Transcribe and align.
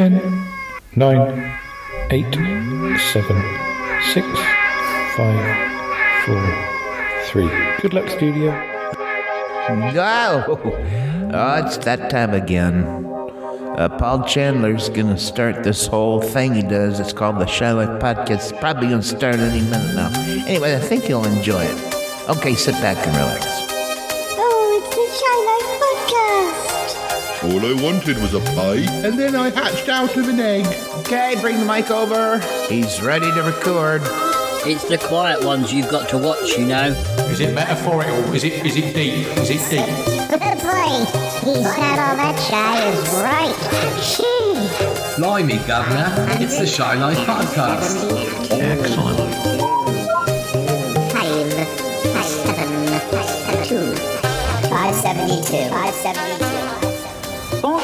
ten, 0.00 0.16
nine, 0.96 1.60
eight, 2.10 2.32
seven, 3.12 3.36
six, 4.14 4.26
five, 5.14 5.44
four, 6.24 6.40
three. 7.26 7.50
Good 7.82 7.92
luck, 7.92 8.08
studio. 8.08 8.50
No! 9.92 10.42
Oh, 11.34 11.62
it's 11.62 11.76
that 11.84 12.08
time 12.08 12.32
again. 12.32 12.84
Uh, 13.76 13.94
Paul 13.98 14.24
Chandler's 14.24 14.88
gonna 14.88 15.18
start 15.18 15.64
this 15.64 15.86
whole 15.86 16.22
thing 16.22 16.54
he 16.54 16.62
does. 16.62 16.98
It's 16.98 17.12
called 17.12 17.38
the 17.38 17.46
Charlotte 17.46 18.00
Podcast. 18.00 18.52
It's 18.52 18.52
probably 18.52 18.88
gonna 18.88 19.02
start 19.02 19.34
any 19.34 19.60
minute 19.60 19.94
now. 19.94 20.10
Anyway, 20.48 20.74
I 20.76 20.80
think 20.80 21.10
you'll 21.10 21.26
enjoy 21.26 21.60
it. 21.60 21.78
Okay, 22.30 22.54
sit 22.54 22.74
back 22.76 22.96
and 23.06 23.14
relax. 23.18 23.49
All 27.50 27.66
I 27.66 27.72
wanted 27.82 28.16
was 28.18 28.32
a 28.32 28.38
pie, 28.40 28.86
and 29.04 29.18
then 29.18 29.34
I 29.34 29.50
hatched 29.50 29.88
out 29.88 30.16
of 30.16 30.28
an 30.28 30.38
egg. 30.38 30.66
Okay, 31.00 31.36
bring 31.40 31.58
the 31.58 31.64
mic 31.64 31.90
over. 31.90 32.38
He's 32.68 33.02
ready 33.02 33.28
to 33.32 33.42
record. 33.42 34.02
It's 34.64 34.84
the 34.84 34.98
quiet 34.98 35.44
ones 35.44 35.72
you've 35.72 35.88
got 35.88 36.08
to 36.10 36.18
watch, 36.18 36.56
you 36.56 36.64
know. 36.64 36.90
Is 37.28 37.40
it 37.40 37.52
metaphorical? 37.52 38.32
Is 38.34 38.44
it 38.44 38.64
is 38.64 38.76
it 38.76 38.94
deep? 38.94 39.26
Is 39.38 39.50
it 39.50 39.68
deep? 39.68 39.84
Good 40.30 40.40
Boy, 40.62 41.04
he 41.42 41.64
said 41.64 41.98
all 41.98 42.14
that 42.16 42.38
shy 42.48 42.88
is 42.88 43.08
right. 43.18 43.56
Gee. 44.00 45.20
Blimey, 45.20 45.58
Governor, 45.66 46.14
it's 46.40 46.56
the 46.56 46.66
Shy 46.66 46.94
Life 46.94 47.18
Podcast. 47.26 48.10
Five, 51.10 51.52
five, 52.12 52.26
seven, 52.26 53.00
five, 53.10 53.26
seven, 53.26 53.64
two. 53.64 53.96
572. 54.68 56.59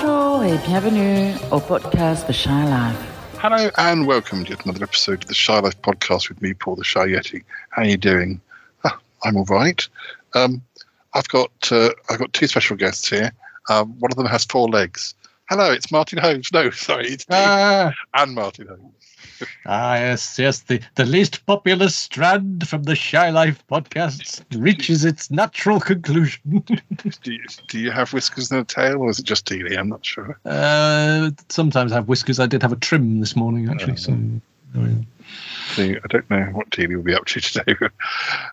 572. 0.07 0.39
Bonjour 0.41 0.45
et 0.45 0.59
bienvenue 0.67 1.35
au 1.51 1.59
podcast 1.61 2.27
The 2.29 2.33
Shy 2.33 2.49
Life. 2.49 2.97
Hello 3.43 3.71
and 3.77 4.07
welcome 4.07 4.45
to 4.45 4.51
yet 4.51 4.65
another 4.65 4.85
episode 4.85 5.23
of 5.25 5.29
the 5.29 5.35
Shy 5.35 5.59
Life 5.59 5.81
podcast 5.83 6.29
with 6.29 6.41
me, 6.41 6.55
Paul 6.55 6.77
the 6.77 6.85
Shy 6.85 7.07
Yeti. 7.09 7.43
How 7.71 7.83
are 7.83 7.87
you 7.89 7.97
doing? 7.97 8.41
Ah, 8.85 8.97
I'm 9.25 9.37
all 9.37 9.45
right. 9.47 9.87
Um, 10.35 10.63
I've 11.15 11.29
got 11.29 11.51
uh, 11.73 11.91
I've 12.09 12.19
got 12.21 12.33
two 12.33 12.47
special 12.47 12.77
guests 12.77 13.09
here. 13.09 13.33
Um, 13.69 13.99
one 13.99 14.13
of 14.13 14.17
them 14.17 14.27
has 14.27 14.45
four 14.45 14.69
legs. 14.69 15.15
Hello, 15.51 15.73
it's 15.73 15.91
Martin 15.91 16.19
Holmes. 16.19 16.53
No, 16.53 16.71
sorry, 16.89 17.09
it's 17.09 17.25
Dave 17.25 17.39
Ah, 17.49 17.93
and 18.15 18.35
Martin 18.35 18.69
Holmes. 18.69 18.93
Ah, 19.67 19.95
yes, 19.95 20.39
yes. 20.39 20.61
The, 20.61 20.81
the 20.95 21.05
least 21.05 21.45
popular 21.47 21.89
strand 21.89 22.69
from 22.69 22.85
the 22.85 22.95
Shy 22.95 23.31
Life 23.31 23.63
podcast 23.69 24.45
reaches 24.57 25.05
its 25.05 25.31
natural 25.31 25.81
conclusion. 25.81 26.41
Do 27.23 27.33
you, 27.33 27.45
do 27.69 27.79
you 27.79 27.91
have 27.91 28.13
whiskers 28.13 28.51
and 28.51 28.61
a 28.61 28.65
tail, 28.65 28.99
or 28.99 29.11
is 29.11 29.19
it 29.19 29.25
just 29.25 29.47
Dealey? 29.47 29.79
I'm 29.79 29.89
not 29.89 30.05
sure. 30.05 30.39
uh, 30.45 31.31
sometimes 31.49 31.93
I 31.93 31.97
have 31.97 32.09
whiskers. 32.09 32.41
I 32.41 32.47
did 32.47 32.63
have 32.63 32.73
a 32.73 32.77
trim 32.77 33.21
this 33.21 33.37
morning, 33.37 33.69
actually. 33.69 33.97
So, 33.97 34.13
oh, 34.77 34.87
yeah. 34.87 35.99
I 36.03 36.07
don't 36.09 36.31
know 36.31 36.45
what 36.53 36.71
Dealey 36.71 36.97
will 36.97 37.03
be 37.03 37.15
up 37.15 37.27
to 37.27 37.41
today. 37.41 37.77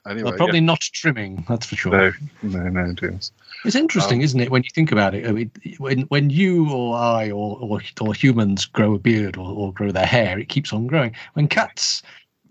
anyway, 0.07 0.23
well, 0.23 0.33
probably 0.33 0.61
not 0.61 0.81
trimming. 0.81 1.45
That's 1.47 1.65
for 1.65 1.75
sure. 1.75 2.15
no, 2.41 2.59
no, 2.59 2.69
no, 2.69 2.93
deals. 2.93 3.31
It's 3.63 3.75
interesting, 3.75 4.19
Um, 4.19 4.23
isn't 4.23 4.39
it, 4.39 4.51
when 4.51 4.63
you 4.63 4.69
think 4.73 4.91
about 4.91 5.15
it? 5.15 5.25
I 5.27 5.31
mean, 5.31 5.51
when 5.77 6.01
when 6.03 6.29
you 6.29 6.69
or 6.71 6.97
I 6.97 7.31
or 7.31 7.57
or, 7.61 7.81
or 8.01 8.13
humans 8.13 8.65
grow 8.65 8.93
a 8.95 8.99
beard 8.99 9.37
or, 9.37 9.53
or 9.53 9.73
grow 9.73 9.91
their 9.91 10.05
hair, 10.05 10.37
it 10.39 10.49
keeps 10.49 10.73
on 10.73 10.87
growing. 10.87 11.15
When 11.33 11.47
cats, 11.47 12.03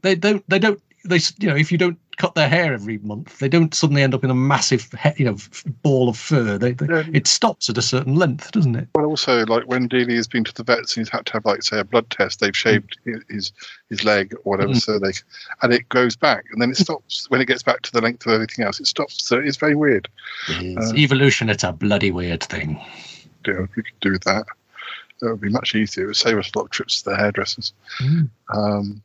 they 0.02 0.14
don't 0.14 0.42
they 0.48 0.58
don't 0.58 0.80
they 1.04 1.18
you 1.38 1.48
know 1.48 1.56
if 1.56 1.72
you 1.72 1.78
don't 1.78 1.98
cut 2.18 2.34
their 2.34 2.48
hair 2.48 2.72
every 2.74 2.98
month, 2.98 3.38
they 3.38 3.48
don't 3.48 3.74
suddenly 3.74 4.02
end 4.02 4.14
up 4.14 4.22
in 4.22 4.30
a 4.30 4.34
massive 4.34 4.88
he- 5.02 5.10
you 5.18 5.24
know 5.24 5.34
f- 5.34 5.64
ball 5.82 6.08
of 6.08 6.16
fur. 6.16 6.58
They, 6.58 6.72
they 6.72 6.86
it 7.12 7.26
stops 7.26 7.68
at 7.70 7.78
a 7.78 7.82
certain 7.82 8.14
length, 8.14 8.52
doesn't 8.52 8.76
it? 8.76 8.88
Well, 8.94 9.06
also, 9.06 9.44
like 9.46 9.64
when 9.64 9.88
Dealey 9.88 10.14
has 10.16 10.28
been 10.28 10.44
to 10.44 10.54
the 10.54 10.62
vets 10.62 10.96
and 10.96 11.04
he's 11.06 11.10
had 11.12 11.26
to 11.26 11.32
have, 11.32 11.44
like, 11.44 11.62
say, 11.62 11.78
a 11.78 11.84
blood 11.84 12.08
test, 12.10 12.40
they've 12.40 12.56
shaved 12.56 12.98
hi- 13.06 13.14
his 13.28 13.52
his 13.88 14.04
leg 14.04 14.34
or 14.44 14.52
whatever, 14.52 14.72
Mm. 14.74 14.80
so 14.80 14.98
they 14.98 15.12
and 15.62 15.72
it 15.72 15.88
goes 15.88 16.14
back, 16.16 16.44
and 16.52 16.60
then 16.62 16.70
it 16.70 16.76
stops 16.76 17.26
when 17.30 17.40
it 17.40 17.46
gets 17.46 17.62
back 17.62 17.82
to 17.82 17.92
the 17.92 18.00
length 18.00 18.26
of 18.26 18.32
everything 18.32 18.64
else. 18.64 18.78
It 18.78 18.86
stops, 18.86 19.24
so 19.24 19.38
it's 19.38 19.56
very 19.56 19.74
weird. 19.74 20.08
It's 20.48 20.92
evolution. 20.94 21.48
It's 21.50 21.64
a 21.64 21.72
bloody 21.72 22.10
weird 22.10 22.42
thing. 22.44 22.80
Yeah, 23.46 23.62
if 23.64 23.74
we 23.76 23.82
could 23.82 24.00
do 24.00 24.18
that. 24.18 24.44
That 25.20 25.30
would 25.30 25.40
be 25.40 25.50
much 25.50 25.74
easier. 25.76 26.04
It 26.04 26.06
would 26.08 26.16
save 26.16 26.36
us 26.36 26.50
a 26.52 26.58
lot 26.58 26.64
of 26.64 26.70
trips 26.72 27.00
to 27.02 27.10
the 27.10 27.16
hairdressers. 27.16 27.72
Mm. 28.00 28.28
Um, 28.54 29.02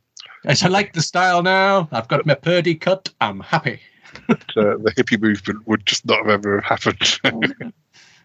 Yes, 0.48 0.64
I 0.64 0.70
like 0.70 0.94
the 0.94 1.02
style 1.02 1.44
now. 1.44 1.90
I've 1.92 2.08
got 2.08 2.26
my 2.26 2.36
purdy 2.36 2.76
cut. 2.76 3.10
I'm 3.20 3.42
happy. 3.42 3.82
but, 4.28 4.44
uh, 4.56 4.78
the 4.78 4.94
hippie 4.96 5.22
movement 5.22 5.68
would 5.68 5.86
just 5.86 6.06
not 6.06 6.20
have 6.20 6.30
ever 6.30 6.62
happened. 6.62 7.20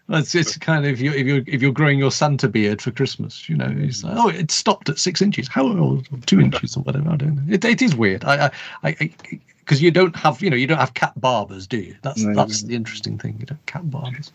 Well, 0.09 0.19
it's, 0.19 0.35
it's 0.35 0.57
kind 0.57 0.85
of 0.85 0.91
if 0.91 0.99
you're, 0.99 1.13
if 1.13 1.25
you're 1.25 1.43
if 1.47 1.61
you're 1.61 1.71
growing 1.71 1.97
your 1.97 2.11
Santa 2.11 2.49
beard 2.49 2.81
for 2.81 2.91
Christmas, 2.91 3.47
you 3.47 3.55
know, 3.55 3.73
it's 3.73 4.03
like, 4.03 4.17
oh, 4.17 4.27
it 4.27 4.51
stopped 4.51 4.89
at 4.89 4.99
six 4.99 5.21
inches, 5.21 5.47
how 5.47 5.65
or 5.65 6.01
two 6.25 6.41
inches 6.41 6.75
or 6.75 6.83
whatever. 6.83 7.09
I 7.09 7.15
don't 7.15 7.35
know. 7.35 7.53
It, 7.53 7.63
it 7.63 7.81
is 7.81 7.95
weird. 7.95 8.25
I, 8.25 8.47
I, 8.83 8.89
I, 8.89 9.13
because 9.59 9.81
you 9.81 9.91
don't 9.91 10.13
have, 10.17 10.41
you 10.41 10.49
know, 10.49 10.57
you 10.57 10.67
don't 10.67 10.77
have 10.77 10.93
cat 10.93 11.13
barbers, 11.15 11.67
do 11.67 11.77
you? 11.77 11.95
That's 12.01 12.21
No. 12.21 12.35
that's 12.35 12.63
the 12.63 12.75
interesting 12.75 13.17
thing. 13.17 13.37
You 13.39 13.45
don't 13.45 13.65
cat 13.65 13.89
barbers, 13.89 14.33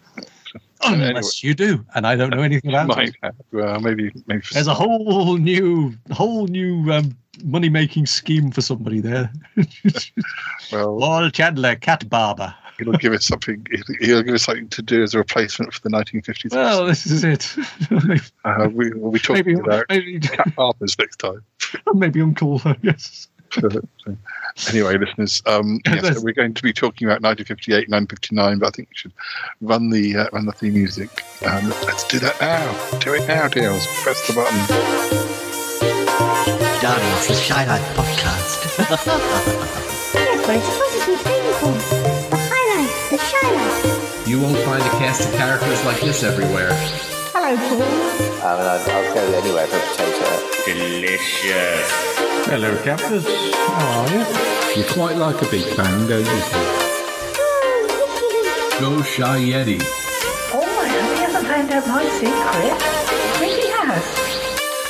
Anyway. 0.85 1.09
unless 1.09 1.43
you 1.43 1.55
do, 1.55 1.85
and 1.95 2.07
I 2.07 2.15
don't 2.15 2.31
know 2.31 2.43
anything 2.43 2.71
about 2.71 2.89
Might 2.89 3.15
it. 3.23 3.35
Well, 3.53 3.81
maybe 3.81 4.13
maybe. 4.27 4.43
There's 4.53 4.69
a 4.69 4.75
whole 4.75 5.37
new, 5.37 5.95
whole 6.13 6.47
new 6.47 6.93
um, 6.93 7.17
money 7.45 7.69
making 7.69 8.07
scheme 8.07 8.51
for 8.51 8.61
somebody 8.61 9.01
there. 9.01 9.33
well, 10.73 10.99
Paul 10.99 11.31
Chandler, 11.31 11.77
cat 11.77 12.09
barber. 12.09 12.55
he'll 12.79 12.93
give 12.93 13.13
us 13.13 13.27
something. 13.27 13.67
He'll, 14.01 14.23
give 14.23 14.35
us 14.35 14.45
something 14.45 14.69
to 14.69 14.83
do 14.83 15.03
as 15.03 15.15
a 15.15 15.19
replacement 15.19 15.75
for 15.75 15.81
the 15.81 15.91
1950s. 15.91 16.55
Well, 16.55 16.87
this 16.87 17.07
is 17.07 17.25
it. 17.25 17.57
uh, 18.45 18.69
we, 18.73 18.91
we'll 18.93 19.13
be 19.13 19.19
talking 19.19 19.45
maybe, 19.47 19.61
about 19.61 19.87
maybe, 19.89 20.21
cat 20.21 20.55
barbers 20.55 20.97
next 20.99 21.17
time. 21.17 21.43
maybe 21.95 22.21
Uncle. 22.21 22.63
Yes. 22.83 23.29
anyway, 24.71 24.99
listeners, 24.99 25.43
um, 25.47 25.81
yes, 25.87 26.01
Yes. 26.05 26.17
so 26.17 26.23
we're 26.23 26.33
going 26.35 26.55
to 26.55 26.63
be 26.63 26.73
talking 26.73 27.07
about 27.09 27.23
1958, 27.23 27.89
1959, 27.89 28.59
but 28.59 28.67
I 28.67 28.71
think 28.71 28.89
we 28.89 28.95
should 28.95 29.13
run 29.61 29.91
the 29.91 30.17
uh, 30.17 30.27
run 30.33 30.47
the 30.47 30.53
theme 30.53 30.75
music. 30.75 31.23
Um, 31.47 31.69
let's 31.87 32.05
do 32.09 32.19
that 32.21 32.41
now. 32.41 32.99
Do 32.99 33.15
it 33.15 33.27
now, 33.27 33.49
deals. 33.49 33.87
Press 34.03 34.27
the 34.27 34.35
button. 34.35 34.59
Darling, 36.81 37.05
it's 37.17 37.29
the 37.29 37.35
Shy 37.35 37.65
Life 37.67 37.97
Podcast. 37.97 38.79
Yes, 38.79 40.47
but 40.47 40.57
it's 40.57 40.67
supposed 40.67 41.05
to 41.05 41.07
be 41.07 41.17
painful. 41.25 41.73
The 42.31 42.37
High 42.51 42.87
The 43.11 43.19
Shy 43.19 44.31
You 44.31 44.41
won't 44.41 44.59
find 44.59 44.83
a 44.83 44.91
cast 44.99 45.29
of 45.29 45.35
characters 45.35 45.85
like 45.85 46.01
this 46.01 46.23
everywhere. 46.23 46.71
Hello, 47.41 47.55
Paul. 47.55 47.83
I 48.43 48.59
mean, 48.59 48.67
I'd, 48.67 48.83
I'll 48.91 49.15
go 49.15 49.23
anywhere 49.39 49.69
for 49.69 49.77
a 49.77 49.81
potato. 49.81 50.27
Delicious. 50.67 51.87
Hello, 52.51 52.77
captors. 52.83 53.25
How 53.55 54.03
are 54.03 54.11
you? 54.11 54.83
You 54.83 54.85
quite 54.91 55.17
like 55.17 55.41
a 55.41 55.47
big 55.47 55.77
bang, 55.77 56.09
don't 56.09 56.27
you? 56.27 56.43
Go 58.81 59.03
Shy 59.03 59.39
Yeti. 59.39 59.79
Oh, 60.53 60.67
my, 60.67 60.89
hope 60.89 61.15
he 61.15 61.23
hasn't 61.23 61.47
found 61.47 61.71
out 61.71 61.87
my 61.87 62.05
secret. 62.19 62.35
I 62.35 62.75
think 63.39 63.55
he 63.63 63.71
has. 63.71 64.03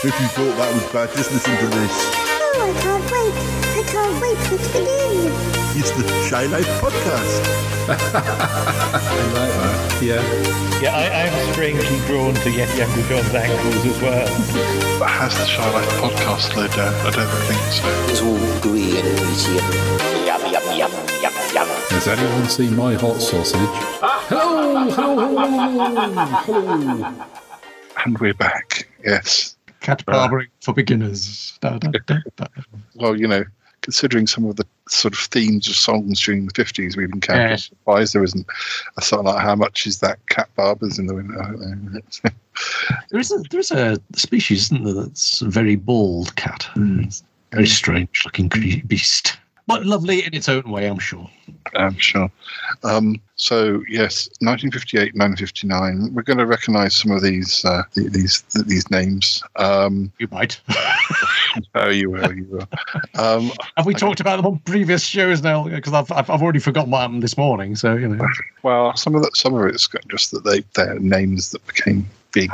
If 0.03 0.19
you 0.19 0.29
thought 0.29 0.57
that 0.57 0.73
was 0.73 0.91
bad, 0.91 1.15
just 1.15 1.31
listen 1.31 1.55
to 1.55 1.67
this. 1.67 1.93
Oh, 2.41 2.65
I 2.65 2.81
can't 2.81 3.05
wait. 3.13 3.35
I 3.77 3.93
can't 3.93 4.23
wait 4.23 4.39
for 4.39 4.55
it 4.55 5.53
to 5.53 5.58
begin. 5.79 5.89
It's 5.89 5.91
the 5.91 6.29
Shy 6.29 6.47
Life 6.47 6.67
Podcast. 6.81 7.45
I 7.89 7.95
like 9.35 9.53
that. 9.53 10.03
Yeah. 10.03 10.23
Yeah, 10.81 10.95
I, 10.95 11.27
I'm 11.27 11.53
strangely 11.53 11.99
drawn 12.07 12.35
to 12.35 12.51
Yeti 12.51 12.85
Uncle 12.85 13.03
John's 13.05 13.35
ankles 13.35 13.85
as 13.85 14.01
well. 14.03 14.99
But 14.99 15.11
has 15.11 15.37
the 15.37 15.47
Shy 15.47 15.71
Life 15.71 15.89
podcast 15.99 16.53
slowed 16.53 16.71
down? 16.73 16.95
I 16.95 17.11
don't 17.11 17.29
think 17.47 17.61
so. 17.73 17.89
It's 18.11 18.23
all 18.23 18.61
gooey 18.61 18.99
and 18.99 19.19
greasy 19.19 19.59
and 19.59 20.27
yum, 20.27 20.43
yum, 20.53 20.63
yum, 20.77 20.93
yum, 21.21 21.35
yum. 21.53 21.69
Has 21.91 22.07
anyone 22.07 22.49
seen 22.49 22.77
my 22.77 22.95
hot 22.95 23.21
sausage? 23.21 23.59
Hello, 24.31 24.89
hello, 24.91 25.17
hello, 25.27 26.87
hello. 26.87 27.27
And 28.05 28.19
we're 28.19 28.35
back. 28.35 28.89
Yes. 29.05 29.57
Cat 29.81 30.05
barbering 30.07 30.49
uh, 30.49 30.61
for 30.61 30.75
beginners. 30.75 31.59
Da, 31.61 31.79
da, 31.79 31.91
da, 31.91 32.19
da. 32.37 32.47
Well, 32.95 33.19
you 33.19 33.27
know, 33.27 33.45
considering 33.83 34.27
some 34.27 34.45
of 34.45 34.57
the 34.57 34.67
sort 34.89 35.15
of 35.15 35.21
themes 35.21 35.69
of 35.69 35.75
songs 35.75 36.21
during 36.21 36.47
the 36.47 36.53
50s 36.53 36.97
we've 36.97 37.13
encountered, 37.13 37.51
Yeah. 37.51 37.57
Surprised 37.57 38.15
there 38.15 38.25
isn't 38.25 38.47
a 38.97 39.03
song 39.03 39.25
like 39.25 39.43
How 39.43 39.55
Much 39.55 39.87
Is 39.87 40.01
That 40.01 40.19
Cat 40.29 40.49
Barbers 40.57 40.99
in 40.99 41.07
the 41.07 41.15
Window. 41.15 41.41
I 41.41 41.51
don't 41.51 41.93
know. 41.95 42.31
There 43.11 43.21
is 43.21 43.31
a 43.31 43.39
there 43.51 43.61
is 43.61 43.71
a 43.71 43.99
species, 44.17 44.65
isn't 44.65 44.85
there, 44.85 44.95
that's 44.95 45.43
a 45.43 45.49
very 45.49 45.77
bald 45.77 46.35
cat. 46.37 46.65
Hmm. 46.75 47.05
A 47.53 47.57
very 47.57 47.67
strange 47.69 48.23
looking 48.25 48.49
beast. 48.87 49.39
But 49.69 49.85
lovely 49.85 50.25
in 50.25 50.33
its 50.33 50.49
own 50.49 50.63
way, 50.63 50.87
I'm 50.87 50.99
sure. 50.99 51.29
I'm 51.77 51.99
sure. 51.99 52.31
Um, 52.85 53.21
so 53.37 53.83
yes, 53.87 54.27
1958, 54.41 55.15
1959. 55.15 56.15
We're 56.15 56.23
going 56.23 56.39
to 56.39 56.47
recognise 56.47 56.95
some 56.95 57.11
of 57.11 57.23
these 57.23 57.67
uh, 57.67 57.83
these 57.95 58.43
these 58.67 58.91
names. 58.91 59.43
Um, 59.57 60.11
You 60.19 60.27
might. 60.33 60.59
oh, 61.75 61.91
you 61.91 62.09
will, 62.09 62.33
you 62.35 62.47
will. 62.47 62.67
Um, 63.19 63.53
Have 63.77 63.85
we 63.85 63.93
talked 63.93 64.21
about 64.21 64.37
them 64.37 64.47
on 64.47 64.59
previous 64.61 65.05
shows 65.05 65.43
now? 65.43 65.69
Because 65.69 65.93
I've, 65.93 66.11
I've 66.13 66.31
I've 66.31 66.43
already 66.43 66.61
forgotten 66.61 66.91
what 66.91 67.03
happened 67.03 67.23
this 67.23 67.37
morning. 67.37 67.77
So 67.77 67.95
you 67.95 68.09
know, 68.09 68.27
well, 68.63 68.97
some 68.97 69.15
of 69.15 69.23
that, 69.23 69.37
some 69.37 69.53
of 69.53 69.67
it's 69.67 69.87
just 70.09 70.31
that 70.31 70.45
they 70.45 70.65
they're 70.73 70.99
names 70.99 71.51
that 71.51 71.67
became 71.67 72.09
big 72.33 72.51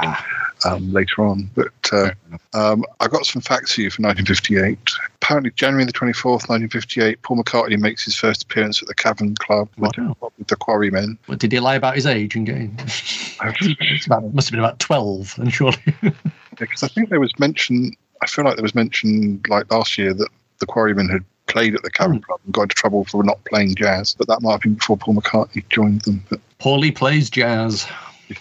um, 0.65 0.93
later 0.93 1.25
on. 1.25 1.50
But 1.55 1.73
uh, 1.93 2.11
um, 2.53 2.85
I 3.00 3.09
got 3.09 3.26
some 3.26 3.43
facts 3.43 3.75
for 3.75 3.82
you 3.82 3.91
for 3.91 4.03
1958. 4.03 4.79
Apparently, 5.17 5.50
January 5.53 5.85
the 5.85 5.93
24th, 5.93 6.49
1958, 6.49 7.23
Paul 7.23 7.38
McCartney 7.38 7.79
makes 7.79 8.05
his 8.05 8.17
first 8.17 8.44
appearance 8.44 8.82
at 8.82 8.88
the 8.88 8.94
Cavern 8.94 9.35
Club 9.37 9.69
with, 9.76 9.93
with 9.97 10.49
the 10.49 10.56
Quarrymen. 10.56 11.19
What, 11.26 11.38
did 11.38 11.53
he 11.53 11.61
lie 11.61 11.76
about 11.76 11.94
his 11.94 12.06
age 12.06 12.37
in? 12.37 12.76
About, 14.06 14.35
must 14.35 14.49
have 14.49 14.53
been 14.53 14.61
about 14.61 14.79
12, 14.79 15.38
and 15.38 15.53
surely. 15.53 15.79
Because 16.56 16.85
I 16.85 16.88
think 16.88 17.09
there 17.09 17.19
was 17.19 17.37
mention, 17.41 17.97
I 18.23 18.29
feel 18.29 18.44
like 18.44 18.55
there 18.55 18.62
was 18.62 18.76
mention 18.76 19.43
like 19.49 19.69
last 19.73 19.99
year 19.99 20.15
that 20.15 20.29
the 20.61 20.67
Quarrymen 20.67 21.09
had 21.09 21.25
played 21.49 21.75
at 21.75 21.82
the 21.82 21.91
Cavern 21.91 22.21
Club 22.21 22.38
and 22.44 22.55
got 22.55 22.62
into 22.62 22.76
trouble 22.76 23.05
for 23.05 23.25
not 23.25 23.44
playing 23.44 23.75
jazz, 23.75 24.15
but 24.15 24.29
that 24.29 24.41
might 24.41 24.53
have 24.53 24.61
been 24.61 24.75
before 24.75 24.97
Paul 24.97 25.15
McCartney 25.15 25.69
joined 25.69 26.03
them. 26.03 26.25
But 26.31 26.38
Paulie 26.61 26.94
plays 26.94 27.29
jazz. 27.29 27.88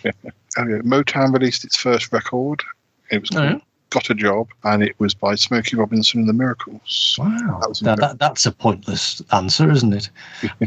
yeah. 0.04 0.12
Oh, 0.58 0.68
yeah. 0.68 0.78
Motown 0.80 1.34
released 1.34 1.64
its 1.66 1.78
first 1.78 2.12
record. 2.14 2.64
It 3.12 3.22
was 3.22 3.30
called 3.30 3.44
Oh, 3.44 3.44
yeah? 3.44 3.60
Got 3.94 4.10
a 4.10 4.16
Job, 4.16 4.50
and 4.64 4.82
it 4.82 5.00
was 5.00 5.14
by 5.14 5.36
Smokey 5.36 5.76
Robinson 5.76 6.22
and 6.22 6.28
the 6.28 6.34
Miracles. 6.34 7.16
Wow. 7.20 7.62
That 7.62 7.82
Now, 7.84 7.96
that, 7.96 8.18
that's 8.18 8.48
a 8.48 8.52
pointless 8.52 9.22
answer, 9.32 9.72
isn't 9.72 9.94
it? 9.94 10.10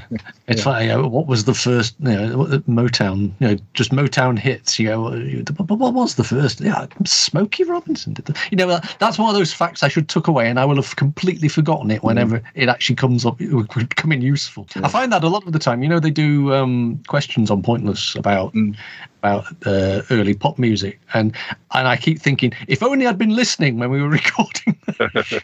It's 0.48 0.64
like, 0.64 0.82
you 0.82 0.88
know, 0.90 1.08
what 1.08 1.26
was 1.26 1.44
the 1.44 1.54
first, 1.54 1.96
you 1.98 2.12
know, 2.12 2.42
uh, 2.42 2.58
Motown, 2.68 3.32
you 3.40 3.48
know, 3.48 3.56
just 3.74 3.90
Motown 3.90 4.38
hits, 4.38 4.78
you 4.78 4.88
know, 4.88 5.08
uh, 5.08 5.42
but 5.64 5.74
what 5.76 5.92
was 5.92 6.14
the 6.14 6.22
first? 6.22 6.60
Yeah, 6.60 6.86
Smokey 7.04 7.64
Robinson 7.64 8.12
did 8.12 8.26
the, 8.26 8.38
you 8.52 8.56
know, 8.56 8.78
that's 9.00 9.18
one 9.18 9.28
of 9.28 9.34
those 9.34 9.52
facts 9.52 9.82
I 9.82 9.88
should 9.88 10.08
tuck 10.08 10.28
away 10.28 10.48
and 10.48 10.60
I 10.60 10.64
will 10.64 10.76
have 10.76 10.94
completely 10.94 11.48
forgotten 11.48 11.90
it 11.90 12.04
whenever 12.04 12.38
mm. 12.38 12.44
it 12.54 12.68
actually 12.68 12.94
comes 12.94 13.26
up, 13.26 13.40
it 13.40 13.52
would 13.52 13.96
come 13.96 14.12
in 14.12 14.22
useful. 14.22 14.68
I 14.76 14.88
find 14.88 15.12
that 15.12 15.24
a 15.24 15.28
lot 15.28 15.44
of 15.48 15.52
the 15.52 15.58
time, 15.58 15.82
you 15.82 15.88
know, 15.88 15.98
they 15.98 16.12
do 16.12 16.54
um, 16.54 17.02
questions 17.08 17.50
on 17.50 17.62
Pointless 17.62 18.14
about, 18.14 18.54
mm. 18.54 18.76
about 19.18 19.46
uh, 19.66 20.02
early 20.12 20.34
pop 20.34 20.60
music 20.60 21.00
and, 21.12 21.34
and 21.72 21.88
I 21.88 21.96
keep 21.96 22.20
thinking, 22.20 22.52
if 22.68 22.84
only 22.84 23.08
I'd 23.08 23.15
been 23.18 23.34
listening 23.34 23.78
when 23.78 23.90
we 23.90 24.02
were 24.02 24.08
recording. 24.20 24.78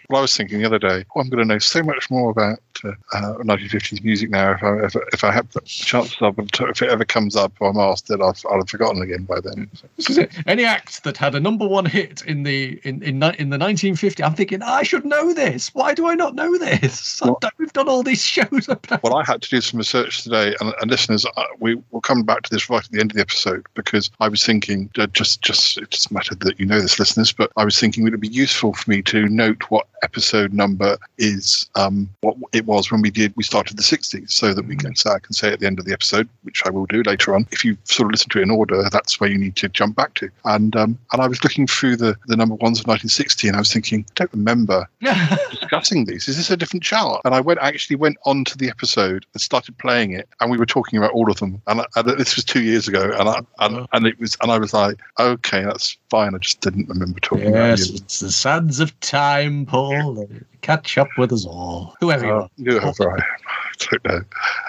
well, 0.09 0.19
I 0.19 0.21
was 0.21 0.37
thinking 0.37 0.61
the 0.61 0.67
other 0.67 0.79
day, 0.79 1.05
oh, 1.15 1.21
I'm 1.21 1.29
going 1.29 1.47
to 1.47 1.55
know 1.55 1.59
so 1.59 1.83
much 1.83 2.11
more 2.11 2.31
about 2.31 2.59
uh, 2.85 2.93
uh, 3.13 3.35
1950s 3.39 4.03
music 4.03 4.31
now. 4.31 4.53
If 4.53 4.63
I 4.63 4.85
if, 4.85 4.97
if 5.13 5.25
I 5.25 5.33
have 5.33 5.51
the 5.53 5.61
chance, 5.63 6.17
of 6.21 6.39
if 6.39 6.83
it 6.83 6.91
ever 6.91 7.05
comes 7.05 7.37
up 7.37 7.53
or 7.61 7.71
I'm 7.71 7.79
asked, 7.79 8.09
then 8.09 8.23
I'll, 8.23 8.37
I'll 8.51 8.59
have 8.59 8.69
forgotten 8.69 9.03
again 9.03 9.25
by 9.25 9.41
then. 9.41 9.71
It. 9.99 10.33
Any 10.47 10.65
act 10.65 11.05
that 11.05 11.17
had 11.17 11.35
a 11.35 11.41
number 11.41 11.67
one 11.67 11.85
hit 11.85 12.23
in 12.23 12.43
the 12.43 12.81
in 12.85 13.03
in, 13.03 13.23
in 13.23 13.51
the 13.51 13.59
1950, 13.59 14.23
I'm 14.23 14.35
thinking 14.35 14.63
I 14.63 14.83
should 14.83 15.05
know 15.05 15.33
this. 15.33 15.75
Why 15.75 15.95
do 15.95 16.07
I 16.07 16.15
not 16.15 16.35
know 16.35 16.57
this? 16.59 17.21
Done- 17.21 17.53
We've 17.59 17.73
done 17.73 17.89
all 17.89 18.03
these 18.03 18.25
shows 18.25 18.69
about. 18.69 19.03
Well, 19.03 19.15
I 19.15 19.25
had 19.25 19.43
to 19.43 19.49
do 19.49 19.61
some 19.61 19.79
research 19.79 20.25
today, 20.25 20.55
and, 20.61 20.75
and 20.81 20.91
listeners, 20.91 21.25
uh, 21.37 21.45
we 21.61 21.81
will 21.91 22.01
come 22.01 22.23
back 22.23 22.43
to 22.43 22.51
this 22.51 22.69
right 22.69 22.85
at 22.85 22.91
the 22.91 23.01
end 23.01 23.13
of 23.13 23.17
the 23.17 23.21
episode 23.21 23.67
because 23.75 24.11
I 24.21 24.29
was 24.29 24.45
thinking, 24.45 24.91
uh, 24.99 25.07
just 25.09 25.43
just 25.43 25.79
it 25.79 25.91
just 25.91 26.11
mattered 26.11 26.41
that 26.41 26.59
you 26.59 26.67
know 26.67 26.81
this, 26.81 26.99
listeners, 26.99 27.33
but 27.33 27.52
I 27.57 27.65
was 27.65 27.79
thinking 27.79 28.03
it 28.03 28.05
would 28.05 28.15
it 28.15 28.21
be 28.21 28.29
useful 28.29 28.73
for 28.73 28.91
me 28.91 29.03
to 29.03 29.29
note 29.29 29.65
what 29.71 29.87
episode 30.03 30.53
number 30.53 30.99
is 31.19 31.69
um, 31.77 32.09
what 32.21 32.37
it 32.53 32.67
was 32.67 32.91
when 32.91 33.01
we 33.01 33.11
did 33.11 33.33
we 33.37 33.43
started 33.43 33.77
the 33.77 33.83
60s, 33.83 34.31
so 34.31 34.53
that 34.53 34.67
we 34.67 34.77
can 34.77 34.95
so 34.97 35.11
I 35.11 35.19
can 35.19 35.33
say 35.33 35.53
at 35.53 35.61
the 35.61 35.67
end 35.67 35.79
of 35.79 35.85
the 35.85 35.93
episode, 35.93 36.29
which 36.43 36.65
I 36.67 36.71
will 36.71 36.87
do 36.87 37.03
later 37.03 37.35
on. 37.35 37.47
If 37.51 37.65
you 37.65 37.77
sort 37.85 38.07
of 38.07 38.13
listen 38.13 38.29
to 38.31 38.41
it 38.41 38.43
in 38.43 38.51
order, 38.51 38.89
that's 38.91 39.21
where 39.21 39.31
you 39.31 39.39
need 39.39 39.57
to 39.57 39.69
jump 39.69 39.97
back 39.97 40.15
to. 40.15 40.31
And 40.45 40.75
um, 40.77 40.99
and 41.13 41.23
I 41.23 41.29
was 41.29 41.43
looking 41.43 41.67
through 41.67 41.97
the 41.97 42.17
the 42.27 42.37
number 42.37 42.55
ones 42.57 42.81
of 42.81 42.87
1960, 42.87 43.49
and 43.49 43.57
I 43.57 43.61
was 43.61 43.73
thinking, 43.73 44.05
I 44.11 44.13
don't 44.15 44.33
remember 44.33 44.89
discussing 45.51 46.05
these. 46.05 46.29
Is 46.29 46.37
this 46.37 46.51
a 46.51 46.57
different 46.57 46.83
chart? 46.83 47.23
And 47.25 47.35
I 47.35 47.41
went 47.41 47.61
actually 47.61 47.97
went 47.97 48.17
onto 48.25 48.57
the 48.57 48.69
episode 48.69 49.27
and 49.33 49.41
started 49.41 49.77
playing 49.79 50.13
it, 50.13 50.29
and 50.41 50.51
we 50.51 50.59
were 50.59 50.67
talking 50.67 50.99
about 50.99 51.13
all 51.13 51.31
of 51.31 51.39
them. 51.39 51.61
And, 51.67 51.81
I, 51.81 51.87
and 51.97 52.09
this 52.19 52.37
was 52.37 52.45
two 52.45 52.63
years 52.63 52.89
ago, 52.89 53.13
and 53.19 53.29
I 53.29 53.41
and, 53.61 53.87
and 53.93 54.07
it 54.07 54.19
was, 54.19 54.37
and 54.43 54.51
I 54.51 54.59
was 54.59 54.75
like, 54.75 54.99
okay, 55.19 55.63
that's 55.63 55.97
fine. 56.11 56.35
I 56.35 56.39
just 56.39 56.61
didn't 56.61 56.89
remember 56.89 57.21
talking 57.21 57.42
Yes, 57.51 57.89
it. 57.91 58.03
it's 58.03 58.21
the 58.21 58.31
sands 58.31 58.81
of 58.81 58.99
time, 59.01 59.67
Paul. 59.67 60.29
Catch 60.61 60.97
up 60.99 61.09
with 61.19 61.33
us 61.33 61.45
all. 61.45 61.95
Whoever 62.01 62.25
you 62.27 62.33
Uh, 62.33 62.43
are. 62.43 62.49
whoever 62.81 63.11
I 63.11 63.15
am, 63.15 63.21
I 63.49 63.73
don't 63.91 64.05
know. 64.05 64.21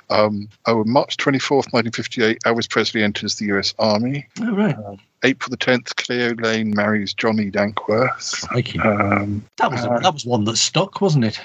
Um, 0.10 0.50
oh, 0.66 0.80
on 0.80 0.90
March 0.90 1.18
24th, 1.18 1.72
1958, 1.72 2.40
Elvis 2.46 2.70
Presley 2.70 3.04
enters 3.04 3.36
the 3.36 3.46
US 3.56 3.74
Army. 3.80 4.28
Oh, 4.42 4.56
right. 4.56 4.76
April 5.24 5.50
the 5.50 5.58
10th, 5.58 5.96
Cleo 5.96 6.34
Laine 6.36 6.74
marries 6.76 7.14
Johnny 7.14 7.50
Dankworth. 7.50 8.46
Thank 8.52 8.74
you. 8.74 8.82
Um, 8.82 9.46
That 9.58 9.72
was 9.72 9.86
uh, 9.86 10.00
that 10.00 10.14
was 10.14 10.26
one 10.26 10.44
that 10.46 10.58
stuck, 10.58 11.00
wasn't 11.00 11.26
it? 11.26 11.40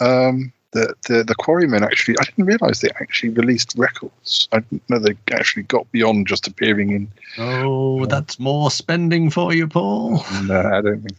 Um, 0.00 0.52
the, 0.72 0.94
the 1.08 1.24
the 1.24 1.34
Quarrymen 1.34 1.82
actually, 1.82 2.16
I 2.20 2.24
didn't 2.24 2.44
realise 2.44 2.80
they 2.80 2.90
actually 3.00 3.30
released 3.30 3.74
records. 3.76 4.48
I 4.52 4.60
didn't 4.60 4.88
know 4.90 4.98
they 4.98 5.16
actually 5.32 5.62
got 5.62 5.90
beyond 5.92 6.26
just 6.26 6.46
appearing 6.46 6.90
in. 6.90 7.08
Oh, 7.38 8.04
that's 8.06 8.38
more 8.38 8.70
spending 8.70 9.30
for 9.30 9.54
you, 9.54 9.66
Paul. 9.66 10.24
No, 10.44 10.60
I 10.60 10.80
don't 10.82 11.02
think. 11.02 11.18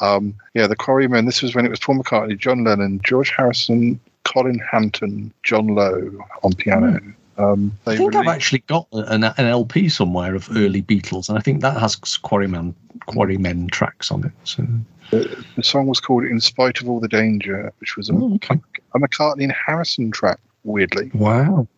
Um, 0.00 0.34
yeah, 0.54 0.66
the 0.66 0.76
Quarrymen. 0.76 1.26
This 1.26 1.42
was 1.42 1.54
when 1.54 1.66
it 1.66 1.70
was 1.70 1.80
Paul 1.80 1.96
McCartney, 1.96 2.38
John 2.38 2.64
Lennon, 2.64 3.00
George 3.02 3.30
Harrison, 3.36 3.98
Colin 4.24 4.60
Hanton, 4.60 5.32
John 5.42 5.68
Lowe 5.68 6.10
on 6.42 6.52
piano. 6.52 7.00
Um, 7.36 7.76
I 7.86 7.90
they 7.92 7.96
think 7.96 8.14
I've 8.14 8.28
actually 8.28 8.60
got 8.60 8.86
an, 8.92 9.24
an 9.24 9.34
LP 9.38 9.88
somewhere 9.88 10.36
of 10.36 10.48
early 10.56 10.82
Beatles, 10.82 11.28
and 11.28 11.36
I 11.36 11.40
think 11.40 11.62
that 11.62 11.80
has 11.80 11.96
Quarryman 11.96 12.74
Quarrymen 13.06 13.68
tracks 13.68 14.12
on 14.12 14.24
it. 14.24 14.32
So 14.44 14.64
the, 15.10 15.44
the 15.56 15.64
song 15.64 15.88
was 15.88 15.98
called 15.98 16.24
"In 16.24 16.40
Spite 16.40 16.80
of 16.80 16.88
All 16.88 17.00
the 17.00 17.08
Danger," 17.08 17.72
which 17.80 17.96
was 17.96 18.08
a, 18.08 18.12
Oh, 18.14 18.34
okay. 18.36 18.60
A 18.94 18.98
McCartney 18.98 19.44
and 19.44 19.52
Harrison 19.66 20.10
track. 20.10 20.38
Weirdly, 20.64 21.10
wow, 21.12 21.68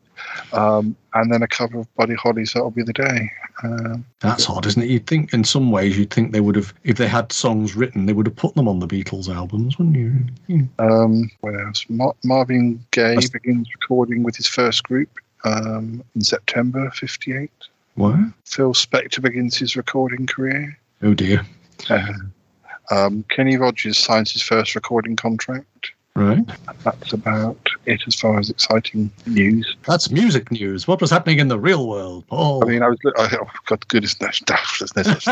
um, 0.53 0.95
and 1.15 1.33
then 1.33 1.43
a 1.43 1.49
cover 1.49 1.81
of 1.81 1.95
Buddy 1.97 2.15
Holly's 2.15 2.53
"That'll 2.53 2.71
Be 2.71 2.83
the 2.85 2.93
Day." 2.93 3.31
Um, 3.63 4.05
that's 4.21 4.49
odd, 4.49 4.67
isn't 4.67 4.83
it? 4.83 4.91
You'd 4.91 5.07
think, 5.07 5.33
in 5.33 5.43
some 5.43 5.71
ways, 5.71 5.99
you'd 5.99 6.13
think 6.13 6.33
they 6.33 6.41
would 6.41 6.55
have, 6.57 6.73
if 6.85 6.99
they 6.99 7.09
had 7.09 7.33
songs 7.33 7.75
written, 7.75 8.07
they 8.07 8.13
would 8.13 8.27
have 8.27 8.37
put 8.37 8.55
them 8.55 8.69
on 8.69 8.79
the 8.81 8.87
Beatles 8.87 9.35
albums, 9.35 9.79
wouldn't 9.79 9.97
you? 9.97 10.13
Yeah. 10.47 10.63
Um, 10.79 11.31
what 11.41 11.59
else? 11.59 11.85
Mar- 11.89 12.15
Marvin 12.23 12.85
Gaye 12.91 13.15
That's- 13.15 13.31
begins 13.31 13.69
recording 13.81 14.23
with 14.23 14.37
his 14.37 14.47
first 14.47 14.85
group 14.85 15.09
um, 15.45 16.05
in 16.15 16.21
September 16.21 16.91
'58. 16.91 17.51
What? 17.95 18.17
Phil 18.45 18.75
Spector 18.75 19.23
begins 19.23 19.57
his 19.57 19.75
recording 19.75 20.27
career. 20.27 20.79
Oh 21.03 21.15
dear. 21.15 21.47
Uh, 21.91 22.13
um, 22.91 23.25
Kenny 23.31 23.57
Rogers 23.57 23.99
signs 23.99 24.31
his 24.33 24.43
first 24.43 24.75
recording 24.75 25.17
contract. 25.17 25.93
Right. 26.17 26.47
That's 26.83 27.13
about 27.13 27.59
it 27.85 28.01
as 28.07 28.15
far 28.15 28.39
as 28.39 28.49
exciting 28.49 29.11
news. 29.27 29.77
That's 29.87 30.11
music 30.11 30.51
news. 30.51 30.89
What 30.89 31.03
was 31.03 31.11
happening 31.11 31.41
in 31.41 31.49
the 31.49 31.59
real 31.59 31.87
world, 31.87 32.27
Paul? 32.29 32.65
I 32.65 32.69
mean, 32.69 32.83
I 32.83 32.89
was. 32.89 32.99
I, 33.19 33.37
oh, 33.39 33.51
God, 33.67 33.87
goodness, 33.89 34.15
that's, 34.15 34.41
that's, 34.47 34.93
that's, 34.95 35.25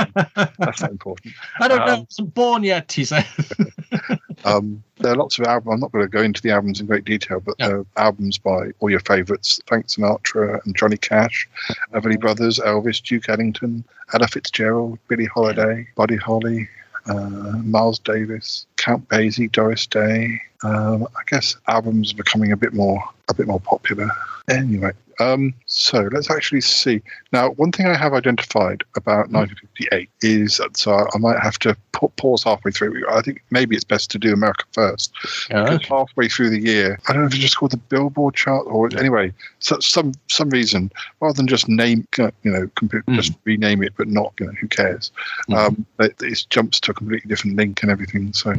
that's 0.58 0.80
not 0.82 0.90
important. 0.90 1.34
I 1.60 1.68
don't 1.68 1.78
know. 1.78 1.84
I 1.84 1.90
um, 1.92 2.00
wasn't 2.00 2.34
born 2.34 2.64
yet, 2.64 2.92
he 2.92 3.04
said. 3.06 3.26
Um, 4.44 4.82
there 4.98 5.12
are 5.12 5.16
lots 5.16 5.38
of 5.38 5.46
albums. 5.46 5.72
I'm 5.72 5.80
not 5.80 5.92
going 5.92 6.04
to 6.04 6.08
go 6.08 6.22
into 6.22 6.42
the 6.42 6.50
albums 6.50 6.80
in 6.80 6.86
great 6.86 7.04
detail, 7.04 7.40
but 7.40 7.56
there 7.58 7.78
are 7.78 7.86
albums 7.96 8.36
by 8.36 8.72
all 8.80 8.90
your 8.90 9.00
favourites: 9.00 9.60
Frank 9.66 9.86
Sinatra 9.86 10.62
and 10.64 10.76
Johnny 10.76 10.96
Cash, 10.96 11.48
Everly 11.92 12.20
Brothers, 12.20 12.58
Elvis, 12.58 13.02
Duke 13.02 13.28
Ellington, 13.28 13.84
Ella 14.12 14.28
Fitzgerald, 14.28 14.98
Billie 15.08 15.24
Holiday, 15.24 15.86
Buddy 15.96 16.16
Holly, 16.16 16.68
uh, 17.06 17.58
Miles 17.64 17.98
Davis, 17.98 18.66
Count 18.76 19.08
Basie, 19.08 19.50
Doris 19.50 19.86
Day. 19.86 20.40
Um, 20.62 21.06
I 21.16 21.22
guess 21.26 21.56
albums 21.68 22.12
becoming 22.12 22.52
a 22.52 22.56
bit 22.56 22.72
more 22.72 23.02
a 23.28 23.34
bit 23.34 23.46
more 23.46 23.60
popular. 23.60 24.10
Anyway, 24.48 24.92
um, 25.20 25.54
so 25.66 26.08
let's 26.12 26.30
actually 26.30 26.60
see. 26.60 27.02
Now, 27.32 27.50
one 27.50 27.72
thing 27.72 27.86
I 27.86 27.96
have 27.96 28.12
identified 28.12 28.82
about 28.96 29.30
1958 29.30 30.10
is 30.22 30.58
that 30.58 30.76
so 30.76 31.06
I 31.14 31.18
might 31.18 31.40
have 31.40 31.58
to 31.60 31.76
pa- 31.92 32.08
pause 32.08 32.44
halfway 32.44 32.70
through. 32.70 33.04
I 33.08 33.22
think 33.22 33.42
maybe 33.50 33.74
it's 33.76 33.84
best 33.84 34.10
to 34.12 34.18
do 34.18 34.32
America 34.32 34.64
first. 34.72 35.12
Because 35.48 35.86
halfway 35.86 36.28
through 36.28 36.50
the 36.50 36.60
year, 36.60 36.98
I 37.08 37.12
don't 37.12 37.22
know 37.22 37.26
if 37.26 37.34
it's 37.34 37.42
just 37.42 37.56
called 37.56 37.72
the 37.72 37.76
Billboard 37.76 38.34
chart 38.34 38.66
or 38.66 38.88
anyway, 38.98 39.32
so 39.58 39.78
some 39.80 40.12
some 40.28 40.50
reason 40.50 40.90
rather 41.20 41.34
than 41.34 41.46
just 41.46 41.68
name, 41.68 42.06
you 42.18 42.32
know, 42.44 42.68
comp- 42.74 43.06
just 43.10 43.32
rename 43.44 43.82
it, 43.82 43.92
but 43.96 44.08
not, 44.08 44.32
you 44.40 44.46
know, 44.46 44.52
who 44.52 44.68
cares? 44.68 45.10
Um, 45.52 45.86
it, 46.00 46.14
it 46.20 46.46
jumps 46.50 46.80
to 46.80 46.90
a 46.90 46.94
completely 46.94 47.28
different 47.28 47.56
link 47.56 47.82
and 47.82 47.90
everything. 47.90 48.32
So, 48.32 48.50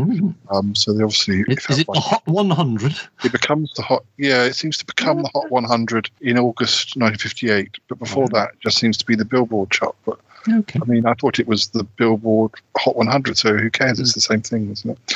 um, 0.50 0.75
so 0.75 0.93
they 0.93 1.03
obviously 1.03 1.43
if 1.47 1.69
Is 1.69 1.79
it 1.79 1.88
the 1.91 2.00
Hot 2.00 2.25
100? 2.27 2.95
it 3.24 3.31
becomes 3.31 3.74
the 3.74 3.81
hot 3.81 4.03
yeah 4.17 4.43
it 4.43 4.53
seems 4.55 4.77
to 4.77 4.85
become 4.85 5.21
the 5.24 5.29
hot 5.33 5.50
100 5.50 6.09
in 6.21 6.38
august 6.45 6.95
1958 6.97 7.77
but 7.89 7.99
before 7.99 8.27
that 8.29 8.49
it 8.53 8.59
just 8.61 8.77
seems 8.77 8.97
to 8.97 9.05
be 9.05 9.15
the 9.15 9.25
billboard 9.25 9.69
chart 9.71 9.95
but 10.05 10.19
Okay. 10.47 10.79
i 10.79 10.85
mean 10.85 11.07
i 11.07 11.13
thought 11.15 11.39
it 11.39 11.47
was 11.47 11.69
the 11.69 11.83
billboard 11.83 12.51
hot 12.77 12.95
100 12.95 13.35
so 13.35 13.57
who 13.57 13.69
cares 13.71 13.99
it's 13.99 14.13
the 14.13 14.21
same 14.21 14.41
thing 14.41 14.69
isn't 14.71 14.91
it 14.91 15.15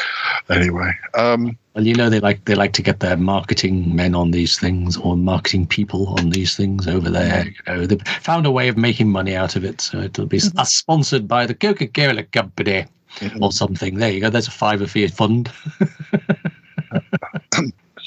anyway 0.49 0.91
um 1.13 1.55
Well, 1.75 1.85
you 1.85 1.93
know 1.93 2.09
they 2.09 2.19
like 2.19 2.43
they 2.45 2.55
like 2.55 2.73
to 2.73 2.81
get 2.81 2.99
their 2.99 3.15
marketing 3.15 3.95
men 3.95 4.15
on 4.15 4.31
these 4.31 4.57
things 4.59 4.97
or 4.97 5.15
marketing 5.15 5.67
people 5.67 6.07
on 6.19 6.31
these 6.31 6.55
things 6.57 6.87
over 6.87 7.09
there. 7.11 7.45
You 7.45 7.53
know, 7.67 7.85
they've 7.85 8.01
found 8.07 8.47
a 8.47 8.51
way 8.51 8.69
of 8.69 8.75
making 8.75 9.09
money 9.11 9.35
out 9.35 9.55
of 9.55 9.63
it, 9.63 9.79
so 9.81 9.99
it'll 9.99 10.25
be 10.25 10.41
uh, 10.57 10.63
sponsored 10.65 11.27
by 11.27 11.45
the 11.45 11.53
Coca-Cola 11.53 12.23
Company 12.23 12.85
or 13.39 13.51
something. 13.51 13.99
There 13.99 14.11
you 14.11 14.21
go. 14.21 14.29
There's 14.31 14.47
a 14.47 14.51
fiver 14.65 14.87
for 14.87 14.97
your 14.99 15.09
fund. 15.09 15.51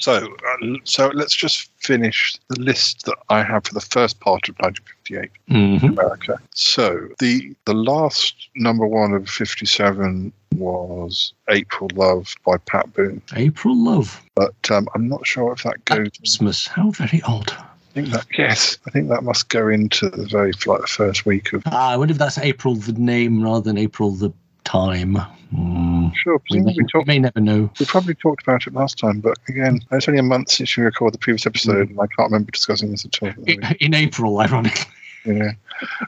So, 0.03 0.15
uh, 0.51 0.67
so 0.83 1.11
let's 1.13 1.33
just 1.33 1.69
finish 1.79 2.35
the 2.49 2.59
list 2.59 3.05
that 3.05 3.15
I 3.29 3.41
have 3.41 3.63
for 3.65 3.73
the 3.73 3.79
first 3.79 4.19
part 4.19 4.49
of 4.49 4.55
1958 4.59 5.31
Mhm. 5.49 5.89
America. 5.97 6.41
So 6.53 7.07
the 7.19 7.55
the 7.63 7.73
last 7.73 8.49
number 8.55 8.85
one 8.85 9.13
of 9.13 9.29
57 9.29 10.33
was 10.57 11.31
April 11.49 11.89
Love 11.95 12.35
by 12.45 12.57
Pat 12.57 12.91
Boone, 12.93 13.21
April 13.37 13.77
Love. 13.81 14.21
but 14.35 14.53
um, 14.69 14.89
I'm 14.93 15.07
not 15.07 15.25
sure 15.25 15.53
if 15.53 15.63
that 15.63 15.85
goes. 15.85 16.07
At 16.07 16.17
Christmas. 16.17 16.67
How 16.67 16.91
very 16.91 17.21
odd. 17.23 17.51
I 17.53 17.93
think 17.93 18.09
that 18.09 18.25
yes, 18.37 18.77
I 18.85 18.91
think 18.91 19.07
that 19.07 19.23
must 19.23 19.47
go 19.47 19.69
into 19.69 20.09
the 20.09 20.25
very 20.25 20.51
like 20.65 20.81
the 20.81 20.87
first 20.87 21.25
week 21.25 21.53
of. 21.53 21.63
Ah, 21.67 21.91
I 21.91 21.95
wonder 21.97 22.11
if 22.11 22.17
that's 22.17 22.39
April 22.39 22.75
the 22.75 22.91
name 22.91 23.41
rather 23.41 23.61
than 23.61 23.77
April 23.77 24.11
the 24.11 24.31
time. 24.63 25.17
Hmm. 25.55 26.07
Sure, 26.15 26.41
We 26.49 26.61
may, 26.61 26.73
we 26.77 26.85
we 26.93 27.03
may 27.05 27.19
never 27.19 27.39
know. 27.39 27.69
We 27.79 27.85
probably 27.85 28.15
talked 28.15 28.41
about 28.43 28.65
it 28.65 28.73
last 28.73 28.97
time, 28.97 29.19
but 29.19 29.37
again, 29.47 29.81
it's 29.91 30.07
only 30.07 30.19
a 30.19 30.23
month 30.23 30.51
since 30.51 30.75
we 30.75 30.83
recorded 30.83 31.13
the 31.13 31.19
previous 31.19 31.45
episode, 31.45 31.89
and 31.89 31.99
I 31.99 32.07
can't 32.07 32.31
remember 32.31 32.51
discussing 32.51 32.91
this 32.91 33.05
at 33.05 33.21
all. 33.21 33.29
In, 33.45 33.61
in 33.79 33.93
April, 33.93 34.39
ironically. 34.39 34.91
Yeah, 35.25 35.51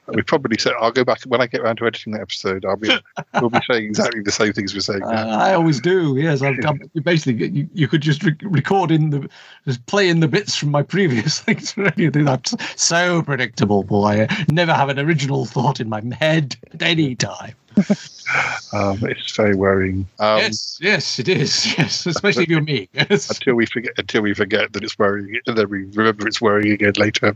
we 0.08 0.22
probably 0.24 0.58
said 0.58 0.74
I'll 0.80 0.92
go 0.92 1.06
back 1.06 1.22
when 1.24 1.40
I 1.40 1.48
get 1.48 1.62
around 1.62 1.78
to 1.78 1.88
editing 1.88 2.14
the 2.14 2.22
episode. 2.22 2.66
I'll 2.66 2.76
be 2.76 2.90
we'll 3.40 3.50
be 3.50 3.60
saying 3.70 3.86
exactly 3.86 4.22
the 4.22 4.32
same 4.32 4.52
things 4.52 4.74
we're 4.74 4.82
saying. 4.82 5.04
Uh, 5.04 5.12
now. 5.12 5.40
I 5.40 5.54
always 5.54 5.80
do. 5.80 6.18
Yes, 6.18 6.42
I've, 6.42 6.58
basically 7.04 7.48
you, 7.48 7.70
you 7.74 7.88
could 7.88 8.02
just 8.02 8.24
re- 8.24 8.36
record 8.42 8.92
in 8.92 9.12
the 9.12 9.30
just 9.66 9.86
play 9.86 10.10
in 10.10 10.20
the 10.20 10.28
bits 10.28 10.56
from 10.56 10.72
my 10.72 10.84
previous 10.84 11.40
things. 11.40 11.76
You 11.96 12.12
do 12.12 12.26
that. 12.26 12.52
So 12.76 13.22
predictable, 13.22 13.84
boy. 13.84 14.28
I 14.30 14.46
never 14.50 14.74
have 14.74 14.90
an 14.90 15.00
original 15.00 15.46
thought 15.46 15.80
in 15.80 15.88
my 15.88 16.02
head 16.20 16.58
at 16.74 16.82
any 16.82 17.16
time. 17.16 17.56
Um, 18.74 19.00
it's 19.04 19.36
very 19.36 19.56
worrying. 19.56 20.08
Um, 20.20 20.40
yes, 20.40 20.80
yes, 20.82 21.20
it 21.20 21.30
is. 21.30 21.66
Yes, 21.78 22.06
especially 22.06 22.44
if 22.44 22.50
you're 22.50 22.62
me. 22.62 22.90
Yes. 22.94 23.30
Until 23.30 23.54
we 23.54 23.66
forget, 23.68 23.94
until 23.98 24.24
we 24.24 24.34
forget 24.34 24.74
that 24.74 24.84
it's 24.84 24.98
worrying, 24.98 25.40
and 25.46 25.58
then 25.58 25.70
we 25.70 25.86
remember 25.94 26.28
it's 26.28 26.42
worrying 26.42 26.74
again 26.74 26.94
later. 26.98 27.36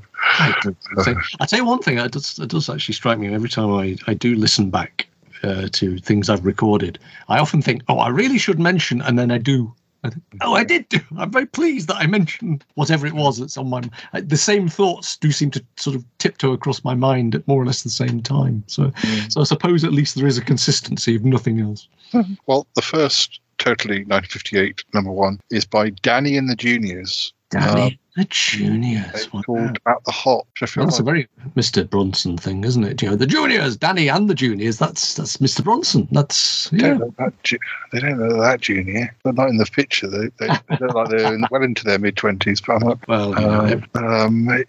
So, 1.03 1.15
I'll 1.39 1.47
tell 1.47 1.59
you 1.59 1.65
one 1.65 1.79
thing. 1.79 1.99
It 1.99 2.11
does, 2.11 2.39
it 2.39 2.49
does 2.49 2.69
actually 2.69 2.95
strike 2.95 3.19
me 3.19 3.33
every 3.33 3.49
time 3.49 3.71
I, 3.71 3.97
I 4.07 4.15
do 4.15 4.35
listen 4.35 4.71
back 4.71 5.07
uh, 5.43 5.69
to 5.73 5.99
things 5.99 6.29
I've 6.29 6.45
recorded. 6.45 6.99
I 7.29 7.37
often 7.39 7.61
think, 7.61 7.83
oh, 7.87 7.99
I 7.99 8.09
really 8.09 8.37
should 8.37 8.59
mention, 8.59 9.01
and 9.01 9.17
then 9.17 9.31
I 9.31 9.37
do. 9.37 9.73
I 10.03 10.09
think, 10.09 10.23
oh, 10.41 10.53
I 10.53 10.63
did 10.63 10.87
do. 10.89 10.99
I'm 11.17 11.31
very 11.31 11.45
pleased 11.45 11.89
that 11.89 11.97
I 11.97 12.07
mentioned 12.07 12.63
whatever 12.75 13.05
it 13.05 13.13
was 13.13 13.37
that's 13.37 13.57
on 13.57 13.69
my. 13.69 13.81
uh, 14.13 14.21
The 14.23 14.37
same 14.37 14.69
thoughts 14.69 15.17
do 15.17 15.31
seem 15.31 15.51
to 15.51 15.65
sort 15.75 15.95
of 15.95 16.05
tiptoe 16.19 16.53
across 16.53 16.83
my 16.83 16.95
mind 16.95 17.35
at 17.35 17.47
more 17.47 17.61
or 17.61 17.65
less 17.65 17.83
the 17.83 17.89
same 17.89 18.21
time. 18.21 18.63
So, 18.67 18.83
mm. 18.83 19.31
so 19.31 19.41
I 19.41 19.43
suppose 19.43 19.83
at 19.83 19.91
least 19.91 20.15
there 20.15 20.27
is 20.27 20.37
a 20.37 20.43
consistency, 20.43 21.15
if 21.15 21.23
nothing 21.23 21.59
else. 21.59 21.87
Mm-hmm. 22.13 22.33
Well, 22.45 22.67
the 22.75 22.81
first 22.81 23.41
totally 23.57 24.05
1958 24.05 24.83
number 24.93 25.11
one 25.11 25.39
is 25.51 25.65
by 25.65 25.89
Danny 25.89 26.37
and 26.37 26.49
the 26.49 26.55
Juniors. 26.55 27.33
Danny 27.49 27.81
uh, 27.81 27.89
the 28.19 28.25
Juniors. 28.25 29.27
Called 29.45 29.79
At 29.85 30.03
the 30.05 30.11
Hop. 30.11 30.45
which 30.53 30.63
I 30.63 30.65
feel 30.65 30.83
That's 30.85 30.99
a 30.99 31.03
very 31.03 31.27
Mr. 31.55 31.89
Bronson 31.89 32.37
thing, 32.37 32.63
isn't 32.63 32.83
it? 32.83 33.01
You 33.01 33.09
know, 33.11 33.15
the 33.15 33.25
juniors, 33.25 33.77
Danny 33.77 34.09
and 34.09 34.29
the 34.29 34.35
juniors. 34.35 34.77
That's 34.77 35.13
that's 35.15 35.37
Mr. 35.37 35.63
Bronson. 35.63 36.07
That's 36.11 36.69
They 36.69 36.79
yeah. 36.79 36.93
don't, 36.95 37.17
that 37.17 37.43
ju- 37.43 37.57
they 37.91 37.99
don't 37.99 38.19
look 38.19 38.39
that 38.41 38.61
junior. 38.61 39.15
They're 39.23 39.33
not 39.33 39.49
in 39.49 39.57
the 39.57 39.65
picture. 39.65 40.07
They, 40.07 40.27
they, 40.37 40.47
they 40.69 40.77
look 40.81 40.93
like 40.93 41.09
they're 41.09 41.33
in- 41.33 41.45
well 41.49 41.63
into 41.63 41.83
their 41.85 41.99
mid 41.99 42.17
twenties. 42.17 42.59
But 42.61 42.79
not, 42.79 43.07
Well, 43.07 43.31
know, 43.33 43.81
um, 43.95 44.03
um, 44.03 44.49
it- 44.49 44.67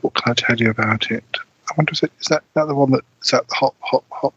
what 0.00 0.14
can 0.14 0.32
I 0.32 0.34
tell 0.34 0.56
you 0.56 0.70
about 0.70 1.10
it? 1.10 1.24
I 1.70 1.72
wonder 1.76 1.92
is, 1.92 2.02
it, 2.02 2.12
is 2.20 2.26
that, 2.26 2.42
that 2.54 2.66
the 2.66 2.74
one 2.74 2.90
that 2.90 3.04
is 3.22 3.30
that 3.30 3.46
the 3.48 3.54
hop 3.54 3.74
hop 3.80 4.04
hop 4.10 4.34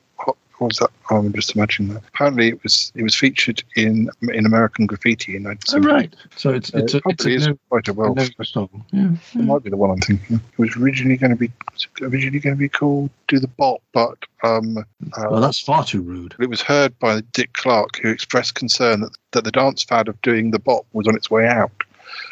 Or 0.62 0.68
was 0.68 0.78
that? 0.78 0.92
Oh, 1.10 1.18
I'm 1.18 1.34
just 1.34 1.56
imagining 1.56 1.96
that. 1.96 2.04
Apparently, 2.10 2.50
it 2.50 2.62
was 2.62 2.92
it 2.94 3.02
was 3.02 3.16
featured 3.16 3.64
in 3.76 4.12
in 4.32 4.46
American 4.46 4.86
Graffiti 4.86 5.36
in 5.36 5.48
oh, 5.48 5.80
right. 5.80 6.16
So 6.36 6.52
it's 6.52 6.70
it's 6.76 6.94
Uh, 6.94 7.00
a, 7.04 7.10
it's 7.10 7.26
a, 7.26 7.30
is 7.30 7.48
no, 7.48 7.58
quite 7.70 7.88
a 7.88 7.92
a 7.92 7.94
well. 7.96 8.14
no 8.14 8.24
song. 8.44 8.86
Yeah. 8.92 9.10
It 9.34 9.44
might 9.44 9.64
be 9.64 9.72
the 9.72 9.78
one 9.78 9.90
I'm 9.90 9.98
thinking. 9.98 10.36
It 10.36 10.60
was 10.60 10.78
originally 10.78 11.18
going 11.18 11.32
to 11.32 11.36
be 11.36 11.52
originally 12.04 12.38
going 12.40 12.56
to 12.56 12.60
be 12.60 12.70
called 12.70 13.10
"Do 13.28 13.40
the 13.40 13.48
Bop," 13.48 13.82
but 13.92 14.20
um, 14.44 14.78
uh, 14.78 14.84
Well, 15.32 15.42
that's 15.42 15.60
far 15.60 15.84
too 15.84 16.04
rude. 16.04 16.36
it 16.40 16.48
was 16.48 16.62
heard 16.62 16.98
by 17.00 17.22
Dick 17.34 17.54
Clark, 17.54 17.98
who 18.00 18.10
expressed 18.10 18.54
concern 18.54 19.02
that, 19.02 19.18
that 19.32 19.44
the 19.46 19.52
dance 19.52 19.82
fad 19.84 20.10
of 20.10 20.22
doing 20.22 20.52
the 20.52 20.60
bop 20.60 20.86
was 20.94 21.08
on 21.08 21.16
its 21.16 21.32
way 21.32 21.48
out. 21.48 21.72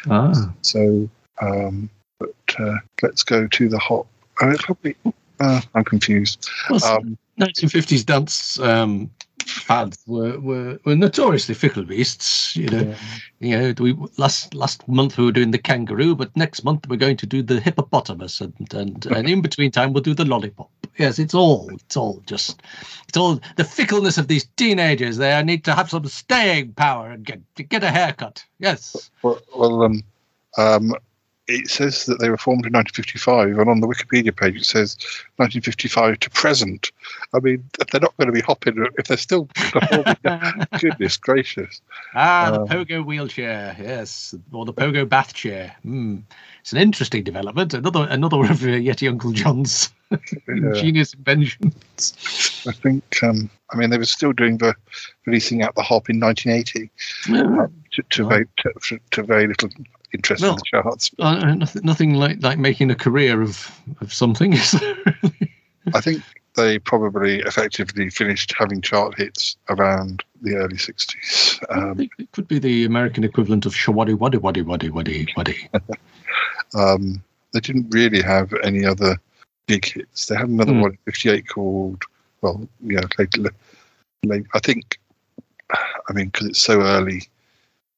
Ah. 0.08 0.52
So, 0.62 1.10
um, 1.42 1.90
but 2.20 2.32
uh, 2.60 2.76
let's 3.02 3.24
go 3.24 3.48
to 3.48 3.68
the 3.68 3.78
hop. 3.78 4.06
Oh, 4.40 4.54
probably. 4.60 4.94
Uh, 5.40 5.60
I'm 5.74 5.84
confused. 5.84 6.48
Well, 6.70 6.84
Um, 6.84 7.18
1950s 7.40 8.04
dance 8.04 8.58
um, 8.60 9.10
fads 9.44 10.02
were, 10.06 10.38
were, 10.40 10.78
were 10.84 10.96
notoriously 10.96 11.54
fickle 11.54 11.82
beasts. 11.82 12.56
You 12.56 12.68
know, 12.68 12.94
you 13.40 13.58
know. 13.58 13.74
We 13.78 13.96
last 14.16 14.54
last 14.54 14.86
month 14.88 15.18
we 15.18 15.24
were 15.24 15.32
doing 15.32 15.50
the 15.50 15.58
kangaroo, 15.58 16.14
but 16.14 16.36
next 16.36 16.64
month 16.64 16.88
we're 16.88 16.96
going 16.96 17.16
to 17.18 17.26
do 17.26 17.42
the 17.42 17.60
hippopotamus, 17.60 18.40
and 18.40 18.54
and, 18.74 19.06
and 19.14 19.28
in 19.28 19.40
between 19.42 19.70
time 19.70 19.92
we'll 19.92 20.02
do 20.02 20.14
the 20.14 20.24
lollipop. 20.24 20.70
Yes, 20.98 21.18
it's 21.18 21.34
all 21.34 21.70
it's 21.70 21.96
all 21.96 22.22
just 22.26 22.62
it's 23.08 23.16
all 23.16 23.40
the 23.56 23.64
fickleness 23.64 24.18
of 24.18 24.28
these 24.28 24.46
teenagers. 24.56 25.16
They 25.16 25.42
need 25.42 25.64
to 25.64 25.74
have 25.74 25.90
some 25.90 26.06
staying 26.06 26.74
power 26.74 27.10
and 27.10 27.24
get 27.24 27.40
get 27.68 27.84
a 27.84 27.90
haircut. 27.90 28.44
Yes. 28.58 29.10
well, 29.22 29.40
well 29.56 29.82
um, 29.82 30.02
um, 30.58 30.94
it 31.50 31.68
says 31.68 32.06
that 32.06 32.20
they 32.20 32.30
were 32.30 32.36
formed 32.36 32.66
in 32.66 32.72
1955, 32.72 33.58
and 33.58 33.68
on 33.68 33.80
the 33.80 33.86
Wikipedia 33.86 34.34
page 34.34 34.56
it 34.56 34.64
says 34.64 34.96
1955 35.36 36.18
to 36.20 36.30
present. 36.30 36.92
I 37.34 37.40
mean, 37.40 37.64
they're 37.90 38.00
not 38.00 38.16
going 38.16 38.26
to 38.28 38.32
be 38.32 38.40
hopping 38.40 38.86
if 38.98 39.06
they're 39.06 39.16
still 39.16 39.46
performing. 39.54 40.16
Goodness 40.80 41.16
gracious! 41.16 41.80
Ah, 42.14 42.50
the 42.52 42.60
Um, 42.62 42.68
pogo 42.68 43.04
wheelchair, 43.04 43.76
yes, 43.80 44.34
or 44.52 44.64
the 44.64 44.72
pogo 44.74 45.08
bath 45.08 45.34
chair. 45.34 45.74
Hmm. 45.82 46.18
It's 46.60 46.72
an 46.72 46.78
interesting 46.78 47.24
development. 47.24 47.74
Another 47.74 48.06
another 48.10 48.36
one 48.38 48.50
of 48.50 48.62
uh, 48.62 48.66
Yeti 48.66 49.08
Uncle 49.08 49.32
John's 49.32 49.90
ingenious 50.48 51.14
inventions. 51.14 52.64
I 52.66 52.72
think. 52.72 53.04
Um, 53.22 53.50
I 53.72 53.76
mean, 53.76 53.90
they 53.90 53.98
were 53.98 54.04
still 54.04 54.32
doing 54.32 54.58
the 54.58 54.74
releasing 55.26 55.62
out 55.62 55.74
the 55.76 55.82
hop 55.82 56.10
in 56.10 56.18
1980 56.20 56.90
Yeah. 57.28 57.42
um, 57.42 57.72
to, 57.92 58.02
to, 58.02 58.26
very, 58.26 58.46
to, 58.58 58.98
to 59.12 59.22
very 59.22 59.46
little 59.46 59.70
interest 60.12 60.42
in 60.42 60.54
the 60.54 60.62
charts. 60.64 61.10
Uh, 61.18 61.54
nothing, 61.54 61.82
nothing 61.84 62.14
like 62.14 62.42
like 62.42 62.58
making 62.58 62.90
a 62.90 62.94
career 62.94 63.42
of 63.42 63.70
of 64.00 64.12
something. 64.12 64.54
I 65.94 66.00
think 66.00 66.22
they 66.56 66.78
probably 66.78 67.40
effectively 67.40 68.10
finished 68.10 68.52
having 68.58 68.80
chart 68.80 69.16
hits 69.16 69.56
around 69.68 70.24
the 70.42 70.56
early 70.56 70.76
60s. 70.76 71.58
Um, 71.70 72.00
it 72.00 72.32
could 72.32 72.48
be 72.48 72.58
the 72.58 72.84
American 72.84 73.24
equivalent 73.24 73.66
of 73.66 73.74
shawadi 73.74 74.14
waddy 74.14 74.38
waddy 74.38 74.62
waddy 74.62 74.90
waddy 74.90 75.28
waddy. 75.36 75.68
um, 76.74 77.22
they 77.52 77.60
didn't 77.60 77.88
really 77.90 78.22
have 78.22 78.52
any 78.62 78.84
other 78.84 79.16
big 79.66 79.84
hits. 79.84 80.26
They 80.26 80.36
had 80.36 80.48
another 80.48 80.72
Hmm. 80.72 80.80
one 80.80 80.90
in 80.92 80.98
58 81.06 81.48
called, 81.48 82.02
well, 82.42 82.68
yeah, 82.82 83.02
late, 83.18 83.34
late, 84.24 84.44
I 84.54 84.58
think, 84.58 84.98
I 85.72 86.12
mean, 86.12 86.26
because 86.26 86.48
it's 86.48 86.58
so 86.58 86.80
early, 86.82 87.22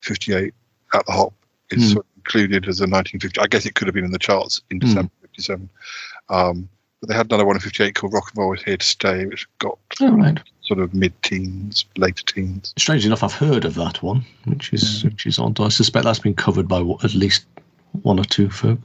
58 0.02 0.54
at 0.94 1.06
the 1.06 1.12
hop 1.12 1.32
Hmm. 1.80 1.86
sort 1.92 2.04
of 2.06 2.10
included 2.16 2.68
as 2.68 2.80
a 2.80 2.84
1950. 2.84 3.40
I 3.40 3.46
guess 3.46 3.66
it 3.66 3.74
could 3.74 3.86
have 3.88 3.94
been 3.94 4.04
in 4.04 4.12
the 4.12 4.18
charts 4.18 4.60
in 4.70 4.78
Hmm. 4.80 4.86
December 4.86 5.10
57. 5.22 5.68
Um, 6.28 6.68
but 7.00 7.08
they 7.08 7.14
had 7.16 7.26
another 7.26 7.44
one 7.44 7.56
in 7.56 7.60
58 7.60 7.94
called 7.96 8.12
Rock 8.12 8.30
and 8.30 8.38
Roll 8.38 8.52
is 8.54 8.62
Here 8.62 8.76
to 8.76 8.84
Stay, 8.86 9.26
which 9.26 9.48
got 9.58 9.76
All 10.00 10.12
right. 10.12 10.38
sort 10.62 10.78
of 10.78 10.94
mid 10.94 11.12
teens, 11.22 11.84
later 11.96 12.22
teens. 12.24 12.72
Strangely 12.78 13.08
enough, 13.08 13.24
I've 13.24 13.32
heard 13.32 13.64
of 13.64 13.74
that 13.74 14.02
one, 14.02 14.24
which 14.44 14.72
is 14.72 15.02
which 15.04 15.26
is 15.26 15.38
on. 15.38 15.54
I 15.58 15.68
suspect 15.68 16.04
that's 16.04 16.20
been 16.20 16.34
covered 16.34 16.68
by 16.68 16.78
at 17.02 17.14
least 17.14 17.44
one 18.02 18.20
or 18.20 18.24
two 18.24 18.48
folk. 18.50 18.78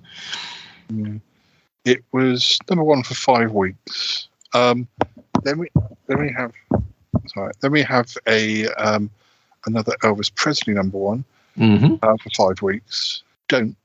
It 1.85 2.03
was 2.11 2.57
number 2.69 2.83
one 2.83 3.03
for 3.03 3.13
five 3.13 3.51
weeks. 3.51 4.27
Um, 4.53 4.87
then 5.43 5.59
we 5.59 5.67
then 6.07 6.19
we 6.19 6.33
have 6.35 6.53
sorry, 7.27 7.53
then 7.61 7.71
we 7.71 7.83
have 7.83 8.11
a 8.27 8.67
um, 8.75 9.09
another 9.67 9.93
Elvis 10.03 10.33
Presley 10.33 10.73
number 10.73 10.97
one 10.97 11.23
Mm-hmm. 11.57 11.95
uh, 12.03 12.17
for 12.17 12.29
five 12.35 12.61
weeks. 12.61 13.23
Don't 13.47 13.75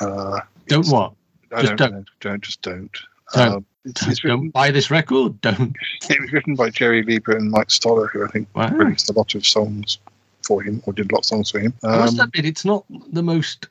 uh, 0.00 0.40
Don't 0.68 0.86
what? 0.88 1.12
I 1.54 1.62
Just 1.62 1.76
don't, 1.76 1.92
don't. 1.92 2.08
don't 2.20 2.42
just 2.42 2.62
don't. 2.62 2.90
Don't. 3.34 3.52
Um, 3.54 3.66
it's, 3.84 4.06
it's 4.06 4.24
written, 4.24 4.40
Don't 4.40 4.50
buy 4.50 4.70
this 4.70 4.90
record. 4.90 5.40
Don't. 5.40 5.74
it 6.10 6.20
was 6.20 6.32
written 6.32 6.54
by 6.54 6.70
Jerry 6.70 7.02
Leiber 7.02 7.32
and 7.36 7.50
Mike 7.50 7.70
Stoller, 7.70 8.06
who 8.08 8.24
I 8.24 8.28
think 8.28 8.48
Wow. 8.54 8.68
released 8.70 9.08
a 9.10 9.12
lot 9.14 9.34
of 9.34 9.46
songs 9.46 9.98
for 10.42 10.62
him 10.62 10.82
or 10.86 10.92
did 10.92 11.10
a 11.10 11.14
lot 11.14 11.20
of 11.20 11.24
songs 11.24 11.50
for 11.50 11.58
him. 11.58 11.72
I 11.82 11.98
must 11.98 12.18
Um, 12.18 12.28
admit, 12.28 12.44
it's 12.44 12.64
not 12.64 12.84
the 13.12 13.22
most 13.22 13.66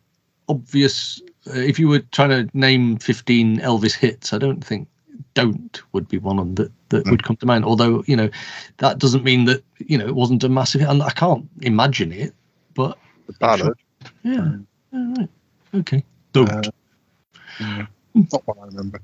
obvious. 0.49 1.21
Uh, 1.47 1.59
if 1.59 1.79
you 1.79 1.87
were 1.87 1.99
trying 2.11 2.29
to 2.29 2.57
name 2.57 2.97
15 2.97 3.59
Elvis 3.59 3.93
hits, 3.95 4.33
I 4.33 4.37
don't 4.37 4.63
think 4.63 4.87
"Don't" 5.33 5.81
would 5.93 6.07
be 6.07 6.17
one 6.17 6.39
of 6.39 6.45
them 6.45 6.55
that, 6.55 6.71
that 6.89 7.03
Hmm. 7.05 7.11
would 7.11 7.23
come 7.23 7.35
to 7.37 7.45
mind. 7.45 7.63
Although, 7.63 8.03
you 8.07 8.15
know, 8.15 8.29
that 8.77 8.97
doesn't 8.99 9.23
mean 9.23 9.45
that, 9.45 9.63
you 9.77 9.97
know, 9.97 10.07
it 10.07 10.15
wasn't 10.15 10.43
a 10.43 10.49
massive 10.49 10.81
hit. 10.81 10.89
And 10.89 11.01
I 11.03 11.11
can't 11.11 11.47
imagine 11.61 12.11
it, 12.11 12.33
but 12.77 12.97
the 13.25 13.33
ballad. 13.33 13.73
yeah. 14.23 14.53
All 14.93 15.13
right. 15.17 15.29
Okay. 15.73 16.03
Don't. 16.31 16.49
Uh, 16.49 16.71
yeah, 17.59 17.85
not 18.13 18.47
one 18.47 18.57
I 18.61 18.65
remember. 18.67 19.01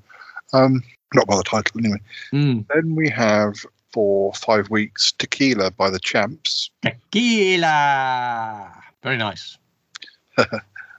Um, 0.54 0.82
not 1.14 1.28
by 1.28 1.36
the 1.36 1.44
title, 1.44 1.80
anyway. 1.80 2.00
Mm. 2.32 2.66
Then 2.74 2.96
we 2.96 3.10
have 3.10 3.56
for 3.92 4.34
five 4.34 4.70
weeks 4.70 5.12
Tequila 5.12 5.72
by 5.72 5.90
the 5.90 6.00
Champs. 6.00 6.70
Tequila. 6.84 8.72
Very 9.02 9.18
nice. 9.18 9.58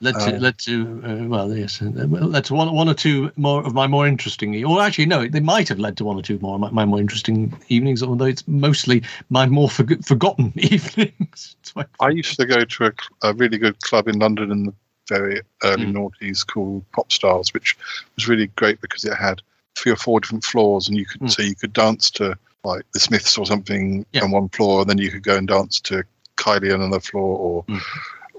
led 0.04 0.14
to 0.20 0.30
Um, 0.34 0.38
led 0.46 0.58
to 0.58 1.02
uh, 1.04 1.25
well 1.28 1.49
yes 1.56 1.82
uh, 1.82 1.87
led 2.34 2.44
to 2.46 2.54
one 2.54 2.73
one 2.75 2.88
or 2.88 2.94
two 2.94 3.32
more 3.37 3.61
of 3.66 3.73
my 3.75 3.87
more 3.87 4.06
interesting 4.06 4.64
or 4.64 4.80
actually 4.80 5.06
no 5.06 5.26
they 5.26 5.40
might 5.40 5.68
have 5.68 5.78
led 5.78 5.96
to 5.96 6.04
one 6.04 6.16
or 6.16 6.23
two 6.23 6.38
more 6.40 6.54
of 6.56 6.61
my, 6.61 6.70
my 6.70 6.84
more 6.84 7.00
interesting 7.00 7.52
evenings 7.68 8.02
although 8.02 8.25
it's 8.34 8.46
mostly 8.46 9.02
my 9.30 9.46
more 9.46 9.68
forg 9.68 10.04
forgotten 10.06 10.52
evenings 10.73 11.56
I 12.00 12.11
used 12.11 12.37
to 12.38 12.46
go 12.46 12.64
to 12.64 12.84
a, 12.87 12.92
a 13.28 13.32
really 13.34 13.58
good 13.58 13.80
club 13.80 14.06
in 14.08 14.18
London 14.18 14.50
in 14.52 14.61
the 14.66 14.75
very 15.08 15.40
early 15.64 15.87
Mm. 15.87 15.94
noughties 15.99 16.46
called 16.46 16.82
Popstarz, 16.92 17.52
which 17.52 17.76
was 18.16 18.26
really 18.28 18.46
great 18.56 18.80
because 18.80 19.04
it 19.04 19.14
had 19.14 19.42
three 19.76 19.92
or 19.92 19.96
four 19.96 20.20
different 20.20 20.44
floors, 20.44 20.88
and 20.88 20.96
you 20.96 21.04
could 21.04 21.20
Mm. 21.20 21.30
so 21.30 21.42
you 21.42 21.54
could 21.54 21.75
dance 21.75 22.11
to 22.12 22.37
like 22.64 22.84
the 22.92 23.00
Smiths 23.00 23.37
or 23.37 23.44
something 23.44 24.06
Yeah. 24.12 24.23
on 24.25 24.30
one 24.30 24.49
floor, 24.49 24.80
and 24.80 24.88
then 24.88 24.96
you 24.99 25.11
could 25.11 25.23
go 25.23 25.37
and 25.37 25.46
dance 25.46 25.78
to 25.82 26.04
Kylie 26.38 26.73
on 26.73 26.80
another 26.80 27.00
floor, 27.00 27.37
or 27.38 27.64
Mm. 27.64 27.82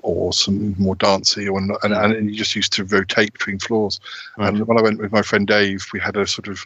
Or 0.06 0.32
some 0.34 0.76
more 0.78 0.96
dancey, 0.96 1.48
or 1.50 1.58
and, 1.58 1.72
and, 1.84 1.94
and 2.14 2.30
you 2.30 2.36
just 2.36 2.56
used 2.56 2.72
to 2.74 2.84
rotate 2.86 3.34
between 3.34 3.58
floors. 3.60 4.00
Right. 4.38 4.50
And 4.50 4.68
when 4.68 4.78
I 4.78 4.82
went 4.84 5.00
with 5.00 5.12
my 5.12 5.24
friend 5.24 5.48
Dave, 5.48 5.86
we 5.94 6.00
had 6.00 6.16
a 6.16 6.28
sort 6.28 6.48
of 6.48 6.66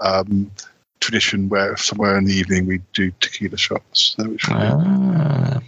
um, 0.00 0.50
tradition 1.00 1.48
where 1.50 1.76
somewhere 1.76 2.16
in 2.16 2.24
the 2.24 2.32
evening 2.32 2.66
we'd 2.66 2.82
do 2.94 3.12
tequila 3.20 3.58
shots, 3.58 4.16
which 4.18 4.44
Ah. 4.48 5.60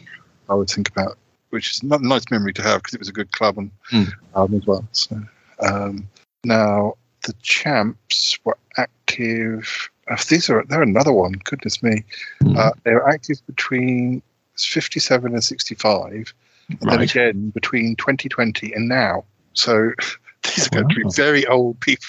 I 0.48 0.54
would 0.54 0.70
think 0.70 0.88
about, 0.88 1.18
which 1.50 1.70
is 1.76 1.82
a 1.82 1.98
nice 1.98 2.24
memory 2.30 2.52
to 2.54 2.62
have 2.62 2.78
because 2.80 2.94
it 2.94 3.00
was 3.00 3.08
a 3.10 3.12
good 3.20 3.30
club 3.32 3.58
and 3.58 3.70
Mm. 3.92 4.12
um, 4.34 4.54
as 4.54 4.66
well. 4.66 4.88
So 4.92 5.20
um, 5.60 6.08
now 6.44 6.94
the 7.26 7.34
champs 7.42 8.38
were 8.44 8.56
active. 8.78 9.90
Uh, 10.08 10.16
these 10.28 10.48
are 10.48 10.64
they're 10.68 10.82
another 10.82 11.12
one. 11.12 11.32
Goodness 11.44 11.82
me, 11.82 12.02
Mm. 12.42 12.56
uh, 12.56 12.72
they 12.84 12.94
were 12.94 13.08
active 13.08 13.38
between 13.46 14.22
57 14.56 15.32
and 15.34 15.44
65, 15.44 16.32
and 16.80 16.90
then 16.90 17.00
again 17.00 17.50
between 17.50 17.96
2020 17.96 18.72
and 18.72 18.88
now. 18.88 19.24
So 19.54 19.92
these 20.44 20.66
are 20.66 20.70
going 20.70 20.88
to 20.88 20.94
be 20.94 21.04
very 21.14 21.46
old 21.46 21.80
people. 21.80 22.06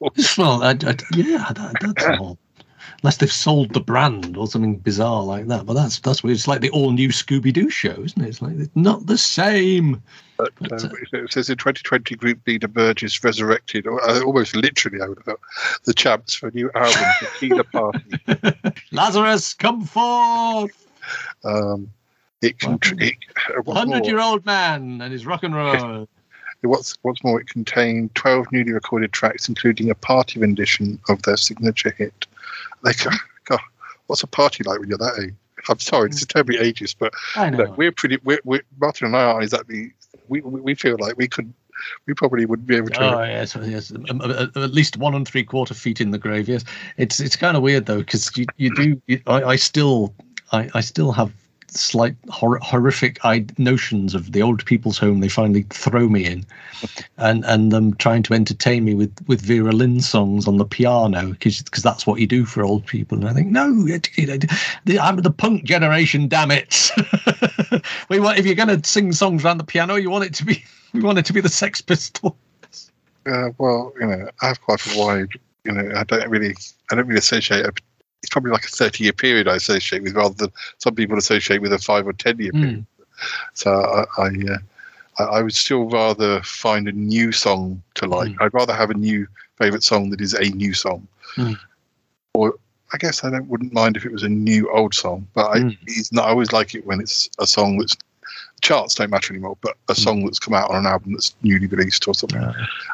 well 0.38 0.62
I, 0.62 0.70
I, 0.70 0.96
yeah 1.12 1.50
that, 1.54 1.76
that's 1.80 2.04
all 2.20 2.38
unless 3.02 3.16
they've 3.18 3.32
sold 3.32 3.72
the 3.72 3.80
brand 3.80 4.36
or 4.36 4.46
something 4.46 4.76
bizarre 4.76 5.22
like 5.22 5.46
that 5.46 5.64
but 5.64 5.74
that's 5.74 6.00
that's 6.00 6.22
weird 6.22 6.36
it's 6.36 6.48
like 6.48 6.60
the 6.60 6.70
all 6.70 6.90
new 6.90 7.08
scooby-doo 7.08 7.70
show 7.70 8.02
isn't 8.02 8.22
it 8.22 8.28
it's 8.28 8.42
like 8.42 8.54
it's 8.56 8.74
not 8.74 9.06
the 9.06 9.16
same 9.16 10.02
But 10.36 10.52
But, 10.58 10.72
uh, 10.72 10.88
uh, 10.88 11.18
it 11.22 11.32
says 11.32 11.48
in 11.48 11.56
2020, 11.56 12.16
group 12.16 12.40
leader 12.46 12.66
Burgess 12.66 13.22
resurrected, 13.22 13.86
or 13.86 14.02
uh, 14.02 14.20
almost 14.24 14.56
literally, 14.56 15.00
I 15.00 15.06
would 15.06 15.18
have 15.18 15.26
thought, 15.26 15.40
the 15.84 15.94
champs 15.94 16.34
for 16.34 16.48
a 16.48 16.52
new 16.52 16.70
album, 16.74 17.04
Tequila 17.20 17.64
Party. 17.64 18.80
lazarus 18.92 19.54
come 19.54 19.84
forth 19.84 20.86
Um, 21.44 21.90
it 22.44 22.58
can. 22.58 22.78
tr- 22.78 22.94
It, 22.98 23.14
uh, 23.36 23.62
what's, 23.62 23.78
hundred 23.78 24.00
more, 24.00 24.08
year 24.08 24.20
old 24.20 24.44
man 24.44 25.00
and 25.00 25.12
his 25.12 25.26
rock 25.26 25.42
and 25.42 25.54
roll 25.54 26.08
what's, 26.62 26.96
what's 27.02 27.22
more, 27.22 27.40
it 27.40 27.48
contained 27.48 28.14
12 28.14 28.50
newly 28.52 28.72
recorded 28.72 29.12
tracks, 29.12 29.48
including 29.48 29.90
a 29.90 29.94
party 29.94 30.40
rendition 30.40 30.98
of 31.08 31.22
their 31.22 31.36
signature 31.36 31.94
hit. 31.96 32.26
Like, 32.82 32.98
God, 33.44 33.60
what's 34.06 34.22
a 34.22 34.26
party 34.26 34.64
like 34.64 34.80
when 34.80 34.88
you're 34.88 34.98
that 34.98 35.20
age? 35.22 35.34
I'm 35.68 35.78
sorry, 35.78 36.10
this 36.10 36.20
is 36.20 36.26
terribly 36.26 36.58
ageist, 36.58 36.96
but 36.98 37.14
know 37.48 37.74
we're 37.78 37.92
pretty. 37.92 38.18
We're, 38.22 38.40
we're, 38.44 38.62
Martin 38.78 39.06
and 39.06 39.16
I 39.16 39.24
aren't 39.24 39.44
exactly. 39.44 39.94
We, 40.28 40.42
we 40.42 40.60
we 40.60 40.74
feel 40.74 40.98
like 40.98 41.16
we 41.16 41.26
could. 41.26 41.50
We 42.06 42.12
probably 42.12 42.44
wouldn't 42.44 42.68
be 42.68 42.76
able 42.76 42.90
to. 42.90 43.18
Oh 43.18 43.22
yes, 43.22 43.56
yes. 43.62 43.90
Um, 43.90 44.20
uh, 44.20 44.46
uh, 44.54 44.62
At 44.62 44.74
least 44.74 44.98
one 44.98 45.14
and 45.14 45.26
three 45.26 45.42
quarter 45.42 45.72
feet 45.72 46.02
in 46.02 46.10
the 46.10 46.18
grave. 46.18 46.50
Yes, 46.50 46.64
it's 46.98 47.18
it's 47.18 47.34
kind 47.34 47.56
of 47.56 47.62
weird 47.62 47.86
though 47.86 48.00
because 48.00 48.30
you 48.36 48.44
you 48.58 48.74
do. 48.74 49.00
You, 49.06 49.22
I, 49.26 49.42
I 49.42 49.56
still 49.56 50.14
I, 50.52 50.68
I 50.74 50.82
still 50.82 51.12
have 51.12 51.32
slight 51.76 52.16
hor- 52.30 52.58
horrific 52.62 53.18
I, 53.24 53.44
notions 53.58 54.14
of 54.14 54.32
the 54.32 54.42
old 54.42 54.64
people's 54.64 54.98
home 54.98 55.20
they 55.20 55.28
finally 55.28 55.62
throw 55.70 56.08
me 56.08 56.24
in, 56.24 56.44
and 57.18 57.44
and 57.44 57.72
them 57.72 57.94
trying 57.94 58.22
to 58.24 58.34
entertain 58.34 58.84
me 58.84 58.94
with 58.94 59.12
with 59.26 59.40
Vera 59.40 59.72
Lynn 59.72 60.00
songs 60.00 60.46
on 60.48 60.56
the 60.58 60.64
piano 60.64 61.28
because 61.30 61.62
because 61.62 61.82
that's 61.82 62.06
what 62.06 62.20
you 62.20 62.26
do 62.26 62.44
for 62.44 62.62
old 62.62 62.86
people. 62.86 63.18
And 63.18 63.28
I 63.28 63.32
think 63.32 63.48
no, 63.48 63.86
it- 63.86 64.08
it- 64.16 64.44
it- 64.86 65.00
I'm 65.00 65.16
the 65.16 65.30
punk 65.30 65.64
generation. 65.64 66.28
Damn 66.28 66.50
it! 66.50 66.90
we 68.08 68.20
want 68.20 68.38
if 68.38 68.46
you're 68.46 68.54
going 68.54 68.80
to 68.80 68.88
sing 68.88 69.12
songs 69.12 69.44
around 69.44 69.58
the 69.58 69.64
piano, 69.64 69.94
you 69.96 70.10
want 70.10 70.24
it 70.24 70.34
to 70.34 70.44
be 70.44 70.64
we 70.92 71.00
want 71.00 71.18
it 71.18 71.24
to 71.26 71.32
be 71.32 71.40
the 71.40 71.48
Sex 71.48 71.80
Pistols. 71.80 72.34
Uh, 73.26 73.48
well, 73.58 73.92
you 73.98 74.06
know, 74.06 74.28
I 74.42 74.48
have 74.48 74.60
quite 74.60 74.84
a 74.94 74.98
wide. 74.98 75.28
You 75.64 75.72
know, 75.72 75.92
I 75.96 76.04
don't 76.04 76.28
really. 76.28 76.54
I 76.90 76.94
don't 76.94 77.06
really 77.06 77.18
associate. 77.18 77.64
A, 77.64 77.72
it's 78.24 78.30
probably 78.30 78.50
like 78.50 78.64
a 78.64 78.68
thirty-year 78.68 79.12
period 79.12 79.46
I 79.48 79.56
associate 79.56 80.02
with, 80.02 80.14
rather 80.16 80.34
than 80.34 80.50
some 80.78 80.94
people 80.94 81.18
associate 81.18 81.60
with 81.60 81.72
a 81.74 81.78
five 81.78 82.06
or 82.06 82.14
ten-year 82.14 82.52
Mm. 82.52 82.60
period. 82.62 82.86
So 83.52 83.70
I, 83.70 84.22
I, 84.22 84.26
uh, 84.28 84.58
I, 85.20 85.22
I 85.38 85.42
would 85.42 85.54
still 85.54 85.88
rather 85.90 86.42
find 86.42 86.88
a 86.88 86.92
new 86.92 87.32
song 87.32 87.82
to 87.96 88.06
like. 88.06 88.30
Mm. 88.32 88.36
I'd 88.40 88.54
rather 88.54 88.72
have 88.74 88.90
a 88.90 88.94
new 88.94 89.26
favorite 89.58 89.84
song 89.84 90.10
that 90.10 90.20
is 90.22 90.32
a 90.34 90.48
new 90.50 90.72
song, 90.72 91.06
Mm. 91.36 91.56
or 92.34 92.54
I 92.94 92.96
guess 92.96 93.22
I 93.24 93.30
don't 93.30 93.48
wouldn't 93.48 93.72
mind 93.72 93.96
if 93.96 94.04
it 94.06 94.12
was 94.12 94.22
a 94.22 94.28
new 94.28 94.70
old 94.72 94.94
song. 94.94 95.26
But 95.34 95.46
I, 95.50 95.58
Mm. 95.58 95.78
it's 95.86 96.12
not, 96.12 96.26
I 96.26 96.30
always 96.30 96.52
like 96.52 96.74
it 96.74 96.86
when 96.86 97.00
it's 97.00 97.28
a 97.38 97.46
song 97.46 97.76
that's 97.78 97.94
charts 98.62 98.94
don't 98.94 99.10
matter 99.10 99.32
anymore, 99.34 99.58
but 99.60 99.76
a 99.90 99.94
song 99.94 100.24
that's 100.24 100.38
come 100.38 100.54
out 100.54 100.70
on 100.70 100.76
an 100.76 100.86
album 100.86 101.12
that's 101.12 101.34
newly 101.42 101.66
released 101.66 102.08
or 102.08 102.14
something. 102.14 102.42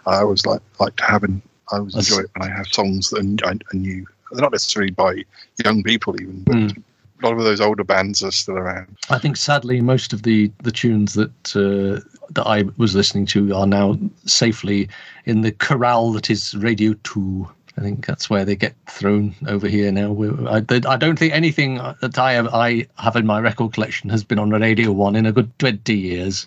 I 0.07 0.16
always 0.25 0.45
like 0.45 0.61
like 0.81 0.97
to 0.97 1.05
have 1.05 1.23
an. 1.23 1.40
I 1.73 1.77
always 1.77 1.95
That's- 1.95 2.11
enjoy 2.11 2.25
it 2.25 2.31
when 2.35 2.51
I 2.51 2.53
have 2.53 2.66
songs 2.66 3.11
that 3.11 3.21
are, 3.45 3.49
are 3.53 3.77
new. 3.79 4.05
They're 4.31 4.43
not 4.43 4.53
necessarily 4.53 4.93
by 4.93 5.25
young 5.64 5.83
people 5.83 6.21
even, 6.21 6.43
but 6.45 6.55
Mm. 6.57 6.83
a 7.23 7.27
lot 7.27 7.37
of 7.37 7.45
those 7.45 7.61
older 7.61 7.85
bands 7.85 8.23
are 8.23 8.31
still 8.31 8.57
around. 8.57 8.97
I 9.11 9.19
think 9.19 9.37
sadly 9.37 9.81
most 9.81 10.12
of 10.12 10.23
the 10.23 10.51
the 10.62 10.73
tunes 10.73 11.14
that 11.14 11.57
uh, 11.57 12.01
that 12.33 12.47
I 12.47 12.64
was 12.77 12.95
listening 12.95 13.27
to 13.27 13.55
are 13.55 13.66
now 13.66 13.99
safely 14.25 14.88
in 15.27 15.43
the 15.43 15.53
corral 15.53 16.12
that 16.12 16.31
is 16.31 16.55
Radio 16.57 16.95
Two. 17.03 17.49
I 17.79 17.83
think 17.83 18.05
that's 18.07 18.29
where 18.29 18.45
they 18.45 18.57
get 18.57 18.75
thrown 18.88 19.35
over 19.49 19.66
here 19.69 19.90
now. 19.93 20.14
I, 20.49 20.57
I 20.87 20.97
don't 20.97 21.19
think 21.19 21.33
anything 21.33 21.77
that 22.01 22.19
I 22.19 22.33
have 22.33 22.49
I 22.49 22.87
have 22.99 23.16
in 23.16 23.27
my 23.27 23.40
record 23.40 23.73
collection 23.73 24.11
has 24.11 24.23
been 24.25 24.38
on 24.38 24.51
Radio 24.51 24.93
One 24.93 25.16
in 25.16 25.25
a 25.25 25.33
good 25.33 25.51
twenty 25.59 25.97
years. 25.97 26.47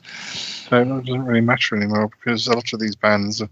So 0.70 0.82
it 0.82 0.86
doesn't 0.86 1.26
really 1.26 1.42
matter 1.42 1.76
anymore 1.76 2.10
because 2.10 2.48
a 2.48 2.54
lot 2.54 2.72
of 2.74 2.80
these 2.80 2.96
bands, 2.96 3.42
a 3.42 3.50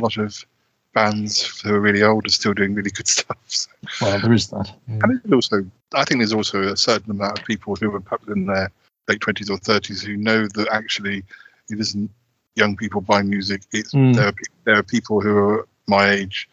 lot 0.00 0.16
of 0.16 0.44
bands 0.92 1.60
who 1.60 1.74
are 1.74 1.80
really 1.80 2.02
old 2.02 2.26
are 2.26 2.30
still 2.30 2.54
doing 2.54 2.74
really 2.74 2.90
good 2.90 3.08
stuff. 3.18 3.38
So. 3.46 3.70
Well, 4.00 4.20
there 4.20 4.32
is 4.32 4.48
that. 4.48 4.72
And 4.88 5.20
there's 5.24 5.32
also, 5.32 5.64
I 5.94 6.04
think 6.04 6.20
there's 6.20 6.32
also 6.32 6.62
a 6.62 6.76
certain 6.76 7.10
amount 7.10 7.38
of 7.38 7.44
people 7.44 7.76
who 7.76 7.94
are 7.94 8.00
perhaps 8.00 8.28
in 8.28 8.46
their 8.46 8.70
late 9.08 9.20
twenties 9.20 9.50
or 9.50 9.58
thirties 9.58 10.02
who 10.02 10.16
know 10.16 10.46
that 10.54 10.68
actually 10.72 11.24
it 11.68 11.80
isn't 11.80 12.10
young 12.56 12.76
people 12.76 13.00
buying 13.00 13.28
music. 13.30 13.62
It's 13.72 13.92
Mm. 13.94 14.14
there. 14.16 14.28
Are, 14.28 14.34
there 14.64 14.76
are 14.76 14.82
people 14.82 15.20
who 15.20 15.36
are 15.36 15.68
my 15.86 16.10
age 16.10 16.48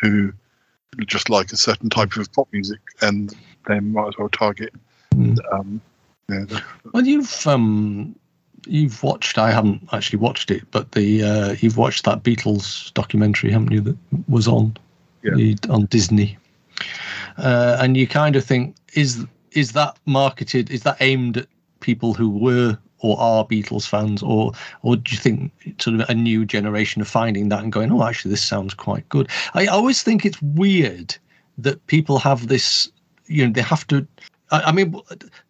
who 0.00 0.32
just 1.06 1.30
like 1.30 1.52
a 1.52 1.56
certain 1.56 1.88
type 1.88 2.16
of 2.16 2.30
pop 2.32 2.48
music, 2.52 2.80
and 3.00 3.34
they 3.66 3.80
might 3.80 4.08
as 4.08 4.18
well 4.18 4.28
target. 4.28 4.74
Mm. 5.14 5.38
Um, 5.52 5.80
yeah, 6.28 6.60
Well, 6.92 7.06
you've 7.06 7.46
um, 7.46 8.14
you've 8.66 9.02
watched. 9.02 9.38
I 9.38 9.50
haven't 9.50 9.88
actually 9.92 10.18
watched 10.18 10.50
it, 10.50 10.62
but 10.70 10.92
the 10.92 11.22
uh, 11.22 11.56
you've 11.60 11.76
watched 11.76 12.04
that 12.04 12.22
Beatles 12.22 12.92
documentary, 12.94 13.50
haven't 13.52 13.72
you? 13.72 13.80
That 13.80 13.96
was 14.28 14.48
on 14.48 14.76
Yeah. 15.22 15.54
on 15.68 15.86
Disney, 15.86 16.38
uh, 17.38 17.78
and 17.80 17.96
you 17.96 18.06
kind 18.06 18.36
of 18.36 18.44
think 18.44 18.76
is 18.94 19.24
is 19.52 19.72
that 19.72 19.96
marketed? 20.06 20.70
Is 20.70 20.82
that 20.82 20.96
aimed 21.00 21.36
at 21.38 21.46
people 21.80 22.14
who 22.14 22.30
were 22.30 22.78
or 23.02 23.18
are 23.20 23.44
Beatles 23.44 23.86
fans, 23.86 24.22
or 24.22 24.52
or 24.82 24.96
do 24.96 25.12
you 25.12 25.18
think 25.18 25.52
sort 25.78 26.00
of 26.00 26.08
a 26.08 26.14
new 26.14 26.44
generation 26.44 27.02
of 27.02 27.08
finding 27.08 27.48
that 27.48 27.62
and 27.62 27.72
going, 27.72 27.92
oh, 27.92 28.04
actually, 28.04 28.30
this 28.30 28.42
sounds 28.42 28.74
quite 28.74 29.08
good? 29.08 29.28
I 29.54 29.66
always 29.66 30.02
think 30.02 30.24
it's 30.24 30.40
weird 30.40 31.16
that 31.58 31.84
people 31.86 32.18
have 32.18 32.48
this. 32.48 32.90
You 33.26 33.46
know, 33.46 33.52
they 33.52 33.62
have 33.62 33.86
to 33.88 34.06
I, 34.52 34.64
I 34.64 34.72
mean, 34.72 34.94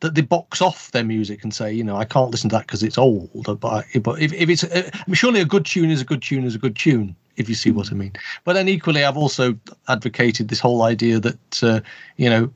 that 0.00 0.14
they 0.14 0.22
box 0.22 0.62
off 0.62 0.90
their 0.92 1.04
music 1.04 1.42
and 1.42 1.52
say, 1.52 1.72
you 1.72 1.84
know, 1.84 1.96
I 1.96 2.04
can't 2.04 2.30
listen 2.30 2.48
to 2.50 2.56
that 2.56 2.66
because 2.66 2.82
it's 2.82 2.96
old. 2.96 3.60
But 3.60 3.68
I, 3.68 3.98
but 3.98 4.22
if, 4.22 4.32
if 4.32 4.48
it's, 4.48 4.64
uh, 4.64 4.88
I 4.94 5.04
mean, 5.06 5.14
surely 5.14 5.40
a 5.40 5.44
good 5.44 5.66
tune 5.66 5.90
is 5.90 6.00
a 6.00 6.04
good 6.04 6.22
tune 6.22 6.44
is 6.44 6.54
a 6.54 6.58
good 6.58 6.76
tune, 6.76 7.14
if 7.36 7.48
you 7.48 7.54
see 7.54 7.72
what 7.72 7.90
I 7.90 7.94
mean. 7.94 8.12
But 8.44 8.54
then 8.54 8.68
equally, 8.68 9.04
I've 9.04 9.16
also 9.16 9.58
advocated 9.88 10.48
this 10.48 10.60
whole 10.60 10.82
idea 10.82 11.18
that, 11.20 11.62
uh, 11.62 11.80
you 12.16 12.30
know, 12.30 12.50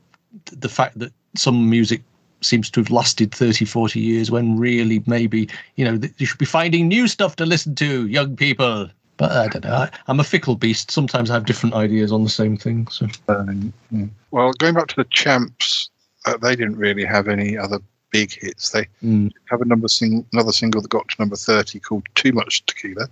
the 0.45 0.69
fact 0.69 0.97
that 0.99 1.11
some 1.35 1.69
music 1.69 2.01
seems 2.41 2.69
to 2.69 2.79
have 2.79 2.91
lasted 2.91 3.33
30, 3.33 3.65
40 3.65 3.99
years 3.99 4.31
when 4.31 4.57
really 4.57 5.03
maybe, 5.05 5.49
you 5.75 5.83
know, 5.83 5.97
th- 5.97 6.13
you 6.17 6.25
should 6.25 6.37
be 6.37 6.45
finding 6.45 6.87
new 6.87 7.07
stuff 7.07 7.35
to 7.35 7.45
listen 7.45 7.75
to, 7.75 8.07
young 8.07 8.35
people. 8.35 8.89
But 9.17 9.31
I 9.31 9.47
don't 9.47 9.65
know. 9.65 9.73
I, 9.73 9.89
I'm 10.07 10.19
a 10.19 10.23
fickle 10.23 10.55
beast. 10.55 10.91
Sometimes 10.91 11.31
I 11.31 11.33
have 11.33 11.45
different 11.45 11.73
ideas 11.75 12.11
on 12.11 12.23
the 12.23 12.29
same 12.29 12.55
thing. 12.55 12.87
So. 12.87 13.07
um, 13.27 13.73
yeah. 13.89 14.05
Well, 14.29 14.53
going 14.53 14.75
back 14.75 14.87
to 14.89 14.95
the 14.95 15.05
champs, 15.05 15.89
uh, 16.27 16.37
they 16.37 16.55
didn't 16.55 16.77
really 16.77 17.05
have 17.05 17.27
any 17.27 17.57
other 17.57 17.79
big 18.11 18.31
hits. 18.31 18.69
They 18.71 18.87
Mm. 19.03 19.31
have 19.49 19.61
a 19.61 19.65
number 19.65 19.87
sing- 19.87 20.25
another 20.33 20.51
single 20.51 20.81
that 20.81 20.89
got 20.89 21.07
to 21.09 21.15
number 21.19 21.35
thirty 21.35 21.79
called 21.79 22.05
"Too 22.15 22.31
Much 22.33 22.65
Tequila." 22.65 23.07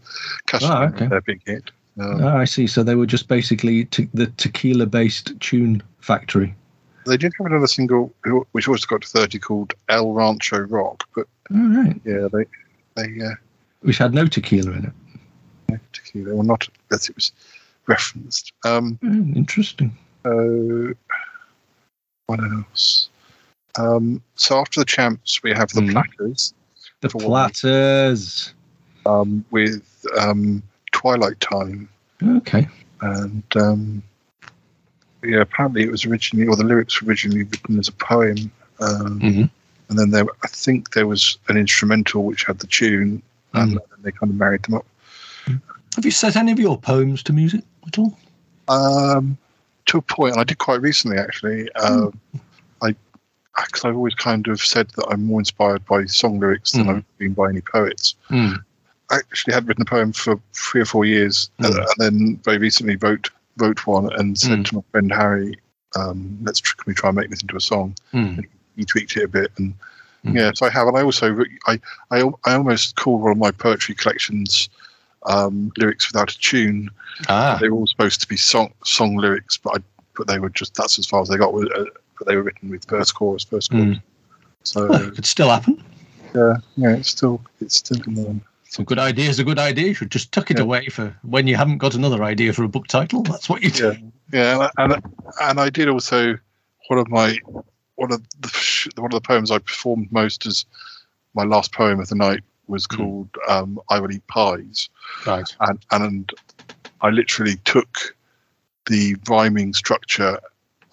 Customer, 0.47 0.75
Oh, 0.75 0.95
okay. 0.95 1.07
their 1.07 1.21
big 1.21 1.41
hit. 1.45 1.71
Um, 1.99 2.23
Ah, 2.23 2.37
I 2.37 2.45
see. 2.45 2.67
So 2.67 2.83
they 2.83 2.95
were 2.95 3.05
just 3.05 3.27
basically 3.27 3.85
te- 3.85 4.09
the 4.13 4.27
tequila-based 4.27 5.39
tune 5.39 5.81
factory. 5.99 6.53
They 7.05 7.17
did 7.17 7.33
have 7.37 7.45
another 7.47 7.67
single 7.67 8.13
which 8.51 8.67
also 8.67 8.85
got 8.87 9.01
to 9.03 9.07
30 9.07 9.39
called 9.39 9.73
El 9.89 10.11
Rancho 10.11 10.59
Rock, 10.59 11.07
but 11.15 11.27
All 11.53 11.67
right. 11.69 11.99
Yeah, 12.03 12.27
they 12.33 12.45
they 12.95 13.21
uh, 13.25 13.35
Which 13.81 13.97
had 13.97 14.13
no 14.13 14.25
tequila 14.25 14.71
in 14.71 14.85
it. 15.69 15.79
tequila, 15.93 16.31
or 16.33 16.43
not 16.43 16.67
as 16.91 17.07
it 17.09 17.15
was 17.15 17.31
referenced. 17.87 18.51
Um, 18.65 18.97
Mm, 19.03 19.35
interesting. 19.35 19.95
uh, 20.25 20.93
what 22.27 22.39
else? 22.43 23.09
Um, 23.77 24.21
so 24.35 24.59
after 24.59 24.79
the 24.79 24.85
champs, 24.85 25.43
we 25.43 25.51
have 25.51 25.69
the 25.71 25.81
Mhm. 25.81 25.91
platters 25.91 26.53
The 27.01 27.09
platters. 27.09 28.53
um, 29.05 29.45
with 29.51 29.83
um, 30.17 30.63
Twilight 30.91 31.39
Time, 31.39 31.87
Okay. 32.23 32.67
and 33.01 33.43
um, 33.55 34.01
yeah, 35.23 35.41
apparently 35.41 35.83
it 35.83 35.91
was 35.91 36.05
originally, 36.05 36.47
or 36.47 36.55
the 36.55 36.63
lyrics 36.63 37.01
were 37.01 37.07
originally 37.09 37.43
written 37.43 37.77
as 37.77 37.87
a 37.87 37.91
poem, 37.91 38.51
um, 38.79 39.19
Mhm. 39.19 39.49
and 39.89 39.99
then 39.99 40.09
there, 40.09 40.25
I 40.43 40.47
think 40.47 40.93
there 40.93 41.05
was 41.05 41.37
an 41.49 41.57
instrumental 41.57 42.23
which 42.23 42.45
had 42.45 42.57
the 42.59 42.67
tune, 42.67 43.21
and 43.53 43.73
then 43.73 43.79
they 44.01 44.11
kind 44.11 44.31
of 44.31 44.37
married 44.37 44.63
them 44.63 44.75
up. 44.75 44.85
Have 45.95 46.03
you 46.05 46.11
set 46.11 46.35
any 46.35 46.51
of 46.51 46.59
your 46.59 46.79
poems 46.79 47.21
to 47.23 47.33
music 47.33 47.63
at 47.85 47.99
all? 47.99 48.17
Um, 48.67 49.37
to 49.87 49.97
a 49.97 50.01
point, 50.01 50.33
and 50.33 50.41
I 50.41 50.43
did 50.43 50.57
quite 50.57 50.81
recently 50.81 51.17
actually. 51.17 51.71
Um, 51.73 52.19
I 52.81 52.95
because 53.67 53.85
I've 53.85 53.95
always 53.95 54.15
kind 54.15 54.47
of 54.47 54.59
said 54.59 54.89
that 54.97 55.07
I'm 55.09 55.23
more 55.23 55.39
inspired 55.39 55.85
by 55.85 56.05
song 56.05 56.39
lyrics 56.39 56.73
than 56.73 56.85
Mm. 56.87 56.95
I've 56.97 57.17
been 57.17 57.33
by 57.33 57.49
any 57.49 57.61
poets. 57.61 58.15
Mm. 58.29 58.57
I 59.11 59.15
actually 59.17 59.53
had 59.53 59.67
written 59.67 59.83
a 59.83 59.85
poem 59.85 60.11
for 60.11 60.39
three 60.53 60.81
or 60.81 60.85
four 60.85 61.05
years, 61.05 61.49
Mm. 61.61 61.65
uh, 61.73 61.85
and 61.85 61.87
then 61.97 62.39
very 62.43 62.57
recently 62.57 62.95
wrote 62.97 63.29
wrote 63.57 63.87
one 63.87 64.09
and 64.17 64.37
said 64.37 64.59
Mm. 64.59 64.65
to 64.65 64.75
my 64.75 64.81
friend 64.91 65.11
Harry, 65.13 65.55
um, 65.95 66.37
"Let's 66.43 66.59
tr- 66.59 66.75
can 66.75 66.83
we 66.87 66.93
try 66.93 67.09
and 67.09 67.17
make 67.17 67.29
this 67.29 67.41
into 67.41 67.55
a 67.55 67.61
song?" 67.61 67.95
Mm. 68.13 68.43
He 68.75 68.83
tweaked 68.83 69.15
it 69.15 69.23
a 69.23 69.27
bit, 69.29 69.51
and 69.57 69.73
Mm. 70.25 70.35
yeah, 70.35 70.51
so 70.55 70.65
I 70.65 70.69
have. 70.71 70.87
And 70.87 70.97
I 70.97 71.03
also 71.03 71.37
I 71.67 71.79
I, 72.11 72.23
I 72.43 72.53
almost 72.55 72.95
called 72.97 73.21
one 73.21 73.31
of 73.31 73.37
my 73.37 73.51
poetry 73.51 73.95
collections 73.95 74.67
um, 75.25 75.71
lyrics 75.77 76.11
without 76.11 76.31
a 76.31 76.37
tune. 76.39 76.89
Ah. 77.29 77.57
They 77.59 77.69
were 77.69 77.77
all 77.77 77.87
supposed 77.87 78.21
to 78.21 78.27
be 78.27 78.37
song 78.37 78.73
song 78.83 79.15
lyrics, 79.17 79.57
but 79.57 79.77
I 79.77 79.83
but 80.17 80.27
they 80.27 80.39
were 80.39 80.49
just 80.49 80.75
that's 80.75 80.97
as 80.99 81.05
far 81.05 81.21
as 81.21 81.29
they 81.29 81.37
got. 81.37 81.53
with- 81.53 81.71
Uh, 81.75 81.85
but 82.17 82.27
they 82.27 82.35
were 82.37 82.43
written 82.43 82.69
with 82.69 82.85
verse 82.87 83.11
chorus, 83.11 83.43
verse 83.43 83.67
chorus. 83.67 83.97
Mm. 83.97 84.01
So 84.63 84.87
Well, 84.87 85.01
it 85.07 85.15
could 85.15 85.25
still 85.25 85.49
happen. 85.49 85.83
yeah, 86.33 86.53
yeah, 86.77 86.95
it's 86.95 87.09
still 87.09 87.41
it's 87.59 87.75
still 87.75 88.01
in 88.07 88.13
the 88.15 88.39
Some 88.69 88.85
good 88.85 88.99
idea 88.99 89.29
is 89.29 89.39
a 89.39 89.43
good 89.43 89.59
idea. 89.59 89.87
You 89.87 89.93
should 89.93 90.11
just 90.11 90.31
tuck 90.31 90.49
it 90.51 90.57
Yeah. 90.57 90.63
away 90.63 90.87
for 90.87 91.13
when 91.23 91.45
you 91.47 91.55
haven't 91.57 91.79
got 91.79 91.93
another 91.95 92.23
idea 92.23 92.53
for 92.53 92.63
a 92.63 92.69
book 92.69 92.87
title. 92.87 93.21
That's 93.31 93.49
what 93.49 93.63
you 93.63 93.69
do. 93.71 93.97
yeah, 94.31 94.57
yeah, 94.57 94.69
and 94.77 94.93
and, 94.93 95.03
and 95.41 95.59
I 95.59 95.69
did 95.69 95.89
also 95.89 96.37
one 96.87 96.99
of 96.99 97.09
my 97.09 97.37
one 97.95 98.11
of 98.13 98.21
the 98.39 98.89
one 99.01 99.13
of 99.13 99.21
the 99.21 99.27
poems 99.27 99.51
I 99.51 99.57
performed 99.59 100.09
most 100.11 100.45
as 100.45 100.65
my 101.33 101.43
last 101.43 101.73
poem 101.73 101.99
of 101.99 102.07
the 102.07 102.15
night 102.15 102.41
was 102.67 102.87
Mm. 102.87 102.97
called 102.97 103.29
um, 103.47 103.79
"I 103.89 103.99
Will 103.99 104.11
Eat 104.11 104.25
Pies," 104.27 104.89
Right. 105.25 105.55
and 105.61 105.79
and 105.91 106.31
I 107.01 107.09
literally 107.09 107.57
took 107.65 108.15
the 108.87 109.15
rhyming 109.29 109.73
structure 109.73 110.39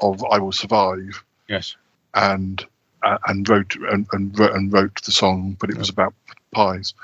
of 0.01 0.25
"I 0.25 0.39
Will 0.39 0.53
Survive" 0.53 1.25
Yes. 1.49 1.77
and 2.15 2.65
uh, 3.03 3.19
and 3.27 3.49
wrote 3.49 3.75
and, 3.91 4.07
and 4.13 4.39
wrote 4.39 4.55
and 4.55 4.73
wrote 4.73 5.03
the 5.03 5.13
song, 5.13 5.57
but 5.61 5.71
it 5.71 5.77
was 5.79 5.89
about 5.89 6.15
pies. 6.53 6.95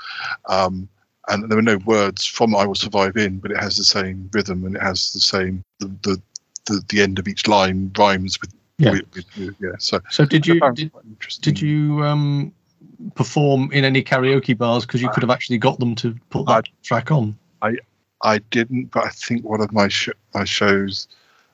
Um, 0.47 0.87
and 1.27 1.49
there 1.49 1.57
were 1.57 1.61
no 1.61 1.77
words 1.77 2.25
from 2.25 2.55
"I 2.55 2.65
Will 2.65 2.75
Survive" 2.75 3.17
in, 3.17 3.39
but 3.39 3.51
it 3.51 3.57
has 3.57 3.77
the 3.77 3.83
same 3.83 4.29
rhythm 4.33 4.65
and 4.65 4.75
it 4.75 4.81
has 4.81 5.11
the 5.13 5.19
same 5.19 5.63
the 5.79 5.87
the, 6.03 6.21
the, 6.65 6.81
the 6.89 7.01
end 7.01 7.19
of 7.19 7.27
each 7.27 7.47
line 7.47 7.91
rhymes 7.97 8.39
with 8.41 8.53
Yeah. 8.77 8.91
with, 8.91 9.05
with- 9.37 9.55
yeah. 9.59 9.71
So 9.79 9.99
So 10.09 10.25
did 10.25 10.47
you 10.47 10.59
did, 10.73 10.91
did 11.41 11.61
you 11.61 12.03
um 12.03 12.53
perform 13.15 13.71
in 13.71 13.85
any 13.85 14.03
karaoke 14.03 14.57
bars 14.57 14.85
because 14.85 15.01
you 15.01 15.09
could 15.09 15.23
have 15.23 15.29
actually 15.29 15.57
got 15.57 15.79
them 15.79 15.95
to 15.95 16.15
put 16.29 16.45
that 16.47 16.65
track 16.83 17.11
on? 17.11 17.37
I 17.61 17.75
I 18.23 18.39
didn't, 18.51 18.85
but 18.91 19.05
I 19.05 19.09
think 19.09 19.43
one 19.45 19.61
of 19.61 19.71
my 19.71 19.87
sh- 19.87 20.09
my 20.33 20.43
shows, 20.43 21.07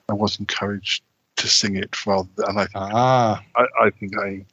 I 0.10 0.14
was 0.14 0.40
encouraged 0.40 1.04
to 1.38 1.48
sing 1.48 1.76
it 1.76 2.06
rather, 2.06 2.30
than, 2.36 2.50
and 2.50 2.60
I 2.60 2.68
Ah. 2.76 3.44
I, 3.56 3.66
I 3.86 3.90
think 3.92 4.14
I 4.18 4.46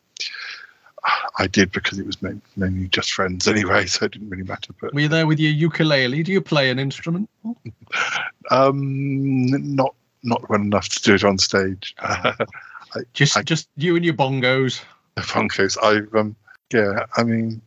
I 1.39 1.47
did 1.47 1.73
because 1.73 1.99
it 1.99 2.07
was 2.07 2.19
mainly 2.23 2.89
just 2.89 3.13
friends 3.13 3.49
anyway, 3.49 3.87
so 3.93 4.05
it 4.05 4.13
didn't 4.13 4.29
really 4.31 4.45
matter. 4.45 4.73
But 4.81 4.95
Were 4.95 5.01
you 5.01 5.09
there 5.09 5.27
with 5.27 5.41
your 5.41 5.51
ukulele? 5.53 6.23
Do 6.23 6.33
you 6.33 6.41
play 6.41 6.71
an 6.71 6.79
instrument? 6.79 7.29
um, 8.51 9.47
not 9.75 9.95
not 10.23 10.49
well 10.49 10.61
enough 10.61 10.89
to 10.91 11.03
do 11.03 11.15
it 11.15 11.25
on 11.25 11.39
stage. 11.39 11.95
Just 13.15 13.37
I- 13.39 13.43
just 13.43 13.69
you 13.77 13.97
and 13.97 14.05
your 14.05 14.15
bongos. 14.15 14.83
Funkos. 15.17 15.79
I 15.83 16.19
um 16.19 16.37
yeah. 16.73 17.07
I 17.17 17.23
mean, 17.23 17.61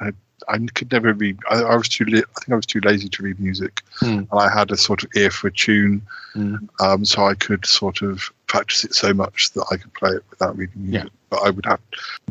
I, 0.00 0.12
I, 0.48 0.58
could 0.74 0.90
never 0.92 1.12
read. 1.12 1.38
I, 1.50 1.62
I 1.62 1.76
was 1.76 1.88
too. 1.88 2.04
I 2.08 2.10
think 2.12 2.52
I 2.52 2.56
was 2.56 2.66
too 2.66 2.80
lazy 2.80 3.08
to 3.08 3.22
read 3.22 3.38
music, 3.40 3.82
Hmm. 3.98 4.06
and 4.06 4.28
I 4.32 4.48
had 4.48 4.70
a 4.70 4.76
sort 4.76 5.02
of 5.02 5.10
ear 5.16 5.30
for 5.30 5.48
a 5.48 5.52
tune, 5.52 6.02
Hmm. 6.32 6.56
um, 6.80 7.04
so 7.04 7.24
I 7.24 7.34
could 7.34 7.66
sort 7.66 8.02
of 8.02 8.30
practice 8.46 8.84
it 8.84 8.94
so 8.94 9.12
much 9.14 9.52
that 9.52 9.64
I 9.70 9.76
could 9.76 9.92
play 9.94 10.10
it 10.10 10.24
without 10.30 10.56
reading 10.56 10.90
music. 10.90 11.10
But 11.28 11.42
I 11.44 11.50
would 11.50 11.66
have, 11.66 11.80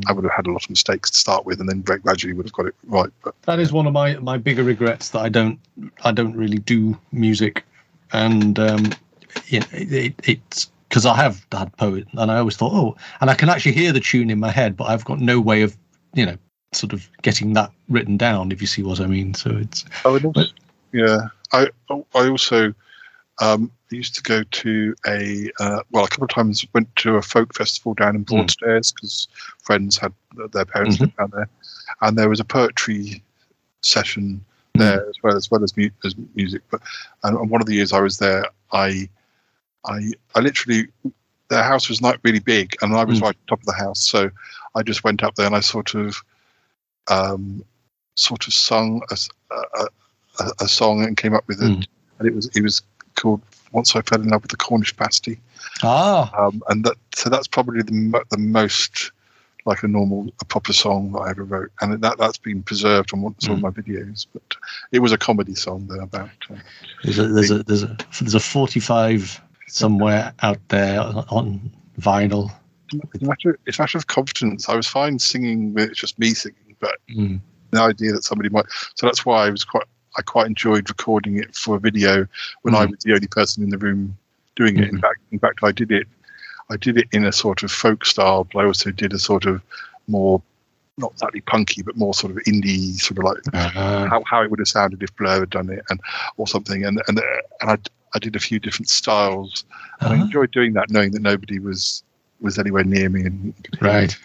I 0.08 0.12
would 0.12 0.26
have 0.26 0.34
had 0.34 0.48
a 0.48 0.52
lot 0.52 0.64
of 0.66 0.70
mistakes 0.70 1.10
to 1.12 1.18
start 1.18 1.46
with, 1.46 1.60
and 1.60 1.70
then 1.70 1.84
very 1.84 2.00
gradually 2.00 2.34
would 2.34 2.46
have 2.46 2.54
got 2.54 2.66
it 2.66 2.76
right. 2.88 3.10
But 3.24 3.36
That 3.44 3.60
is 3.60 3.72
one 3.72 3.88
of 3.88 3.94
my 3.94 4.16
my 4.16 4.38
bigger 4.38 4.64
regrets 4.64 5.10
that 5.12 5.20
I 5.20 5.30
don't 5.30 5.60
I 6.04 6.12
don't 6.12 6.36
really 6.36 6.60
do 6.60 6.98
music, 7.12 7.64
and 8.12 8.58
um, 8.60 8.92
you 9.48 9.60
know, 9.60 9.68
it, 9.72 9.92
it, 9.94 10.14
it's 10.24 10.72
because 10.90 11.06
I 11.06 11.16
have 11.16 11.46
had 11.52 11.76
poet, 11.78 12.08
and 12.14 12.32
I 12.32 12.40
always 12.40 12.58
thought, 12.58 12.74
oh, 12.74 12.98
and 13.22 13.30
I 13.30 13.36
can 13.36 13.48
actually 13.48 13.74
hear 13.74 13.94
the 13.94 14.00
tune 14.00 14.32
in 14.32 14.40
my 14.40 14.50
head, 14.52 14.76
but 14.76 14.86
I've 14.86 15.06
got 15.06 15.20
no 15.20 15.40
way 15.40 15.62
of 15.62 15.78
you 16.14 16.26
know 16.26 16.38
sort 16.72 16.94
of 16.94 17.10
getting 17.24 17.54
that 17.54 17.72
written 17.90 18.16
down, 18.18 18.52
if 18.52 18.62
you 18.62 18.68
see 18.68 18.84
what 18.84 19.00
I 19.00 19.08
mean. 19.08 19.34
So 19.34 19.50
it's 19.52 19.86
Oh, 20.06 20.16
and 20.16 20.26
also, 20.26 20.46
yeah, 20.92 21.28
I 21.54 21.68
I 21.90 22.30
also 22.30 22.74
um, 23.42 23.72
used 23.90 24.16
to 24.16 24.22
go 24.24 24.44
to 24.44 24.96
a 25.08 25.50
uh, 25.60 25.82
well, 25.92 26.06
a 26.06 26.08
couple 26.10 26.26
of 26.26 26.30
times 26.30 26.66
went 26.74 26.94
to 26.98 27.16
a 27.16 27.22
folk 27.22 27.56
festival 27.56 27.94
down 27.94 28.16
in 28.16 28.24
Broadstairs 28.24 28.92
because 28.92 29.28
friends 29.64 29.98
had 29.98 30.14
their 30.52 30.66
parents 30.66 31.00
lived 31.00 31.18
down 31.18 31.32
there, 31.34 31.50
and 32.02 32.18
there 32.18 32.30
was 32.30 32.40
a 32.40 32.46
poetry 32.46 33.24
session 33.82 34.44
there 34.76 35.08
as 35.10 35.16
well 35.24 35.36
as 35.36 35.50
well 35.50 35.64
as, 35.64 35.76
mu- 35.76 35.90
as 36.06 36.16
music. 36.36 36.62
But 36.70 36.82
and, 37.24 37.38
and 37.38 37.50
one 37.50 37.62
of 37.62 37.68
the 37.68 37.76
years 37.76 37.94
I 37.94 38.02
was 38.02 38.18
there, 38.20 38.46
I 38.72 39.10
I 39.86 40.12
I 40.36 40.40
literally 40.42 40.88
their 41.50 41.64
house 41.64 41.90
was 41.90 42.02
not 42.02 42.20
really 42.24 42.40
big, 42.40 42.76
and 42.82 42.94
I 42.96 43.04
was 43.04 43.20
Mm. 43.20 43.24
right 43.24 43.36
at 43.36 43.48
top 43.48 43.60
of 43.60 43.66
the 43.66 43.74
house, 43.74 44.02
so 44.08 44.30
I 44.76 44.84
just 44.84 45.04
went 45.04 45.24
up 45.24 45.36
there 45.36 45.46
and 45.48 45.56
I 45.56 45.60
sort 45.62 45.96
of 45.96 46.22
um, 47.08 47.64
sort 48.16 48.48
of 48.48 48.54
sung 48.54 49.02
a 50.60 50.68
song 50.68 51.04
and 51.04 51.18
came 51.18 51.34
up 51.34 51.48
with 51.48 51.62
it, 51.62 51.88
and 52.20 52.28
it 52.28 52.34
was 52.36 52.50
it 52.56 52.62
was 52.64 52.82
called 53.16 53.42
"Once 53.72 53.96
I 53.96 54.02
Fell 54.02 54.22
in 54.22 54.30
Love 54.30 54.42
with 54.44 54.52
the 54.52 54.58
Cornish 54.58 54.96
Pasty," 54.96 55.40
ah 55.84 56.32
um, 56.38 56.62
and 56.70 56.84
that 56.86 56.96
so 57.16 57.30
that's 57.30 57.48
probably 57.48 57.82
the 57.82 58.24
the 58.30 58.38
most 58.38 59.12
like 59.66 59.84
a 59.84 59.88
normal 59.88 60.32
a 60.42 60.46
proper 60.46 60.72
song 60.72 61.12
that 61.12 61.20
I 61.20 61.30
ever 61.32 61.44
wrote, 61.44 61.72
and 61.82 62.02
that 62.02 62.18
that's 62.18 62.38
been 62.38 62.64
preserved 62.64 63.14
on 63.14 63.22
one- 63.22 63.36
some 63.40 63.56
of 63.56 63.62
my 63.62 63.82
videos. 63.82 64.26
But 64.32 64.56
it 64.92 65.00
was 65.00 65.12
a 65.12 65.18
comedy 65.18 65.56
song 65.56 65.88
there 65.88 66.02
about. 66.02 66.30
Uh, 66.50 66.56
there's 67.04 67.20
a 67.20 67.28
there's 67.28 67.52
a 67.52 67.64
there's 67.64 67.84
a 67.84 67.98
there's 68.22 68.36
a 68.36 68.40
45 68.40 69.42
somewhere 69.68 70.34
out 70.42 70.60
there 70.70 71.02
on 71.30 71.72
vinyl. 72.00 72.52
It's 72.92 73.24
a 73.24 73.28
matter, 73.28 73.60
it's 73.66 73.80
a 73.80 73.82
matter 73.82 73.98
of 73.98 74.08
confidence. 74.08 74.70
I 74.70 74.76
was 74.76 74.88
fine 74.88 75.20
singing 75.20 75.74
with 75.74 75.90
it's 75.90 76.00
just 76.00 76.20
me 76.20 76.34
singing, 76.34 76.76
but 76.80 76.96
Mm. 77.10 77.40
the 77.72 77.82
idea 77.82 78.12
that 78.14 78.24
somebody 78.24 78.50
might. 78.50 78.66
So 78.96 79.06
that's 79.08 79.26
why 79.26 79.46
I 79.48 79.50
was 79.50 79.64
quite. 79.64 79.86
I 80.18 80.22
quite 80.24 80.48
enjoyed 80.48 80.90
recording 80.90 81.38
it 81.38 81.56
for 81.56 81.76
a 81.76 81.80
video 81.80 82.28
when 82.64 82.74
I 82.74 82.86
Mm. 82.86 82.90
was 82.92 83.00
the 83.04 83.14
only 83.14 83.28
person 83.28 83.64
in 83.64 83.70
the 83.70 83.78
room 83.78 84.18
doing 84.56 84.78
it. 84.80 84.90
In 84.90 84.98
Mhm. 84.98 85.02
fact, 85.02 85.20
in 85.32 85.40
fact, 85.40 85.60
I 85.64 85.72
did 85.72 85.92
it. 85.92 86.08
I 86.72 86.78
did 86.78 86.98
it 86.98 87.08
in 87.12 87.26
a 87.26 87.32
sort 87.32 87.62
of 87.64 87.72
folk 87.72 88.06
style, 88.06 88.44
but 88.52 88.60
I 88.60 88.66
also 88.66 88.92
did 88.92 89.14
a 89.14 89.20
sort 89.20 89.46
of 89.46 89.62
more, 90.08 90.42
not 90.98 91.12
exactly 91.14 91.42
punky, 91.42 91.84
but 91.84 91.96
more 91.96 92.14
sort 92.16 92.32
of 92.32 92.38
indie, 92.46 93.00
sort 93.00 93.20
of 93.20 93.24
like 93.26 93.38
Ah. 93.54 94.08
how, 94.10 94.24
how 94.26 94.42
it 94.42 94.50
would 94.50 94.60
have 94.60 94.68
sounded 94.68 95.02
if 95.04 95.16
Blur 95.16 95.40
had 95.42 95.50
done 95.52 95.70
it, 95.70 95.84
and 95.90 96.00
or 96.38 96.48
something. 96.48 96.84
And 96.84 97.02
and 97.08 97.20
and 97.62 97.70
I 97.72 97.78
I 98.16 98.20
did 98.20 98.36
a 98.36 98.40
few 98.40 98.60
different 98.60 98.90
styles, 98.90 99.64
and 100.02 100.12
I 100.12 100.16
Uh-huh. 100.16 100.26
enjoyed 100.26 100.52
doing 100.52 100.74
that, 100.74 100.90
knowing 100.90 101.12
that 101.12 101.22
nobody 101.22 101.60
was 101.60 102.04
was 102.42 102.58
anywhere 102.58 102.84
near 102.84 103.10
me 103.10 103.22
and 103.26 103.54
could 103.64 103.80
hear 103.80 103.90
me. 103.90 104.00
Right. 104.00 104.18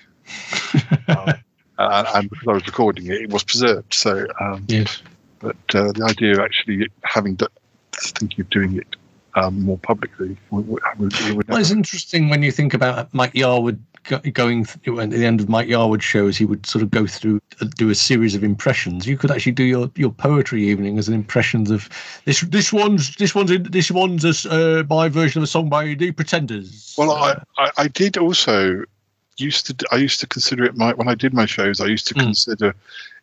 uh, 1.09 1.33
and 2.15 2.31
because 2.31 2.49
I 2.49 2.53
was 2.53 2.67
recording 2.67 3.07
it, 3.07 3.23
it 3.23 3.31
was 3.31 3.45
preserved. 3.45 3.95
So, 3.95 4.27
um, 4.41 4.65
Yes. 4.69 5.03
but 5.41 5.57
uh, 5.75 5.93
the 5.93 6.05
idea 6.09 6.33
of 6.33 6.39
actually 6.41 6.89
having 7.03 7.37
to 7.39 7.49
thinking 7.93 8.41
of 8.41 8.51
doing 8.51 8.77
it 8.77 8.97
um, 9.37 9.63
more 9.63 9.79
publicly 9.79 10.37
would, 10.51 10.67
would, 10.69 10.83
would, 10.99 11.37
would 11.37 11.49
Well, 11.49 11.59
it's 11.59 11.71
interesting 11.71 12.29
when 12.29 12.43
you 12.43 12.53
think 12.53 12.75
about 12.75 13.13
Mike 13.13 13.33
Yarwood 13.35 13.79
go- 13.79 13.94
going 14.33 14.65
th- 14.65 14.99
at 14.99 15.11
the 15.11 15.25
end 15.25 15.41
of 15.41 15.49
Mike 15.49 15.69
Yarwood 15.69 16.03
shows. 16.03 16.37
He 16.37 16.45
would 16.45 16.67
sort 16.67 16.83
of 16.83 16.91
go 16.91 17.07
through, 17.07 17.41
uh, 17.61 17.67
do 17.77 17.91
a 17.91 17.95
series 17.95 18.35
of 18.35 18.45
impressions. 18.45 19.07
You 19.07 19.17
could 19.17 19.31
actually 19.31 19.53
do 19.53 19.65
your, 19.65 19.91
your 19.97 20.11
poetry 20.11 20.65
evening 20.69 20.99
as 20.99 21.09
an 21.09 21.15
impressions 21.15 21.71
of 21.71 21.89
this. 22.25 22.41
This 22.43 22.73
one's 22.73 23.17
this 23.17 23.35
one's 23.35 23.51
this 23.71 23.91
one's 23.91 24.25
a, 24.25 24.51
uh, 24.81 24.85
my 24.89 25.09
version 25.09 25.39
of 25.41 25.45
a 25.45 25.47
song 25.47 25.69
by 25.69 25.95
the 25.95 26.11
Pretenders. 26.13 26.95
Well, 26.99 27.13
I, 27.13 27.43
I, 27.59 27.71
I 27.79 27.89
did 27.89 28.17
also 28.17 28.85
used 29.39 29.67
to 29.67 29.87
I 29.91 29.97
used 29.97 30.21
to 30.21 30.27
consider 30.27 30.65
it 30.65 30.77
my 30.77 30.93
when 30.95 31.09
I 31.09 31.15
did 31.15 31.35
my 31.35 31.47
shows. 31.47 31.81
I 31.81 31.87
used 31.87 32.07
to 32.09 32.15
Mm. 32.15 32.21
consider 32.25 32.75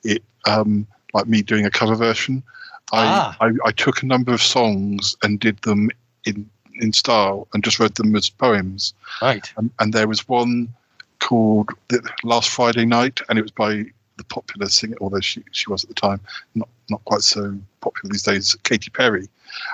it 0.03 0.23
um, 0.45 0.87
like 1.13 1.27
me 1.27 1.41
doing 1.41 1.65
a 1.65 1.71
cover 1.71 1.95
version. 1.95 2.43
I, 2.91 3.05
Ah. 3.05 3.37
I 3.39 3.51
I 3.65 3.71
took 3.71 4.01
a 4.03 4.05
number 4.05 4.33
of 4.33 4.41
songs 4.41 5.15
and 5.23 5.39
did 5.39 5.57
them 5.61 5.89
in 6.25 6.49
in 6.79 6.93
style 6.93 7.47
and 7.53 7.63
just 7.63 7.79
read 7.79 7.95
them 7.95 8.15
as 8.15 8.29
poems. 8.29 8.93
Right. 9.21 9.51
And, 9.57 9.71
and 9.79 9.93
there 9.93 10.07
was 10.07 10.27
one 10.27 10.73
called 11.19 11.69
the 11.89 12.07
Last 12.23 12.49
Friday 12.49 12.85
Night, 12.85 13.21
and 13.29 13.37
it 13.37 13.43
was 13.43 13.51
by 13.51 13.85
the 14.17 14.23
popular 14.25 14.69
singer, 14.69 14.97
although 15.01 15.19
she 15.19 15.43
she 15.51 15.69
was 15.69 15.83
at 15.83 15.89
the 15.89 15.95
time 15.95 16.19
not 16.55 16.69
not 16.89 17.03
quite 17.05 17.21
so 17.21 17.57
popular 17.81 18.11
these 18.11 18.23
days, 18.23 18.55
Katy 18.63 18.91
Perry. 18.91 19.27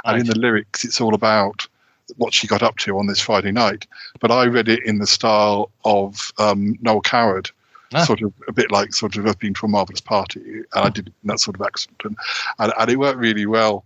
And 0.06 0.20
in 0.20 0.28
the 0.28 0.38
lyrics, 0.38 0.84
it's 0.84 1.02
all 1.02 1.14
about 1.14 1.68
what 2.16 2.34
she 2.34 2.48
got 2.48 2.64
up 2.64 2.78
to 2.78 2.98
on 2.98 3.08
this 3.08 3.20
Friday 3.20 3.52
night. 3.52 3.86
But 4.20 4.32
I 4.32 4.46
read 4.46 4.70
it 4.70 4.84
in 4.86 5.00
the 5.00 5.08
style 5.08 5.70
of 5.84 6.32
um, 6.38 6.78
Noel 6.82 7.02
Coward, 7.02 7.52
Ah. 7.94 8.04
sort 8.04 8.22
of 8.22 8.34
a 8.50 8.52
bit 8.52 8.70
like 8.70 8.94
sort 8.94 9.16
of 9.16 9.26
I've 9.26 9.40
been 9.40 9.54
to 9.54 9.66
a 9.66 9.70
marvelous 9.70 10.02
party, 10.02 10.42
and 10.42 10.66
I 10.74 10.90
did 10.90 11.14
that 11.24 11.40
sort 11.40 11.56
of 11.56 11.62
accent, 11.62 11.96
and 12.04 12.18
and, 12.60 12.74
and 12.78 12.90
it 12.90 12.98
worked 12.98 13.18
really 13.18 13.46
well 13.46 13.86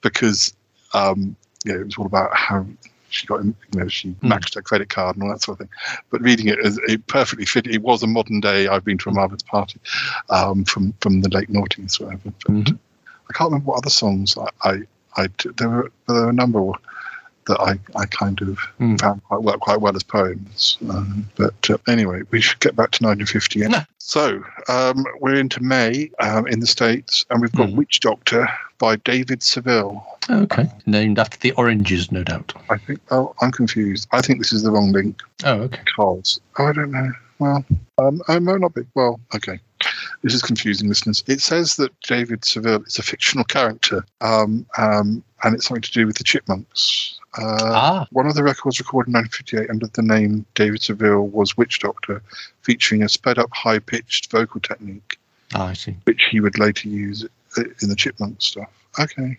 because 0.00 0.54
um, 0.94 1.36
you 1.64 1.72
know 1.72 1.80
it 1.80 1.86
was 1.86 1.96
all 1.98 2.06
about 2.06 2.34
how 2.34 2.66
she 3.10 3.26
got 3.26 3.40
in 3.40 3.54
you 3.72 3.80
know 3.80 3.88
she 3.88 4.10
hmm. 4.10 4.32
maxed 4.32 4.54
her 4.54 4.62
credit 4.62 4.88
card 4.88 5.16
and 5.16 5.22
all 5.22 5.30
that 5.30 5.42
sort 5.42 5.60
of 5.60 5.66
thing. 5.66 5.76
But 6.10 6.22
reading 6.22 6.48
it, 6.48 6.58
it 6.62 7.06
perfectly 7.06 7.44
fit. 7.44 7.66
It 7.66 7.82
was 7.82 8.02
a 8.02 8.06
modern 8.06 8.40
day. 8.40 8.68
I've 8.68 8.84
been 8.84 8.98
to 8.98 9.08
a 9.08 9.12
hmm. 9.12 9.18
marvelous 9.18 9.42
party 9.42 9.80
um, 10.30 10.64
from 10.64 10.94
from 11.00 11.20
the 11.20 11.28
late 11.28 11.50
noughties, 11.50 12.00
or 12.00 12.06
whatever. 12.06 12.32
But 12.46 12.52
hmm. 12.52 12.76
I 13.28 13.32
can't 13.34 13.50
remember 13.50 13.70
what 13.70 13.78
other 13.78 13.90
songs 13.90 14.36
I 14.62 14.82
there 15.56 15.68
were 15.68 15.92
there 16.08 16.22
were 16.22 16.30
a 16.30 16.32
number 16.32 16.72
that 17.46 17.60
I, 17.60 17.78
I 17.98 18.06
kind 18.06 18.40
of 18.40 18.58
found 18.98 19.22
quite 19.24 19.42
well, 19.42 19.58
quite 19.58 19.80
well 19.80 19.96
as 19.96 20.02
poems. 20.02 20.78
Um, 20.88 21.28
but 21.36 21.70
uh, 21.70 21.78
anyway, 21.88 22.22
we 22.30 22.40
should 22.40 22.60
get 22.60 22.76
back 22.76 22.90
to 22.92 23.04
1958. 23.04 23.86
So 23.98 24.42
um, 24.68 25.04
we're 25.20 25.36
into 25.36 25.62
May 25.62 26.10
um, 26.18 26.46
in 26.46 26.60
the 26.60 26.66
States, 26.66 27.24
and 27.30 27.40
we've 27.40 27.52
got 27.52 27.72
Witch 27.72 28.00
Doctor 28.00 28.48
by 28.78 28.96
David 28.96 29.42
Seville. 29.42 30.04
Okay. 30.28 30.68
Named 30.86 31.18
after 31.18 31.38
the 31.38 31.52
oranges, 31.52 32.10
no 32.10 32.24
doubt. 32.24 32.52
I 32.68 32.78
think, 32.78 33.00
oh, 33.10 33.34
I'm 33.40 33.52
confused. 33.52 34.08
I 34.12 34.20
think 34.20 34.38
this 34.38 34.52
is 34.52 34.62
the 34.62 34.70
wrong 34.70 34.92
link. 34.92 35.20
Oh, 35.44 35.62
okay. 35.62 35.80
Because, 35.84 36.40
oh, 36.58 36.66
I 36.66 36.72
don't 36.72 36.90
know. 36.90 37.12
Well, 37.38 37.64
um, 37.98 38.22
I 38.28 38.38
might 38.38 38.60
not 38.60 38.74
be. 38.74 38.82
Well, 38.94 39.20
okay. 39.34 39.58
This 40.22 40.34
is 40.34 40.42
confusing, 40.42 40.88
listeners. 40.88 41.24
It 41.26 41.40
says 41.40 41.76
that 41.76 41.92
David 42.02 42.44
Seville 42.44 42.82
is 42.86 42.98
a 42.98 43.02
fictional 43.02 43.44
character, 43.44 44.04
um, 44.20 44.64
um, 44.78 45.24
and 45.42 45.54
it's 45.54 45.66
something 45.66 45.82
to 45.82 45.92
do 45.92 46.06
with 46.06 46.18
the 46.18 46.24
Chipmunks. 46.24 47.18
Uh, 47.38 47.58
Ah. 47.62 48.06
One 48.10 48.26
of 48.26 48.34
the 48.34 48.42
records 48.42 48.78
recorded 48.78 49.08
in 49.08 49.14
1958 49.14 49.70
under 49.70 49.86
the 49.86 50.02
name 50.02 50.44
David 50.54 50.82
Seville 50.82 51.26
was 51.28 51.56
Witch 51.56 51.78
Doctor, 51.80 52.22
featuring 52.62 53.02
a 53.02 53.08
sped 53.08 53.38
up, 53.38 53.50
high 53.52 53.78
pitched 53.78 54.30
vocal 54.30 54.60
technique, 54.60 55.18
Ah, 55.54 55.68
I 55.68 55.72
see. 55.72 55.96
which 56.04 56.24
he 56.30 56.40
would 56.40 56.58
later 56.58 56.88
use 56.88 57.24
in 57.56 57.88
the 57.88 57.96
Chipmunk 57.96 58.40
stuff. 58.42 58.68
Okay. 58.98 59.38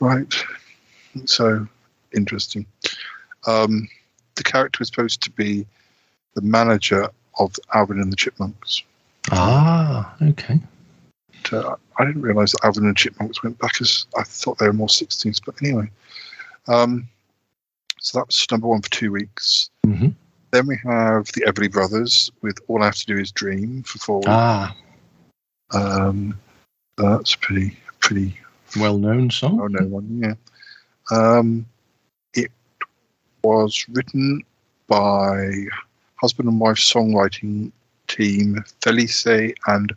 Right. 0.00 0.34
So 1.26 1.66
interesting. 2.14 2.64
Um, 3.46 3.88
the 4.36 4.44
character 4.44 4.78
was 4.80 4.88
supposed 4.88 5.22
to 5.22 5.30
be 5.30 5.66
the 6.34 6.42
manager 6.42 7.08
of 7.38 7.54
Alvin 7.74 8.00
and 8.00 8.10
the 8.12 8.16
Chipmunks. 8.16 8.82
Ah, 9.30 10.14
okay. 10.22 10.58
But, 11.50 11.52
uh, 11.66 11.76
I 11.98 12.04
didn't 12.06 12.22
realise 12.22 12.52
that 12.52 12.64
Alvin 12.64 12.84
and 12.84 12.92
the 12.94 12.98
Chipmunks 12.98 13.42
went 13.42 13.58
back 13.58 13.80
as 13.80 14.06
I 14.16 14.22
thought 14.22 14.58
they 14.58 14.66
were 14.66 14.72
more 14.72 14.88
16s. 14.88 15.40
But 15.44 15.56
anyway, 15.62 15.90
um, 16.68 17.08
so 18.00 18.18
that 18.18 18.26
was 18.26 18.46
number 18.50 18.68
one 18.68 18.82
for 18.82 18.90
two 18.90 19.10
weeks. 19.12 19.70
Mhm. 19.86 20.14
Then 20.50 20.66
we 20.66 20.76
have 20.84 21.26
the 21.32 21.42
Everly 21.46 21.70
Brothers 21.70 22.30
with 22.42 22.58
All 22.68 22.82
I 22.82 22.86
Have 22.86 22.94
to 22.96 23.06
Do 23.06 23.18
Is 23.18 23.30
Dream 23.32 23.82
for 23.82 23.98
four 23.98 24.18
weeks. 24.20 24.28
Ah, 24.28 24.76
Um, 25.72 26.38
that's 26.96 27.34
pretty, 27.36 27.76
pretty 28.00 28.38
well 28.78 28.96
known 28.98 29.30
song. 29.30 29.60
Oh 29.60 29.66
no 29.66 29.86
one, 29.86 30.18
yeah. 30.22 30.34
Um, 31.10 31.66
it 32.34 32.50
was 33.42 33.84
written 33.90 34.42
by 34.86 35.52
husband 36.16 36.48
and 36.48 36.58
wife 36.60 36.76
songwriting 36.76 37.70
team 38.08 38.64
Felice 38.82 39.26
and 39.66 39.94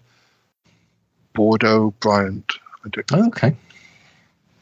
Boudleaux 1.33 1.93
Bryant. 2.01 2.53
I 2.85 2.89
don't 2.89 3.27
okay. 3.27 3.55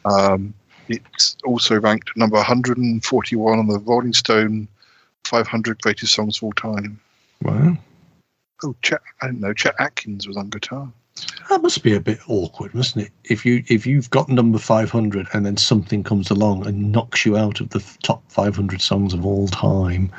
Um, 0.05 0.53
it's 0.89 1.37
also 1.45 1.79
ranked 1.79 2.15
number 2.17 2.35
141 2.37 3.59
on 3.59 3.67
the 3.67 3.79
Rolling 3.79 4.13
Stone 4.13 4.67
500 5.25 5.81
greatest 5.81 6.13
songs 6.13 6.37
of 6.37 6.43
all 6.43 6.53
time. 6.53 6.99
Wow. 7.43 7.77
Oh, 8.63 8.75
Chet, 8.81 9.01
I 9.21 9.27
don't 9.27 9.39
know. 9.39 9.53
Chet 9.53 9.75
Atkins 9.79 10.27
was 10.27 10.35
on 10.35 10.49
guitar. 10.49 10.91
That 11.49 11.61
must 11.61 11.83
be 11.83 11.95
a 11.95 11.99
bit 11.99 12.19
awkward, 12.27 12.73
mustn't 12.73 13.05
it? 13.05 13.11
If 13.25 13.45
you 13.45 13.63
if 13.67 13.85
you've 13.85 14.09
got 14.09 14.29
number 14.29 14.57
five 14.57 14.89
hundred 14.89 15.27
and 15.33 15.45
then 15.45 15.57
something 15.57 16.03
comes 16.03 16.29
along 16.31 16.65
and 16.65 16.91
knocks 16.91 17.25
you 17.25 17.35
out 17.37 17.59
of 17.59 17.69
the 17.71 17.83
top 18.03 18.23
five 18.31 18.55
hundred 18.55 18.81
songs 18.81 19.13
of 19.13 19.25
all 19.25 19.47
time. 19.47 20.11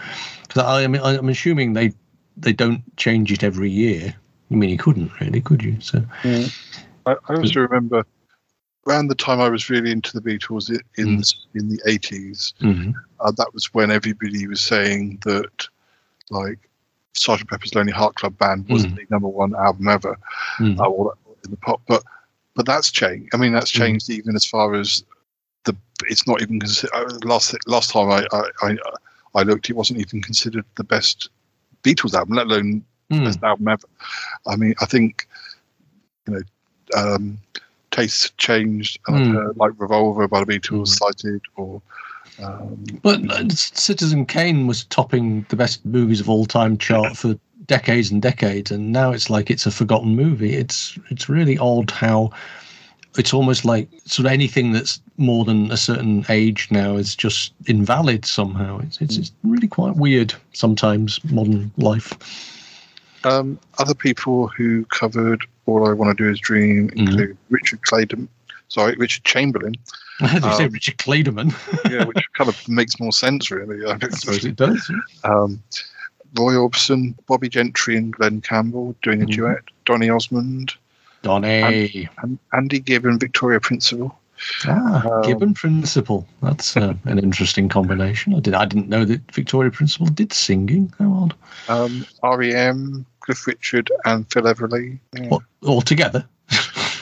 'Cause 0.48 0.62
I, 0.62 0.84
I 0.84 0.86
mean, 0.88 1.00
I- 1.02 1.16
I'm 1.16 1.28
assuming 1.28 1.72
they 1.72 1.92
they 2.36 2.52
don't 2.52 2.82
change 2.96 3.32
it 3.32 3.42
every 3.42 3.70
year. 3.70 4.14
I 4.50 4.54
mean, 4.54 4.68
you 4.70 4.76
couldn't 4.76 5.10
really, 5.20 5.40
could 5.40 5.62
you? 5.62 5.80
So 5.80 6.04
I, 7.06 7.16
I 7.28 7.34
also 7.34 7.60
remember 7.60 8.04
around 8.90 9.08
the 9.08 9.14
time 9.14 9.40
I 9.40 9.48
was 9.48 9.70
really 9.70 9.90
into 9.90 10.18
the 10.18 10.20
Beatles 10.20 10.68
in 10.96 11.18
the, 11.18 11.34
in 11.54 11.68
the 11.68 11.78
80s. 11.86 12.52
Mhm. 12.60 12.94
Uh, 13.20 13.30
that 13.32 13.52
was 13.54 13.72
when 13.72 13.90
everybody 13.90 14.46
was 14.46 14.60
saying 14.60 15.18
that, 15.24 15.68
like, 16.30 16.58
Sergeant 17.14 17.50
Pepper's 17.50 17.74
Lonely 17.74 17.92
Heart 17.92 18.16
Club 18.16 18.36
Band 18.38 18.68
wasn't 18.68 18.96
the 18.96 19.06
number 19.10 19.28
one 19.28 19.54
album 19.56 19.88
ever, 19.88 20.18
Mm. 20.58 20.78
uh, 20.78 20.84
or 20.84 21.14
in 21.44 21.50
the 21.50 21.56
pop. 21.56 21.80
But 21.86 22.02
but 22.54 22.66
that's 22.66 22.90
changed. 22.90 23.30
I 23.32 23.36
mean, 23.36 23.52
that's 23.52 23.70
Mm. 23.72 23.78
changed 23.78 24.10
even 24.10 24.34
as 24.36 24.44
far 24.44 24.74
as 24.74 25.04
the. 25.64 25.76
It's 26.04 26.26
not 26.26 26.40
even 26.42 26.60
considered. 26.60 27.24
Last 27.24 27.54
last 27.66 27.90
time 27.90 28.10
I, 28.10 28.26
I 28.32 28.42
I 28.62 28.76
I 29.34 29.42
looked, 29.42 29.70
it 29.70 29.76
wasn't 29.76 30.00
even 30.00 30.20
considered 30.22 30.64
the 30.76 30.84
best 30.84 31.30
Beatles 31.82 32.14
album, 32.14 32.34
let 32.36 32.46
alone 32.46 32.84
Mm. 33.10 33.24
best 33.24 33.42
album 33.42 33.68
ever. 33.68 33.86
I 34.46 34.56
mean, 34.56 34.74
I 34.80 34.86
think 34.86 35.26
you 36.26 36.34
know. 36.34 36.42
Um, 36.96 37.38
tastes 37.90 38.30
changed, 38.38 38.98
and 39.06 39.16
I've 39.16 39.22
Mm. 39.22 39.32
heard 39.34 39.56
like 39.56 39.72
Revolver 39.78 40.28
by 40.28 40.44
the 40.44 40.46
Beatles 40.58 40.88
cited, 40.88 41.40
or 41.56 41.82
um, 42.42 42.84
But 43.02 43.30
uh, 43.30 43.48
Citizen 43.50 44.26
Kane 44.26 44.66
was 44.66 44.84
topping 44.84 45.44
the 45.48 45.56
best 45.56 45.84
movies 45.84 46.20
of 46.20 46.28
all 46.28 46.46
time 46.46 46.78
chart 46.78 47.16
for 47.16 47.38
decades 47.66 48.10
and 48.10 48.22
decades, 48.22 48.70
and 48.70 48.92
now 48.92 49.12
it's 49.12 49.30
like 49.30 49.50
it's 49.50 49.66
a 49.66 49.70
forgotten 49.70 50.16
movie. 50.16 50.54
It's 50.54 50.98
it's 51.10 51.28
really 51.28 51.58
odd 51.58 51.90
how 51.90 52.30
it's 53.18 53.34
almost 53.34 53.64
like 53.64 53.88
sort 54.04 54.26
of 54.26 54.32
anything 54.32 54.72
that's 54.72 55.00
more 55.16 55.44
than 55.44 55.70
a 55.70 55.76
certain 55.76 56.24
age 56.28 56.68
now 56.70 56.96
is 56.96 57.16
just 57.16 57.52
invalid 57.66 58.24
somehow. 58.24 58.78
It's 58.80 59.00
it's, 59.00 59.16
it's 59.16 59.32
really 59.42 59.68
quite 59.68 59.96
weird 59.96 60.32
sometimes 60.52 61.20
modern 61.24 61.70
life. 61.76 62.16
Um, 63.24 63.58
other 63.78 63.94
people 63.94 64.48
who 64.48 64.84
covered 64.86 65.44
All 65.70 65.88
I 65.88 65.92
Want 65.92 66.16
to 66.16 66.24
Do 66.24 66.30
Is 66.30 66.40
Dream 66.40 66.88
Mm-hmm. 66.88 66.98
include 66.98 67.36
Richard 67.50 67.82
Clayton, 67.82 68.28
sorry, 68.68 68.94
Richard 68.96 69.24
Chamberlain. 69.24 69.74
As 70.20 70.34
you 70.44 70.52
say, 70.52 70.64
Um, 70.66 70.72
Richard 70.72 70.98
Clayderman. 70.98 71.54
yeah, 71.90 72.04
which 72.04 72.22
kind 72.34 72.48
of 72.50 72.68
makes 72.68 73.00
more 73.00 73.12
sense, 73.12 73.50
really. 73.50 73.84
I 73.90 73.98
suppose 74.10 74.44
it 74.44 74.56
does. 74.56 74.90
Um, 75.24 75.62
Roy 76.38 76.52
Orbison, 76.54 77.14
Bobbie 77.26 77.48
Gentry, 77.48 77.96
and 77.96 78.12
Glen 78.12 78.40
Campbell 78.40 78.94
doing 79.02 79.22
a 79.22 79.26
Mhm. 79.26 79.32
duet. 79.34 79.58
Donny 79.86 80.10
Osmond, 80.10 80.74
Donny. 81.22 82.08
and 82.22 82.38
Andy 82.52 82.78
Gibb 82.78 83.04
and 83.06 83.18
Victoria 83.18 83.60
Principal. 83.60 84.16
Ah, 84.66 85.06
Um, 85.06 85.22
Gibbon 85.22 85.52
Principal. 85.54 86.26
That's 86.42 86.76
uh, 86.76 86.94
an 87.04 87.18
interesting 87.18 87.68
combination. 87.68 88.34
I 88.34 88.40
did. 88.40 88.54
I 88.54 88.64
didn't 88.64 88.88
know 88.88 89.04
that 89.04 89.20
Victoria 89.32 89.70
Principal 89.70 90.06
did 90.06 90.32
singing. 90.32 90.92
How 90.98 91.12
odd. 91.12 91.34
Um, 91.68 92.06
REM, 92.22 93.04
Cliff 93.20 93.46
Richard, 93.46 93.90
and 94.04 94.30
Phil 94.32 94.42
Everly. 94.44 94.98
Yeah. 95.14 95.28
What, 95.28 95.42
all 95.62 95.82
together. 95.82 96.26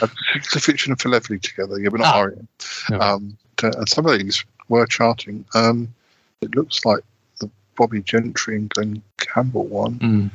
Uh, 0.01 0.07
Cliff 0.45 0.69
Richard 0.69 0.91
and 0.91 1.01
Phil 1.01 1.13
Everly 1.13 1.41
together, 1.41 1.79
yeah, 1.81 1.89
but 1.89 2.01
not 2.01 2.15
Ah. 2.15 2.21
REM. 2.21 2.49
No. 2.91 3.01
Um, 3.01 3.37
and 3.63 3.89
some 3.89 4.07
of 4.07 4.19
these 4.19 4.45
were 4.69 4.87
charting. 4.87 5.45
Um, 5.55 5.93
it 6.41 6.55
looks 6.55 6.85
like 6.85 7.01
the 7.41 7.51
Bobbie 7.77 8.03
Gentry 8.03 8.57
and 8.57 8.69
Glen 8.71 9.03
Campbell 9.17 9.67
one 9.67 9.99
Mm. 9.99 10.31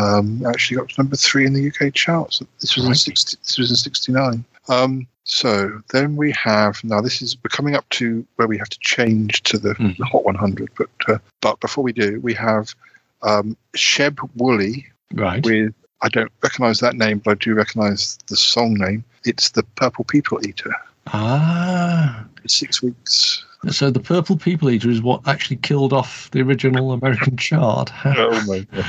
um, 0.00 0.46
actually 0.46 0.78
got 0.78 0.88
to 0.88 0.94
number 1.02 1.16
three 1.16 1.44
in 1.46 1.52
the 1.52 1.66
UK 1.70 1.92
charts. 1.92 2.40
This 2.60 2.74
was 2.76 2.86
in 2.86 2.94
60, 2.94 3.36
this 3.42 3.58
was 3.58 3.70
in 3.70 3.76
'69. 3.76 4.44
Um, 4.68 5.06
so 5.24 5.82
then 5.92 6.16
we 6.16 6.32
have 6.32 6.82
now 6.82 7.00
this 7.02 7.20
is 7.20 7.36
we're 7.44 7.48
coming 7.50 7.74
up 7.74 7.86
to 7.90 8.24
where 8.36 8.48
we 8.48 8.56
have 8.56 8.70
to 8.70 8.78
change 8.80 9.42
to 9.42 9.58
the, 9.58 9.74
Mm. 9.74 9.96
the 9.98 10.04
Hot 10.06 10.24
100. 10.24 10.70
But 10.78 10.88
uh, 11.08 11.18
but 11.42 11.60
before 11.60 11.84
we 11.84 11.92
do, 11.92 12.18
we 12.20 12.32
have 12.34 12.74
um, 13.22 13.56
Sheb 13.76 14.18
Wooley 14.36 14.86
Right. 15.14 15.44
with 15.44 15.74
I 16.02 16.08
don't 16.08 16.32
recognise 16.42 16.80
that 16.80 16.96
name, 16.96 17.18
but 17.18 17.30
I 17.32 17.34
do 17.34 17.54
recognise 17.54 18.18
the 18.26 18.36
song 18.36 18.74
name. 18.74 19.04
It's 19.24 19.50
the 19.50 19.62
Purple 19.62 20.04
People 20.04 20.44
Eater. 20.44 20.74
Ah. 21.06 22.24
Six 22.46 22.82
weeks. 22.82 23.44
So 23.70 23.90
the 23.90 24.00
Purple 24.00 24.36
People 24.36 24.70
Eater 24.70 24.90
is 24.90 25.00
what 25.00 25.26
actually 25.28 25.56
killed 25.56 25.92
off 25.92 26.28
the 26.32 26.40
original 26.40 26.90
American 26.90 27.36
chart. 27.36 27.92
oh 28.04 28.44
my 28.48 28.66
god! 28.72 28.84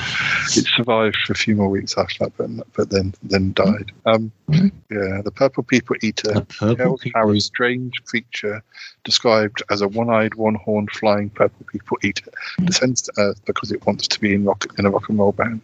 It 0.57 0.65
survived 0.75 1.15
for 1.27 1.33
a 1.33 1.35
few 1.35 1.55
more 1.55 1.69
weeks 1.69 1.95
after 1.95 2.23
that, 2.23 2.37
but 2.37 2.49
but 2.73 2.89
then 2.89 3.13
then 3.21 3.53
died. 3.53 3.91
Um, 4.07 4.31
yeah, 4.49 5.21
the 5.23 5.31
Purple 5.31 5.61
People 5.61 5.95
Eater 6.01 6.41
Purple 6.49 6.97
People 6.97 7.31
a 7.31 7.39
strange 7.39 8.03
creature 8.05 8.63
described 9.03 9.61
as 9.69 9.81
a 9.81 9.87
one-eyed, 9.87 10.33
one-horned 10.33 10.89
flying 10.89 11.29
Purple 11.29 11.67
People 11.71 11.99
Eater 12.01 12.31
descends 12.65 13.03
to 13.03 13.13
Earth 13.19 13.45
because 13.45 13.71
it 13.71 13.85
wants 13.85 14.07
to 14.07 14.19
be 14.19 14.33
in 14.33 14.43
rock 14.43 14.65
in 14.79 14.87
a 14.87 14.89
rock 14.89 15.07
and 15.07 15.19
roll 15.19 15.33
band. 15.33 15.61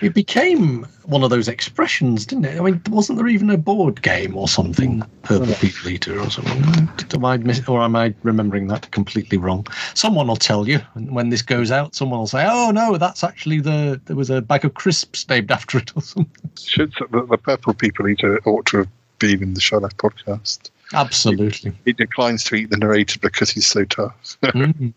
It 0.00 0.14
became 0.14 0.86
one 1.04 1.22
of 1.22 1.30
those 1.30 1.48
expressions, 1.48 2.24
didn't 2.26 2.46
it? 2.46 2.58
I 2.58 2.62
mean, 2.62 2.80
wasn't 2.88 3.18
there 3.18 3.28
even 3.28 3.50
a 3.50 3.58
board 3.58 4.00
game 4.02 4.36
or 4.36 4.48
something, 4.48 5.02
Purple 5.22 5.54
People 5.54 5.90
Eater 5.90 6.18
or 6.18 6.30
something? 6.30 6.88
Am 7.12 7.24
I 7.24 7.36
miss- 7.36 7.68
or 7.68 7.82
am 7.82 7.96
I 7.96 8.14
remembering 8.22 8.68
that 8.68 8.90
completely 8.92 9.36
wrong? 9.36 9.66
Someone 9.94 10.28
will 10.28 10.36
tell 10.36 10.68
you 10.68 10.80
and 10.94 11.14
when 11.14 11.28
this 11.28 11.42
goes 11.42 11.70
out. 11.70 11.94
Someone 11.94 12.20
will 12.20 12.26
say, 12.26 12.46
"Oh 12.48 12.70
no, 12.70 12.96
that's 12.96 13.22
actually 13.22 13.60
the 13.60 14.00
there 14.06 14.16
was 14.16 14.30
a 14.30 14.40
bag 14.40 14.64
of 14.64 14.74
crisps 14.74 15.28
named 15.28 15.50
after 15.50 15.78
it 15.78 15.92
or 15.96 16.02
something." 16.02 16.50
Should 16.58 16.92
the, 17.10 17.26
the 17.26 17.38
Purple 17.38 17.74
People 17.74 18.08
Eater 18.08 18.40
ought 18.46 18.66
to 18.66 18.78
have 18.78 18.88
been 19.18 19.42
in 19.42 19.54
the 19.54 19.60
Shy 19.60 19.76
Life 19.76 19.96
podcast. 19.96 20.70
Absolutely. 20.92 21.72
He 21.84 21.92
declines 21.92 22.42
to 22.44 22.56
eat 22.56 22.70
the 22.70 22.76
narrator 22.76 23.18
because 23.20 23.50
he's 23.50 23.66
so 23.66 23.84
tough. 23.84 24.36
Mm. 24.50 24.92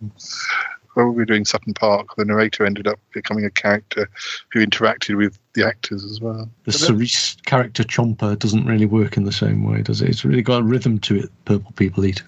When 0.93 1.07
we 1.07 1.13
were 1.15 1.25
doing 1.25 1.43
Sutton 1.45 1.73
Park, 1.73 2.07
the 2.17 2.25
narrator 2.25 2.65
ended 2.65 2.87
up 2.87 2.99
becoming 3.13 3.45
a 3.45 3.49
character 3.49 4.07
who 4.51 4.63
interacted 4.65 5.17
with 5.17 5.39
the 5.53 5.65
actors 5.65 6.03
as 6.05 6.21
well. 6.21 6.49
The 6.65 6.71
Cerise 6.71 7.35
character 7.45 7.83
Chomper 7.83 8.37
doesn't 8.37 8.65
really 8.65 8.85
work 8.85 9.17
in 9.17 9.23
the 9.23 9.31
same 9.31 9.63
way, 9.63 9.81
does 9.81 10.01
it? 10.01 10.09
It's 10.09 10.23
really 10.23 10.41
got 10.43 10.61
a 10.61 10.63
rhythm 10.63 10.99
to 10.99 11.15
it. 11.15 11.29
Purple 11.45 11.71
People 11.73 12.05
Eater. 12.05 12.25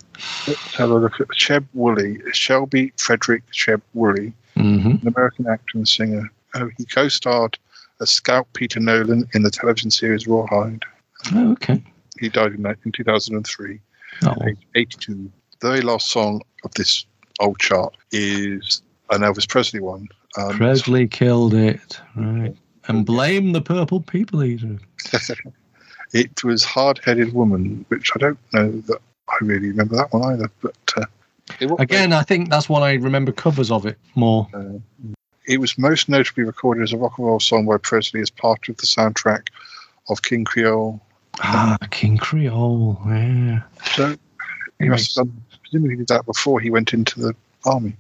Let's 0.48 0.76
have 0.76 0.90
a 0.90 0.96
look 0.96 1.20
at 1.22 1.28
Sheb 1.30 1.66
Wooley, 1.74 2.20
Shelby 2.34 2.92
Frederick 2.98 3.44
Sheb 3.52 3.82
Wooley, 3.94 4.34
Mm-hmm. 4.56 5.06
an 5.06 5.14
American 5.14 5.48
actor 5.48 5.78
and 5.78 5.88
singer. 5.88 6.32
Oh, 6.54 6.70
he 6.78 6.86
co-starred 6.86 7.58
as 8.00 8.10
Scout 8.10 8.48
Peter 8.54 8.80
Nolan 8.80 9.28
in 9.34 9.44
the 9.44 9.52
television 9.52 9.92
series 9.92 10.28
Rawhide. 10.28 10.84
Oh, 11.34 11.52
okay. 11.52 11.84
He 12.20 12.30
died 12.30 12.54
in, 12.54 12.66
in 12.66 12.92
2003, 12.94 13.80
Oh, 14.24 14.36
82. 14.76 15.14
The 15.60 15.68
very 15.68 15.82
last 15.82 16.10
song 16.10 16.42
of 16.64 16.74
this 16.76 17.06
old 17.40 17.60
chart 17.60 17.96
is 18.12 18.82
an 19.12 19.22
Elvis 19.22 19.48
Presley 19.48 19.80
one. 19.80 20.08
Um, 20.38 20.58
Presley 20.58 21.08
killed 21.08 21.54
it, 21.54 22.00
right? 22.16 22.56
And 22.88 23.06
blame 23.06 23.52
the 23.54 23.62
Purple 23.62 24.02
People 24.02 24.44
Eater. 24.44 24.78
it 26.14 26.44
was 26.44 26.64
Hard 26.64 27.00
Headed 27.04 27.34
Woman, 27.34 27.86
which 27.88 28.12
I 28.16 28.20
don't 28.20 28.40
know 28.54 28.72
that 28.72 29.00
I 29.30 29.38
really 29.42 29.70
remember 29.70 29.96
that 29.96 30.14
one 30.14 30.24
either. 30.34 30.52
But 30.62 30.76
uh, 30.98 31.06
Again, 31.80 32.12
I 32.14 32.24
think 32.24 32.50
that's 32.50 32.68
one 32.68 32.84
I 32.84 32.94
remember 32.94 33.32
covers 33.32 33.72
of 33.72 33.86
it 33.86 33.98
more. 34.16 34.48
uh, 34.54 34.80
it 35.48 35.60
was 35.60 35.78
most 35.78 36.10
notably 36.10 36.44
recorded 36.44 36.82
as 36.84 36.92
a 36.92 36.98
rock 36.98 37.18
and 37.18 37.28
roll 37.28 37.40
song 37.40 37.66
by 37.66 37.78
Presley 37.78 38.20
as 38.20 38.32
part 38.32 38.68
of 38.68 38.78
the 38.78 38.88
soundtrack 38.88 39.50
of 40.10 40.22
King 40.24 40.44
Creole. 40.44 41.00
Ah, 41.40 41.78
King 41.92 42.18
Creole. 42.18 43.00
Yeah. 43.08 43.62
So 43.94 44.16
he 44.80 44.90
must 44.90 45.16
have 45.18 45.28
done, 45.28 45.45
presumably 45.76 45.96
he 45.96 45.98
did 45.98 46.08
that 46.08 46.26
before 46.26 46.60
he 46.60 46.70
went 46.70 46.94
into 46.94 47.20
the 47.20 47.36
army, 47.66 47.96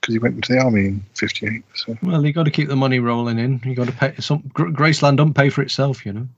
because 0.00 0.14
he 0.14 0.18
went 0.18 0.36
into 0.36 0.52
the 0.52 0.60
army 0.60 0.86
in 0.86 1.04
'58. 1.14 1.62
So 1.74 1.98
Well, 2.02 2.24
you 2.24 2.32
got 2.32 2.44
to 2.44 2.50
keep 2.50 2.68
the 2.68 2.76
money 2.76 2.98
rolling 3.00 3.38
in. 3.38 3.60
You 3.64 3.74
got 3.74 3.86
to 3.86 3.92
pay 3.92 4.14
some. 4.18 4.42
Gr- 4.52 4.68
Graceland 4.68 5.16
don't 5.16 5.34
pay 5.34 5.50
for 5.50 5.62
itself, 5.62 6.06
you 6.06 6.12
know. 6.12 6.28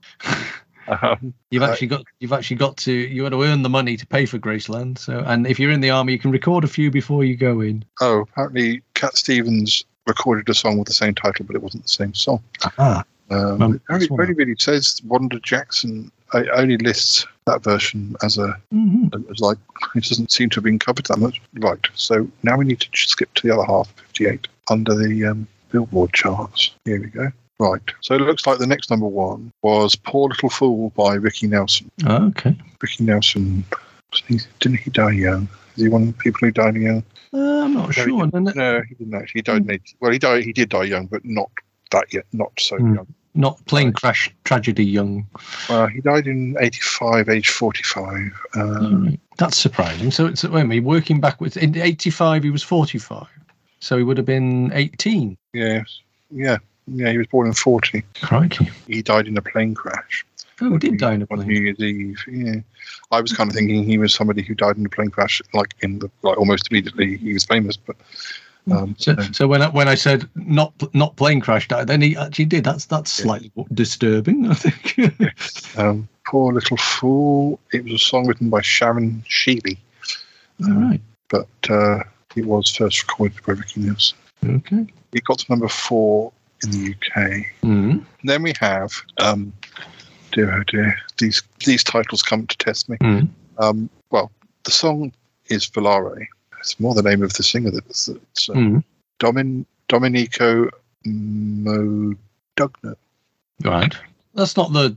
um, 0.87 1.33
You've 1.51 1.63
actually 1.63 1.87
got. 1.87 2.03
You've 2.19 2.33
actually 2.33 2.57
got 2.57 2.77
to. 2.77 2.91
You 2.91 3.23
got 3.23 3.29
to 3.29 3.43
earn 3.43 3.61
the 3.61 3.69
money 3.69 3.95
to 3.97 4.05
pay 4.05 4.25
for 4.25 4.37
Graceland. 4.39 4.97
So, 4.97 5.19
and 5.25 5.47
if 5.47 5.59
you're 5.59 5.71
in 5.71 5.81
the 5.81 5.91
army, 5.91 6.13
you 6.13 6.19
can 6.19 6.31
record 6.31 6.63
a 6.63 6.67
few 6.67 6.91
before 6.91 7.23
you 7.23 7.35
go 7.35 7.61
in. 7.61 7.85
oh, 8.01 8.21
apparently 8.21 8.81
Cat 8.95 9.15
Stevens 9.15 9.85
recorded 10.07 10.49
a 10.49 10.53
song 10.53 10.77
with 10.77 10.87
the 10.87 10.93
same 10.93 11.13
title, 11.15 11.45
but 11.45 11.55
it 11.55 11.61
wasn't 11.61 11.83
the 11.83 11.89
same 11.89 12.13
song. 12.13 12.43
Ah. 12.77 13.03
Um, 13.29 13.59
Well, 13.59 13.73
it 13.73 13.81
only, 13.89 14.07
only 14.11 14.33
really 14.33 14.55
says 14.59 14.99
Wanda 15.05 15.39
Jackson. 15.39 16.11
I 16.33 16.45
only 16.47 16.77
lists 16.77 17.25
that 17.51 17.63
version 17.63 18.15
as 18.23 18.37
a 18.37 18.55
Mhm. 18.73 19.13
as 19.31 19.39
like 19.39 19.57
it 19.95 20.03
doesn't 20.05 20.31
seem 20.31 20.49
to 20.49 20.55
have 20.55 20.63
been 20.63 20.79
covered 20.79 21.05
that 21.07 21.17
much. 21.19 21.41
Right. 21.55 21.85
So 21.93 22.27
now 22.43 22.57
we 22.57 22.65
need 22.65 22.79
to 22.81 22.87
skip 22.93 23.33
to 23.35 23.47
the 23.47 23.53
other 23.53 23.65
half, 23.65 23.91
58, 23.97 24.47
under 24.69 24.95
the 24.95 25.25
um, 25.25 25.47
Billboard 25.71 26.13
charts. 26.13 26.71
Here 26.85 26.99
we 26.99 27.07
go. 27.07 27.31
Right. 27.59 27.81
So 28.01 28.15
it 28.15 28.21
looks 28.21 28.47
like 28.47 28.57
the 28.59 28.67
next 28.67 28.89
number 28.89 29.05
one 29.07 29.51
was 29.61 29.95
"Poor 29.95 30.29
Little 30.29 30.49
Fool" 30.49 30.89
by 30.95 31.13
Ricky 31.15 31.47
Nelson. 31.47 31.91
Oh, 32.05 32.27
okay. 32.27 32.55
Ricky 32.81 33.03
Nelson, 33.03 33.63
didn't 34.59 34.79
he 34.79 34.89
die 34.89 35.11
young? 35.11 35.47
Is 35.75 35.83
he 35.83 35.89
one 35.89 36.01
of 36.03 36.07
the 36.07 36.13
people 36.13 36.39
who 36.41 36.51
died 36.51 36.75
young? 36.75 37.03
Uh, 37.33 37.63
I'm 37.63 37.73
not 37.73 37.85
No, 37.87 37.91
sure. 37.91 38.05
he 38.05 38.15
No, 38.15 38.81
he 38.87 38.95
didn't 38.95 39.13
actually. 39.13 39.39
He 39.39 39.41
died. 39.43 39.69
80 39.69 39.95
Well, 39.99 40.11
he 40.11 40.19
died. 40.19 40.43
He 40.43 40.51
did 40.53 40.69
die 40.69 40.83
young, 40.83 41.05
but 41.05 41.23
not 41.23 41.49
that 41.91 42.13
yet. 42.13 42.25
Not 42.33 42.51
so 42.59 42.77
Hmm. 42.77 42.95
young. 42.95 43.07
Not 43.33 43.63
plane 43.65 43.93
crash 43.93 44.29
tragedy 44.43 44.83
young. 44.83 45.25
Uh, 45.69 45.87
he 45.87 46.01
died 46.01 46.27
in 46.27 46.57
85, 46.59 47.29
age 47.29 47.49
45. 47.49 48.15
Um, 48.55 48.61
Alright. 48.61 49.19
That's 49.37 49.57
surprising. 49.57 50.11
So 50.11 50.25
it's 50.25 50.43
wait 50.43 50.61
a 50.61 50.65
minute, 50.65 50.83
working 50.83 51.21
backwards. 51.21 51.55
In 51.55 51.77
'85, 51.77 52.43
he 52.43 52.49
was 52.49 52.61
45, 52.61 53.27
so 53.79 53.97
he 53.97 54.03
would 54.03 54.17
have 54.17 54.25
been 54.25 54.71
18. 54.73 55.37
Yes. 55.53 55.99
Yeah. 56.29 56.57
Yeah. 56.87 57.11
He 57.11 57.17
was 57.17 57.27
born 57.27 57.47
in 57.47 57.53
40. 57.53 58.03
Crikey! 58.21 58.69
He 58.87 59.01
died 59.01 59.27
in 59.27 59.37
a 59.37 59.41
plane 59.41 59.75
crash. 59.75 60.25
Oh, 60.61 60.73
he 60.73 60.77
did 60.77 60.99
die 60.99 61.13
in 61.13 61.23
a 61.23 61.27
on 61.31 61.37
plane. 61.37 61.47
New 61.47 61.59
Year's 61.59 61.79
Eve. 61.79 62.23
Yeah, 62.27 62.61
I 63.11 63.19
was 63.19 63.33
kind 63.33 63.49
of 63.49 63.55
thinking 63.55 63.83
he 63.83 63.97
was 63.97 64.13
somebody 64.13 64.43
who 64.43 64.53
died 64.53 64.77
in 64.77 64.85
a 64.85 64.89
plane 64.89 65.09
crash, 65.09 65.41
like 65.53 65.73
in 65.81 65.99
the 65.99 66.11
like 66.21 66.37
almost 66.37 66.67
immediately 66.69 67.17
he 67.17 67.33
was 67.33 67.45
famous. 67.45 67.77
But 67.77 67.95
um, 68.69 68.95
So, 68.97 69.15
so 69.31 69.47
when 69.47 69.61
I, 69.61 69.69
when 69.69 69.87
I 69.87 69.95
said 69.95 70.29
not 70.35 70.73
not 70.93 71.15
plane 71.15 71.41
crash 71.41 71.67
died, 71.67 71.87
then 71.87 72.01
he 72.01 72.15
actually 72.15 72.45
did. 72.45 72.63
That's 72.63 72.85
that's 72.85 73.11
slightly 73.11 73.51
disturbing. 73.73 74.47
I 74.49 74.53
think. 74.53 75.77
um, 75.77 76.07
poor 76.25 76.53
little 76.53 76.77
fool. 76.77 77.59
It 77.73 77.83
was 77.83 77.93
a 77.93 77.97
song 77.97 78.27
written 78.27 78.49
by 78.49 78.61
Sharon 78.61 79.23
Sheeley, 79.27 79.77
All 80.63 80.73
right. 80.73 81.01
but 81.29 81.47
uh, 81.69 81.99
it 82.35 82.45
was 82.45 82.69
first 82.75 83.03
recorded 83.03 83.43
by 83.45 83.53
Ricky 83.53 83.81
Nelson. 83.81 84.17
Okay. 84.45 84.85
It 85.13 85.23
got 85.25 85.39
to 85.39 85.45
number 85.49 85.67
four 85.67 86.31
in 86.63 86.71
the 86.71 86.91
UK. 86.91 87.45
Mm. 87.63 88.05
Then 88.23 88.43
we 88.43 88.53
have, 88.59 88.93
um, 89.17 89.51
dear 90.31 90.53
oh 90.53 90.63
dear, 90.63 90.95
these 91.17 91.41
these 91.65 91.83
titles 91.83 92.21
come 92.21 92.47
to 92.47 92.57
test 92.57 92.89
me. 92.89 92.97
Mm. 92.97 93.29
Um, 93.57 93.89
well, 94.11 94.31
the 94.63 94.71
song 94.71 95.11
is 95.47 95.67
Volare. 95.67 96.27
It's 96.61 96.79
more 96.79 96.93
the 96.95 97.01
name 97.03 97.21
of 97.23 97.33
the 97.33 97.43
singer 97.43 97.71
that's 97.71 98.07
it's, 98.07 98.49
uh, 98.49 98.53
Mm. 98.53 98.83
Domin 99.19 99.65
Domenico 99.89 100.69
Modugno. 101.05 102.95
Right. 103.63 103.95
That's 104.35 104.55
not 104.55 104.71
the 104.73 104.95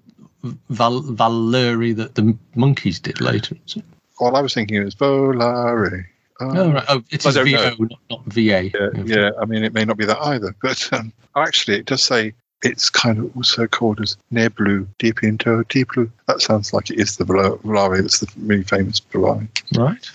Val- 0.71 1.03
Valleri 1.03 1.95
that 1.97 2.15
the 2.15 2.37
Monkees 2.57 3.01
did 3.03 3.21
later. 3.21 3.57
Is 3.67 3.77
it? 3.77 3.85
Well, 4.21 4.37
I 4.37 4.41
was 4.41 4.55
thinking 4.55 4.77
it 4.77 4.85
was 4.85 4.95
Volare. 4.95 6.05
Um, 6.41 6.57
oh, 6.57 6.73
right. 6.73 6.85
Oh, 6.89 7.03
it 7.11 7.25
I 7.25 7.29
is 7.31 7.35
don't 7.35 7.47
VO, 7.47 7.75
not, 7.79 8.01
not 8.11 8.25
VA. 8.27 8.41
Yeah, 8.71 8.71
yeah, 9.05 9.31
I 9.41 9.45
mean, 9.45 9.65
it 9.65 9.73
may 9.73 9.85
not 9.85 9.97
be 9.97 10.05
that 10.05 10.21
either, 10.21 10.55
but 10.63 10.89
um, 10.93 11.13
actually, 11.37 11.79
it 11.79 11.87
does 11.87 12.03
say 12.03 12.35
it's 12.63 12.91
kind 12.91 13.19
of 13.19 13.37
also 13.37 13.67
called 13.67 14.01
as 14.01 14.17
Ne 14.31 14.49
Blue, 14.49 14.87
Deep 14.99 15.23
into 15.23 15.65
Deep 15.69 15.89
Blue. 15.95 16.11
That 16.27 16.41
sounds 16.41 16.73
like 16.73 16.91
it 16.91 16.99
is 16.99 17.17
the 17.17 17.25
Vola- 17.25 17.59
Volare 17.59 18.01
that's 18.03 18.21
the 18.21 18.29
really 18.39 18.65
famous 18.65 19.01
Volare. 19.01 19.49
Right. 19.77 20.11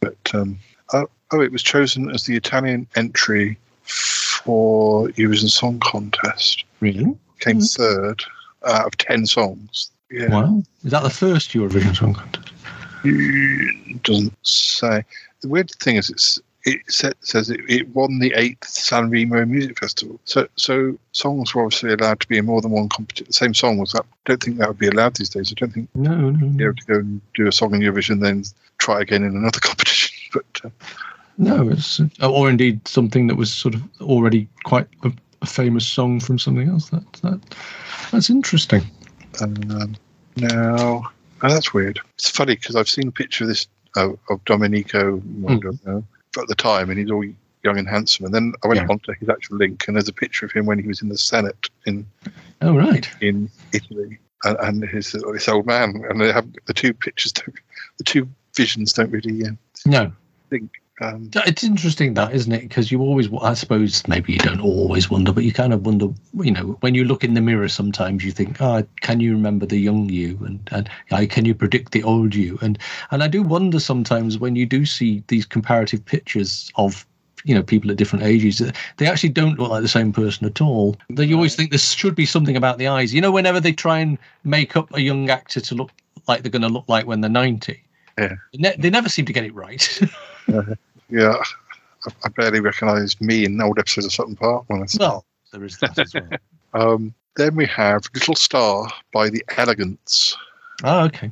But 0.00 0.16
um, 0.34 0.58
oh, 1.32 1.40
it 1.40 1.52
was 1.52 1.62
chosen 1.62 2.10
as 2.10 2.24
the 2.24 2.36
Italian 2.36 2.86
entry 2.96 3.58
for 3.84 5.08
Eurovision 5.10 5.50
Song 5.50 5.78
Contest. 5.80 6.64
Really? 6.80 7.16
Came 7.40 7.58
Mm. 7.58 7.76
third 7.76 8.24
out 8.66 8.86
of 8.86 8.96
ten 8.98 9.26
songs. 9.26 9.90
Yeah, 10.10 10.28
Wow. 10.30 10.62
Is 10.84 10.90
that 10.90 11.02
the 11.02 11.10
first 11.10 11.50
Eurovision 11.52 11.96
Song 11.96 12.14
Contest? 12.14 12.52
it 13.04 14.02
doesn't 14.02 14.34
say. 14.42 15.04
The 15.40 15.48
weird 15.48 15.70
thing 15.70 15.96
is, 15.96 16.10
it's 16.10 16.40
it 16.66 16.82
says 17.22 17.48
it, 17.48 17.60
it 17.70 17.88
won 17.94 18.18
the 18.18 18.34
eighth 18.36 18.68
San 18.68 19.08
Remo 19.08 19.46
Music 19.46 19.78
Festival. 19.78 20.20
So, 20.26 20.46
so 20.56 20.98
songs 21.12 21.54
were 21.54 21.64
obviously 21.64 21.94
allowed 21.94 22.20
to 22.20 22.28
be 22.28 22.36
in 22.36 22.44
more 22.44 22.60
than 22.60 22.70
one 22.72 22.90
competition. 22.90 23.28
The 23.28 23.32
same 23.32 23.54
song 23.54 23.78
was 23.78 23.92
that. 23.92 24.02
I 24.02 24.16
don't 24.26 24.42
think 24.42 24.58
that 24.58 24.68
would 24.68 24.78
be 24.78 24.88
allowed 24.88 25.16
these 25.16 25.30
days. 25.30 25.50
I 25.50 25.54
don't 25.58 25.72
think 25.72 25.88
No, 25.94 26.14
no, 26.14 26.30
no. 26.32 26.58
you're 26.58 26.68
able 26.72 26.76
to 26.76 26.84
go 26.84 26.98
and 26.98 27.22
do 27.34 27.46
a 27.46 27.52
song 27.52 27.74
in 27.74 27.80
Eurovision, 27.80 28.20
then 28.20 28.44
try 28.76 29.00
again 29.00 29.22
in 29.24 29.34
another 29.34 29.60
competition. 29.62 30.14
But 30.34 30.60
uh, 30.62 30.68
No, 31.40 31.70
it's 31.70 32.00
or 32.20 32.50
indeed 32.50 32.86
something 32.86 33.26
that 33.28 33.36
was 33.36 33.50
sort 33.50 33.74
of 33.74 33.82
already 34.02 34.46
quite 34.64 34.86
a, 35.04 35.12
a 35.40 35.46
famous 35.46 35.86
song 35.86 36.20
from 36.20 36.38
something 36.38 36.68
else. 36.68 36.90
That 36.90 37.10
that 37.22 37.40
that's 38.12 38.28
interesting. 38.28 38.82
Um, 39.40 39.96
now, 40.36 41.10
oh, 41.42 41.48
that's 41.48 41.72
weird. 41.72 41.98
It's 42.18 42.28
funny 42.28 42.56
because 42.56 42.76
I've 42.76 42.90
seen 42.90 43.08
a 43.08 43.12
picture 43.12 43.44
of 43.44 43.48
this 43.48 43.66
uh, 43.96 44.10
of 44.28 44.44
Domenico 44.44 45.16
I 45.48 45.54
don't 45.56 45.86
know, 45.86 46.04
at 46.38 46.46
the 46.48 46.54
time, 46.54 46.90
and 46.90 46.98
he's 46.98 47.10
all 47.10 47.24
young 47.64 47.78
and 47.78 47.88
handsome. 47.88 48.26
And 48.26 48.34
then 48.34 48.52
I 48.62 48.68
went 48.68 48.80
Yeah. 48.80 48.86
onto 48.90 49.12
his 49.18 49.30
actual 49.30 49.56
link, 49.56 49.86
and 49.88 49.96
there's 49.96 50.08
a 50.08 50.12
picture 50.12 50.44
of 50.44 50.52
him 50.52 50.66
when 50.66 50.78
he 50.78 50.86
was 50.86 51.00
in 51.00 51.08
the 51.08 51.16
Senate 51.18 51.70
in 51.86 52.06
Oh 52.60 52.76
right. 52.76 53.08
in 53.22 53.48
Italy. 53.72 54.18
and, 54.44 54.58
and 54.60 54.84
his 54.90 55.12
this 55.12 55.48
old 55.48 55.64
man, 55.64 56.04
and 56.10 56.20
they 56.20 56.32
have 56.32 56.46
the 56.66 56.74
two 56.74 56.92
pictures, 56.92 57.32
don't, 57.32 57.54
the 57.96 58.04
two 58.04 58.28
visions 58.54 58.92
don't 58.92 59.10
really 59.10 59.46
uh, 59.46 59.52
No, 59.86 60.12
think. 60.50 60.70
Um, 61.00 61.30
it's 61.34 61.64
interesting 61.64 62.14
that, 62.14 62.34
isn't 62.34 62.52
it? 62.52 62.60
Because 62.60 62.92
you 62.92 63.00
always, 63.00 63.28
I 63.40 63.54
suppose, 63.54 64.06
maybe 64.06 64.34
you 64.34 64.38
don't 64.38 64.60
always 64.60 65.08
wonder, 65.08 65.32
but 65.32 65.44
you 65.44 65.52
kind 65.52 65.72
of 65.72 65.86
wonder, 65.86 66.08
you 66.34 66.50
know, 66.50 66.76
when 66.80 66.94
you 66.94 67.04
look 67.04 67.24
in 67.24 67.32
the 67.32 67.40
mirror, 67.40 67.68
sometimes 67.68 68.22
you 68.22 68.32
think, 68.32 68.60
oh, 68.60 68.84
can 69.00 69.18
you 69.18 69.32
remember 69.32 69.64
the 69.64 69.78
young 69.78 70.10
you, 70.10 70.38
and 70.44 70.60
and 70.72 70.90
uh, 71.10 71.24
can 71.28 71.46
you 71.46 71.54
predict 71.54 71.92
the 71.92 72.02
old 72.02 72.34
you, 72.34 72.58
and 72.60 72.78
and 73.10 73.22
I 73.22 73.28
do 73.28 73.42
wonder 73.42 73.80
sometimes 73.80 74.38
when 74.38 74.56
you 74.56 74.66
do 74.66 74.84
see 74.84 75.24
these 75.28 75.46
comparative 75.46 76.04
pictures 76.04 76.70
of 76.76 77.06
you 77.44 77.54
know 77.54 77.62
people 77.62 77.90
at 77.90 77.96
different 77.96 78.22
ages 78.22 78.60
they 78.98 79.06
actually 79.06 79.30
don't 79.30 79.58
look 79.58 79.70
like 79.70 79.80
the 79.80 79.88
same 79.88 80.12
person 80.12 80.46
at 80.46 80.60
all. 80.60 80.96
That 81.08 81.26
you 81.26 81.36
always 81.36 81.56
think 81.56 81.70
there 81.70 81.78
should 81.78 82.14
be 82.14 82.26
something 82.26 82.56
about 82.56 82.76
the 82.76 82.88
eyes. 82.88 83.14
You 83.14 83.22
know 83.22 83.32
whenever 83.32 83.60
they 83.60 83.72
try 83.72 84.00
and 84.00 84.18
make 84.44 84.76
up 84.76 84.94
a 84.94 85.00
young 85.00 85.30
actor 85.30 85.60
to 85.60 85.74
look 85.74 85.90
like 86.28 86.42
they're 86.42 86.50
going 86.50 86.62
to 86.62 86.68
look 86.68 86.84
like 86.88 87.06
when 87.06 87.22
they're 87.22 87.30
90 87.30 87.82
yeah. 88.18 88.34
They, 88.52 88.58
ne- 88.58 88.76
they 88.78 88.90
never 88.90 89.08
seem 89.08 89.24
to 89.24 89.32
get 89.32 89.44
it 89.44 89.54
right 89.54 90.00
yeah, 91.10 91.34
I, 92.06 92.10
I 92.24 92.28
barely 92.30 92.60
recognise 92.60 93.20
me 93.20 93.44
in 93.44 93.60
old 93.60 93.78
episodes 93.78 94.06
of 94.06 94.12
Sutton 94.12 94.36
Park. 94.36 94.64
When 94.68 94.82
I 94.82 94.86
saw 94.86 94.98
well 95.00 95.24
there 95.52 95.64
is 95.64 95.78
that 95.78 95.98
as 95.98 96.14
well 96.14 96.28
Um, 96.72 97.14
then 97.36 97.56
we 97.56 97.66
have 97.66 98.02
Little 98.14 98.36
Star 98.36 98.88
by 99.12 99.28
the 99.30 99.44
Elegants. 99.56 100.36
oh 100.84 101.04
okay 101.06 101.30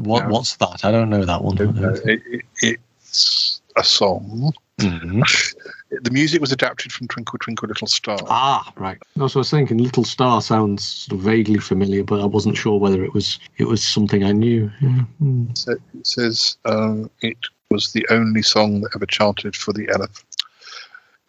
what 0.00 0.22
Yeah. 0.24 0.28
what's 0.28 0.56
that 0.56 0.84
i 0.84 0.90
don't 0.92 1.10
know 1.10 1.24
that 1.24 1.42
one 1.42 1.58
Uh, 1.60 1.92
it, 2.04 2.22
it, 2.26 2.80
it's 3.00 3.60
a 3.76 3.84
song. 3.84 4.52
Mhm. 4.80 5.22
The 6.02 6.10
music 6.10 6.40
was 6.40 6.52
adapted 6.52 6.90
from 6.90 7.06
Twinkle 7.08 7.38
Twinkle 7.38 7.68
Little 7.68 7.86
Star. 7.86 8.16
Ah, 8.26 8.72
right. 8.76 8.96
That's 9.14 9.34
what 9.34 9.36
I 9.36 9.38
was 9.40 9.50
thinking. 9.50 9.76
Little 9.76 10.04
Star 10.04 10.40
sounds 10.40 10.82
sort 10.82 11.18
of 11.18 11.24
vaguely 11.26 11.58
familiar, 11.58 12.02
but 12.02 12.18
I 12.22 12.24
wasn't 12.24 12.56
sure 12.56 12.80
whether 12.80 13.04
it 13.04 13.12
was 13.12 13.38
it 13.58 13.64
was 13.64 13.82
something 13.84 14.24
I 14.24 14.32
knew. 14.32 14.70
Yeah. 14.80 14.88
Hmm. 15.18 15.44
So 15.52 15.72
it 15.72 16.06
says 16.06 16.56
um, 16.64 17.10
it 17.20 17.36
was 17.72 17.92
the 17.92 18.06
only 18.10 18.42
song 18.42 18.82
that 18.82 18.94
ever 18.94 19.06
charted 19.06 19.56
for 19.56 19.72
the 19.72 19.88
Elephant. 19.88 20.26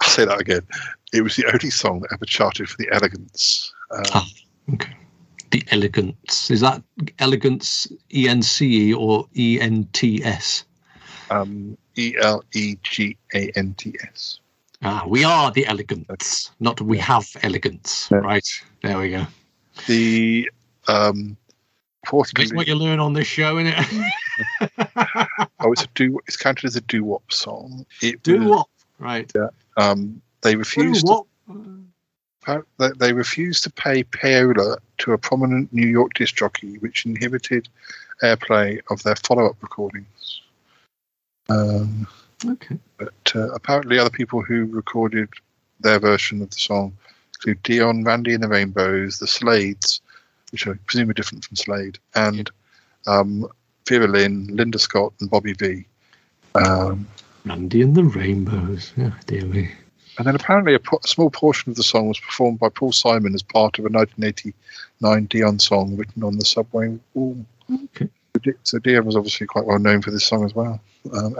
I'll 0.02 0.10
say 0.10 0.26
that 0.26 0.39
again. 0.41 0.62
It 1.14 1.22
was 1.22 1.36
the 1.36 1.46
only 1.54 1.70
song 1.70 2.02
that 2.02 2.14
ever 2.14 2.26
charted 2.26 2.70
for 2.70 2.78
the 2.78 2.89
Elegants. 2.91 3.74
Um, 3.91 4.04
Ah. 4.14 4.28
Okay. 4.74 4.94
The 5.52 5.64
Elegants 5.72 6.50
is 6.50 6.62
that 6.62 6.82
Elegance 7.20 7.88
E 8.14 8.28
N 8.28 8.41
C 8.41 8.89
E 8.89 8.94
or 8.94 9.28
E 9.36 9.60
N 9.62 9.88
T 9.94 10.24
S? 10.24 10.66
um, 11.30 11.78
E 11.98 12.16
L 12.20 12.44
E 12.54 12.76
G 12.84 13.16
A 13.34 13.52
N 13.56 13.74
T 13.76 13.96
S. 14.12 14.39
Ah, 14.82 15.04
we 15.08 15.24
are 15.24 15.52
the 15.52 15.66
Elegants, 15.68 16.52
not 16.60 16.82
we 16.82 16.98
have 16.98 17.26
elegance. 17.41 18.10
Yeah. 18.12 18.18
Right. 18.18 18.48
There 18.82 18.98
we 19.00 19.12
go. 19.12 19.26
The 19.88 20.50
um, 20.88 21.38
fourth 22.06 22.32
That's 22.36 22.54
what 22.54 22.68
you 22.68 22.76
learn 22.76 22.99
on 22.99 23.14
this 23.14 23.28
show, 23.28 23.58
isn't 23.58 23.74
it? 23.78 24.14
oh, 25.60 25.72
it's 25.72 25.84
a 25.84 25.88
do. 25.95 26.20
It's 26.28 26.38
counted 26.38 26.66
as 26.66 26.76
a 26.76 26.82
doo 26.82 27.04
wop 27.04 27.32
song. 27.32 27.86
It 28.01 28.22
Do 28.24 28.39
was- 28.39 28.47
what? 28.49 28.68
Right. 28.99 29.32
Um, 29.78 30.22
they 30.41 30.56
refused. 30.56 31.08
To, 31.08 31.26
they, 32.78 32.89
they 32.97 33.14
refused 33.14 33.64
to 33.64 33.70
pay 33.72 34.04
payola 34.04 34.78
to 34.99 35.14
a 35.14 35.18
prominent 35.18 35.72
New 35.74 35.88
York 35.88 36.14
disc 36.14 36.36
jockey, 36.36 36.78
which 36.80 37.06
inhibited 37.06 37.68
airplay 38.22 38.80
of 38.89 39.01
their 39.04 39.16
follow-up 39.16 39.56
recordings. 39.62 40.41
Um, 41.49 42.08
Okay. 42.45 42.78
but 42.97 43.32
uh, 43.36 43.49
apparently, 43.54 43.97
other 43.97 44.10
people 44.10 44.41
who 44.41 44.66
recorded 44.66 45.30
their 45.80 45.99
version 45.99 46.41
of 46.41 46.49
the 46.49 46.58
song 46.58 46.93
include 47.38 47.64
Dion, 47.64 48.04
Randy 48.04 48.34
and 48.34 48.43
the 48.43 48.47
Rainbows, 48.49 49.20
the 49.20 49.28
Slades, 49.28 50.01
which 50.54 50.68
are 50.68 50.80
presumably 50.86 51.16
different 51.16 51.43
from 51.43 51.58
Slade, 51.58 51.99
and 52.16 52.49
um, 53.08 53.45
Vera 53.89 54.08
Lynn, 54.08 54.47
Linda 54.56 54.80
Scott, 54.80 55.12
and 55.20 55.30
Bobby 55.30 55.54
Vee. 55.54 55.86
Um, 56.56 57.08
Randy 57.45 57.82
and 57.82 57.95
the 57.95 58.04
Rainbows. 58.04 58.93
Yeah, 58.95 59.12
dear 59.26 59.43
me. 59.45 59.72
And 60.18 60.28
then 60.28 60.36
apparently 60.36 60.76
a, 60.76 60.80
po- 60.80 60.99
a 61.04 61.08
small 61.08 61.32
portion 61.32 61.72
of 61.72 61.76
the 61.76 61.84
song 61.84 62.08
was 62.08 62.20
performed 62.20 62.60
by 62.60 62.70
Paul 62.70 62.91
Simon 62.91 63.34
as 63.34 63.41
part 63.41 63.80
of 63.80 63.86
a 63.86 63.89
1989 63.89 65.26
Dion 65.26 65.60
song 65.60 65.97
written 65.97 66.24
on 66.24 66.38
the 66.38 66.45
subway 66.45 66.97
wall. 67.16 67.43
Okay. 67.86 68.08
So 68.64 68.78
Dion 68.78 69.06
was 69.06 69.16
obviously 69.16 69.47
quite 69.47 69.66
well 69.66 69.80
known 69.80 70.01
for 70.04 70.12
this 70.12 70.26
song 70.26 70.45
as 70.45 70.54
well. 70.54 70.80
Um, 71.12 71.36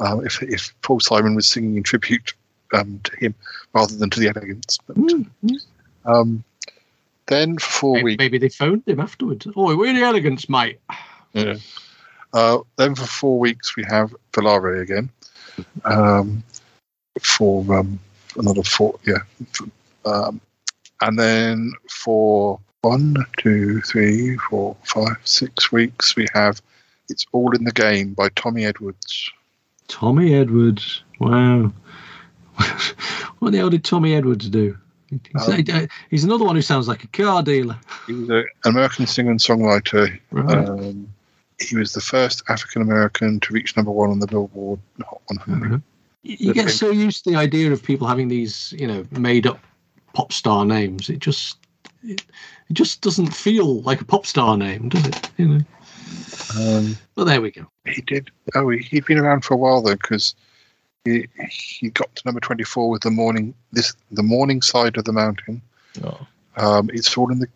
um, 0.00 0.26
if, 0.26 0.42
if 0.42 0.72
Paul 0.80 1.00
Simon 1.00 1.34
was 1.34 1.46
singing 1.46 1.76
in 1.76 1.82
tribute 1.82 2.32
um, 2.72 3.00
to 3.04 3.16
him 3.16 3.34
rather 3.74 3.94
than 3.94 4.08
to 4.10 4.20
the 4.20 4.28
Elegants. 4.28 4.78
But, 4.86 4.96
Mm, 4.96 5.30
mm. 5.44 5.60
um, 6.06 6.42
then 7.30 7.56
for 7.58 7.70
four 7.70 7.94
Maybe, 7.94 8.04
weeks, 8.04 8.18
maybe 8.18 8.38
they 8.38 8.48
phoned 8.48 8.82
him 8.86 9.00
afterwards. 9.00 9.46
Oh, 9.56 9.74
we're 9.76 9.94
the 9.94 10.02
Elegants, 10.02 10.48
mate. 10.48 10.80
Yeah. 11.32 11.56
Uh, 12.32 12.58
then 12.76 12.94
for 12.94 13.06
four 13.06 13.38
weeks 13.38 13.76
we 13.76 13.84
have 13.88 14.14
Volare 14.32 14.82
again. 14.82 15.08
Um, 15.84 16.42
for 17.22 17.78
um, 17.78 17.98
another 18.36 18.62
four, 18.62 18.98
yeah. 19.06 19.22
Um, 20.04 20.40
and 21.00 21.18
then 21.18 21.72
for 21.88 22.58
one, 22.82 23.16
two, 23.38 23.80
three, 23.82 24.36
four, 24.48 24.76
five, 24.82 25.16
six 25.24 25.70
weeks 25.70 26.16
we 26.16 26.26
have 26.34 26.60
"It's 27.08 27.26
All 27.32 27.54
in 27.54 27.64
the 27.64 27.72
Game" 27.72 28.14
by 28.14 28.28
Tommy 28.30 28.64
Edwards. 28.64 29.30
Tommy 29.86 30.34
Edwards. 30.34 31.02
Wow. 31.20 31.72
what 33.38 33.52
the 33.52 33.58
hell 33.58 33.70
did 33.70 33.84
Tommy 33.84 34.14
Edwards 34.14 34.48
do? 34.48 34.76
He's, 35.10 35.70
Um, 35.70 35.88
he's 36.08 36.24
another 36.24 36.44
one 36.44 36.56
who 36.56 36.62
sounds 36.62 36.88
like 36.88 37.04
a 37.04 37.08
car 37.08 37.42
dealer. 37.42 37.78
He 38.06 38.12
was 38.14 38.28
an 38.28 38.44
American 38.64 39.06
singer 39.06 39.30
and 39.30 39.40
songwriter. 39.40 40.18
Right. 40.30 40.68
Um, 40.68 41.12
he 41.60 41.76
was 41.76 41.92
the 41.92 42.00
first 42.00 42.42
African 42.48 42.82
American 42.82 43.40
to 43.40 43.52
reach 43.52 43.76
number 43.76 43.90
one 43.90 44.10
on 44.10 44.18
the 44.20 44.26
Billboard 44.26 44.80
Hot 45.04 45.20
100. 45.26 45.82
You 46.22 46.36
you 46.38 46.54
get 46.54 46.70
so 46.70 46.90
used 46.90 47.24
to 47.24 47.30
the 47.30 47.36
idea 47.36 47.72
of 47.72 47.82
people 47.82 48.06
having 48.06 48.28
these, 48.28 48.72
you 48.76 48.86
know, 48.86 49.06
made 49.10 49.46
up 49.46 49.58
pop 50.14 50.32
star 50.32 50.64
names. 50.64 51.10
It 51.10 51.18
just 51.18 51.58
it, 52.02 52.22
it 52.68 52.72
just 52.74 53.00
doesn't 53.00 53.34
feel 53.34 53.80
like 53.82 54.00
a 54.00 54.04
pop 54.04 54.26
star 54.26 54.56
name, 54.56 54.88
does 54.88 55.06
it? 55.06 55.30
You 55.36 55.48
know. 55.48 55.60
Um, 56.58 56.96
Well, 57.16 57.26
there 57.26 57.40
we 57.40 57.50
go. 57.50 57.66
He 57.86 58.02
did. 58.02 58.30
Oh, 58.54 58.68
he, 58.70 58.78
he'd 58.78 59.04
been 59.06 59.18
around 59.18 59.44
for 59.44 59.54
a 59.54 59.56
while 59.56 59.82
though, 59.82 59.96
because 59.96 60.34
he 61.04 61.26
he 61.50 61.90
got 61.90 62.14
to 62.16 62.22
number 62.24 62.40
twenty 62.40 62.64
four 62.64 62.90
with 62.90 63.02
the 63.02 63.10
morning 63.10 63.54
this 63.72 63.94
the 64.10 64.22
morning 64.22 64.60
side 64.62 64.96
of 64.96 65.04
the 65.04 65.12
mountain. 65.12 65.62
Oh. 66.04 66.26
Um, 66.56 66.90
it's 66.92 67.16
all 67.16 67.30
in 67.32 67.38
the. 67.38 67.48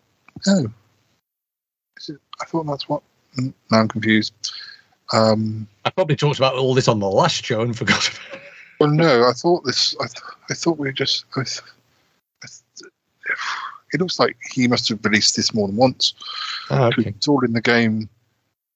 Oh, 0.47 0.65
Is 1.97 2.09
it, 2.09 2.17
I 2.41 2.45
thought 2.45 2.63
that's 2.65 2.89
what. 2.89 3.01
mm, 3.37 3.53
Now 3.71 3.79
I'm 3.81 3.87
confused. 3.87 4.33
Um, 5.13 5.67
I 5.85 5.91
probably 5.91 6.15
talked 6.15 6.39
about 6.39 6.55
all 6.55 6.73
this 6.73 6.87
on 6.87 6.99
the 6.99 7.07
last 7.09 7.45
show 7.45 7.61
and 7.61 7.77
forgot. 7.77 8.07
about 8.07 8.33
it. 8.33 8.41
well, 8.79 8.89
no, 8.89 9.27
I 9.27 9.33
thought 9.33 9.63
this. 9.63 9.95
I, 10.01 10.07
th- 10.07 10.23
I 10.49 10.53
thought 10.55 10.77
we 10.79 10.91
just. 10.91 11.25
I 11.35 11.43
th- 11.43 11.61
I 12.43 12.47
th- 12.47 12.91
it 13.93 13.99
looks 14.01 14.19
like 14.19 14.35
he 14.51 14.67
must 14.67 14.89
have 14.89 15.03
released 15.05 15.35
this 15.35 15.53
more 15.53 15.67
than 15.67 15.77
once. 15.77 16.13
Ah, 16.69 16.89
'cause 16.91 17.05
It's 17.05 17.27
all 17.27 17.43
in 17.45 17.53
the 17.53 17.61
game. 17.61 18.09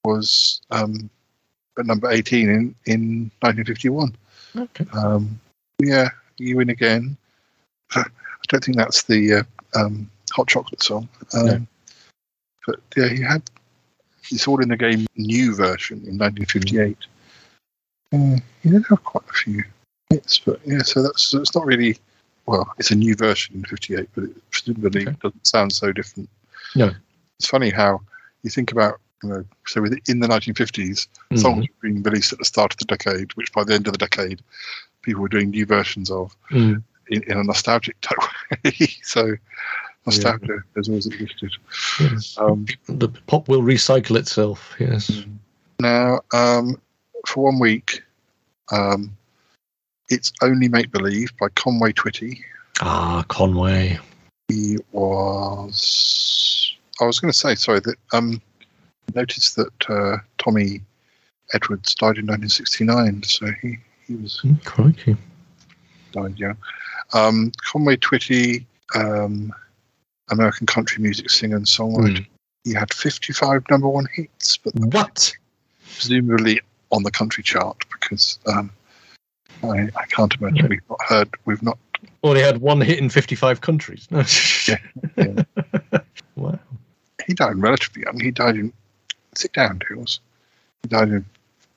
Was 0.06 0.62
um, 0.72 1.10
at 1.78 1.86
number 1.86 2.10
eighteen 2.10 2.50
in 2.50 2.76
in 2.86 3.32
1951. 3.42 4.16
Okay. 4.56 4.86
Um, 4.94 5.40
yeah, 5.80 6.10
you 6.38 6.60
in 6.60 6.70
again. 6.70 7.18
I 7.96 8.04
don't 8.48 8.64
think 8.64 8.78
that's 8.78 9.04
the 9.04 9.34
uh, 9.36 9.44
um, 9.80 10.10
hot 10.32 10.48
chocolate 10.48 10.84
song. 10.84 11.08
Um, 11.34 11.46
No. 11.46 11.66
But 12.68 12.80
yeah, 12.96 13.10
he 13.10 13.22
had. 13.22 13.44
It's 14.32 14.48
all 14.48 14.62
in 14.62 14.70
the 14.70 14.78
game 14.78 15.08
new 15.16 15.56
version 15.56 15.98
in 16.06 16.18
1958. 16.18 16.98
Uh, 18.12 18.40
he 18.62 18.70
did 18.70 18.86
have 18.90 19.04
quite 19.04 19.24
a 19.30 19.34
few 19.34 19.64
hits, 20.10 20.38
but 20.40 20.60
yeah, 20.66 20.82
so 20.84 21.02
that's 21.02 21.24
so 21.24 21.40
it's 21.40 21.56
not 21.56 21.66
really. 21.66 21.98
Well, 22.46 22.72
it's 22.80 22.92
a 22.92 22.96
new 22.96 23.16
version 23.16 23.56
in 23.56 23.64
'58, 23.64 24.10
but 24.16 24.24
it 24.26 24.52
presumably 24.52 25.08
Okay. 25.08 25.16
doesn't 25.22 25.46
sound 25.48 25.72
so 25.74 25.92
different. 25.92 26.30
No. 26.76 26.92
It's 27.40 27.48
funny 27.48 27.70
how 27.70 28.02
you 28.44 28.50
think 28.50 28.72
about, 28.72 29.00
you 29.24 29.30
know, 29.30 29.46
so 29.68 29.84
in 30.08 30.20
the 30.20 30.28
1950s, 30.28 31.08
Mhm. 31.32 31.40
songs 31.40 31.68
were 31.68 31.90
being 31.90 32.02
released 32.04 32.34
at 32.34 32.40
the 32.40 32.46
start 32.46 32.74
of 32.74 32.78
the 32.80 32.86
decade, 32.86 33.32
which 33.36 33.52
by 33.54 33.64
the 33.64 33.74
end 33.74 33.88
of 33.88 33.94
the 33.94 33.98
decade, 34.00 34.42
people 35.02 35.22
were 35.22 35.30
doing 35.30 35.50
new 35.50 35.66
versions 35.66 36.10
of 36.10 36.36
Mm. 36.52 36.84
in, 37.10 37.24
in 37.24 37.38
a 37.38 37.44
nostalgic 37.44 37.96
type 38.02 38.18
way. 38.64 38.88
so 39.04 39.36
nostalgia 40.06 40.64
has 40.76 40.88
always 40.88 41.08
existed. 41.08 41.52
Yes. 42.00 42.36
Um, 42.38 42.66
the 42.88 43.10
pop 43.28 43.48
will 43.48 43.62
recycle 43.62 44.18
itself. 44.18 44.76
Yes. 44.80 45.24
now, 45.80 46.20
um, 46.34 46.80
for 47.28 47.46
one 47.46 47.60
week, 47.60 48.04
um, 48.72 49.16
it's 50.10 50.32
only 50.42 50.68
make 50.68 50.92
believe 50.92 51.32
by 51.38 51.48
Conway 51.56 51.94
Twitty. 51.94 52.42
Ah, 52.82 53.24
Conway. 53.28 54.00
He 54.48 54.78
was. 54.92 56.76
I 57.02 57.06
was 57.06 57.20
going 57.20 57.32
to 57.32 57.38
say, 57.38 57.56
sorry, 57.56 57.80
that 57.82 57.96
um, 58.14 58.42
noticed 59.16 59.56
that 59.56 59.90
uh, 59.90 60.18
Tommy 60.38 60.82
Edwards 61.54 61.96
died 61.96 62.18
in 62.18 62.28
1969, 62.28 63.24
so 63.24 63.48
he 63.62 63.78
he 64.08 64.16
was 64.16 64.40
Mm, 64.44 64.64
Crikey. 64.66 65.16
died 66.12 66.38
young. 66.40 66.58
Um, 67.14 67.52
Conway 67.64 67.98
Twitty, 67.98 68.66
um, 68.96 69.54
American 70.32 70.66
country 70.68 71.02
music 71.02 71.30
singer 71.30 71.56
and 71.58 71.66
songwriter. 71.66 72.26
he 72.64 72.74
had 72.74 72.94
55 72.94 73.64
number 73.70 73.88
one 73.88 74.08
hits, 74.14 74.58
but 74.58 74.74
what? 74.76 75.32
Presumably 75.96 76.60
on 76.92 77.04
the 77.04 77.12
country 77.12 77.44
chart 77.44 77.78
because 77.92 78.40
um, 78.48 78.72
I, 79.64 79.90
I 79.96 80.06
can't 80.10 80.34
imagine 80.40 80.68
we've 80.70 80.90
not 80.90 81.02
heard, 81.08 81.30
we've 81.46 81.62
not. 81.64 81.78
Well, 82.24 82.34
he 82.34 82.42
had 82.42 82.60
one 82.62 82.82
hit 82.82 83.00
in 83.00 83.10
55 83.10 83.62
countries. 83.62 84.08
yeah, 84.68 84.78
yeah. 85.18 85.44
wow. 86.36 86.58
He 87.28 87.34
died 87.34 87.58
relatively 87.58 88.04
young. 88.04 88.20
He 88.20 88.32
died 88.32 88.56
in. 88.56 88.74
Sit 89.40 89.54
down, 89.54 89.80
Jules. 89.88 90.20
He 90.84 90.90
died 90.90 91.08
in, 91.08 91.26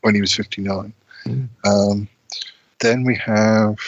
when 0.00 0.16
he 0.16 0.20
was 0.20 0.34
59. 0.34 0.92
Mm. 1.24 1.48
Um, 1.64 2.08
then 2.80 3.04
we 3.04 3.14
have 3.16 3.78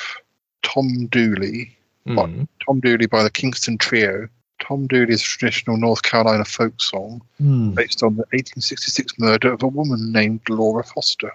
Tom 0.63 1.07
Dooley. 1.07 1.77
Mm. 2.07 2.47
Tom 2.65 2.79
Dooley 2.79 3.07
by 3.07 3.25
the 3.25 3.31
Kingston 3.31 3.79
Trio. 3.79 4.29
Tom 4.61 4.87
Dooley 4.87 5.13
is 5.13 5.23
a 5.23 5.25
traditional 5.25 5.77
North 5.77 6.03
Carolina 6.05 6.45
folk 6.45 6.81
song 6.81 7.21
Mm. 7.43 7.75
based 7.75 8.05
on 8.05 8.15
the 8.15 8.23
1866 8.31 9.19
murder 9.19 9.53
of 9.53 9.63
a 9.65 9.67
woman 9.67 10.13
named 10.13 10.41
Laura 10.49 10.85
Foster. 10.85 11.33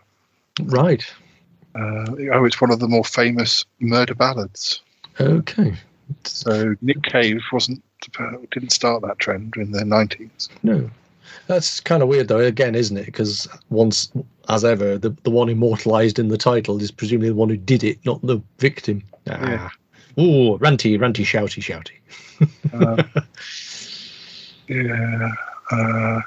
Right. 0.61 1.03
Uh, 1.75 2.05
oh, 2.33 2.45
it's 2.45 2.61
one 2.61 2.71
of 2.71 2.79
the 2.79 2.87
more 2.87 3.03
famous 3.03 3.65
murder 3.79 4.15
ballads. 4.15 4.81
Okay. 5.19 5.75
So 6.23 6.75
Nick 6.81 7.03
Cave 7.03 7.41
wasn't 7.51 7.83
uh, 8.17 8.37
didn't 8.51 8.71
start 8.71 9.01
that 9.01 9.19
trend 9.19 9.55
in 9.57 9.71
the 9.71 9.83
90s. 9.83 10.47
No. 10.63 10.89
That's 11.47 11.79
kind 11.79 12.03
of 12.03 12.09
weird, 12.09 12.27
though, 12.27 12.39
again, 12.39 12.75
isn't 12.75 12.97
it? 12.97 13.05
Because 13.05 13.47
once, 13.69 14.11
as 14.49 14.63
ever, 14.63 14.97
the, 14.97 15.09
the 15.23 15.29
one 15.29 15.49
immortalized 15.49 16.19
in 16.19 16.27
the 16.27 16.37
title 16.37 16.81
is 16.81 16.91
presumably 16.91 17.29
the 17.29 17.35
one 17.35 17.49
who 17.49 17.57
did 17.57 17.83
it, 17.83 17.97
not 18.05 18.21
the 18.21 18.41
victim. 18.59 19.03
Ah. 19.29 19.71
Ooh, 20.19 20.57
ranty, 20.57 20.97
ranty, 20.97 21.23
shouty, 21.23 21.61
shouty. 21.61 21.97
Uh, 22.73 23.03
yeah. 24.67 25.29
Uh, 25.71 26.21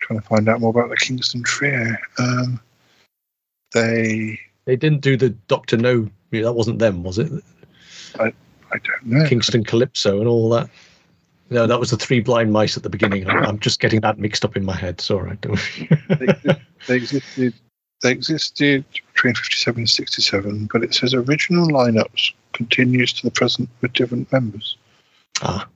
trying 0.00 0.20
to 0.20 0.26
find 0.26 0.48
out 0.48 0.60
more 0.60 0.70
about 0.70 0.88
the 0.88 0.96
Kingston 0.96 1.42
Trio. 1.42 1.96
Um, 2.18 2.60
they, 3.72 4.38
They 4.64 4.76
didn't 4.76 5.00
do 5.00 5.16
the 5.16 5.30
Doctor 5.30 5.76
No. 5.76 6.08
That 6.32 6.52
wasn't 6.52 6.78
them, 6.78 7.02
was 7.02 7.18
it? 7.18 7.30
I, 8.18 8.32
I 8.72 8.78
don't 8.78 9.06
know. 9.06 9.28
Kingston 9.28 9.64
Calypso 9.64 10.18
and 10.18 10.28
all 10.28 10.48
that. 10.50 10.68
No, 11.50 11.66
that 11.66 11.78
was 11.78 11.90
the 11.90 11.96
Three 11.96 12.20
Blind 12.20 12.52
Mice 12.52 12.76
at 12.76 12.82
the 12.82 12.90
beginning. 12.90 13.28
I'm, 13.28 13.58
just 13.60 13.78
getting 13.80 14.00
that 14.00 14.18
mixed 14.18 14.44
up 14.44 14.56
in 14.56 14.64
my 14.64 14.74
head. 14.76 14.94
It's 14.94 15.10
all 15.10 15.22
right. 15.22 15.40
They, 15.40 16.26
they 16.88 16.96
existed. 16.96 17.54
They 18.02 18.10
existed 18.10 18.84
between 19.14 19.34
57 19.34 19.80
and 19.80 19.88
67, 19.88 20.68
but 20.72 20.82
it 20.82 20.92
says 20.92 21.14
original 21.14 21.66
lineups 21.68 22.32
continues 22.52 23.12
to 23.14 23.22
the 23.22 23.30
present 23.30 23.70
with 23.80 23.92
different 23.94 24.30
members. 24.32 24.76
ah, 25.40 25.66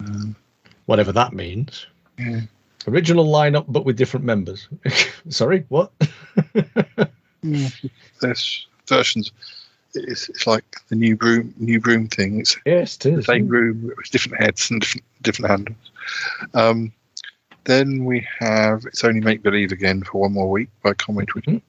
Um, 0.00 0.36
whatever 0.84 1.12
that 1.12 1.32
means. 1.32 1.86
yeah. 2.18 2.42
Original 2.86 3.26
lineup, 3.26 3.64
but 3.68 3.84
with 3.84 3.96
different 3.96 4.24
members. 4.24 4.68
Sorry, 5.28 5.64
what? 5.68 5.92
Mm, 7.44 7.90
There's 8.20 8.66
versions. 8.88 9.30
It's, 9.96 10.28
it's 10.28 10.46
like 10.46 10.64
the 10.88 10.96
new 10.96 11.16
broom, 11.16 11.54
new 11.58 11.80
broom 11.80 12.08
thing. 12.08 12.40
It's 12.40 12.56
yes, 12.64 12.96
it 13.04 13.16
the 13.16 13.22
same 13.22 13.48
room 13.48 13.92
with 13.96 14.10
different 14.10 14.42
heads 14.42 14.70
and 14.70 14.80
different 14.80 15.04
different 15.22 15.50
handles. 15.50 15.90
Um, 16.54 16.92
then 17.64 18.04
we 18.04 18.26
have 18.38 18.84
it's 18.86 19.04
only 19.04 19.20
make 19.20 19.42
believe 19.42 19.72
again 19.72 20.02
for 20.02 20.22
one 20.22 20.32
more 20.32 20.50
week 20.50 20.68
by 20.82 20.94
Conway 20.94 21.24
Twitty. 21.24 21.62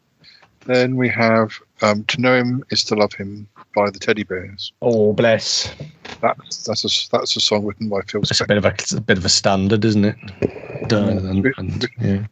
Then 0.65 0.97
we 0.97 1.07
have 1.09 1.53
um, 1.81 2.03
to 2.05 2.19
know 2.19 2.35
him 2.35 2.63
is 2.71 2.83
to 2.85 2.95
love 2.95 3.13
him 3.13 3.47
by 3.73 3.89
the 3.89 3.99
Teddy 3.99 4.23
Bears. 4.23 4.73
Oh, 4.81 5.13
bless. 5.13 5.73
That's 6.21 6.65
that's 6.65 6.83
a 6.83 7.09
that's 7.17 7.35
a 7.37 7.39
song 7.39 7.65
written 7.65 7.87
by 7.87 8.01
Phil. 8.01 8.21
It's 8.21 8.41
a 8.41 8.45
bit 8.45 8.57
of 8.57 8.65
a, 8.65 8.69
it's 8.69 8.91
a 8.91 9.01
bit 9.01 9.17
of 9.17 9.23
a 9.23 9.29
standard, 9.29 9.85
isn't 9.85 10.05
it? 10.05 10.89
Dun, 10.89 11.25
and, 11.25 11.53
and, 11.57 11.87
yeah. 12.01 12.25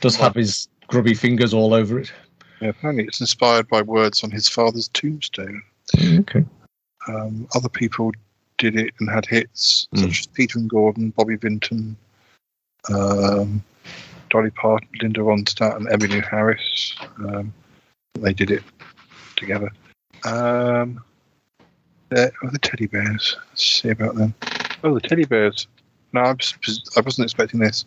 Does 0.00 0.16
have 0.16 0.34
his 0.34 0.68
grubby 0.88 1.14
fingers 1.14 1.52
all 1.52 1.74
over 1.74 2.00
it. 2.00 2.12
Yeah, 2.60 2.68
apparently 2.68 3.04
it's 3.04 3.20
inspired 3.20 3.68
by 3.68 3.82
words 3.82 4.24
on 4.24 4.30
his 4.30 4.48
father's 4.48 4.88
tombstone. 4.88 5.62
Okay. 5.96 6.44
Um, 7.08 7.46
other 7.54 7.68
people 7.68 8.12
did 8.58 8.76
it 8.76 8.94
and 8.98 9.10
had 9.10 9.26
hits, 9.26 9.86
Mm. 9.94 10.00
such 10.00 10.20
as 10.20 10.26
Peter 10.26 10.58
and 10.58 10.68
Gordon, 10.68 11.10
Bobby 11.10 11.36
Vinton, 11.36 11.96
um, 12.92 13.62
Dolly 14.30 14.50
Parton, 14.50 14.88
Linda 15.00 15.20
Ronstadt, 15.20 15.76
and 15.76 15.86
Emmylou 15.88 16.24
Harris. 16.26 16.96
Um, 17.18 17.52
they 18.14 18.32
did 18.32 18.50
it 18.50 18.62
together. 19.36 19.70
Um, 20.24 21.02
oh, 22.12 22.30
the 22.50 22.58
teddy 22.60 22.86
bears. 22.86 23.36
Let's 23.50 23.66
see 23.66 23.90
about 23.90 24.14
them. 24.16 24.34
Oh, 24.82 24.94
the 24.94 25.00
teddy 25.00 25.24
bears. 25.26 25.66
No, 26.12 26.22
I, 26.22 26.32
was, 26.32 26.90
I 26.96 27.00
wasn't 27.00 27.26
expecting 27.26 27.60
this. 27.60 27.84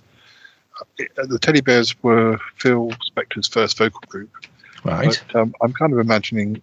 Uh, 0.80 1.26
The 1.26 1.40
teddy 1.40 1.62
bears 1.62 1.96
were 2.04 2.38
Phil 2.58 2.90
Spector's 3.12 3.48
first 3.48 3.78
vocal 3.78 4.02
group. 4.08 4.30
Right. 4.84 5.22
But 5.32 5.40
um, 5.40 5.54
I'm 5.62 5.74
kind 5.74 5.94
of 5.94 6.00
imagining 6.00 6.62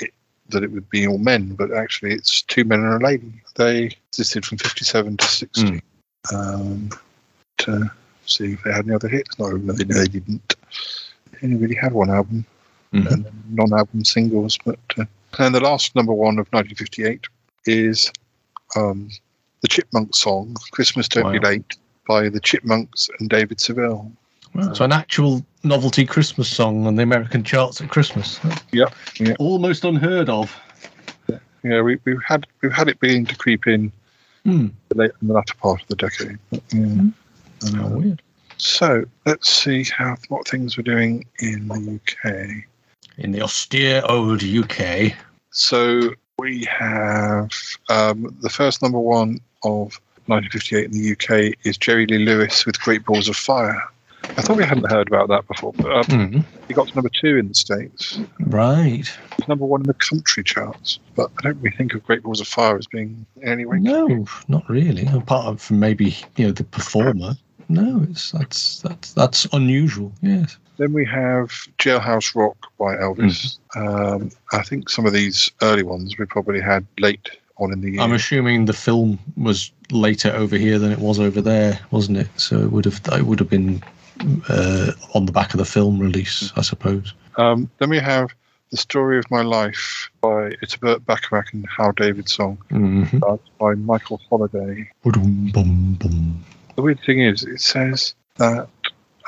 it, 0.00 0.12
that 0.50 0.62
it 0.62 0.70
would 0.72 0.88
be 0.90 1.06
all 1.06 1.18
men, 1.18 1.54
but 1.54 1.72
actually 1.72 2.12
it's 2.12 2.42
two 2.42 2.64
men 2.64 2.80
and 2.80 3.02
a 3.02 3.04
lady. 3.04 3.32
They 3.56 3.96
existed 4.08 4.44
from 4.44 4.58
57 4.58 5.16
to 5.16 5.24
60. 5.26 5.80
Um, 6.34 6.90
to 7.58 7.90
see 8.26 8.52
if 8.52 8.62
they 8.64 8.72
had 8.72 8.84
any 8.84 8.94
other 8.94 9.08
hits. 9.08 9.38
No, 9.38 9.56
they, 9.56 9.84
they 9.84 10.06
didn't. 10.06 10.54
They 11.32 11.38
only 11.46 11.56
really 11.56 11.74
had 11.74 11.92
one 11.92 12.10
album 12.10 12.44
Mhm. 12.92 13.10
and 13.12 13.26
non-album 13.50 14.04
singles. 14.04 14.58
But 14.64 14.78
uh, 14.96 15.04
and 15.38 15.54
the 15.54 15.60
last 15.60 15.94
number 15.96 16.12
one 16.12 16.38
of 16.38 16.46
1958 16.52 17.26
is 17.66 18.10
um, 18.76 19.10
the 19.62 19.68
Chipmunk 19.68 20.14
song 20.14 20.54
"Christmas 20.70 21.08
Don't 21.08 21.24
Be 21.32 21.38
Late" 21.40 21.76
by 22.06 22.28
the 22.28 22.40
Chipmunks 22.40 23.08
and 23.18 23.28
David 23.28 23.60
Seville. 23.60 24.10
Well, 24.56 24.74
so 24.74 24.84
an 24.84 24.92
actual 24.92 25.44
novelty 25.64 26.06
Christmas 26.06 26.48
song 26.48 26.86
on 26.86 26.94
the 26.96 27.02
American 27.02 27.44
charts 27.44 27.80
at 27.80 27.90
Christmas. 27.90 28.40
Yep. 28.72 28.94
Yeah. 29.18 29.34
Almost 29.38 29.84
unheard 29.84 30.28
of. 30.28 30.54
Yeah, 31.62 31.82
we, 31.82 31.98
we've 32.04 32.22
had 32.26 32.46
we've 32.62 32.72
had 32.72 32.88
it 32.88 32.98
beginning 33.00 33.26
to 33.26 33.36
creep 33.36 33.66
in 33.66 33.92
Hmm. 34.44 34.68
late 34.94 35.10
in 35.20 35.26
the 35.28 35.34
latter 35.34 35.54
part 35.60 35.82
of 35.82 35.88
the 35.88 35.96
decade. 35.96 36.38
But, 36.50 36.62
yeah. 36.72 37.02
How 37.74 37.84
Um, 37.86 37.92
weird. 38.02 38.22
so 38.58 39.04
let's 39.26 39.50
see 39.50 39.82
how 39.84 40.16
what 40.28 40.46
things 40.46 40.76
we're 40.76 40.84
doing 40.84 41.26
in 41.40 41.66
the 41.66 42.00
UK. 42.00 42.64
In 43.18 43.32
the 43.32 43.42
austere 43.42 44.02
old 44.08 44.42
UK. 44.44 45.12
So 45.50 46.14
we 46.38 46.64
have 46.66 47.50
um, 47.90 48.36
the 48.42 48.50
first 48.50 48.82
number 48.82 49.00
one 49.00 49.40
of 49.64 49.98
1958 50.26 50.84
in 50.84 50.90
the 50.92 51.12
UK 51.12 51.54
is 51.64 51.76
Jerry 51.76 52.06
Lee 52.06 52.18
Lewis 52.24 52.64
with 52.66 52.78
Great 52.80 53.04
Balls 53.04 53.28
of 53.28 53.36
Fire. 53.36 53.82
I 54.38 54.42
thought 54.42 54.56
we 54.56 54.64
hadn't 54.64 54.90
heard 54.90 55.08
about 55.08 55.28
that 55.28 55.46
before, 55.48 55.72
but 55.74 55.86
um, 55.92 56.04
Mhm. 56.04 56.44
he 56.68 56.74
got 56.74 56.88
to 56.88 56.94
number 56.94 57.08
two 57.10 57.36
in 57.38 57.48
the 57.48 57.54
States. 57.54 58.18
Right. 58.40 59.10
Number 59.48 59.64
one 59.64 59.80
in 59.80 59.86
the 59.86 59.94
country 59.94 60.42
charts, 60.44 60.98
but 61.14 61.30
I 61.38 61.42
don't 61.42 61.60
really 61.62 61.76
think 61.76 61.94
of 61.94 62.04
Great 62.04 62.22
Balls 62.22 62.40
of 62.40 62.48
Fire 62.48 62.76
as 62.76 62.86
being 62.86 63.24
in 63.40 63.48
any 63.48 63.64
way. 63.64 63.78
No, 63.78 64.26
not 64.48 64.68
really. 64.68 65.06
Apart 65.06 65.60
from 65.60 65.80
maybe 65.80 66.16
you 66.36 66.46
know 66.46 66.52
the 66.52 66.64
performer. 66.64 67.36
No, 67.68 68.06
it's 68.10 68.30
that's 68.30 68.80
that's 68.82 69.12
that's 69.14 69.44
unusual. 69.52 70.12
Yes. 70.22 70.56
Then 70.76 70.92
we 70.92 71.04
have 71.06 71.50
Jailhouse 71.78 72.34
Rock 72.36 72.56
by 72.78 72.94
Elvis. 72.96 73.58
Um, 73.74 74.30
I 74.52 74.62
think 74.62 74.90
some 74.90 75.06
of 75.06 75.12
these 75.14 75.50
early 75.62 75.82
ones 75.82 76.16
we 76.18 76.26
probably 76.26 76.60
had 76.60 76.86
late 77.00 77.30
on 77.56 77.72
in 77.72 77.80
the 77.80 77.92
year. 77.92 78.00
I'm 78.02 78.12
assuming 78.12 78.66
the 78.66 78.74
film 78.74 79.18
was 79.36 79.72
later 79.90 80.30
over 80.34 80.56
here 80.56 80.78
than 80.78 80.92
it 80.92 80.98
was 80.98 81.18
over 81.18 81.40
there, 81.40 81.80
wasn't 81.90 82.18
it? 82.18 82.28
So 82.36 82.60
it 82.60 82.70
would 82.72 82.84
have 82.84 83.00
it 83.12 83.22
would 83.24 83.38
have 83.40 83.48
been 83.48 83.82
uh, 84.48 84.92
on 85.14 85.26
the 85.26 85.32
back 85.32 85.52
of 85.54 85.58
the 85.58 85.64
film 85.64 85.98
release, 85.98 86.52
I 86.56 86.62
suppose. 86.62 87.14
Um, 87.36 87.70
then 87.78 87.90
we 87.90 87.98
have 87.98 88.30
The 88.70 88.76
Story 88.76 89.18
of 89.18 89.30
My 89.30 89.42
Life 89.42 90.10
by 90.20 90.52
it's 90.62 90.74
a 90.74 90.78
Burt 90.78 91.04
Bacharach 91.06 91.52
and 91.52 91.66
Hal 91.76 91.92
David 91.92 92.28
song 92.28 92.58
Mm-hmm. 92.70 93.22
uh, 93.22 93.36
by 93.58 93.74
Michael 93.74 94.20
Holliday. 94.28 94.90
The 96.76 96.82
weird 96.82 97.00
thing 97.06 97.20
is, 97.20 97.42
it 97.42 97.60
says 97.60 98.14
that 98.36 98.68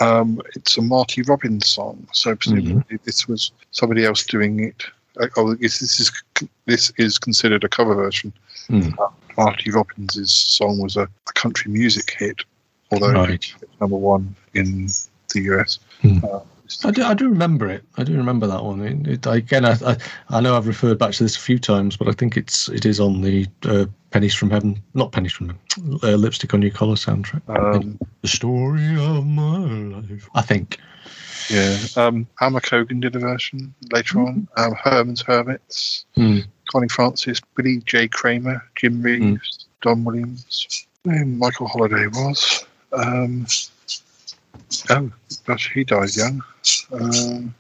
um, 0.01 0.41
it's 0.55 0.77
a 0.79 0.83
Marty 0.83 1.23
Robbins 1.23 1.69
song, 1.69 2.07
so 2.13 2.37
presumably 2.37 2.99
this 3.05 3.27
was 3.27 3.53
somebody 3.73 4.05
else 4.05 4.25
doing 4.25 4.61
it. 4.65 4.85
Uh, 5.21 5.27
Oh, 5.37 5.55
this, 5.55 5.81
this 5.81 5.99
is 5.99 6.13
this 6.67 6.93
is 6.97 7.19
considered 7.19 7.65
a 7.65 7.69
cover 7.69 7.95
version. 7.95 8.33
Mm. 8.69 8.97
Uh, 8.99 9.09
Marty 9.37 9.71
Robbins' 9.71 10.33
song 10.33 10.79
was 10.81 10.97
a, 10.97 11.03
a 11.29 11.33
country 11.35 11.73
music 11.73 12.15
hit, 12.19 12.45
although 12.91 13.13
Right. 13.13 13.31
it's 13.31 13.55
number 13.81 13.97
one 13.97 14.35
in 14.55 14.89
the 15.35 15.41
US. 15.53 15.79
Hmm. 16.03 16.19
Uh, 16.25 16.41
I 16.85 16.91
do, 16.91 17.03
I 17.03 17.15
do 17.15 17.29
remember 17.31 17.67
it. 17.71 17.83
I 17.97 18.05
do 18.05 18.15
remember 18.15 18.47
that 18.47 18.63
one. 18.63 18.81
It, 18.83 19.07
it, 19.07 19.27
again, 19.27 19.65
I, 19.65 19.73
I, 19.87 19.97
I 20.29 20.41
know 20.41 20.55
I've 20.55 20.67
referred 20.67 20.99
back 20.99 21.13
to 21.13 21.23
this 21.25 21.35
a 21.37 21.41
few 21.41 21.59
times, 21.59 21.97
but 21.97 22.09
I 22.09 22.13
think 22.13 22.37
it's 22.37 22.69
it 22.69 22.85
is 22.85 23.01
on 23.01 23.23
the 23.23 23.47
uh, 23.65 23.87
Pennies 24.11 24.35
from 24.35 24.51
Heaven, 24.51 24.83
not 24.93 25.11
Pennies 25.13 25.33
from 25.33 25.49
Heaven, 25.49 25.99
uh, 26.03 26.17
Lipstick 26.17 26.53
on 26.53 26.61
Your 26.61 26.71
Collar 26.71 26.97
soundtrack. 26.97 27.41
um, 27.49 27.99
the 28.21 28.29
story 28.29 28.87
of 28.99 29.27
my 29.27 29.57
life. 29.59 30.29
I 30.35 30.43
think. 30.43 30.79
Yeah, 31.49 31.79
um, 31.97 32.27
Alma 32.43 32.61
Cogan 32.61 33.01
did 33.01 33.17
a 33.17 33.19
version 33.19 33.73
later 33.91 34.21
on. 34.21 34.47
Um, 34.59 34.75
Herman's 34.75 35.23
Hermits, 35.23 36.05
Mm. 36.19 36.45
Connie 36.71 36.89
Francis, 36.89 37.41
Billy 37.57 37.79
J. 37.87 38.09
Kramer, 38.09 38.63
Jim 38.77 39.01
Reeves, 39.01 39.65
Don 39.81 40.05
Williams, 40.05 40.87
who 41.05 41.25
Michael 41.25 41.67
Holliday 41.69 42.09
was. 42.09 42.67
Um, 42.93 43.47
oh, 44.91 45.11
gosh, 45.45 45.71
he 45.73 45.85
died 45.85 46.17
young. 46.17 46.43
Um, 46.93 47.55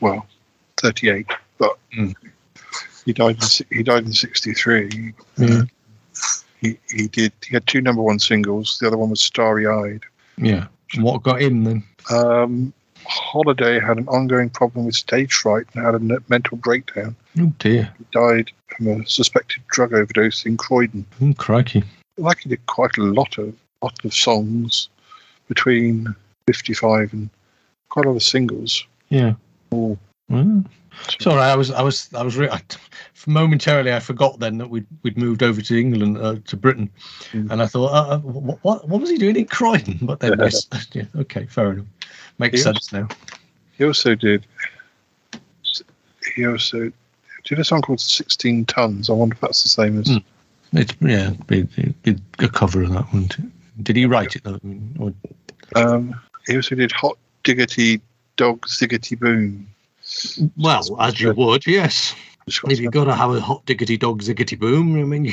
well, 0.00 0.26
38, 0.78 1.26
but 1.58 1.76
Mm. 1.96 2.14
he 3.04 3.12
died. 3.12 3.36
In, 3.42 3.76
he 3.76 3.82
died 3.82 4.04
in 4.04 4.12
63. 4.12 5.12
Yeah. 5.36 5.62
He 6.60 6.78
he 6.90 7.08
did. 7.08 7.32
He 7.46 7.54
had 7.54 7.66
two 7.66 7.80
number 7.80 8.02
one 8.02 8.18
singles. 8.18 8.78
The 8.80 8.86
other 8.86 8.96
one 8.98 9.10
was 9.10 9.20
Starry 9.20 9.66
Eyed. 9.66 10.02
Yeah. 10.36 10.66
And 10.94 11.02
what 11.02 11.22
got 11.22 11.40
him 11.40 11.64
then? 11.64 11.82
Um, 12.10 12.72
Holliday 13.06 13.80
had 13.80 13.96
an 13.98 14.06
ongoing 14.08 14.50
problem 14.50 14.84
with 14.86 14.94
stage 14.94 15.32
fright 15.32 15.66
and 15.74 15.84
had 15.84 15.94
a 15.94 16.20
mental 16.28 16.58
breakdown. 16.58 17.16
Oh 17.38 17.52
dear. 17.58 17.92
He 17.98 18.04
died 18.12 18.50
from 18.68 18.88
a 18.88 19.06
suspected 19.06 19.62
drug 19.68 19.94
overdose 19.94 20.44
in 20.44 20.56
Croydon. 20.58 21.06
Oh, 21.22 21.32
crikey. 21.36 21.82
Like 22.18 22.40
he 22.40 22.50
did 22.50 22.64
quite 22.66 22.96
a 22.98 23.02
lot 23.02 23.38
of 23.38 23.54
lot 23.82 24.04
of 24.04 24.14
songs 24.14 24.88
between 25.48 26.14
55 26.46 27.12
and 27.12 27.30
quite 27.88 28.06
a 28.06 28.10
lot 28.10 28.16
of 28.16 28.22
singles. 28.22 28.86
Yeah. 29.08 29.34
All 29.70 29.98
it's 31.08 31.26
all 31.26 31.36
right. 31.36 31.50
I 31.50 31.56
was, 31.56 31.70
I 31.70 31.82
was, 31.82 32.08
I 32.14 32.22
was. 32.22 32.36
Re- 32.36 32.50
I, 32.50 32.60
momentarily, 33.26 33.92
I 33.92 34.00
forgot 34.00 34.38
then 34.38 34.58
that 34.58 34.70
we'd 34.70 34.86
we'd 35.02 35.16
moved 35.16 35.42
over 35.42 35.60
to 35.60 35.78
England, 35.78 36.18
uh, 36.18 36.36
to 36.46 36.56
Britain, 36.56 36.90
Mm. 37.32 37.50
and 37.50 37.62
I 37.62 37.66
thought, 37.66 37.92
uh, 37.92 38.14
uh, 38.14 38.18
what, 38.18 38.58
what, 38.62 38.88
what 38.88 39.00
was 39.00 39.10
he 39.10 39.16
doing 39.16 39.36
in 39.36 39.46
Croydon? 39.46 39.98
But 40.02 40.20
then, 40.20 40.38
yes, 40.40 40.66
yeah, 40.92 41.04
okay, 41.16 41.46
fair 41.46 41.72
enough, 41.72 41.86
makes 42.38 42.58
He 42.58 42.62
sense 42.62 42.92
now. 42.92 43.08
He 43.76 43.84
also 43.84 44.14
did. 44.14 44.46
He 46.34 46.46
also 46.46 46.92
did 47.44 47.58
a 47.58 47.64
song 47.64 47.82
called 47.82 48.00
16 48.00 48.66
Tons. 48.66 49.10
I 49.10 49.14
wonder 49.14 49.34
if 49.34 49.40
that's 49.40 49.62
the 49.62 49.68
same 49.68 49.98
as. 49.98 50.06
Mm. 50.06 50.24
It's 50.72 50.94
yeah, 51.00 51.30
be, 51.48 51.62
be 51.62 52.16
a 52.38 52.48
cover 52.48 52.82
of 52.82 52.92
that 52.92 53.12
wouldn't 53.12 53.32
Too. 53.32 53.50
Did 53.82 53.96
he 53.96 54.06
write 54.06 54.36
it 54.36 54.44
though? 54.44 54.60
Or, 54.98 55.12
Um, 55.76 56.18
he 56.46 56.56
also 56.56 56.74
did 56.74 56.92
Hot 56.92 57.16
Diggity 57.44 58.00
Dog 58.36 58.66
Ziggity 58.66 59.18
Boom. 59.18 59.68
well, 60.56 61.00
as 61.00 61.20
you 61.20 61.32
would, 61.32 61.66
yes. 61.66 62.14
If 62.46 62.80
you've 62.80 62.92
got 62.92 63.04
to 63.04 63.14
have 63.14 63.30
a 63.30 63.40
hot 63.40 63.64
diggity 63.66 63.96
dog 63.96 64.22
ziggity 64.22 64.58
boom, 64.58 64.98
I 64.98 65.04
mean, 65.04 65.24
you, 65.26 65.32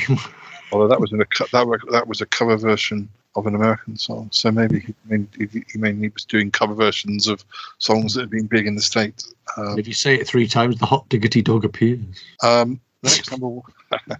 Although 0.70 0.88
that 0.88 1.00
was 1.00 1.10
in 1.12 1.20
a 1.20 1.24
that 1.52 1.66
was, 1.66 1.80
that 1.90 2.06
was 2.06 2.20
a 2.20 2.26
cover 2.26 2.56
version 2.56 3.08
of 3.34 3.46
an 3.46 3.54
American 3.54 3.96
song, 3.96 4.28
so 4.30 4.50
maybe 4.52 4.80
he, 4.80 4.94
I 5.06 5.12
mean, 5.12 5.28
he, 5.36 5.78
mainly 5.78 6.08
was 6.10 6.24
doing 6.24 6.50
cover 6.50 6.74
versions 6.74 7.26
of 7.26 7.44
songs 7.78 8.14
that 8.14 8.20
had 8.22 8.30
been 8.30 8.46
big 8.46 8.66
in 8.66 8.74
the 8.76 8.82
states. 8.82 9.32
Um, 9.56 9.78
if 9.78 9.88
you 9.88 9.94
say 9.94 10.14
it 10.14 10.26
three 10.26 10.46
times, 10.46 10.78
the 10.78 10.86
hot 10.86 11.08
diggity 11.08 11.42
dog 11.42 11.64
appears. 11.64 12.00
um, 12.42 12.80
the 13.02 13.10
next 13.10 13.30
number, 13.30 13.48
one- 13.48 13.72
the 14.06 14.18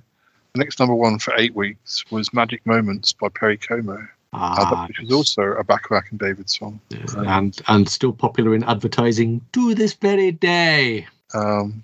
next 0.56 0.78
number 0.80 0.94
one 0.94 1.18
for 1.18 1.34
eight 1.36 1.54
weeks 1.54 2.04
was 2.10 2.32
"Magic 2.32 2.64
Moments" 2.66 3.12
by 3.12 3.28
Perry 3.28 3.58
Como, 3.58 4.08
Ah, 4.32 4.86
which 4.88 5.00
was 5.00 5.12
also 5.12 5.42
a 5.42 5.64
Bacharach 5.64 6.10
and 6.10 6.20
David 6.20 6.50
song. 6.50 6.80
and 7.26 7.58
and 7.68 7.88
still 7.88 8.12
popular 8.12 8.54
in 8.54 8.62
advertising 8.64 9.40
to 9.52 9.74
this 9.74 9.94
very 9.94 10.32
day. 10.32 11.06
Um, 11.34 11.82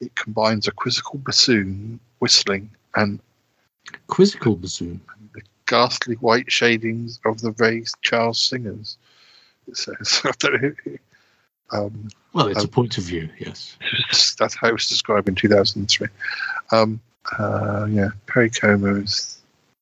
it 0.00 0.14
combines 0.14 0.66
a 0.68 0.72
quizzical 0.72 1.18
bassoon, 1.18 2.00
whistling, 2.20 2.70
and 2.96 3.20
Quizzical 4.06 4.56
bassoon. 4.56 5.00
the 5.34 5.40
ghastly 5.66 6.14
white 6.16 6.50
shadings 6.50 7.20
of 7.24 7.40
the 7.40 7.52
Ray 7.52 7.84
Charles 8.02 8.38
singers. 8.38 8.96
It 9.66 9.76
says. 9.76 10.20
I 10.24 10.30
don't 10.38 10.62
know. 10.62 10.74
Um, 11.70 12.08
Well, 12.32 12.48
it's 12.48 12.60
a 12.60 12.62
Um, 12.62 12.68
point 12.68 12.96
of 12.98 13.04
view, 13.04 13.28
yes. 13.38 13.76
that's 14.38 14.54
how 14.54 14.68
it 14.68 14.72
was 14.72 14.88
described 14.88 15.28
in 15.28 15.34
2003. 15.34 16.06
Um, 16.72 17.00
uh, 17.38 17.86
yeah, 17.90 18.08
Perry 18.26 18.48
Como's 18.50 19.38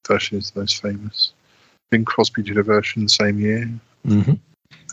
version 0.07 0.39
is 0.39 0.51
the 0.51 0.61
most 0.61 0.82
famous. 0.82 1.32
Bing 1.91 2.05
Crosby 2.05 2.43
did 2.43 2.59
a 2.59 2.62
version 2.62 3.03
the 3.05 3.09
same 3.09 3.39
year. 3.39 3.68
hmm 4.05 4.32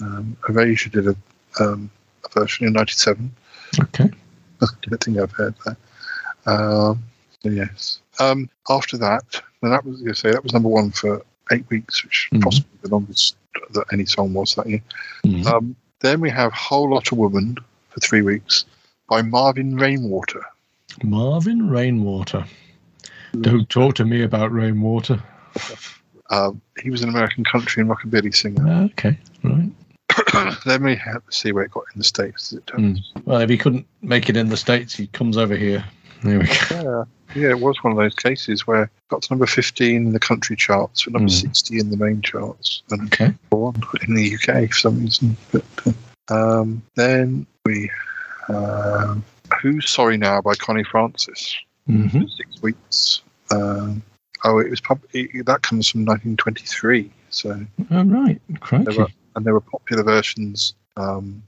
Um, 0.02 0.38
Erasure 0.50 0.90
did 0.90 1.08
a, 1.08 1.16
um, 1.60 1.90
a 2.26 2.40
version 2.40 2.68
in 2.68 2.74
97. 2.74 3.32
Okay. 3.82 4.10
I 4.62 4.66
don't 4.82 5.04
think 5.04 5.18
I've 5.18 5.32
heard 5.32 5.56
that. 5.66 5.78
Um, 6.46 7.04
so 7.42 7.50
yes. 7.50 8.00
Um, 8.20 8.50
after 8.70 8.98
that, 8.98 9.42
and 9.62 9.72
that 9.72 9.84
was 9.86 10.02
you 10.02 10.14
say 10.14 10.32
that 10.32 10.44
was 10.44 10.54
number 10.54 10.70
one 10.70 10.92
for 10.92 11.24
eight 11.52 11.66
weeks, 11.70 12.04
which 12.04 12.30
Mhm. 12.32 12.42
possibly 12.44 12.70
the 12.82 12.90
longest 12.90 13.36
that 13.72 13.86
any 13.92 14.06
song 14.06 14.34
was 14.34 14.56
that 14.56 14.68
year. 14.68 14.82
Mhm. 15.26 15.46
Um, 15.46 15.76
then 16.00 16.22
we 16.22 16.30
have 16.30 16.54
"Whole 16.54 16.92
Lot 16.92 17.12
of 17.12 17.18
Woman" 17.18 17.58
for 17.90 18.00
three 18.00 18.22
weeks 18.22 18.66
by 19.10 19.22
Marvin 19.22 19.76
Rainwater. 19.76 20.44
Marvin 21.04 21.70
Rainwater. 21.70 22.46
Don't 23.42 23.68
talk 23.70 23.96
to 23.96 24.06
me 24.06 24.22
about 24.22 24.52
rainwater. 24.52 25.22
Um, 26.34 26.62
he 26.82 26.90
was 26.90 27.04
an 27.04 27.10
American 27.10 27.44
country 27.44 27.82
and 27.82 27.90
rockabilly 27.90 28.36
singer. 28.36 28.90
Okay, 28.94 29.18
right. 29.44 29.70
then 30.66 30.84
we 30.84 30.96
have 30.96 31.26
to 31.26 31.32
see 31.32 31.52
where 31.52 31.64
it 31.64 31.72
got 31.72 31.84
in 31.94 32.00
the 32.00 32.04
states. 32.04 32.54
It. 32.54 32.66
Mm. 32.68 32.98
Well, 33.26 33.42
if 33.42 33.50
he 33.50 33.58
couldn't 33.58 33.86
make 34.02 34.30
it 34.30 34.38
in 34.38 34.50
the 34.50 34.58
States, 34.58 34.96
he 34.96 35.08
comes 35.08 35.38
over 35.38 35.56
here. 35.56 35.84
There 36.24 36.40
we 36.40 36.46
go. 36.46 37.08
Yeah, 37.36 37.42
yeah, 37.42 37.50
it 37.50 37.60
was 37.60 37.84
one 37.84 37.92
of 37.92 37.98
those 37.98 38.16
cases 38.16 38.66
where 38.66 38.84
it 38.84 38.90
got 39.10 39.22
to 39.24 39.34
number 39.34 39.46
15 39.46 39.96
in 39.96 40.12
the 40.14 40.20
country 40.20 40.56
charts, 40.56 41.04
but 41.04 41.14
number 41.14 41.30
Mm. 41.30 41.42
60 41.42 41.80
in 41.80 41.90
the 41.90 41.98
main 41.98 42.22
charts, 42.22 42.82
and 42.92 43.02
Okay. 43.14 43.34
one 43.50 43.76
in 44.08 44.16
the 44.16 44.34
UK 44.36 44.68
for 44.70 44.74
some 44.78 45.00
reason. 45.02 45.36
But 45.52 45.66
uh, 46.30 46.62
um, 46.62 46.82
then 46.96 47.46
we 47.66 47.90
Who's 49.62 49.90
Sorry 49.90 50.18
Now 50.18 50.42
by 50.42 50.56
Connie 50.56 50.84
Francis. 50.84 51.56
hmm 51.88 52.08
Six 52.38 52.62
weeks. 52.62 53.22
Oh, 54.46 54.60
it 54.60 54.70
was 54.70 54.82
probably 54.82 55.30
that 55.46 55.62
comes 55.64 55.88
from 55.90 56.02
1923. 56.06 57.10
So 57.30 57.66
All 57.92 58.04
right. 58.06 58.40
there 58.72 58.94
were 58.98 59.08
and 59.36 59.46
there 59.46 59.54
were 59.54 59.62
popular 59.62 60.04
versions. 60.04 60.74
Um, 60.98 61.42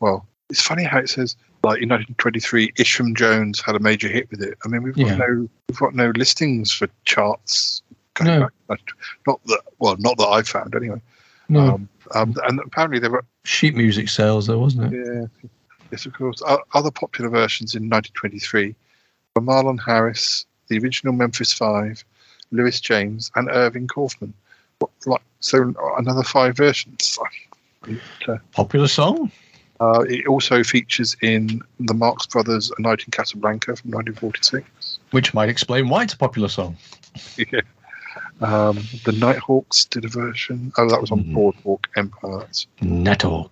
well, 0.00 0.26
it's 0.48 0.62
funny 0.62 0.84
how 0.84 0.98
it 0.98 1.08
says 1.10 1.36
like 1.64 1.82
in 1.82 1.88
1923, 1.88 2.72
Isham 2.78 3.14
Jones 3.14 3.60
had 3.60 3.74
a 3.74 3.80
major 3.80 4.08
hit 4.08 4.30
with 4.30 4.40
it. 4.42 4.56
I 4.64 4.68
mean, 4.68 4.82
we've 4.82 4.94
got 4.94 5.06
Yeah. 5.06 5.16
no 5.16 5.48
we've 5.68 5.78
got 5.78 5.94
no 5.94 6.10
listings 6.16 6.70
for 6.72 6.88
charts. 7.04 7.82
Going 8.14 8.40
No. 8.40 8.48
back, 8.68 8.80
not 9.26 9.40
that 9.46 9.60
well, 9.78 9.96
not 9.98 10.16
that 10.18 10.28
I 10.28 10.42
found 10.42 10.74
anyway. 10.74 11.00
No, 11.48 11.74
Um, 11.74 11.88
um, 12.14 12.34
and 12.44 12.60
apparently 12.60 12.98
there 12.98 13.10
were 13.10 13.24
sheet 13.44 13.76
music 13.76 14.08
sales, 14.08 14.46
though, 14.46 14.58
wasn't 14.58 14.92
it? 14.94 15.06
yeah, 15.06 15.48
yes, 15.92 16.06
of 16.06 16.12
course. 16.14 16.40
O- 16.46 16.62
Other 16.74 16.90
popular 16.90 17.28
versions 17.30 17.74
in 17.74 17.88
1923 17.90 18.74
were 19.34 19.42
Marion 19.42 19.76
Harris, 19.78 20.46
the 20.68 20.78
original 20.78 21.12
Memphis 21.12 21.52
Five, 21.52 22.02
Lewis 22.52 22.80
James, 22.80 23.30
and 23.36 23.48
Irving 23.50 23.86
Kaufman. 23.88 24.32
What, 24.78 24.90
like 25.06 25.22
so, 25.40 25.74
another 25.98 26.22
five 26.22 26.56
versions. 26.56 27.18
It, 27.86 27.98
uh, 28.28 28.36
Popular 28.52 28.88
song. 28.88 29.30
uh, 29.80 30.00
it 30.08 30.26
also 30.26 30.62
features 30.64 31.16
in 31.22 31.60
the 31.80 31.94
Marx 31.94 32.26
Brothers: 32.26 32.70
A 32.76 32.82
Night 32.82 33.04
in 33.06 33.10
Casablanca 33.10 33.76
from 33.76 33.90
1946. 33.92 34.98
Which 35.12 35.32
might 35.34 35.48
explain 35.48 35.88
why 35.88 36.02
it's 36.02 36.14
a 36.14 36.18
popular 36.18 36.48
song. 36.48 36.76
yeah. 37.36 37.60
Um, 38.40 38.78
the 39.04 39.12
Nighthawks 39.12 39.86
did 39.86 40.04
a 40.04 40.08
version. 40.08 40.72
Oh, 40.76 40.88
that 40.90 41.00
was 41.00 41.10
on 41.10 41.24
Mhm. 41.24 41.34
Boardwalk 41.34 41.86
Empire. 41.96 42.46
Nettalk. 42.82 43.50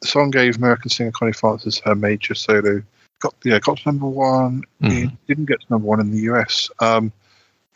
the 0.00 0.06
song 0.08 0.30
gave 0.30 0.56
American 0.56 0.90
singer 0.90 1.10
Connie 1.12 1.32
Francis 1.32 1.78
her 1.80 1.94
major 1.94 2.34
solo. 2.34 2.82
Got 3.20 3.34
yeah, 3.44 3.58
got 3.58 3.78
to 3.78 3.88
number 3.88 4.06
one. 4.06 4.62
Mhm. 4.82 5.06
It 5.06 5.26
didn't 5.26 5.46
get 5.46 5.60
to 5.60 5.66
number 5.70 5.86
one 5.86 6.00
in 6.00 6.10
the 6.10 6.20
US. 6.32 6.68
Um, 6.80 7.10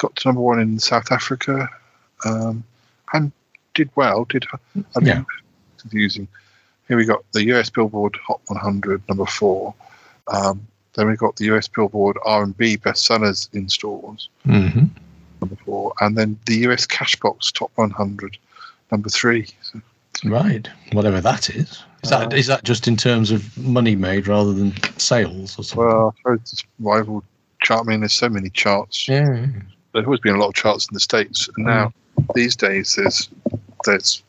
got 0.00 0.16
to 0.16 0.28
number 0.28 0.40
one 0.40 0.58
in 0.58 0.78
South 0.78 1.12
Africa, 1.12 1.68
um, 2.24 2.64
and 3.12 3.30
did 3.74 3.90
well. 3.94 4.24
Did 4.24 4.44
I 4.74 4.98
mean, 5.00 5.06
Yeah. 5.06 5.22
confusing. 5.78 6.26
Here 6.88 6.96
we 6.96 7.04
got 7.04 7.22
the 7.32 7.44
US 7.54 7.70
Billboard 7.70 8.16
Hot 8.26 8.40
100 8.48 9.02
number 9.08 9.26
four. 9.26 9.74
Um, 10.28 10.66
then 10.94 11.06
we 11.06 11.16
got 11.16 11.36
the 11.36 11.44
US 11.52 11.68
Billboard 11.68 12.16
R&B 12.24 12.78
bestsellers 12.78 13.48
in 13.54 13.68
stores 13.68 14.28
hmm 14.44 14.86
number 15.40 15.56
four, 15.64 15.92
and 16.00 16.16
then 16.18 16.38
the 16.46 16.56
US 16.68 16.86
Cashbox 16.86 17.52
Top 17.52 17.70
100 17.76 18.36
number 18.90 19.08
three. 19.08 19.46
So, 19.62 19.80
Right. 20.24 20.68
Whatever 20.92 21.20
that 21.22 21.48
is. 21.50 21.82
Is 22.02 22.10
that 22.10 22.32
Uh, 22.32 22.36
is 22.36 22.46
that 22.46 22.64
just 22.64 22.88
in 22.88 22.96
terms 22.96 23.30
of 23.30 23.56
money 23.56 23.94
made 23.96 24.26
rather 24.26 24.52
than 24.52 24.74
sales 24.98 25.58
or 25.58 25.62
something? 25.64 25.86
well, 25.86 26.14
I 26.14 26.18
suppose 26.20 26.40
it's 26.52 26.64
rival 26.78 27.22
chart. 27.62 27.86
I 27.86 27.90
mean, 27.90 28.00
there's 28.00 28.12
so 28.14 28.28
many 28.28 28.50
charts. 28.50 29.06
yeah. 29.08 29.46
There's 29.92 30.04
always 30.06 30.20
been 30.20 30.34
a 30.34 30.38
lot 30.38 30.48
of 30.48 30.54
charts 30.54 30.86
in 30.90 30.94
the 30.94 31.00
states, 31.00 31.48
and 31.56 31.66
now 31.66 31.92
these 32.34 32.54
days 32.56 32.94
there's 32.96 33.28
there's 33.84 34.22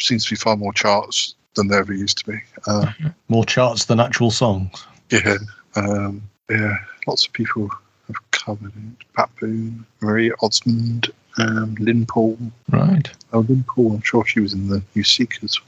seems 0.00 0.24
to 0.24 0.30
be 0.30 0.36
far 0.36 0.56
more 0.56 0.72
charts 0.72 1.34
than 1.54 1.68
there 1.68 1.80
ever 1.80 1.92
used 1.92 2.18
to 2.18 2.30
be. 2.32 2.38
Uh, 2.66 2.90
More 3.28 3.44
charts 3.44 3.84
than 3.84 4.00
actual 4.00 4.30
songs. 4.30 4.84
yeah, 5.10 5.36
um, 5.76 6.22
yeah, 6.50 6.76
lots 7.06 7.26
of 7.26 7.32
people 7.34 7.68
have 8.08 8.30
covered 8.32 8.72
it. 8.74 9.06
Pat 9.14 9.28
Boone, 9.38 9.84
Maria 10.00 10.32
Osmond, 10.42 11.10
um, 11.38 11.76
Lyn 11.78 12.06
Paul. 12.06 12.36
Right. 12.70 13.08
Oh, 13.32 13.40
Lyn 13.40 13.64
Paul. 13.68 13.92
I'm 13.94 14.02
sure 14.02 14.24
she 14.26 14.40
was 14.40 14.52
in 14.54 14.68
the 14.68 14.82
New 14.94 15.04
Seekers. 15.04 15.60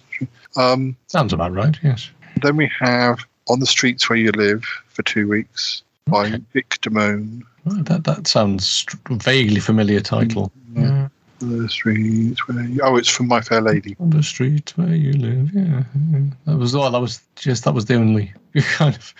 Um, 0.57 0.97
Sounds 1.09 1.33
about 1.33 1.53
right. 1.53 1.77
Yes. 1.83 2.11
then 2.43 2.57
we 2.57 2.71
have 2.81 3.19
On 3.49 3.61
the 3.61 3.67
Streets 3.67 4.09
Where 4.09 4.19
You 4.19 4.31
Live 4.33 4.65
for 4.89 5.03
two 5.03 5.29
weeks 5.29 5.83
by 6.07 6.27
Okay. 6.27 6.41
Vic 6.53 6.79
Damone. 6.83 7.43
Right, 7.65 7.85
that 7.87 8.05
that 8.05 8.27
sounds 8.27 8.85
vaguely 9.11 9.61
familiar 9.61 10.01
title. 10.01 10.53
Yeah. 10.75 11.09
The 11.39 11.69
streets 11.69 12.47
where 12.47 12.63
you, 12.65 12.81
oh, 12.83 12.97
it's 12.97 13.09
from 13.09 13.29
My 13.29 13.41
Fair 13.41 13.61
Lady. 13.61 13.97
On 13.99 14.11
the 14.11 14.23
street 14.23 14.73
where 14.77 14.95
you 14.95 15.13
live, 15.15 15.53
yeah. 15.53 15.83
yeah. 16.13 16.21
That 16.47 16.57
was 16.57 16.75
all. 16.75 16.91
That 16.91 17.01
was 17.01 17.23
just 17.37 17.65
that 17.65 17.75
was 17.75 17.87
the 17.87 17.95
only 17.95 18.33
kind 18.57 18.95
of. 18.95 19.15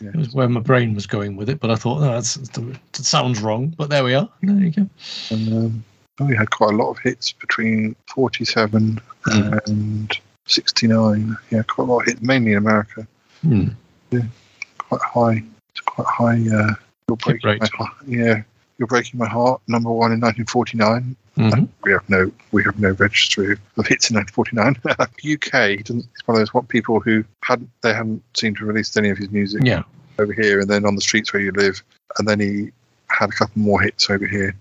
It 0.00 0.14
was 0.16 0.34
where 0.34 0.48
my 0.48 0.60
brain 0.60 0.94
was 0.94 1.06
going 1.06 1.36
with 1.36 1.48
it, 1.48 1.60
but 1.60 1.70
I 1.70 1.76
thought 1.76 2.00
no, 2.00 2.12
that's, 2.12 2.34
that 2.34 2.78
sounds 2.92 3.40
wrong. 3.40 3.68
But 3.78 3.90
there 3.90 4.04
we 4.04 4.14
are. 4.14 4.28
There 4.42 4.56
you 4.56 4.70
go. 4.72 4.88
And 5.30 5.52
um, 5.52 5.84
oh, 6.20 6.26
we 6.26 6.36
had 6.36 6.50
quite 6.50 6.74
a 6.74 6.76
lot 6.76 6.90
of 6.90 6.98
hits 6.98 7.32
between 7.32 7.94
47 8.14 9.00
and 9.26 10.20
69. 10.46 11.36
Yeah, 11.50 11.62
quite 11.62 11.88
a 11.88 11.92
lot 11.92 12.00
of 12.00 12.06
hits, 12.06 12.20
mainly 12.20 12.52
in 12.52 12.58
America. 12.58 13.06
Hmm. 13.42 13.68
Quite 14.78 15.00
high. 15.00 15.44
It's 15.74 15.80
quite 15.82 16.06
high. 16.06 16.34
Uh, 16.56 16.74
you're 17.08 17.16
breaking 17.16 17.50
rate. 17.50 17.60
my 17.60 17.68
heart. 17.76 17.92
Yeah, 18.06 18.42
you're 18.78 18.86
breaking 18.86 19.18
my 19.18 19.28
heart. 19.28 19.60
Number 19.68 19.90
one 19.90 20.12
in 20.12 20.20
1949. 20.20 21.16
Mhm. 21.36 21.68
We 21.82 21.90
have 21.90 22.08
no, 22.08 22.30
we 22.52 22.62
have 22.62 22.78
no 22.78 22.90
registry 22.92 23.52
of 23.76 23.86
hits 23.88 24.08
in 24.08 24.16
1949. 24.16 24.76
UK 25.34 25.78
doesn't. 25.84 26.06
It's 26.12 26.26
one 26.26 26.36
of 26.36 26.40
those 26.40 26.54
what 26.54 26.68
people 26.68 27.00
who 27.00 27.24
hadn't, 27.42 27.68
they 27.82 27.92
hadn't 27.92 28.22
seemed 28.34 28.56
to 28.58 28.64
release 28.64 28.96
any 28.96 29.10
of 29.10 29.18
his 29.18 29.30
music 29.30 29.62
Yeah. 29.64 29.82
over 30.20 30.32
here, 30.32 30.60
and 30.60 30.70
then 30.70 30.86
on 30.86 30.94
the 30.94 31.00
streets 31.00 31.32
where 31.32 31.42
you 31.42 31.50
live, 31.52 31.82
and 32.18 32.28
then 32.28 32.38
he 32.38 32.70
had 33.08 33.30
a 33.30 33.32
couple 33.32 33.60
more 33.60 33.80
hits 33.80 34.08
over 34.10 34.26
here 34.26 34.54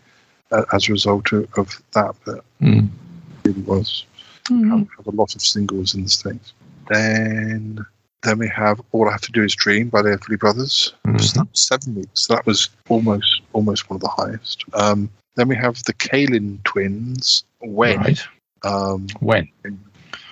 uh, 0.52 0.66
as 0.74 0.90
a 0.90 0.92
result 0.92 1.32
of, 1.32 1.48
of 1.58 1.80
that. 1.94 2.16
But 2.26 2.44
Mm. 2.62 2.88
it 2.88 3.48
really 3.50 3.62
was 3.62 4.06
have, 4.50 4.60
have 4.98 5.08
a 5.08 5.12
lot 5.12 5.36
of 5.36 5.42
singles 5.42 5.94
in 5.94 6.04
the 6.04 6.10
states. 6.10 6.54
Then 6.90 7.86
then 8.24 8.38
we 8.40 8.48
have 8.50 8.82
All 8.92 9.08
I 9.08 9.12
Have 9.12 9.22
to 9.22 9.32
Do 9.32 9.44
Is 9.44 9.54
Dream 9.56 9.90
by 9.90 10.02
the 10.02 10.10
Everly 10.10 10.40
Brothers. 10.40 10.94
So 11.20 11.40
that 11.40 11.48
was 11.52 11.62
seven 11.62 11.96
weeks. 11.96 12.26
So 12.26 12.36
that 12.36 12.46
was 12.46 12.70
almost 12.90 13.42
almost 13.54 13.90
one 13.90 13.96
of 13.98 14.02
the 14.02 14.08
highest. 14.10 14.64
Um, 14.74 15.10
then 15.36 15.48
we 15.48 15.56
have 15.56 15.84
the 15.84 15.94
Kalin 15.94 16.64
twins. 16.64 17.44
When 17.60 17.98
Right. 18.00 18.22
um, 18.64 19.08
When? 19.20 19.50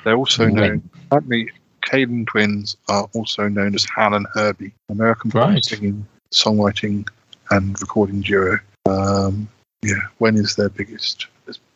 they're 0.04 0.16
also 0.16 0.46
When? 0.46 0.56
known. 0.56 0.90
Apparently, 1.08 1.50
Kalin 1.86 2.26
twins 2.28 2.78
are 2.90 3.10
also 3.14 3.48
known 3.48 3.76
as 3.76 3.86
Hal 3.86 4.14
and 4.14 4.28
Herbie, 4.34 4.74
American 4.90 5.32
Right. 5.32 5.64
singing, 5.64 6.06
songwriting, 6.34 7.08
and 7.50 7.80
recording 7.82 8.22
duo. 8.22 8.60
Um, 8.86 9.48
yeah, 9.82 9.96
When 10.20 10.36
is 10.38 10.56
their 10.56 10.70
biggest? 10.70 11.28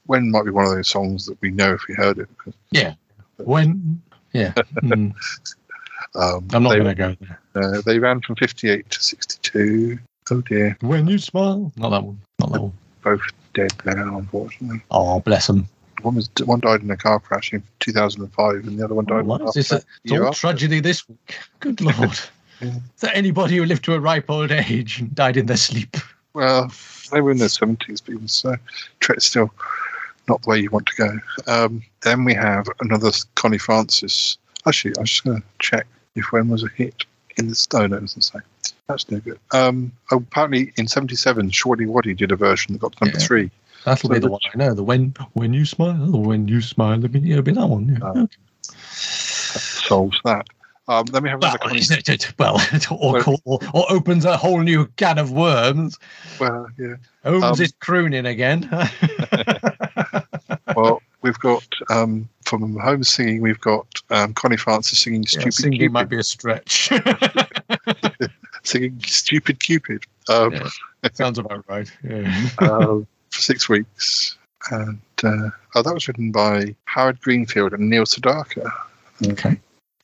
When 0.05 0.29
might 0.29 0.45
be 0.45 0.51
one 0.51 0.65
of 0.65 0.71
those 0.71 0.87
songs 0.87 1.25
that 1.25 1.41
we 1.41 1.49
know 1.49 1.73
if 1.73 1.81
we 1.87 1.95
heard 1.95 2.19
it. 2.19 2.29
Because, 2.37 2.53
When? 3.37 4.01
Yeah. 4.33 4.53
Mm. 4.83 5.13
Um, 6.15 6.47
I'm 6.53 6.63
not 6.63 6.73
going 6.75 6.85
to 6.85 6.95
go 6.95 7.15
there. 7.19 7.39
uh, 7.55 7.81
they 7.85 7.99
ran 7.99 8.21
from 8.21 8.35
58 8.35 8.89
to 8.89 9.03
62. 9.03 9.99
Oh 10.31 10.41
dear, 10.41 10.75
When 10.81 11.07
you 11.07 11.19
smile. 11.19 11.71
Not 11.77 11.89
that 11.89 12.03
one. 12.03 12.19
Not 12.39 12.51
that 12.53 12.61
one. 12.61 12.73
both 13.03 13.21
dead 13.53 13.71
now, 13.85 14.17
unfortunately. 14.17 14.81
Oh, 14.91 15.19
bless 15.19 15.47
them. 15.47 15.67
One 16.01 16.15
was 16.15 16.29
one 16.45 16.59
died 16.59 16.81
in 16.81 16.91
a 16.91 16.97
car 16.97 17.19
crash 17.19 17.53
in 17.53 17.63
2005, 17.79 18.55
and 18.67 18.79
the 18.79 18.83
other 18.85 18.95
one 18.95 19.05
died. 19.05 19.25
What? 19.25 19.41
after 19.41 19.59
It's, 19.59 19.71
a, 19.71 19.75
it's 19.75 19.85
year 20.03 20.23
all 20.23 20.29
after. 20.29 20.39
tragedy 20.39 20.79
this 20.79 21.07
week. 21.07 21.37
Good 21.59 21.81
lord. 21.81 22.19
Yeah. 22.61 22.69
Is 22.69 23.01
there 23.01 23.11
anybody 23.13 23.57
who 23.57 23.65
lived 23.65 23.83
to 23.83 23.95
a 23.95 23.99
ripe 23.99 24.29
old 24.29 24.49
age 24.49 25.01
and 25.01 25.13
died 25.13 25.35
in 25.35 25.45
their 25.45 25.57
sleep? 25.57 25.97
Well, 26.33 26.71
they 27.11 27.19
were 27.19 27.31
in 27.31 27.37
their 27.37 27.49
seventies, 27.49 27.99
but 27.99 28.13
even 28.13 28.29
so, 28.29 28.55
tre- 29.01 29.17
still 29.19 29.53
not 30.29 30.41
the 30.41 30.49
way 30.49 30.59
you 30.59 30.69
want 30.69 30.85
to 30.87 30.95
go. 30.95 31.19
Um, 31.47 31.83
then 32.03 32.23
we 32.23 32.33
have 32.33 32.67
another 32.79 33.11
Connie 33.35 33.57
Francis. 33.57 34.37
Actually, 34.65 34.93
I'm 34.97 35.03
just 35.03 35.25
going 35.25 35.41
to 35.41 35.47
check 35.59 35.85
if 36.15 36.31
when 36.31 36.47
was 36.49 36.63
a 36.63 36.69
hit 36.69 37.05
in 37.37 37.47
the 37.47 37.55
Stone. 37.55 37.93
It 37.93 37.99
doesn't 38.01 38.21
say. 38.21 38.39
That's 38.87 39.09
no 39.09 39.19
good. 39.19 39.39
Um, 39.51 39.91
oh, 40.11 40.17
apparently 40.17 40.71
in 40.77 40.87
'77, 40.87 41.49
Showaddywaddy 41.49 42.15
did 42.17 42.31
a 42.31 42.35
version 42.35 42.73
that 42.73 42.79
got 42.79 42.99
number 43.01 43.17
Yeah. 43.19 43.25
three. 43.25 43.51
That'll 43.83 44.09
be 44.09 44.19
the 44.19 44.29
one 44.31 44.39
I 44.53 44.57
know. 44.57 44.73
The 44.73 44.83
when 44.83 45.13
when 45.33 45.53
you 45.53 45.65
smile, 45.65 45.93
the 46.11 46.17
when 46.17 46.47
you 46.47 46.61
smile. 46.61 46.97
It'll 47.03 47.09
be, 47.09 47.31
it'll 47.31 47.43
be 47.43 47.51
that 47.51 47.67
one. 47.67 47.87
Yeah. 48.01 48.09
Okay. 48.21 48.27
Solves 48.63 50.19
that. 50.25 50.47
Um, 50.87 51.05
then 51.07 51.23
we 51.23 51.29
have 51.29 51.39
another 51.41 51.57
Well, 51.63 51.75
it- 51.75 52.37
well, 52.37 52.61
or, 52.91 53.13
Well- 53.13 53.41
or, 53.45 53.59
or 53.73 53.91
opens 53.91 54.23
a 54.25 54.37
whole 54.37 54.59
new 54.61 54.85
can 54.97 55.17
of 55.17 55.31
worms. 55.31 55.97
Well, 56.39 56.67
yeah. 56.77 56.95
Holmes 57.23 57.59
Um, 57.59 57.63
is 57.63 57.73
crooning 57.79 58.25
again. 58.27 58.69
Well, 60.75 61.01
we've 61.25 61.39
got 61.39 61.65
um, 61.89 62.29
from 62.45 62.77
home 62.77 63.03
singing. 63.03 63.41
We've 63.41 63.59
got 63.59 63.87
um, 64.11 64.33
Connie 64.33 64.55
Francis 64.57 64.99
singing 64.99 65.23
Yeah, 65.23 65.29
"Stupid 65.41 65.53
singing 65.53 65.79
Cupid." 65.79 65.91
might 65.93 66.09
be 66.09 66.17
a 66.19 66.23
stretch. 66.23 66.91
Singing 68.63 68.99
"Stupid 69.05 69.59
Cupid." 69.59 70.03
Um, 70.29 70.53
Yeah. 70.53 70.69
Sounds 71.13 71.37
about 71.37 71.63
right. 71.69 71.91
Yeah. 72.03 72.49
uh, 72.59 72.67
for 73.29 73.41
six 73.41 73.67
weeks. 73.69 74.37
And 74.71 74.99
uh, 75.23 75.49
oh, 75.75 75.83
that 75.83 75.93
was 75.93 76.07
written 76.07 76.31
by 76.31 76.75
Howard 76.85 77.21
Greenfield 77.21 77.73
and 77.73 77.89
Neil 77.89 78.05
Sedaka. 78.05 78.71
Okay. 79.27 79.59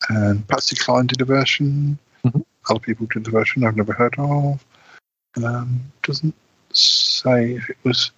And 0.10 0.48
Patsy 0.48 0.76
Cline 0.76 1.08
did 1.08 1.22
a 1.22 1.26
version. 1.26 1.98
Mhm. 2.26 2.44
Other 2.70 2.80
people 2.80 3.08
did 3.08 3.24
the 3.24 3.32
version 3.32 3.64
I've 3.64 3.76
never 3.76 3.94
heard 3.94 4.14
of. 4.20 4.64
Um, 5.44 5.80
doesn't 6.04 6.36
say 6.72 7.54
if 7.56 7.70
it 7.70 7.78
was 7.84 8.12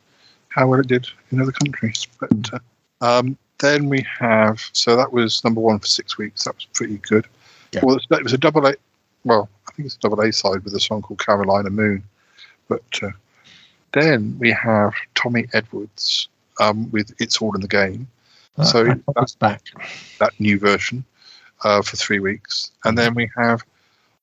how 0.49 0.67
well 0.67 0.81
it 0.81 0.87
did 0.87 1.07
in 1.31 1.39
other 1.41 1.53
countries. 1.53 2.05
But 2.19 2.53
uh, 2.53 2.59
um, 3.03 3.37
then 3.59 3.89
we 3.89 4.05
have 4.19 4.61
so 4.73 4.95
that 4.95 5.11
was 5.13 5.43
number 5.43 5.61
one 5.61 5.79
for 5.79 5.87
six 5.87 6.17
weeks. 6.17 6.45
That 6.45 6.55
was 6.55 6.65
pretty 6.73 6.97
good. 6.97 7.27
Yeah. 7.71 7.81
Well, 7.83 7.97
it 7.97 8.23
was- 8.23 8.33
a 8.33 8.37
double 8.37 8.65
A. 8.65 8.75
Well, 9.25 9.49
I 9.67 9.71
think 9.71 9.85
it's 9.85 9.95
a 9.95 9.99
double 9.99 10.21
A 10.21 10.31
side 10.31 10.63
with 10.63 10.73
a 10.73 10.79
song 10.79 11.01
called 11.01 11.19
Carolina 11.19 11.69
Moon. 11.69 12.03
But 12.67 12.99
uh, 13.01 13.11
then 13.91 14.37
we 14.39 14.51
have 14.51 14.93
Tommy 15.15 15.47
Edwards 15.53 16.27
um, 16.59 16.89
with 16.91 17.13
"It's 17.19 17.41
All 17.41 17.53
in 17.55 17.61
the 17.61 17.67
Game." 17.67 18.07
So 18.63 18.93
that's 19.15 19.35
back. 19.35 19.61
that 20.19 20.33
new 20.39 20.59
version 20.59 21.03
uh, 21.63 21.81
for 21.81 21.97
three 21.97 22.19
weeks, 22.19 22.71
and 22.85 22.97
then 22.97 23.15
we 23.15 23.29
have 23.35 23.63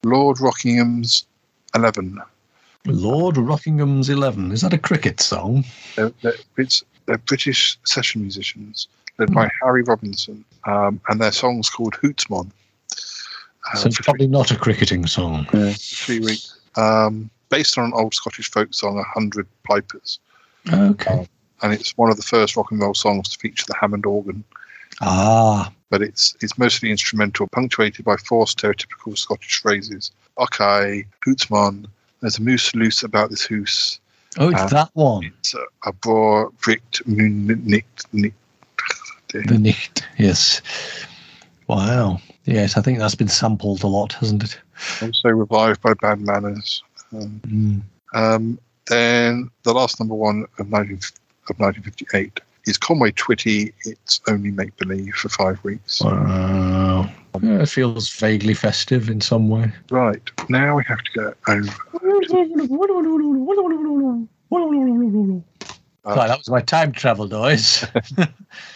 Lord 0.04 0.40
Rockingham's 0.40 1.26
Eleven. 1.74 2.20
Lord 2.86 3.36
Rockingham's 3.36 4.08
Eleven. 4.08 4.52
Is 4.52 4.60
that 4.62 4.72
a 4.72 4.78
cricket 4.78 5.20
song? 5.20 5.64
They're, 5.96 6.12
it's, 6.56 6.84
they're 7.10 7.18
British 7.18 7.76
session 7.84 8.20
musicians 8.22 8.86
led 9.18 9.34
by 9.34 9.50
Harry 9.60 9.82
Robinson, 9.82 10.44
um, 10.64 11.00
and 11.08 11.20
their 11.20 11.32
song's 11.32 11.68
called 11.68 11.96
Hoots 11.96 12.30
Mon. 12.30 12.52
Uh, 12.92 13.76
so 13.76 13.88
it's 13.88 14.00
probably 14.00 14.28
not 14.28 14.52
a 14.52 14.56
cricketing 14.56 15.06
song. 15.08 15.44
three, 15.50 15.72
three 15.72 16.20
weeks, 16.20 16.60
um, 16.76 17.28
based 17.48 17.76
on 17.76 17.86
an 17.86 17.92
old 17.94 18.14
Scottish 18.14 18.48
folk 18.48 18.72
song, 18.72 18.96
"A 18.96 19.02
Hundred 19.02 19.48
Pipers," 19.64 20.20
Okay. 20.72 21.26
and 21.62 21.72
it's 21.72 21.98
one 21.98 22.10
of 22.10 22.16
the 22.16 22.22
first 22.22 22.54
rock 22.54 22.70
and 22.70 22.80
roll 22.80 22.94
songs 22.94 23.28
to 23.30 23.38
feature 23.38 23.64
the 23.66 23.74
Hammond 23.80 24.06
organ. 24.06 24.44
Ah. 25.00 25.72
but 25.88 26.02
it's 26.02 26.36
it's 26.40 26.56
mostly 26.58 26.92
instrumental, 26.92 27.48
punctuated 27.48 28.04
by 28.04 28.16
four 28.18 28.44
stereotypical 28.44 29.18
Scottish 29.18 29.58
phrases. 29.60 30.12
Okay, 30.38 31.06
hootsman, 31.24 31.88
there's 32.20 32.38
a 32.38 32.42
moose 32.42 32.72
loose 32.76 33.02
about 33.02 33.30
this 33.30 33.42
hoose. 33.42 33.98
Oh, 34.38 34.48
it's 34.50 34.60
Uh, 34.60 34.66
that 34.68 34.90
one. 34.94 35.24
It's 35.40 35.54
a, 35.54 35.64
a 35.86 35.92
bra 35.92 36.48
bricked 36.62 37.06
moon. 37.06 37.46
The 37.46 38.32
Nicht. 39.58 40.06
Yes. 40.18 40.60
Wow. 41.66 42.20
Yes, 42.44 42.76
I 42.76 42.80
think 42.82 42.98
that's 42.98 43.14
been 43.14 43.28
sampled 43.28 43.82
a 43.84 43.86
lot, 43.86 44.12
hasn't 44.14 44.42
it? 44.44 44.58
Also 45.02 45.28
revived 45.28 45.80
by 45.82 45.94
Bad 45.94 46.20
Manners. 46.20 46.82
Um, 47.12 47.40
Mm. 47.46 47.82
um, 48.14 48.58
then 48.86 49.50
the 49.62 49.72
last 49.72 49.98
number 50.00 50.14
one 50.14 50.46
of 50.58 50.68
19, 50.68 50.94
of 51.48 51.58
1958 51.60 52.40
is 52.66 52.76
Conway 52.78 53.12
Twitty. 53.12 53.72
It's 53.84 54.20
only 54.28 54.50
make 54.50 54.76
believe 54.76 55.14
for 55.14 55.28
five 55.28 55.62
weeks. 55.64 56.00
Wow. 56.02 57.08
Yeah, 57.42 57.62
it 57.62 57.68
feels 57.68 58.10
vaguely 58.10 58.54
festive 58.54 59.08
in 59.08 59.20
some 59.20 59.48
way. 59.48 59.70
Right 59.90 60.20
now 60.48 60.76
we 60.76 60.84
have 60.84 60.98
to 61.02 61.10
go 61.14 61.34
over. 61.48 61.70
Uh, 66.04 66.14
Right, 66.16 66.28
that 66.28 66.38
was 66.38 66.48
my 66.48 66.60
time 66.62 66.92
travel 66.92 67.28
noise. 67.28 67.84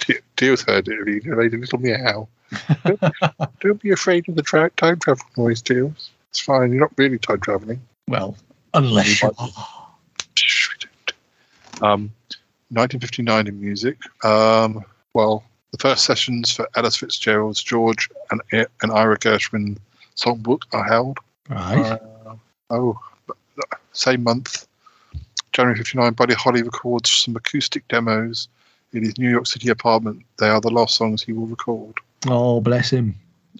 De- 0.06 0.20
Deal's 0.36 0.62
heard 0.62 0.86
it. 0.88 1.22
He 1.24 1.28
made 1.30 1.54
a 1.54 1.56
little 1.58 1.78
meow. 1.80 2.28
don't, 2.84 3.00
don't 3.60 3.80
be 3.80 3.90
afraid 3.90 4.28
of 4.28 4.36
the 4.36 4.42
tra- 4.42 4.70
time 4.76 4.98
travel 5.00 5.24
noise, 5.36 5.60
Deals. 5.62 6.10
It's 6.30 6.40
fine. 6.40 6.70
You're 6.72 6.80
not 6.82 6.92
really 6.96 7.18
time 7.18 7.40
traveling. 7.40 7.80
well, 8.08 8.36
unless 8.74 9.22
you 9.22 9.30
are. 9.38 9.48
Um, 11.80 12.12
1959 12.74 13.46
in 13.46 13.60
music. 13.60 13.98
Um, 14.24 14.84
well, 15.14 15.44
the 15.70 15.78
first 15.78 16.04
sessions 16.04 16.52
for 16.52 16.68
Ella 16.76 16.90
Fitzgerald's 16.90 17.62
George 17.62 18.08
and, 18.30 18.40
and 18.52 18.92
Ira 18.92 19.18
Gershwin 19.18 19.78
songbook 20.16 20.62
are 20.72 20.84
held. 20.84 21.18
Right. 21.48 21.98
Uh, 22.26 22.36
oh, 22.70 23.00
same 23.92 24.22
month, 24.22 24.66
January 25.52 25.76
59, 25.76 26.12
Buddy 26.14 26.34
Holly 26.34 26.62
records 26.62 27.10
some 27.10 27.36
acoustic 27.36 27.86
demos 27.88 28.48
in 28.92 29.04
his 29.04 29.18
New 29.18 29.30
York 29.30 29.46
City 29.46 29.68
apartment. 29.68 30.24
They 30.38 30.48
are 30.48 30.60
the 30.60 30.70
last 30.70 30.96
songs 30.96 31.22
he 31.22 31.32
will 31.32 31.46
record. 31.46 31.94
Oh, 32.26 32.60
bless 32.60 32.90
him. 32.90 33.14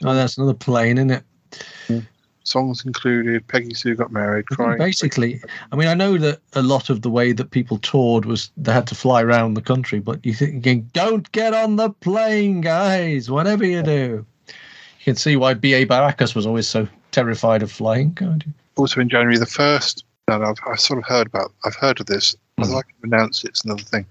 Oh, 0.04 0.14
that's 0.14 0.36
another 0.36 0.54
plane, 0.54 0.98
isn't 0.98 1.10
it? 1.10 2.04
Songs 2.44 2.84
included 2.84 3.46
Peggy 3.48 3.74
Sue 3.74 3.94
Got 3.94 4.12
Married, 4.12 4.46
Crying. 4.46 4.78
Basically, 4.78 5.40
I 5.72 5.76
mean, 5.76 5.88
I 5.88 5.94
know 5.94 6.16
that 6.18 6.40
a 6.52 6.62
lot 6.62 6.90
of 6.90 7.02
the 7.02 7.10
way 7.10 7.32
that 7.32 7.50
people 7.50 7.78
toured 7.78 8.24
was 8.26 8.50
they 8.56 8.72
had 8.72 8.86
to 8.88 8.94
fly 8.94 9.22
around 9.22 9.54
the 9.54 9.62
country, 9.62 9.98
but 9.98 10.24
you 10.24 10.34
thinking, 10.34 10.88
don't 10.92 11.30
get 11.32 11.52
on 11.54 11.76
the 11.76 11.90
plane, 11.90 12.60
guys, 12.60 13.30
whatever 13.30 13.64
you 13.64 13.82
do. 13.82 14.24
You 14.48 15.04
can 15.04 15.16
see 15.16 15.36
why 15.36 15.54
B.A. 15.54 15.84
Baracus 15.86 16.34
was 16.34 16.46
always 16.46 16.68
so 16.68 16.88
terrified 17.12 17.62
of 17.62 17.70
flying, 17.72 18.14
can't 18.14 18.44
you? 18.46 18.52
Also 18.76 19.00
in 19.00 19.08
January, 19.08 19.38
the 19.38 19.46
first, 19.46 20.04
and 20.28 20.44
I've, 20.44 20.56
I've 20.66 20.80
sort 20.80 20.98
of 20.98 21.04
heard 21.06 21.26
about, 21.26 21.52
I've 21.64 21.76
heard 21.76 22.00
of 22.00 22.06
this, 22.06 22.36
Mhm. 22.58 22.68
I 22.78 22.82
can 22.82 22.94
pronounce 23.00 23.44
it's 23.44 23.64
another 23.64 23.82
thing. 23.82 24.06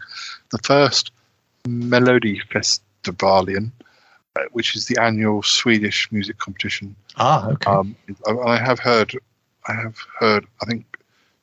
The 0.52 0.58
first 0.60 1.12
Melody 1.66 2.42
Festivalen, 2.52 3.72
uh, 3.82 3.83
which 4.52 4.76
is 4.76 4.86
the 4.88 5.02
annual 5.02 5.44
Swedish 5.44 6.12
music 6.12 6.38
competition. 6.38 6.96
Ah, 7.18 7.48
okay. 7.50 7.72
Um, 7.72 7.96
I, 8.28 8.32
I 8.54 8.58
have 8.58 8.80
heard, 8.80 9.16
I 9.68 9.74
have 9.74 9.98
heard, 10.20 10.46
I 10.62 10.66
think, 10.66 10.86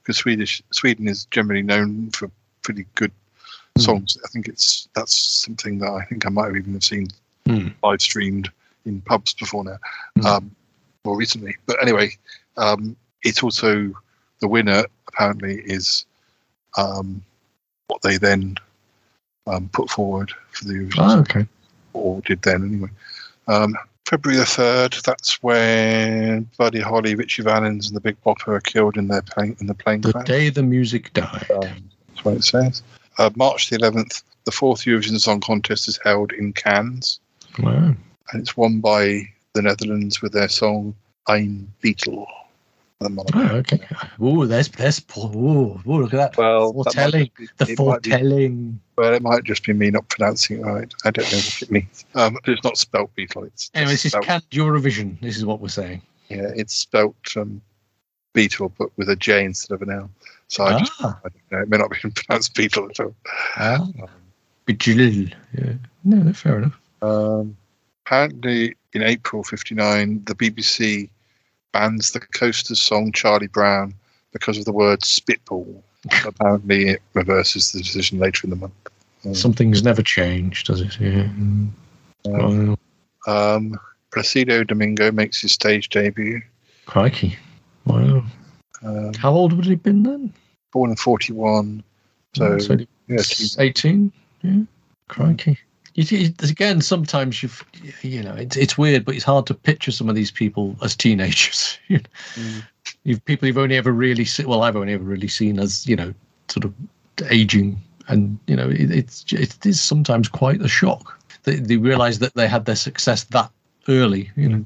because 0.02 0.18
Swedish 0.18 0.62
Sweden 0.72 1.08
is 1.08 1.26
generally 1.26 1.62
known 1.62 2.10
for 2.10 2.30
pretty 2.62 2.86
good 2.94 3.12
Hmm. 3.76 3.82
songs. 3.82 4.18
I 4.24 4.28
think 4.28 4.48
it's 4.48 4.88
that's 4.94 5.16
something 5.16 5.78
that 5.78 5.90
I 5.90 6.04
think 6.06 6.26
I 6.26 6.28
might 6.30 6.46
have 6.46 6.56
even 6.56 6.72
have 6.72 6.84
seen 6.84 7.08
Hmm. 7.46 7.68
live 7.84 8.00
streamed 8.02 8.50
in 8.84 9.00
pubs 9.02 9.32
before 9.34 9.64
now, 9.64 9.78
Hmm. 10.16 10.26
um, 10.26 10.56
more 11.04 11.16
recently. 11.16 11.56
But 11.66 11.80
anyway, 11.80 12.16
um, 12.56 12.96
it's 13.22 13.42
also 13.42 13.92
the 14.40 14.48
winner 14.48 14.84
apparently 15.06 15.60
is 15.64 16.04
um, 16.76 17.22
what 17.86 18.02
they 18.02 18.16
then 18.16 18.56
um, 19.46 19.68
put 19.72 19.88
forward 19.90 20.32
for 20.50 20.64
the 20.64 20.74
Eurovision 20.74 20.98
Ah, 20.98 21.18
okay. 21.20 21.46
Or 21.92 22.20
did 22.22 22.42
then 22.42 22.62
anyway. 22.64 22.88
Um, 23.48 23.76
February 24.06 24.38
the 24.40 24.46
third. 24.46 24.96
That's 25.04 25.42
when 25.42 26.48
Buddy 26.58 26.80
Holly, 26.80 27.14
Ritchie 27.14 27.42
Valens, 27.42 27.86
and 27.88 27.96
the 27.96 28.00
Big 28.00 28.16
Bopper 28.24 28.48
are 28.48 28.60
killed 28.60 28.96
in 28.96 29.08
their 29.08 29.22
plane 29.22 29.56
in 29.60 29.66
the 29.66 29.74
plane 29.74 30.00
The 30.00 30.12
crash. 30.12 30.26
day 30.26 30.48
the 30.50 30.62
music 30.62 31.12
died. 31.12 31.46
That's 31.48 32.24
what 32.24 32.34
it 32.34 32.44
says. 32.44 32.82
Uh, 33.18 33.30
March 33.36 33.70
the 33.70 33.76
eleventh. 33.76 34.22
The 34.44 34.52
fourth 34.52 34.80
Eurovision 34.80 35.20
Song 35.20 35.40
Contest 35.40 35.86
is 35.86 35.98
held 36.02 36.32
in 36.32 36.52
Cannes, 36.54 37.20
Wow. 37.60 37.94
and 38.32 38.40
it's 38.40 38.56
won 38.56 38.80
by 38.80 39.28
the 39.52 39.62
Netherlands 39.62 40.22
with 40.22 40.32
their 40.32 40.48
song 40.48 40.94
"Ein 41.28 41.70
Beetle." 41.82 42.26
Um, 43.02 43.18
Oh, 43.34 43.46
okay. 43.56 43.80
Oh, 44.20 44.44
there's 44.44 44.68
there's 44.68 45.00
oh, 45.16 45.80
oh, 45.86 45.96
look 45.96 46.12
at 46.12 46.16
that. 46.32 46.36
Well, 46.36 46.72
foretelling. 46.72 47.30
just 47.38 47.38
be- 47.38 47.46
The 47.56 47.64
might 47.64 48.02
be- 48.02 48.10
foretelling. 48.10 48.80
Well, 48.96 49.14
it 49.14 49.22
might 49.22 49.44
just 49.44 49.64
be 49.64 49.72
me 49.72 49.90
not 49.90 50.06
pronouncing 50.08 50.58
it 50.58 50.62
right. 50.62 50.92
I 51.04 51.10
don't 51.10 51.32
know 51.32 51.38
what 51.38 51.62
it 51.62 51.70
means. 51.70 52.04
Um, 52.14 52.36
it's 52.44 52.62
not 52.62 52.76
spelt 52.76 53.14
beetle. 53.14 53.44
It's 53.44 53.70
Anyway, 53.74 53.92
this 53.92 54.04
is 54.04 54.12
spelt- 54.12 54.26
canned 54.26 54.50
Eurovision. 54.50 55.18
This 55.22 55.38
is 55.38 55.46
what 55.46 55.60
we're 55.60 55.68
saying. 55.68 56.02
Yeah, 56.28 56.50
it's 56.54 56.74
spelt 56.74 57.16
um, 57.36 57.62
beetle, 58.34 58.70
but 58.78 58.90
with 58.98 59.08
a 59.08 59.16
J 59.16 59.44
instead 59.46 59.74
of 59.74 59.82
an 59.82 59.90
L. 59.90 60.10
So 60.48 60.64
I, 60.64 60.78
just, 60.80 60.92
Ah. 61.00 61.18
I 61.24 61.28
don't 61.30 61.52
know. 61.52 61.58
It 61.62 61.68
may 61.70 61.78
not 61.78 61.90
be 61.90 62.10
pronounced 62.14 62.54
beetle 62.54 62.90
at 62.90 63.00
all. 63.00 63.14
Ah. 63.56 63.88
Bejilil. 64.66 65.32
Yeah. 65.58 65.72
No, 66.04 66.16
no, 66.18 66.32
fair 66.34 66.58
enough. 66.58 66.78
Um, 67.00 67.56
apparently, 68.04 68.74
in 68.92 69.02
April 69.02 69.42
'59, 69.42 70.22
the 70.26 70.34
BBC 70.34 71.08
bans 71.72 72.12
the 72.12 72.20
Coasters 72.20 72.80
song 72.80 73.12
"Charlie 73.12 73.46
Brown" 73.46 73.94
because 74.32 74.58
of 74.58 74.64
the 74.64 74.72
word 74.72 75.04
"spitball." 75.04 75.82
apparently, 76.26 76.88
it 76.88 77.02
reverses 77.14 77.72
the 77.72 77.80
decision 77.82 78.18
later 78.18 78.40
in 78.44 78.50
the 78.50 78.56
month. 78.56 78.72
Um, 79.24 79.34
Something's 79.34 79.82
never 79.82 80.02
changed, 80.02 80.66
does 80.66 80.80
it? 80.80 80.98
Yeah. 80.98 81.28
um, 82.32 82.78
um, 83.26 83.78
Placido 84.10 84.64
Domingo 84.66 85.12
makes 85.12 85.40
his 85.42 85.52
stage 85.52 85.90
debut. 85.90 86.40
Crikey. 86.86 87.36
Wow. 87.84 88.24
Um, 88.82 89.12
How 89.14 89.30
old 89.32 89.52
would 89.52 89.66
he 89.66 89.72
have 89.72 89.82
been 89.82 90.02
then? 90.02 90.32
born 90.72 90.90
in 90.90 90.96
'41, 90.96 91.82
so 92.34 92.58
So 92.58 92.76
yeah, 93.08 93.18
18. 93.58 94.12
Yeah. 94.42 94.62
Crikey. 95.08 95.58
You 95.94 96.04
see, 96.04 96.34
again, 96.42 96.80
sometimes 96.80 97.42
you've, 97.42 97.64
you 98.02 98.22
know, 98.22 98.34
it's, 98.34 98.56
it's 98.56 98.78
weird, 98.78 99.04
but 99.04 99.14
it's 99.14 99.24
hard 99.24 99.46
to 99.46 99.54
picture 99.54 99.90
some 99.90 100.08
of 100.08 100.14
these 100.14 100.30
people 100.30 100.76
as 100.82 100.96
teenagers. 100.96 101.78
You 101.88 101.98
know, 101.98 102.04
Mm. 102.36 102.62
you've 103.02 103.24
people 103.24 103.48
you've 103.48 103.58
only 103.58 103.76
ever 103.76 103.92
really 103.92 104.24
seen, 104.24 104.46
well, 104.46 104.62
I've 104.62 104.76
only 104.76 104.92
ever 104.92 105.02
really 105.02 105.28
seen 105.28 105.58
as, 105.58 105.86
you 105.86 105.96
know, 105.96 106.14
sort 106.48 106.64
of 106.64 106.72
aging. 107.30 107.78
And, 108.08 108.38
you 108.46 108.54
know, 108.56 108.68
it, 108.68 108.90
it's, 108.90 109.24
it 109.32 109.66
is 109.66 109.80
sometimes 109.80 110.28
quite 110.28 110.62
a 110.62 110.68
shock. 110.68 111.18
They, 111.42 111.56
they 111.56 111.76
realize 111.76 112.20
that 112.20 112.34
they 112.34 112.46
had 112.46 112.64
their 112.66 112.76
success 112.76 113.24
that 113.24 113.50
early, 113.88 114.30
you 114.36 114.48
know. 114.48 114.64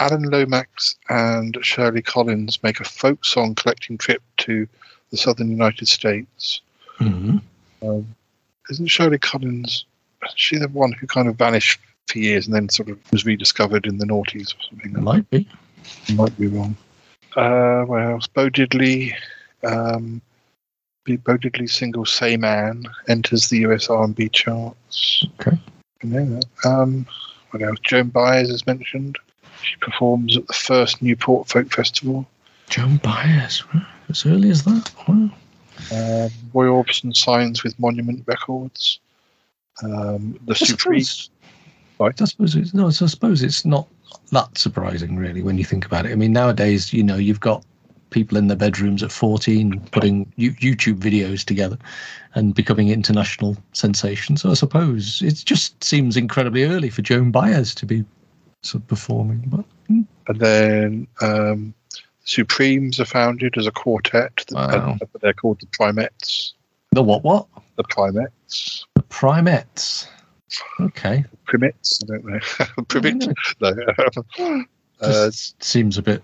Alan 0.00 0.24
Lomax 0.24 0.96
and 1.08 1.56
Shirley 1.62 2.02
Collins 2.02 2.62
make 2.62 2.80
a 2.80 2.84
folk 2.84 3.24
song 3.24 3.54
collecting 3.54 3.96
trip 3.96 4.22
to 4.38 4.66
the 5.10 5.16
southern 5.16 5.50
United 5.50 5.88
States. 5.88 6.60
Mm-hmm. 7.00 7.38
Um, 7.88 8.14
isn't 8.70 8.86
Shirley 8.88 9.18
Collins? 9.18 9.84
She 10.34 10.58
the 10.58 10.68
one 10.68 10.92
who 10.92 11.06
kind 11.06 11.28
of 11.28 11.36
vanished 11.36 11.80
for 12.06 12.18
years 12.18 12.46
and 12.46 12.54
then 12.54 12.68
sort 12.68 12.88
of 12.88 12.98
was 13.12 13.24
rediscovered 13.24 13.86
in 13.86 13.98
the 13.98 14.06
noughties 14.06 14.54
or 14.54 14.62
something? 14.68 15.02
Might 15.02 15.28
be. 15.30 15.48
Might 16.14 16.36
be 16.38 16.48
wrong. 16.48 16.76
Uh, 17.36 17.82
what 17.82 18.02
else? 18.02 18.26
Bo 18.26 18.48
Diddley. 18.50 19.12
Um, 19.64 20.20
Bo 21.06 21.38
Diddley's 21.38 21.72
single 21.72 22.04
"Say 22.04 22.36
Man" 22.36 22.84
enters 23.08 23.48
the 23.48 23.58
US 23.58 23.88
R&B 23.88 24.28
charts. 24.30 25.26
Okay. 25.40 25.58
I 26.02 26.06
know 26.06 26.24
that. 26.24 26.66
Um, 26.68 27.06
what 27.50 27.62
else? 27.62 27.78
Joan 27.80 28.08
Baez 28.08 28.50
is 28.50 28.66
mentioned. 28.66 29.18
She 29.62 29.76
performs 29.76 30.36
at 30.36 30.46
the 30.46 30.52
first 30.52 31.02
Newport 31.02 31.48
Folk 31.48 31.72
Festival. 31.72 32.26
Joan 32.68 32.98
Baez, 32.98 33.64
right? 33.74 33.86
as 34.08 34.24
early 34.26 34.50
as 34.50 34.64
that? 34.64 34.90
Wow. 35.06 35.30
Um, 35.92 36.30
Roy 36.52 36.66
Orbison 36.66 37.14
signs 37.14 37.62
with 37.62 37.78
Monument 37.78 38.22
Records. 38.26 39.00
Um, 39.82 40.38
the 40.44 40.52
I 40.52 40.56
Supreme. 40.56 41.00
suppose, 41.02 41.30
I 42.00 42.24
suppose 42.24 42.56
it's 42.56 42.74
no. 42.74 42.86
I 42.86 42.90
suppose 42.90 43.42
it's 43.42 43.64
not 43.64 43.86
that 44.32 44.56
surprising, 44.58 45.16
really, 45.16 45.42
when 45.42 45.58
you 45.58 45.64
think 45.64 45.84
about 45.86 46.06
it. 46.06 46.12
I 46.12 46.14
mean, 46.14 46.32
nowadays, 46.32 46.92
you 46.92 47.02
know, 47.02 47.16
you've 47.16 47.40
got 47.40 47.64
people 48.10 48.38
in 48.38 48.46
their 48.46 48.56
bedrooms 48.56 49.02
at 49.02 49.12
14 49.12 49.80
putting 49.92 50.26
YouTube 50.38 50.98
videos 50.98 51.44
together 51.44 51.76
and 52.34 52.54
becoming 52.54 52.88
international 52.88 53.56
sensations. 53.72 54.42
So 54.42 54.50
I 54.50 54.54
suppose 54.54 55.20
it 55.22 55.42
just 55.44 55.82
seems 55.84 56.16
incredibly 56.16 56.64
early 56.64 56.88
for 56.90 57.02
Joan 57.02 57.30
Baez 57.30 57.74
to 57.76 57.86
be 57.86 58.04
sort 58.62 58.82
of 58.82 58.88
performing. 58.88 59.42
But 59.46 59.64
hmm, 59.88 60.02
And 60.26 60.40
then 60.40 61.06
um, 61.20 61.74
Supremes 62.24 62.98
are 63.00 63.04
founded 63.04 63.56
as 63.58 63.66
a 63.66 63.70
quartet. 63.72 64.44
Wow. 64.52 64.98
they're 65.20 65.32
called 65.32 65.60
the 65.60 65.66
Primettes. 65.66 66.52
the 66.92 67.02
what? 67.02 67.22
What? 67.24 67.46
The 67.76 67.84
Primettes. 67.84 68.84
The 69.08 69.14
Primettes. 69.14 70.06
Okay. 70.80 71.24
Primettes? 71.46 72.02
I 72.04 72.06
don't 72.06 72.24
know. 72.24 72.38
Primettes? 72.88 73.34
No. 73.60 74.64
uh, 75.00 75.30
seems 75.32 75.98
a 75.98 76.02
bit 76.02 76.22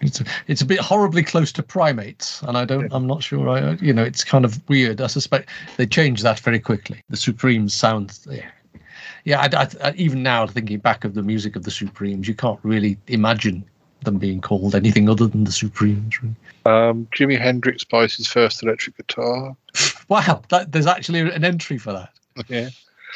it's 0.00 0.20
a, 0.20 0.24
it's 0.46 0.60
a 0.60 0.66
bit 0.66 0.78
horribly 0.78 1.22
close 1.24 1.50
to 1.50 1.60
primates 1.62 2.40
and 2.42 2.56
i 2.56 2.64
don't 2.64 2.92
i'm 2.92 3.06
not 3.06 3.20
sure 3.22 3.48
i 3.48 3.72
you 3.76 3.92
know 3.92 4.04
it's 4.04 4.22
kind 4.22 4.44
of 4.44 4.60
weird 4.68 5.00
i 5.00 5.08
suspect 5.08 5.48
they 5.76 5.86
changed 5.86 6.22
that 6.22 6.38
very 6.38 6.60
quickly 6.60 7.02
the 7.08 7.16
supremes 7.16 7.74
sound 7.74 8.16
yeah 8.30 8.48
yeah 9.24 9.40
I, 9.40 9.62
I- 9.62 9.88
I- 9.88 9.94
even 9.96 10.22
now 10.22 10.46
thinking 10.46 10.78
back 10.78 11.04
of 11.04 11.14
the 11.14 11.22
music 11.22 11.56
of 11.56 11.64
the 11.64 11.70
supremes 11.70 12.28
you 12.28 12.34
can't 12.34 12.60
really 12.62 12.96
imagine 13.08 13.64
them 14.02 14.18
being 14.18 14.40
called 14.40 14.76
anything 14.76 15.08
other 15.08 15.26
than 15.26 15.42
the 15.44 15.50
supremes 15.52 16.22
really. 16.22 16.36
um, 16.66 17.08
Jimi 17.12 17.36
Hendrix 17.40 17.82
buys 17.82 18.14
his 18.14 18.28
first 18.28 18.62
electric 18.62 18.96
guitar. 18.98 19.56
wow 20.08 20.42
that, 20.48 20.72
there's 20.72 20.86
actually 20.86 21.20
an 21.20 21.44
entry 21.44 21.78
for 21.78 21.92
that 21.92 22.10
Yeah. 22.48 22.68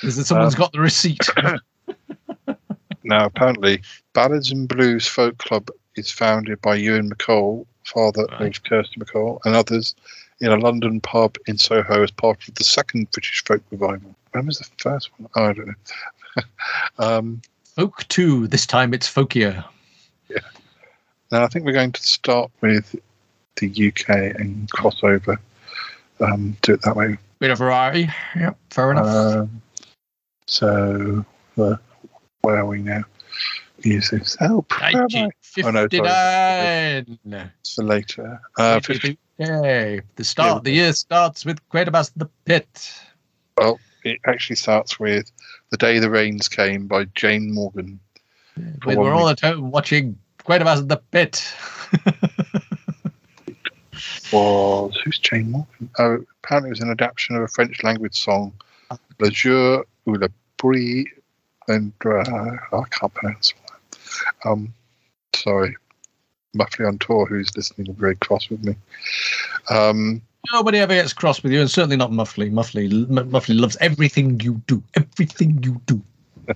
is 0.02 0.16
that 0.16 0.24
someone's 0.24 0.54
Um, 0.54 0.58
got 0.60 0.72
the 0.72 0.80
receipt 0.80 1.26
Now, 3.04 3.24
apparently, 3.24 3.80
Ballads 4.12 4.50
and 4.52 4.68
Blues 4.68 5.06
Folk 5.06 5.38
Club 5.38 5.70
is 5.96 6.10
founded 6.10 6.60
by 6.60 6.74
Ewan 6.76 7.10
MacColl, 7.10 7.64
father 7.84 8.26
Right. 8.38 8.54
of 8.56 8.62
Kirsty 8.64 9.00
MacColl, 9.00 9.40
and 9.44 9.54
others 9.54 9.94
in 10.40 10.48
a 10.52 10.56
London 10.56 11.00
pub 11.00 11.36
in 11.46 11.56
Soho 11.56 12.02
as 12.02 12.10
part 12.10 12.46
of 12.46 12.54
the 12.56 12.64
second 12.64 13.10
British 13.12 13.42
folk 13.44 13.62
revival. 13.70 14.14
When 14.32 14.46
was 14.46 14.58
the 14.58 14.66
first 14.76 15.10
one? 15.16 15.30
Oh, 15.34 15.44
I 15.46 15.52
don't 15.54 15.66
know. 15.68 16.42
um, 16.98 17.42
folk 17.74 18.06
2 18.08 18.46
this 18.48 18.66
time 18.66 18.92
it's 18.92 19.08
folkier 19.08 19.64
Yeah. 20.28 20.38
now, 21.32 21.42
I 21.44 21.46
think 21.48 21.64
we're 21.64 21.72
going 21.72 21.92
to 21.92 22.02
start 22.02 22.50
with 22.60 22.94
the 23.56 23.68
UK 23.88 24.08
and 24.38 24.70
cross 24.70 25.02
over. 25.02 25.40
Um, 26.20 26.56
do 26.62 26.74
it 26.74 26.82
that 26.82 26.96
way. 26.96 27.16
bit 27.38 27.50
of 27.50 27.58
variety 27.58 28.08
yep 28.36 28.56
fair 28.70 28.90
enough 28.90 29.06
Um, 29.06 29.62
so, 30.46 31.24
uh, 31.58 31.76
where 32.42 32.58
are 32.58 32.66
we 32.66 32.82
now? 32.82 33.04
Use 33.82 34.10
this. 34.10 34.36
Help. 34.40 34.72
Where 34.80 35.02
am 35.02 35.06
I? 35.14 35.30
Oh, 35.64 35.70
no, 35.70 35.84
It's 37.60 37.74
for 37.74 37.84
later. 37.84 38.40
Uh, 38.58 38.80
50, 38.80 39.16
Okay. 39.40 40.00
The 40.16 40.24
start. 40.24 40.64
The 40.64 40.72
year 40.72 40.92
starts 40.92 41.44
with 41.44 41.66
Quatermass 41.70 42.10
the 42.16 42.28
Pit. 42.44 42.92
Well, 43.56 43.78
it 44.04 44.18
actually 44.26 44.56
starts 44.56 44.98
with 44.98 45.30
The 45.70 45.76
Day 45.76 45.98
the 45.98 46.10
Rains 46.10 46.48
Came 46.48 46.86
by 46.86 47.04
Jane 47.14 47.54
Morgan. 47.54 48.00
We're 48.84 49.14
all 49.14 49.28
at 49.28 49.40
home 49.40 49.70
watching 49.70 50.18
Quatermass 50.44 50.86
the 50.88 50.96
Pit. 50.96 51.54
was 54.32 54.98
who's 55.04 55.18
Jane 55.18 55.50
Morgan? 55.50 55.90
Oh, 55.98 56.24
apparently 56.42 56.68
it 56.68 56.72
was 56.72 56.80
an 56.80 56.90
adaptation 56.90 57.36
of 57.36 57.42
a 57.42 57.48
French 57.48 57.82
language 57.82 58.18
song, 58.18 58.52
Le 59.18 59.30
Jour 59.30 59.84
ou 60.06 60.12
le 60.12 60.28
Bruit 60.56 61.06
Vendra. 61.68 62.58
I 62.72 62.82
can't 62.90 63.14
pronounce 63.14 63.54
that. 63.68 64.48
Um, 64.48 64.72
sorry, 65.34 65.76
Muffley 66.54 66.86
on 66.86 66.98
tour, 66.98 67.26
who's 67.26 67.54
listening, 67.56 67.86
will 67.86 67.94
be 67.94 68.00
very 68.00 68.16
cross 68.16 68.50
with 68.50 68.64
me. 68.64 68.74
Um, 69.68 70.22
Nobody 70.52 70.78
ever 70.78 70.94
gets 70.94 71.12
cross 71.12 71.42
with 71.42 71.52
you, 71.52 71.60
and 71.60 71.70
certainly 71.70 71.96
not 71.96 72.12
Muffley. 72.12 72.48
Muffley, 72.50 72.86
M- 72.86 73.30
Muffley 73.30 73.54
loves 73.54 73.76
everything 73.80 74.40
you 74.40 74.60
do. 74.66 74.82
Everything 74.96 75.62
you 75.62 75.80
do. 75.86 76.02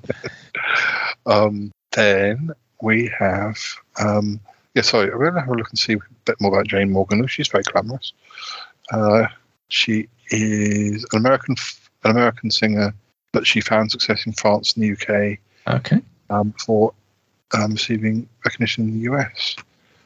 um, 1.27 1.71
then 1.93 2.51
we 2.81 3.11
have, 3.19 3.59
um, 4.01 4.41
yeah, 4.75 4.83
sorry, 4.83 5.11
I'm 5.11 5.19
going 5.19 5.35
to 5.35 5.41
have 5.41 5.49
a 5.49 5.55
look 5.55 5.71
and 5.71 5.79
see 5.79 5.95
a 5.95 5.99
bit 6.25 6.41
more 6.41 6.53
about 6.53 6.67
Jane 6.67 6.91
Morgan. 6.91 7.27
She's 7.29 7.49
very 7.49 7.63
glamorous. 7.65 8.13
Uh, 8.93 9.27
she 9.69 10.09
is 10.31 11.07
an 11.13 11.19
American, 11.19 11.55
an 12.03 12.11
American 12.11 12.51
singer, 12.51 12.93
but 13.33 13.47
she 13.47 13.61
found 13.61 13.91
success 13.93 14.27
in 14.27 14.33
France 14.33 14.75
and 14.75 14.83
the 14.83 14.93
UK 14.93 15.39
Okay. 15.67 16.01
um, 16.31 16.51
before 16.51 16.93
um, 17.55 17.73
receiving 17.73 18.29
recognition 18.45 18.89
in 18.89 18.95
the 18.95 19.13
US. 19.13 19.57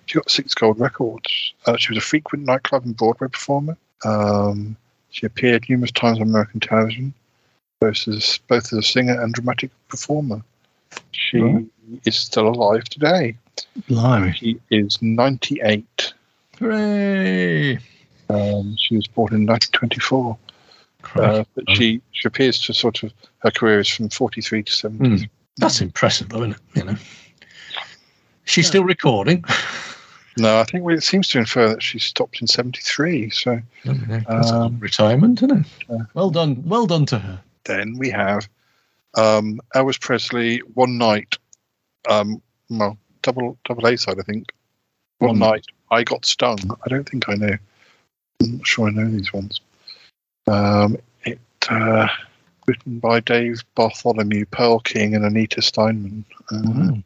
She 0.07 0.19
got 0.19 0.31
six 0.31 0.55
gold 0.55 0.79
records. 0.79 1.55
Uh, 1.67 1.77
she 1.77 1.93
was 1.93 1.99
a 1.99 2.07
frequent 2.07 2.45
nightclub 2.45 2.85
and 2.85 2.97
Broadway 2.97 3.29
performer. 3.29 3.77
Um, 4.05 4.77
she 5.11 5.27
appeared 5.27 5.65
numerous 5.69 5.93
times 5.93 6.19
on 6.21 6.29
American 6.29 6.61
television, 6.61 7.15
both 7.81 8.07
as, 8.07 8.39
both 8.49 8.73
as 8.73 8.79
a 8.79 8.83
singer 8.83 9.21
and 9.21 9.33
dramatic 9.33 9.71
performer. 9.89 10.43
She 11.13 11.41
Right. 11.41 11.67
Is 12.05 12.17
still 12.17 12.49
alive 12.49 12.85
today. 12.85 13.37
Blimey. 13.89 14.33
She 14.33 14.61
is 14.71 15.01
98. 15.03 16.15
Hooray. 16.59 17.79
Um, 18.31 18.77
she 18.77 18.97
was 18.97 19.07
born 19.07 19.35
in 19.35 19.47
1924. 19.47 20.39
Uh, 21.15 21.45
but 21.55 21.65
she, 21.71 22.01
she 22.13 22.27
appears 22.29 22.61
to 22.63 22.75
sort 22.75 23.03
of, 23.03 23.13
her 23.39 23.51
career 23.51 23.81
is 23.81 23.89
from 23.89 24.09
43 24.11 24.63
to 24.65 24.73
70. 24.73 25.09
Hmm. 25.19 25.25
That's 25.57 25.81
impressive, 25.81 26.29
though, 26.29 26.39
isn't 26.43 26.53
it? 26.53 26.59
You 26.75 26.85
know. 26.85 26.97
She's 28.45 28.67
still 28.67 28.85
recording. 28.85 29.45
No, 30.37 30.61
I 30.61 30.65
think 30.65 30.85
we, 30.85 30.95
it 30.95 31.03
seems 31.03 31.29
to 31.29 31.39
infer 31.39 31.69
that 31.69 31.83
she 31.83 31.99
stopped 31.99 32.41
in 32.41 32.47
73. 32.47 33.31
So 33.31 33.61
That's 33.85 34.51
Um, 34.53 34.79
retirement, 34.79 35.43
isn't 35.43 35.61
it? 35.61 35.67
yeah. 35.91 35.97
Well 36.15 36.31
done. 36.31 36.63
Well 36.65 36.87
done 36.87 37.07
to 37.07 37.19
her. 37.19 37.41
then 37.65 37.97
we 37.99 38.09
have 38.11 38.49
um, 39.17 39.61
Elvis 39.75 40.01
Presley, 40.01 40.59
One 40.75 40.97
Night, 40.97 41.37
um, 42.09 42.43
well, 42.71 42.97
double 43.23 43.59
double 43.65 43.87
A 43.87 43.97
side, 43.97 44.19
I 44.19 44.23
think. 44.23 44.53
One, 45.19 45.39
One 45.39 45.51
Night, 45.51 45.67
I 45.91 46.05
Got 46.05 46.27
Stung. 46.27 46.59
I 46.85 46.89
don't 46.89 47.09
think 47.09 47.29
I 47.29 47.35
know. 47.35 47.57
I'm 48.43 48.59
not 48.59 48.67
sure 48.67 48.89
I 48.89 48.91
know 48.91 49.09
these 49.09 49.33
ones. 49.33 49.61
Um, 50.47 50.97
it 51.25 51.41
uh, 51.69 52.09
written 52.67 52.99
by 52.99 53.21
Dave 53.21 53.63
Bartholomew, 53.75 54.47
Pearl 54.47 54.81
King, 54.81 55.15
and 55.15 55.25
Anita 55.25 55.63
Steinman. 55.63 56.25
Uh, 56.51 56.63
Wow. 56.65 57.03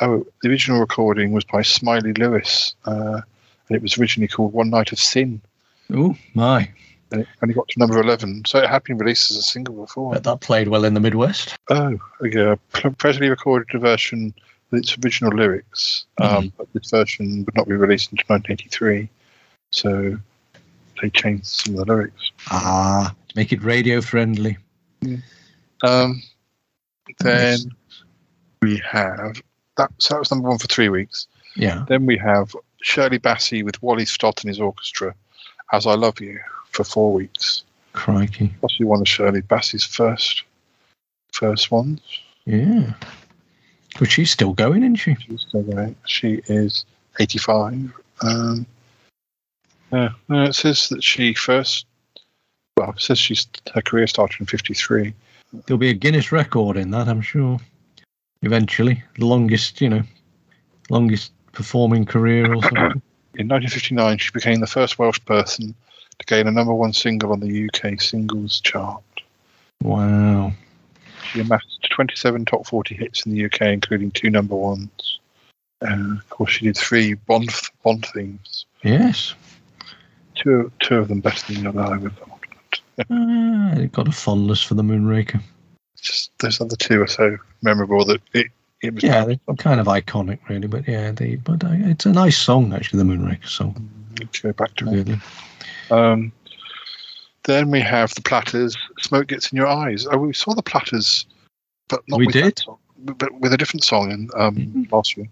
Oh, 0.00 0.26
the 0.42 0.48
original 0.48 0.80
recording 0.80 1.30
was 1.30 1.44
by 1.44 1.62
Smiley 1.62 2.12
Lewis, 2.14 2.74
uh, 2.84 3.20
and 3.68 3.76
it 3.76 3.80
was 3.80 3.96
originally 3.96 4.26
called 4.26 4.52
One 4.52 4.68
Night 4.68 4.90
of 4.90 4.98
Sin. 4.98 5.40
Oh, 5.92 6.16
my. 6.34 6.68
And 7.14 7.22
it 7.22 7.28
only 7.42 7.54
got 7.54 7.68
to 7.68 7.78
number 7.78 8.00
11, 8.00 8.44
so 8.46 8.58
it 8.58 8.68
had 8.68 8.82
been 8.84 8.98
released 8.98 9.30
as 9.30 9.36
a 9.36 9.42
single 9.42 9.74
before. 9.76 10.12
Bet 10.14 10.24
that 10.24 10.40
played 10.40 10.68
well 10.68 10.84
in 10.84 10.94
the 10.94 11.00
Midwest. 11.00 11.56
Oh, 11.70 11.98
yeah. 12.22 12.56
Pre- 12.72 12.90
Presley 12.90 13.28
recorded 13.28 13.74
a 13.74 13.78
version 13.78 14.34
with 14.70 14.80
its 14.80 14.96
original 14.98 15.32
lyrics, 15.32 16.06
um, 16.18 16.52
but 16.56 16.66
this 16.72 16.90
version 16.90 17.44
would 17.44 17.54
not 17.54 17.68
be 17.68 17.74
released 17.74 18.10
until 18.10 18.24
1983. 18.28 19.08
So 19.70 20.18
they 21.00 21.10
changed 21.10 21.46
some 21.46 21.74
of 21.74 21.86
the 21.86 21.92
lyrics. 21.92 22.32
Ah. 22.50 23.14
To 23.28 23.36
make 23.36 23.52
it 23.52 23.62
radio 23.62 24.00
friendly. 24.00 24.58
Um, 25.82 26.22
then 27.20 27.58
we 28.62 28.78
have 28.78 29.40
that. 29.76 29.90
So 29.98 30.14
that 30.14 30.20
was 30.20 30.30
number 30.30 30.48
one 30.48 30.58
for 30.58 30.66
three 30.66 30.88
weeks. 30.88 31.26
Yeah. 31.56 31.84
Then 31.88 32.06
we 32.06 32.16
have 32.18 32.56
Shirley 32.82 33.18
Bassey 33.18 33.64
with 33.64 33.82
Wally 33.82 34.04
Stott 34.04 34.42
and 34.42 34.48
his 34.48 34.60
orchestra, 34.60 35.14
"As 35.72 35.86
I 35.86 35.94
Love 35.94 36.20
You," 36.20 36.40
for 36.74 36.84
four 36.84 37.12
weeks. 37.12 37.62
Crikey. 37.92 38.52
Possibly 38.60 38.86
one 38.86 39.00
of 39.00 39.08
Shirley 39.08 39.40
Bassey's 39.40 39.84
first 39.84 40.42
first 41.32 41.70
ones. 41.70 42.00
Yeah. 42.44 42.92
But 43.98 44.10
she's 44.10 44.30
still 44.30 44.52
going, 44.52 44.82
isn't 44.82 44.96
she? 44.96 45.14
She's 45.14 45.42
still 45.48 45.62
going. 45.62 45.96
She 46.06 46.42
is 46.46 46.84
85. 47.20 47.92
Um, 48.22 48.66
yeah, 49.92 50.10
no, 50.28 50.44
it 50.44 50.54
says 50.54 50.88
that 50.88 51.04
she 51.04 51.34
first, 51.34 51.86
well, 52.76 52.90
it 52.90 53.00
says 53.00 53.18
she's 53.18 53.46
her 53.72 53.82
career 53.82 54.06
started 54.08 54.40
in 54.40 54.46
53. 54.46 55.14
There'll 55.66 55.78
be 55.78 55.90
a 55.90 55.94
Guinness 55.94 56.32
record 56.32 56.76
in 56.76 56.90
that, 56.90 57.08
I'm 57.08 57.20
sure. 57.20 57.58
Eventually. 58.42 59.02
The 59.18 59.26
longest, 59.26 59.80
you 59.80 59.88
know, 59.88 60.02
longest 60.90 61.32
performing 61.52 62.04
career 62.04 62.52
or 62.52 62.62
something. 62.62 63.02
In 63.36 63.48
1959, 63.48 64.18
she 64.18 64.30
became 64.32 64.60
the 64.60 64.66
first 64.66 64.98
Welsh 64.98 65.20
person 65.24 65.74
to 66.18 66.26
gain 66.26 66.46
a 66.46 66.50
number 66.50 66.74
one 66.74 66.92
single 66.92 67.32
on 67.32 67.40
the 67.40 67.68
UK 67.68 68.00
singles 68.00 68.60
chart. 68.60 69.02
wow. 69.82 70.52
She 71.32 71.40
amassed 71.40 71.88
27 71.90 72.44
top 72.44 72.66
40 72.66 72.94
hits 72.94 73.26
in 73.26 73.32
the 73.32 73.44
UK, 73.46 73.62
including 73.62 74.10
two 74.10 74.30
number 74.30 74.54
ones. 74.54 75.18
And 75.80 76.18
of 76.18 76.30
course, 76.30 76.52
she 76.52 76.66
did 76.66 76.76
three 76.76 77.14
Bond 77.14 77.50
Bond 77.82 78.06
themes. 78.14 78.66
Yes. 78.82 79.34
Two 80.34 80.70
two 80.80 80.96
of 80.96 81.08
them 81.08 81.20
better 81.20 81.52
than 81.52 81.64
the 81.64 81.68
other, 81.70 81.80
I 81.80 81.96
would 81.96 82.12
have 82.12 82.18
thought. 82.18 83.78
It 83.78 83.92
got 83.92 84.08
a 84.08 84.12
fondness 84.12 84.62
for 84.62 84.74
the 84.74 84.82
Moonraker. 84.82 85.40
Just 86.00 86.30
those 86.38 86.60
other 86.60 86.76
two 86.76 87.02
are 87.02 87.06
so 87.06 87.36
memorable 87.62 88.04
that 88.04 88.20
it 88.32 88.48
it 88.82 88.94
was 88.94 89.02
Yeah, 89.02 89.24
they're 89.24 89.56
kind 89.56 89.80
of 89.80 89.86
iconic, 89.86 90.38
really. 90.48 90.68
But 90.68 90.86
yeah, 90.86 91.10
they, 91.10 91.36
but 91.36 91.64
uh, 91.64 91.70
it's 91.72 92.06
a 92.06 92.12
nice 92.12 92.36
song, 92.36 92.72
actually, 92.72 93.02
the 93.02 93.10
Moonraker 93.10 93.48
song. 93.48 93.88
go 94.42 94.52
back 94.52 94.74
to 94.76 94.88
it. 94.88 94.92
Really. 94.92 95.20
Um, 95.90 96.32
then 97.44 97.70
we 97.70 97.80
have 97.80 98.14
the 98.14 98.22
Platters. 98.22 98.76
Smoke 99.00 99.26
gets 99.28 99.52
in 99.52 99.56
your 99.56 99.66
eyes. 99.66 100.06
Oh, 100.10 100.18
we 100.18 100.32
saw 100.32 100.54
the 100.54 100.62
Platters, 100.62 101.26
but 101.88 102.02
not 102.08 102.18
We 102.18 102.26
with 102.26 102.32
did? 102.34 102.58
song, 102.58 102.78
but 102.98 103.32
with 103.40 103.52
a 103.52 103.56
different 103.56 103.84
song 103.84 104.10
in 104.10 104.30
um, 104.36 104.86
last 104.90 105.16
year. 105.16 105.28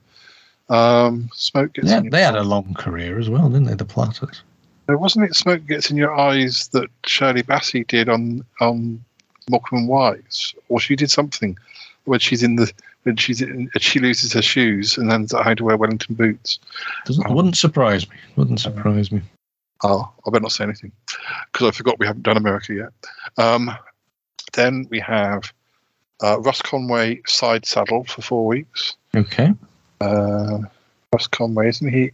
Um, 0.69 1.29
Smoke 1.35 1.73
gets 1.75 1.89
Yeah, 1.89 1.99
in 1.99 2.05
your 2.05 2.11
they 2.11 2.23
had 2.23 2.37
a 2.37 2.43
long 2.43 2.75
career 2.75 3.19
as 3.19 3.29
well, 3.31 3.49
didn't 3.49 3.65
they? 3.67 3.75
The 3.75 3.85
Platters. 3.85 4.43
Uh, 4.89 4.99
Wasn't 4.99 5.25
it 5.25 5.35
Smoke 5.37 5.65
Gets 5.67 5.91
in 5.91 5.97
Your 5.97 6.15
Eyes 6.15 6.69
that 6.69 6.89
Shirley 7.07 7.43
Bassey 7.43 7.87
did 7.87 8.09
on 8.09 8.45
on 8.61 9.03
Morecambe 9.49 9.81
and 9.81 9.89
Wise? 9.89 10.55
Or 10.69 10.81
she 10.81 10.97
did 10.97 11.11
something 11.11 11.57
when 12.05 12.19
she's 12.19 12.43
in 12.43 12.57
the 12.57 12.71
when 13.05 13.17
she's 13.17 13.41
in, 13.41 13.71
she 13.79 14.01
loses 14.01 14.33
her 14.33 14.43
shoes 14.43 14.97
and 14.99 15.11
then 15.11 15.27
having 15.31 15.57
to 15.57 15.65
wear 15.65 15.77
Wellington 15.77 16.15
boots. 16.15 16.59
Doesn't 17.07 17.25
Oh. 17.29 17.33
wouldn't 17.33 17.57
surprise 17.57 18.09
me. 18.09 18.17
Wouldn't 18.37 18.61
surprise 18.61 19.11
me. 19.13 19.23
Oh, 19.85 20.11
I 20.27 20.31
better 20.31 20.43
not 20.43 20.53
say 20.53 20.65
anything 20.65 20.93
because 21.53 21.69
I 21.69 21.71
forgot 21.73 21.99
we 21.99 22.07
haven't 22.07 22.23
done 22.23 22.37
America 22.37 22.73
yet. 22.75 22.93
Um, 23.37 23.71
then 24.53 24.87
we 24.91 25.01
have 25.01 25.53
uh, 26.23 26.39
Russ 26.41 26.63
Conway 26.63 27.21
side 27.27 27.67
saddle 27.67 28.05
for 28.05 28.23
four 28.23 28.47
weeks. 28.47 28.97
Okay. 29.17 29.53
Uh, 30.01 30.59
Russ 31.13 31.27
Conway, 31.27 31.69
isn't 31.69 31.93
he? 31.93 32.13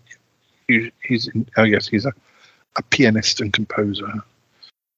he 0.67 0.91
he's 1.03 1.29
in, 1.29 1.47
oh 1.57 1.65
yes, 1.65 1.89
he's 1.89 2.07
a, 2.07 2.13
a 2.77 2.83
pianist 2.83 3.41
and 3.41 3.53
composer. 3.53 4.13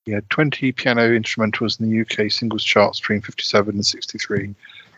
He 0.06 0.12
had 0.12 0.28
20 0.30 0.72
piano 0.72 1.08
instrumentals 1.10 1.78
in 1.80 1.90
the 1.90 2.00
UK 2.00 2.30
singles 2.30 2.64
charts 2.64 3.00
between 3.00 3.20
57 3.20 3.74
and 3.74 3.84
63, 3.84 4.54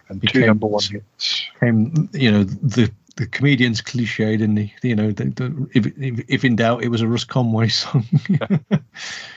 and 0.08 0.20
two 0.20 0.26
Became- 0.26 0.46
number 0.46 0.66
one 0.66 0.82
hits. 0.82 1.46
Came, 1.60 2.08
you 2.12 2.30
know, 2.30 2.44
the 2.44 2.90
the 3.16 3.26
comedian's 3.26 3.80
cliche, 3.80 4.36
didn't 4.36 4.56
he? 4.56 4.74
You 4.82 4.96
know, 4.96 5.12
the, 5.12 5.24
the, 5.24 5.70
if, 5.74 5.86
if 5.98 6.24
if 6.28 6.44
in 6.44 6.56
doubt, 6.56 6.82
it 6.82 6.88
was 6.88 7.00
a 7.00 7.08
Russ 7.08 7.24
Conway 7.24 7.68
song. 7.68 8.06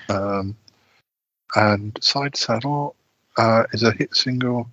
Um, 0.10 0.56
and 1.56 1.98
Side 2.02 2.36
Saddle 2.36 2.96
uh, 3.38 3.64
is 3.74 3.84
a 3.84 3.92
hit 3.92 4.16
single. 4.16 4.70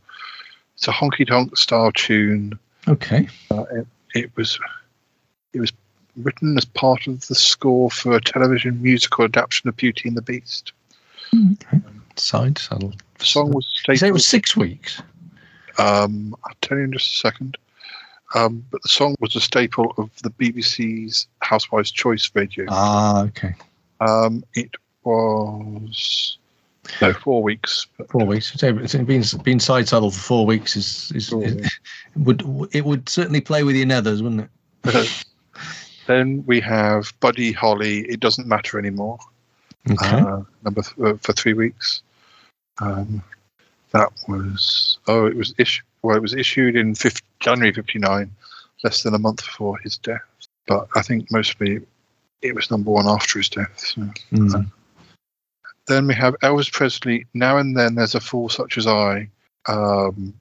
It's 0.74 0.88
a 0.88 0.92
honky 0.92 1.26
tonk 1.26 1.56
style 1.56 1.92
tune. 1.92 2.58
okay. 2.88 3.28
Uh, 3.50 3.64
it, 3.72 3.86
it 4.14 4.36
was 4.36 4.58
it 5.52 5.60
was 5.60 5.72
written 6.16 6.56
as 6.56 6.64
part 6.64 7.06
of 7.06 7.26
the 7.28 7.34
score 7.34 7.90
for 7.90 8.14
a 8.14 8.20
television 8.20 8.82
musical 8.82 9.24
adaptation 9.24 9.68
of 9.68 9.76
Beauty 9.76 10.08
and 10.08 10.16
the 10.16 10.22
Beast. 10.22 10.72
Side 12.16 12.58
saddle. 12.58 12.92
The 13.18 13.24
song 13.24 13.52
was 13.52 13.66
You 13.88 13.96
say 13.96 14.08
it 14.08 14.12
was 14.12 14.26
six 14.26 14.56
weeks. 14.56 15.00
Um, 15.78 16.36
I'll 16.44 16.56
tell 16.60 16.76
you 16.76 16.84
in 16.84 16.92
just 16.92 17.14
a 17.14 17.16
second. 17.16 17.56
Um, 18.34 18.64
but 18.70 18.82
the 18.82 18.88
song 18.88 19.14
was 19.20 19.36
a 19.36 19.40
staple 19.40 19.94
of 19.98 20.10
the 20.22 20.30
BBC's 20.30 21.28
Housewives' 21.40 21.90
Choice 21.90 22.30
radio. 22.34 22.66
Ah, 22.68 23.24
okay. 23.24 23.54
Um, 24.00 24.44
it 24.54 24.70
was 25.04 26.38
No, 27.00 27.12
four 27.12 27.42
weeks. 27.42 27.86
Four 28.08 28.26
weeks. 28.26 28.54
It's 28.62 28.94
been 28.94 29.24
been 29.42 29.60
side 29.60 29.88
saddle 29.88 30.10
for 30.10 30.20
four 30.20 30.46
weeks. 30.46 30.76
Is, 30.76 31.12
is, 31.14 31.32
is 31.32 31.70
would 32.16 32.42
it 32.72 32.84
would 32.84 33.08
certainly 33.08 33.40
play 33.40 33.64
with 33.64 33.76
your 33.76 33.86
nethers, 33.86 34.22
wouldn't 34.22 34.48
it? 34.84 35.24
then 36.06 36.44
we 36.46 36.60
have 36.60 37.12
Buddy 37.20 37.52
Holly. 37.52 38.00
It 38.00 38.20
doesn't 38.20 38.48
matter 38.48 38.78
anymore. 38.78 39.18
Okay. 39.90 40.20
Uh, 40.20 40.42
number 40.64 40.82
th- 40.82 40.98
uh, 41.06 41.16
for 41.20 41.32
three 41.32 41.54
weeks. 41.54 42.02
Um, 42.78 43.22
that 43.92 44.08
was 44.26 44.98
oh, 45.06 45.26
it 45.26 45.36
was 45.36 45.54
issued. 45.58 45.84
Well, 46.02 46.16
it 46.16 46.22
was 46.22 46.34
issued 46.34 46.76
in 46.76 46.94
50, 46.94 47.22
January 47.40 47.72
'59, 47.72 48.30
less 48.82 49.02
than 49.02 49.14
a 49.14 49.18
month 49.18 49.44
before 49.44 49.78
his 49.78 49.98
death. 49.98 50.20
But 50.66 50.88
I 50.96 51.02
think 51.02 51.30
mostly 51.30 51.80
it 52.42 52.54
was 52.54 52.70
number 52.70 52.90
one 52.90 53.06
after 53.06 53.38
his 53.38 53.48
death. 53.48 53.78
So. 53.78 54.02
Mm. 54.32 54.70
Then 55.86 56.06
we 56.06 56.14
have 56.14 56.34
Elvis 56.42 56.70
Presley. 56.72 57.26
Now 57.34 57.58
and 57.58 57.76
then 57.76 57.94
there's 57.94 58.14
a 58.14 58.20
fool 58.20 58.48
such 58.48 58.78
as 58.78 58.86
I, 58.86 59.28
um, 59.66 60.34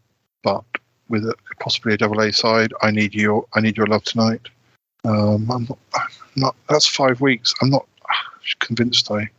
but 0.43 0.63
with 1.09 1.25
a, 1.25 1.35
possibly 1.59 1.93
a 1.93 1.97
double 1.97 2.21
A 2.21 2.31
side. 2.31 2.73
I 2.81 2.91
need 2.91 3.13
your 3.13 3.45
I 3.53 3.61
need 3.61 3.77
your 3.77 3.87
love 3.87 4.03
tonight. 4.03 4.47
Um, 5.03 5.49
I'm 5.51 5.65
not, 5.65 5.79
I'm 5.95 6.09
not. 6.35 6.55
That's 6.69 6.87
five 6.87 7.21
weeks. 7.21 7.53
I'm 7.61 7.69
not 7.69 7.85
convinced 8.59 9.11
I 9.11 9.29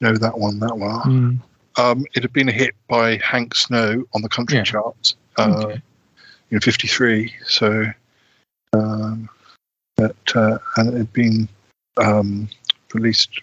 know 0.00 0.16
that 0.16 0.38
one 0.38 0.58
that 0.60 0.76
well. 0.76 1.02
Mm. 1.06 1.40
Um, 1.76 2.04
it 2.14 2.22
had 2.22 2.32
been 2.32 2.48
a 2.48 2.52
hit 2.52 2.74
by 2.88 3.16
Hank 3.18 3.54
Snow 3.54 4.04
on 4.14 4.22
the 4.22 4.28
country 4.28 4.58
Yeah. 4.58 4.64
charts 4.64 5.14
uh, 5.38 5.64
Okay. 5.64 5.80
in 6.50 6.60
'53. 6.60 7.34
So, 7.44 7.84
um, 8.72 9.28
but, 9.96 10.16
uh, 10.34 10.58
and 10.76 10.94
it 10.94 10.96
had 10.98 11.12
been 11.12 11.48
um, 11.96 12.48
released 12.94 13.40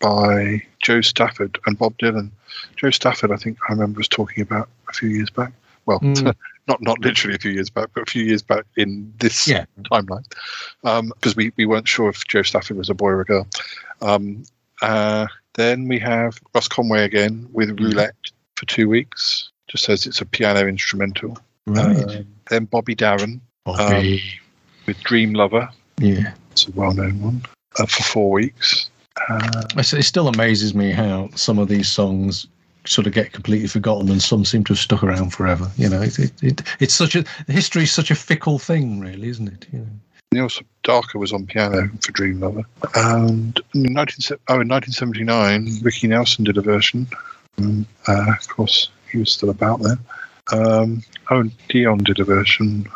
by 0.00 0.62
Jo 0.82 1.00
Stafford 1.00 1.58
and 1.66 1.78
Bob 1.78 1.96
Dylan. 1.98 2.30
Jo 2.76 2.90
Stafford, 2.90 3.32
I 3.32 3.36
think 3.36 3.58
I 3.68 3.72
remember 3.72 3.98
was 3.98 4.08
talking 4.08 4.42
about 4.42 4.68
a 4.88 4.92
few 4.92 5.08
years 5.08 5.30
back. 5.30 5.52
Well, 5.86 6.00
Mm. 6.00 6.34
not 6.66 6.80
not 6.82 6.98
literally 7.00 7.34
a 7.34 7.38
few 7.38 7.50
years 7.50 7.68
back, 7.70 7.88
but 7.94 8.02
a 8.02 8.10
few 8.10 8.24
years 8.24 8.42
back 8.42 8.64
in 8.76 9.12
this 9.18 9.46
Yeah. 9.48 9.64
timeline, 9.84 10.24
because 10.82 11.36
we, 11.36 11.52
we 11.56 11.66
weren't 11.66 11.86
sure 11.88 12.08
if 12.08 12.26
Jo 12.26 12.42
Stafford 12.42 12.76
was 12.78 12.88
a 12.90 12.94
boy 12.94 13.10
or 13.10 13.20
a 13.20 13.24
girl. 13.24 13.46
Um, 14.00 14.44
uh, 14.82 15.26
then 15.54 15.86
we 15.88 15.98
have 16.00 16.38
Russ 16.54 16.68
Conway 16.68 17.04
again 17.04 17.48
with 17.52 17.68
Mm-hmm. 17.70 17.84
Roulette 17.84 18.16
for 18.56 18.66
two 18.66 18.88
weeks. 18.88 19.50
Just 19.74 19.86
says 19.86 20.06
it's 20.06 20.20
a 20.20 20.24
piano 20.24 20.68
instrumental. 20.68 21.36
Right. 21.66 21.96
Um, 22.04 22.26
then 22.48 22.66
Bobby 22.66 22.94
Darin 22.94 23.40
Bobby. 23.64 24.22
with 24.86 25.00
Dream 25.00 25.32
Lover. 25.32 25.68
yeah. 25.98 26.34
It's 26.52 26.68
a 26.68 26.70
well-known 26.70 27.20
one 27.20 27.42
uh, 27.80 27.86
for 27.86 28.04
four 28.04 28.30
weeks. 28.30 28.88
Uh, 29.28 29.62
It 29.76 30.04
still 30.04 30.28
amazes 30.28 30.76
me 30.76 30.92
how 30.92 31.28
some 31.34 31.58
of 31.58 31.66
these 31.66 31.88
songs 31.88 32.46
sort 32.86 33.08
of 33.08 33.12
get 33.14 33.32
completely 33.32 33.66
forgotten 33.66 34.08
and 34.10 34.22
some 34.22 34.44
seem 34.44 34.62
to 34.64 34.74
have 34.74 34.78
stuck 34.78 35.02
around 35.02 35.30
forever. 35.30 35.68
You 35.76 35.88
know, 35.88 36.00
it, 36.00 36.20
it, 36.20 36.40
it, 36.40 36.62
it's 36.78 36.94
such 36.94 37.16
a 37.16 37.24
history 37.48 37.82
is 37.82 37.90
such 37.90 38.12
a 38.12 38.14
fickle 38.14 38.60
thing, 38.60 39.00
really, 39.00 39.26
isn't 39.26 39.48
it? 39.48 39.66
You 39.72 39.80
know. 39.80 39.86
Neil 40.30 40.48
Sedaka 40.48 41.16
was 41.16 41.32
on 41.32 41.46
piano 41.46 41.90
for 42.00 42.12
Dream 42.12 42.38
Lover. 42.38 42.62
And 42.94 43.60
in, 43.74 43.92
19, 43.92 44.38
oh, 44.48 44.60
in 44.60 44.68
1979, 44.68 45.80
Ricky 45.82 46.06
Nelson 46.06 46.44
did 46.44 46.56
a 46.58 46.62
version. 46.62 47.08
Um, 47.58 47.84
uh, 48.06 48.34
of 48.38 48.46
course, 48.48 48.90
he 49.14 49.20
was 49.20 49.32
still 49.32 49.50
about 49.50 49.80
then. 49.80 49.98
Um, 50.52 51.02
oh, 51.30 51.44
Dion 51.68 51.98
did 51.98 52.18
a 52.18 52.24
version 52.24 52.86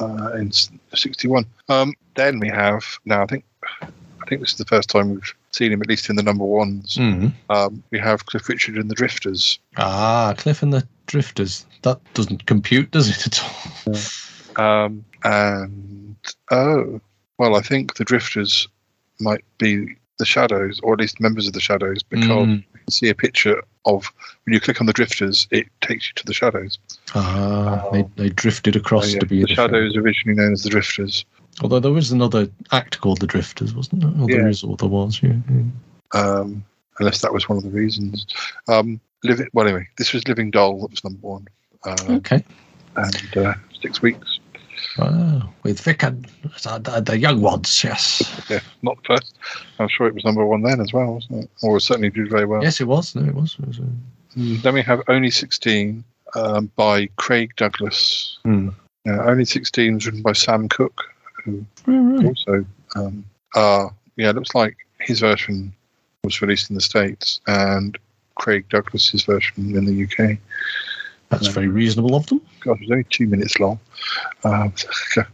uh, 0.00 0.32
in 0.32 0.50
61. 0.50 1.44
Um, 1.68 1.94
then 2.14 2.40
we 2.40 2.48
have, 2.48 2.82
now 3.04 3.22
I 3.22 3.26
think 3.26 3.44
I 3.82 4.28
think 4.28 4.40
this 4.40 4.52
is 4.52 4.58
the 4.58 4.64
first 4.64 4.88
time 4.88 5.10
we've 5.10 5.34
seen 5.52 5.70
him, 5.70 5.82
at 5.82 5.88
least 5.88 6.08
in 6.10 6.16
the 6.16 6.22
number 6.22 6.44
ones. 6.44 6.96
Mm. 6.96 7.32
Um, 7.50 7.82
we 7.90 7.98
have 7.98 8.26
Cliff 8.26 8.48
Richard 8.48 8.76
and 8.76 8.90
the 8.90 8.94
Drifters. 8.94 9.60
Ah, 9.76 10.34
Cliff 10.36 10.62
and 10.62 10.72
the 10.72 10.86
Drifters. 11.06 11.64
That 11.82 12.00
doesn't 12.14 12.46
compute, 12.46 12.90
does 12.90 13.08
it 13.08 13.26
at 13.26 14.56
all? 14.56 14.64
Um, 14.64 15.04
and 15.22 16.16
oh, 16.50 17.00
well, 17.38 17.54
I 17.54 17.60
think 17.60 17.96
the 17.96 18.04
Drifters 18.04 18.66
might 19.20 19.44
be 19.58 19.94
the 20.18 20.24
Shadows, 20.24 20.80
or 20.82 20.94
at 20.94 21.00
least 21.00 21.20
members 21.20 21.46
of 21.46 21.52
the 21.52 21.60
Shadows, 21.60 22.02
because 22.02 22.46
Mm. 22.48 22.64
Can 22.86 22.92
see 22.92 23.08
a 23.08 23.14
picture 23.14 23.62
of 23.84 24.12
when 24.44 24.54
you 24.54 24.60
click 24.60 24.80
on 24.80 24.86
the 24.86 24.92
Drifters, 24.92 25.46
it 25.50 25.66
takes 25.80 26.08
you 26.08 26.12
to 26.16 26.24
the 26.24 26.32
Shadows. 26.32 26.78
Ah, 27.14 27.88
they, 27.92 28.04
they 28.16 28.28
drifted 28.30 28.76
across 28.76 29.12
yeah. 29.12 29.20
to 29.20 29.26
be 29.26 29.42
the 29.42 29.48
Shadows, 29.48 29.96
originally 29.96 30.36
known 30.40 30.52
as 30.52 30.62
the 30.62 30.70
Drifters. 30.70 31.24
Although 31.62 31.80
there 31.80 31.92
was 31.92 32.12
another 32.12 32.48
act 32.72 33.00
called 33.00 33.20
The 33.20 33.26
Drifters, 33.26 33.74
wasn't 33.74 34.02
there? 34.02 34.10
Or 34.10 34.26
there 34.28 34.42
Yeah. 34.42 34.48
is, 34.48 34.62
or 34.62 34.76
there 34.76 34.88
was, 34.88 35.20
yeah. 35.22 35.34
yeah. 35.50 36.20
Um, 36.20 36.64
unless 36.98 37.20
that 37.22 37.32
was 37.32 37.48
one 37.48 37.58
of 37.58 37.64
the 37.64 37.70
reasons. 37.70 38.26
Um, 38.68 39.00
living 39.24 39.48
well, 39.52 39.66
anyway, 39.66 39.88
this 39.98 40.12
was 40.12 40.26
Living 40.28 40.50
Doll 40.50 40.80
that 40.82 40.90
was 40.90 41.02
number 41.02 41.26
one, 41.26 41.46
uh, 41.84 41.96
Okay. 42.10 42.44
and 42.96 43.36
uh, 43.36 43.54
six 43.80 44.02
weeks. 44.02 44.35
Wow. 44.98 45.50
With 45.62 45.80
Vic 45.80 46.02
and 46.02 46.26
the, 46.42 46.78
the, 46.78 47.00
the 47.00 47.18
young 47.18 47.40
ones, 47.40 47.82
yes. 47.84 48.22
Yeah, 48.50 48.60
not 48.82 48.98
first. 49.06 49.36
I'm 49.78 49.88
sure 49.88 50.06
it 50.06 50.14
was 50.14 50.24
number 50.24 50.44
one 50.46 50.62
then 50.62 50.80
as 50.80 50.92
well, 50.92 51.14
wasn't 51.14 51.44
it? 51.44 51.50
Or 51.62 51.80
certainly 51.80 52.10
did 52.10 52.30
very 52.30 52.46
well. 52.46 52.62
Yes, 52.62 52.80
it 52.80 52.86
was. 52.86 53.14
No, 53.14 53.22
it 53.26 53.34
was. 53.34 53.56
It 53.60 53.66
was 53.66 53.80
uh, 53.80 53.84
Mm, 54.36 54.60
Then 54.62 54.74
we 54.74 54.82
have 54.82 55.00
Only 55.08 55.30
16 55.30 56.04
um, 56.34 56.70
by 56.76 57.06
Craig 57.16 57.52
Douglas. 57.56 58.38
Hmm. 58.44 58.68
Uh, 59.08 59.22
Only 59.24 59.44
16 59.44 59.94
was 59.94 60.06
written 60.06 60.22
by 60.22 60.32
Sam 60.32 60.68
Cooke, 60.68 61.02
who 61.44 61.64
right, 61.86 62.16
right. 62.18 62.26
also, 62.26 62.66
um, 62.96 63.24
uh, 63.54 63.88
yeah, 64.16 64.30
it 64.30 64.34
looks 64.36 64.54
like 64.54 64.76
his 65.00 65.20
version 65.20 65.72
was 66.24 66.42
released 66.42 66.70
in 66.70 66.74
the 66.74 66.82
States 66.82 67.40
and 67.46 67.96
Craig 68.34 68.68
Douglas's 68.68 69.24
version 69.24 69.74
in 69.76 69.84
the 69.84 70.04
UK. 70.04 70.38
That's 71.28 71.48
very 71.48 71.68
reasonable 71.68 72.14
of 72.14 72.26
them. 72.26 72.40
God, 72.60 72.76
it 72.76 72.82
was 72.82 72.90
only 72.90 73.06
two 73.10 73.26
minutes 73.26 73.58
long. 73.58 73.80
Um, 74.44 74.72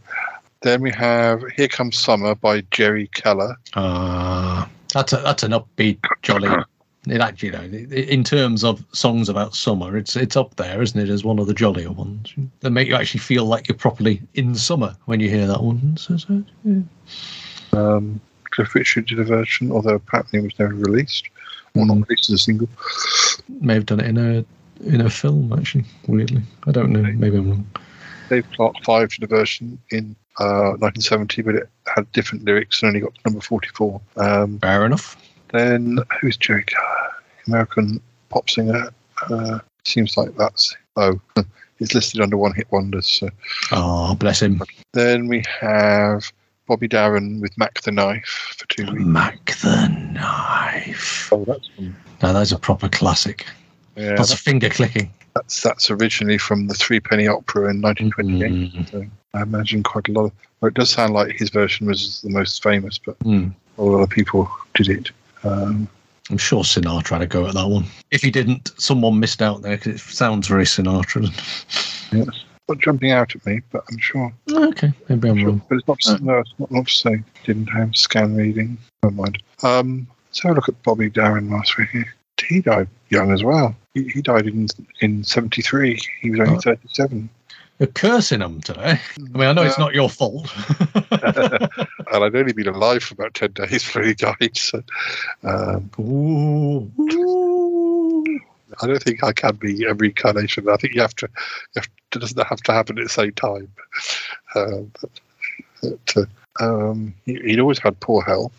then 0.62 0.80
we 0.80 0.90
have 0.92 1.42
Here 1.56 1.68
Comes 1.68 1.98
Summer 1.98 2.34
by 2.34 2.62
Jerry 2.70 3.08
Keller. 3.08 3.56
Ah, 3.74 4.68
that's 4.92 5.12
a, 5.12 5.18
that's 5.18 5.42
an 5.42 5.52
upbeat, 5.52 5.98
jolly. 6.22 6.48
It 7.08 7.20
actually, 7.20 7.48
you 7.48 7.52
know, 7.52 7.96
in 7.96 8.22
terms 8.22 8.62
of 8.62 8.84
songs 8.92 9.28
about 9.28 9.56
summer, 9.56 9.96
it's 9.96 10.14
it's 10.14 10.36
up 10.36 10.54
there, 10.54 10.80
isn't 10.80 10.98
it, 10.98 11.08
as 11.08 11.24
one 11.24 11.40
of 11.40 11.48
the 11.48 11.54
jollier 11.54 11.90
ones 11.90 12.32
that 12.60 12.70
make 12.70 12.86
you 12.86 12.94
actually 12.94 13.20
feel 13.20 13.44
like 13.44 13.68
you're 13.68 13.76
properly 13.76 14.22
in 14.34 14.54
summer 14.54 14.94
when 15.06 15.18
you 15.18 15.28
hear 15.28 15.48
that 15.48 15.62
one. 15.62 15.96
So, 15.96 16.16
so, 16.16 16.44
yeah. 16.64 16.82
Um, 17.72 18.20
Cliff 18.52 18.74
Richard 18.74 19.06
did 19.06 19.18
a 19.18 19.24
version, 19.24 19.72
although 19.72 19.94
apparently 19.94 20.38
it 20.38 20.42
was 20.42 20.58
never 20.60 20.74
released, 20.74 21.28
or 21.74 21.86
not 21.86 22.06
released 22.08 22.30
as 22.30 22.34
a 22.34 22.38
single. 22.38 22.68
May 23.48 23.74
have 23.74 23.86
done 23.86 23.98
it 23.98 24.06
in 24.06 24.18
a 24.18 24.44
in 24.84 25.00
a 25.00 25.10
film, 25.10 25.52
actually. 25.52 25.84
Weirdly, 26.06 26.42
I 26.66 26.72
don't 26.72 26.90
know. 26.90 27.02
Maybe 27.02 27.36
I'm 27.36 27.50
wrong. 27.50 27.70
Dave 28.28 28.46
Clark 28.54 28.76
5 28.84 29.10
did 29.10 29.24
a 29.24 29.26
version 29.26 29.78
in 29.90 30.16
uh, 30.38 30.74
1970, 30.78 31.42
but 31.42 31.54
it 31.54 31.68
had 31.94 32.10
different 32.12 32.44
lyrics 32.44 32.82
and 32.82 32.88
only 32.88 33.00
got 33.00 33.14
to 33.14 33.20
number 33.26 33.40
44. 33.40 34.00
Um, 34.16 34.58
Fair 34.58 34.86
enough. 34.86 35.16
then 35.52 35.98
who's 36.20 36.36
Jerry 36.36 36.64
Keller? 36.64 37.10
American 37.46 38.00
pop 38.28 38.48
singer. 38.48 38.90
Uh, 39.28 39.58
seems 39.84 40.16
like 40.16 40.34
that's 40.36 40.76
oh, 40.96 41.20
it's 41.80 41.94
listed 41.94 42.20
under 42.20 42.36
one 42.36 42.54
hit 42.54 42.70
wonders. 42.70 43.10
So. 43.10 43.28
Oh, 43.72 44.14
bless 44.14 44.40
him. 44.42 44.62
Then 44.92 45.28
we 45.28 45.42
have 45.60 46.32
Bobby 46.66 46.88
Darin 46.88 47.40
with 47.40 47.56
Mack 47.58 47.80
the 47.82 47.90
Knife 47.92 48.54
for 48.56 48.66
two 48.68 48.86
weeks. 48.86 49.04
Mack 49.04 49.56
the 49.60 49.88
Knife. 50.12 51.28
Oh, 51.32 51.44
that's 51.44 51.68
from, 51.68 51.96
Now 52.22 52.32
that's 52.32 52.52
a 52.52 52.58
proper 52.58 52.88
classic. 52.88 53.44
Yeah, 53.96 54.14
Lots 54.16 54.32
of 54.32 54.38
finger 54.40 54.68
clicking. 54.68 55.10
that's 55.34 55.62
that's 55.62 55.90
originally 55.90 56.38
from 56.38 56.66
the 56.66 56.74
Three 56.74 57.00
Penny 57.00 57.26
Opera 57.26 57.70
in 57.70 57.80
1928. 57.82 58.52
Mm. 58.72 58.90
So 58.90 59.06
I 59.34 59.42
imagine 59.42 59.82
quite 59.82 60.08
a 60.08 60.12
lot 60.12 60.24
of. 60.26 60.32
Well, 60.60 60.68
it 60.68 60.74
does 60.74 60.90
sound 60.90 61.12
like 61.14 61.32
his 61.32 61.50
version 61.50 61.86
was 61.86 62.20
the 62.22 62.30
most 62.30 62.62
famous, 62.62 62.98
but 62.98 63.18
Mm. 63.20 63.54
a 63.78 63.82
lot 63.82 63.98
of 64.02 64.10
people 64.10 64.50
did 64.74 64.88
it. 64.88 65.10
Um, 65.44 65.88
I'm 66.30 66.38
sure 66.38 66.62
Sinatra 66.62 67.10
had 67.10 67.22
a 67.22 67.26
go 67.26 67.46
at 67.48 67.54
that 67.54 67.66
one. 67.66 67.84
If 68.12 68.22
he 68.22 68.30
didn't, 68.30 68.70
someone 68.78 69.18
missed 69.18 69.42
out 69.42 69.62
there 69.62 69.76
because 69.76 69.94
it 69.96 69.98
sounds 70.14 70.46
very 70.46 70.64
Sinatra. 70.64 71.26
yes, 72.12 72.44
not 72.68 72.78
jumping 72.78 73.10
out 73.10 73.34
at 73.34 73.44
me, 73.44 73.60
but 73.72 73.82
I'm 73.90 73.98
sure. 73.98 74.32
okay, 74.52 74.92
maybe 75.08 75.28
I'm 75.30 75.44
wrong. 75.44 75.62
But 75.68 75.78
it's 75.78 75.88
not. 75.88 76.00
to- 76.00 76.24
No, 76.24 76.38
it's 76.38 76.54
not, 76.58 76.70
not 76.70 76.86
to 76.86 76.92
say 76.94 77.22
didn't 77.44 77.66
have 77.68 77.96
scan 77.96 78.36
reading. 78.36 78.78
Never 79.02 79.14
mind. 79.16 79.42
Um, 79.64 80.06
let's 80.28 80.42
have 80.44 80.52
a 80.52 80.54
look 80.54 80.68
at 80.68 80.80
Bobby 80.84 81.10
Darin 81.10 81.50
last 81.50 81.76
week. 81.76 81.88
He 82.46 82.60
died 82.60 82.88
young 83.10 83.32
as 83.32 83.42
well. 83.42 83.74
He, 83.94 84.08
he 84.08 84.22
died 84.22 84.46
in 84.46 84.68
in 85.00 85.24
'73. 85.24 86.00
He 86.20 86.30
was 86.30 86.40
only 86.40 86.56
Oh. 86.56 86.60
37. 86.60 87.28
You're 87.78 87.86
cursing 87.88 88.40
him 88.42 88.60
today. 88.60 89.00
I 89.18 89.20
mean, 89.38 89.48
I 89.48 89.52
know 89.52 89.62
it's 89.62 89.78
not 89.78 89.94
your 89.94 90.08
fault. 90.08 90.48
and 91.10 92.24
I'd 92.24 92.36
only 92.36 92.52
been 92.52 92.68
alive 92.68 93.02
for 93.02 93.14
about 93.14 93.34
10 93.34 93.52
days 93.52 93.92
when 93.92 94.04
he 94.04 94.14
died. 94.14 94.56
So 94.56 94.82
um, 95.42 95.90
Ooh. 95.98 96.90
Ooh. 97.00 98.24
I 98.80 98.86
don't 98.86 99.02
think 99.02 99.24
I 99.24 99.32
can 99.32 99.56
be 99.56 99.84
a 99.84 99.94
reincarnation. 99.94 100.68
I 100.68 100.76
think 100.76 100.94
you 100.94 101.00
have 101.00 101.16
to, 101.16 101.28
you 101.74 101.80
have 101.80 101.86
to, 101.86 102.18
it 102.18 102.20
doesn't 102.20 102.46
have 102.46 102.60
to 102.62 102.72
happen 102.72 102.98
at 102.98 103.04
the 103.04 103.08
same 103.10 103.32
time. 103.32 103.68
Uh, 104.54 104.82
but, 105.00 105.10
but, 105.82 106.16
uh, 106.60 106.90
um, 106.90 107.14
he, 107.26 107.34
he'd 107.44 107.60
always 107.60 107.78
had 107.80 107.98
poor 108.00 108.22
health. 108.22 108.52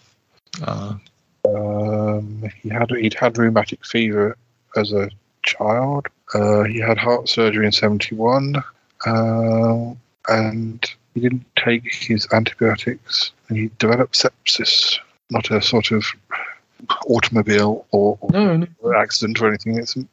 Ah, 0.63 0.99
Um, 1.47 2.43
he 2.61 2.69
had 2.69 2.91
he'd 2.91 3.13
had 3.13 3.37
rheumatic 3.37 3.85
fever 3.85 4.35
as 4.75 4.91
a 4.91 5.09
child. 5.43 6.07
Uh, 6.33 6.63
he 6.63 6.79
had 6.79 6.97
heart 6.97 7.29
surgery 7.29 7.65
in 7.65 7.71
71. 7.71 8.55
Uh, 9.05 9.93
and 10.29 10.85
he 11.13 11.19
didn't 11.19 11.45
take 11.57 11.83
his 11.93 12.27
antibiotics. 12.31 13.31
And 13.49 13.57
he 13.57 13.69
developed 13.77 14.15
sepsis, 14.15 14.97
not 15.29 15.51
a 15.51 15.61
sort 15.61 15.91
of 15.91 16.05
automobile 17.07 17.85
or, 17.91 18.17
or 18.21 18.29
No, 18.31 18.57
no. 18.57 18.67
accident 18.95 19.41
or 19.41 19.47
anything. 19.49 19.77
It's 19.77 19.93
just 19.93 20.07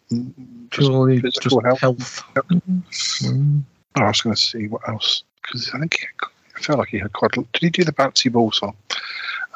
Purely 0.70 1.20
just 1.20 1.42
physical 1.42 1.62
health. 1.64 1.80
health. 1.80 2.24
Mm. 2.36 3.62
I 3.96 4.04
was 4.06 4.20
going 4.20 4.34
to 4.36 4.40
see 4.40 4.68
what 4.68 4.88
else 4.88 5.24
because 5.42 5.70
I 5.74 5.78
think 5.80 5.98
he, 5.98 6.06
I 6.56 6.60
felt 6.60 6.78
like 6.78 6.88
he 6.88 6.98
had 6.98 7.12
quite. 7.12 7.36
A, 7.36 7.40
lot. 7.40 7.52
did 7.52 7.62
he 7.62 7.70
do 7.70 7.84
the 7.84 7.92
bouncy 7.92 8.30
ball 8.30 8.52
song? 8.52 8.76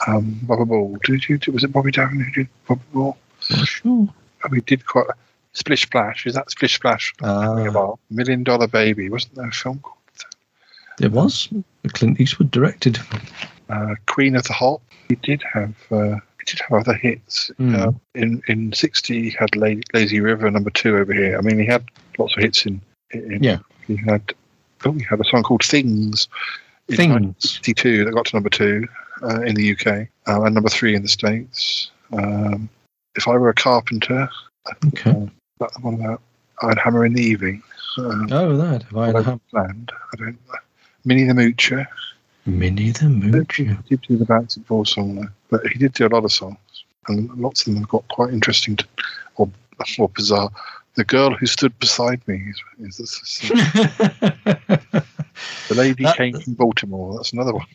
Um, 0.08 0.40
Bobby 0.42 0.64
Ball. 0.64 0.98
Did 1.04 1.28
you? 1.28 1.38
Was 1.52 1.62
it 1.62 1.72
Bobby 1.72 1.92
Down 1.92 2.18
who 2.18 2.30
did 2.32 2.48
Bobby 2.66 2.80
Ball? 2.92 3.16
Not 3.50 3.68
sure. 3.68 4.08
He 4.52 4.60
did 4.62 4.84
quite. 4.86 5.06
Splish 5.54 5.82
Splash. 5.82 6.26
Is 6.26 6.34
that 6.34 6.50
Splish 6.50 6.74
Splash? 6.74 7.14
About 7.20 7.98
Million 8.10 8.44
Dollar 8.44 8.66
Baby. 8.66 9.08
Wasn't 9.08 9.34
there 9.34 9.48
a 9.48 9.52
film 9.52 9.78
called 9.80 9.96
It 11.00 11.12
was. 11.12 11.48
Clint 11.92 12.20
Eastwood 12.20 12.50
directed. 12.50 12.98
uh, 13.70 13.94
Queen 14.06 14.36
of 14.36 14.44
the 14.44 14.52
Hop? 14.52 14.82
He 15.08 15.16
did 15.16 15.42
have. 15.52 15.74
Uh, 15.90 16.16
he 16.38 16.44
did 16.46 16.60
have 16.68 16.80
other 16.80 16.94
hits. 16.94 17.50
Mm. 17.58 17.74
Uh, 17.78 17.92
in 18.14 18.42
in 18.48 18.72
'60, 18.72 19.22
he 19.22 19.30
had 19.30 19.54
La- 19.56 19.80
Lazy 19.92 20.20
River 20.20 20.50
number 20.50 20.70
two 20.70 20.96
over 20.96 21.12
here. 21.12 21.38
I 21.38 21.40
mean, 21.40 21.58
he 21.58 21.66
had 21.66 21.84
lots 22.18 22.36
of 22.36 22.42
hits 22.42 22.66
in. 22.66 22.80
in 23.12 23.42
Yeah. 23.42 23.58
He 23.86 23.96
had. 23.96 24.34
Oh, 24.86 24.92
he 24.92 25.04
had 25.04 25.20
a 25.20 25.24
song 25.24 25.42
called 25.42 25.64
Things. 25.64 26.28
in 26.88 26.96
Things. 26.96 27.36
62 27.50 28.04
that 28.04 28.12
got 28.12 28.26
to 28.26 28.36
number 28.36 28.50
two 28.50 28.86
uh, 29.22 29.40
in 29.42 29.54
the 29.54 29.72
UK 29.72 30.08
uh, 30.28 30.42
and 30.42 30.54
number 30.54 30.68
three 30.68 30.94
in 30.94 31.00
the 31.02 31.08
States. 31.08 31.90
Um, 32.12 32.68
if 33.16 33.26
I 33.28 33.32
were 33.38 33.48
a 33.48 33.54
carpenter, 33.54 34.28
Okay. 34.86 35.30
That 35.60 35.70
one 35.80 35.94
about 35.94 36.20
I'd 36.62 36.78
hammer 36.78 37.04
in 37.04 37.14
the 37.14 37.22
evening. 37.22 37.62
Um, 37.98 38.28
Oh, 38.30 38.56
that. 38.56 38.82
Have 38.84 38.96
I 38.96 39.12
what 39.12 39.26
I 39.26 39.40
planned. 39.50 39.92
I 40.12 40.16
don't. 40.16 40.38
Minnie 41.04 41.24
the 41.24 41.32
Moocher. 41.34 41.86
Minnie 42.46 42.90
the 42.90 43.06
Moocher. 43.06 43.76
He 43.84 43.96
did 43.96 44.00
do 44.02 44.16
the 44.16 44.24
Bouncy 44.24 44.66
Ball 44.66 44.84
song 44.84 45.16
though, 45.16 45.28
but 45.50 45.66
he 45.66 45.78
did 45.78 45.92
do 45.92 46.06
a 46.06 46.08
lot 46.08 46.24
of 46.24 46.32
songs, 46.32 46.58
and 47.08 47.30
lots 47.36 47.62
of 47.62 47.66
them 47.72 47.82
have 47.82 47.88
got 47.88 48.06
quite 48.08 48.32
interesting 48.32 48.76
to, 48.76 48.86
or 49.36 49.50
or 49.98 50.08
bizarre. 50.08 50.50
The 50.94 51.04
girl 51.04 51.34
who 51.34 51.46
stood 51.46 51.76
beside 51.80 52.26
me 52.28 52.40
is, 52.78 52.98
is 52.98 52.98
this, 52.98 53.50
the 55.68 55.74
lady 55.74 56.04
That- 56.04 56.16
came 56.16 56.38
from 56.38 56.54
Baltimore. 56.54 57.16
That's 57.16 57.32
another 57.32 57.54
one. 57.54 57.66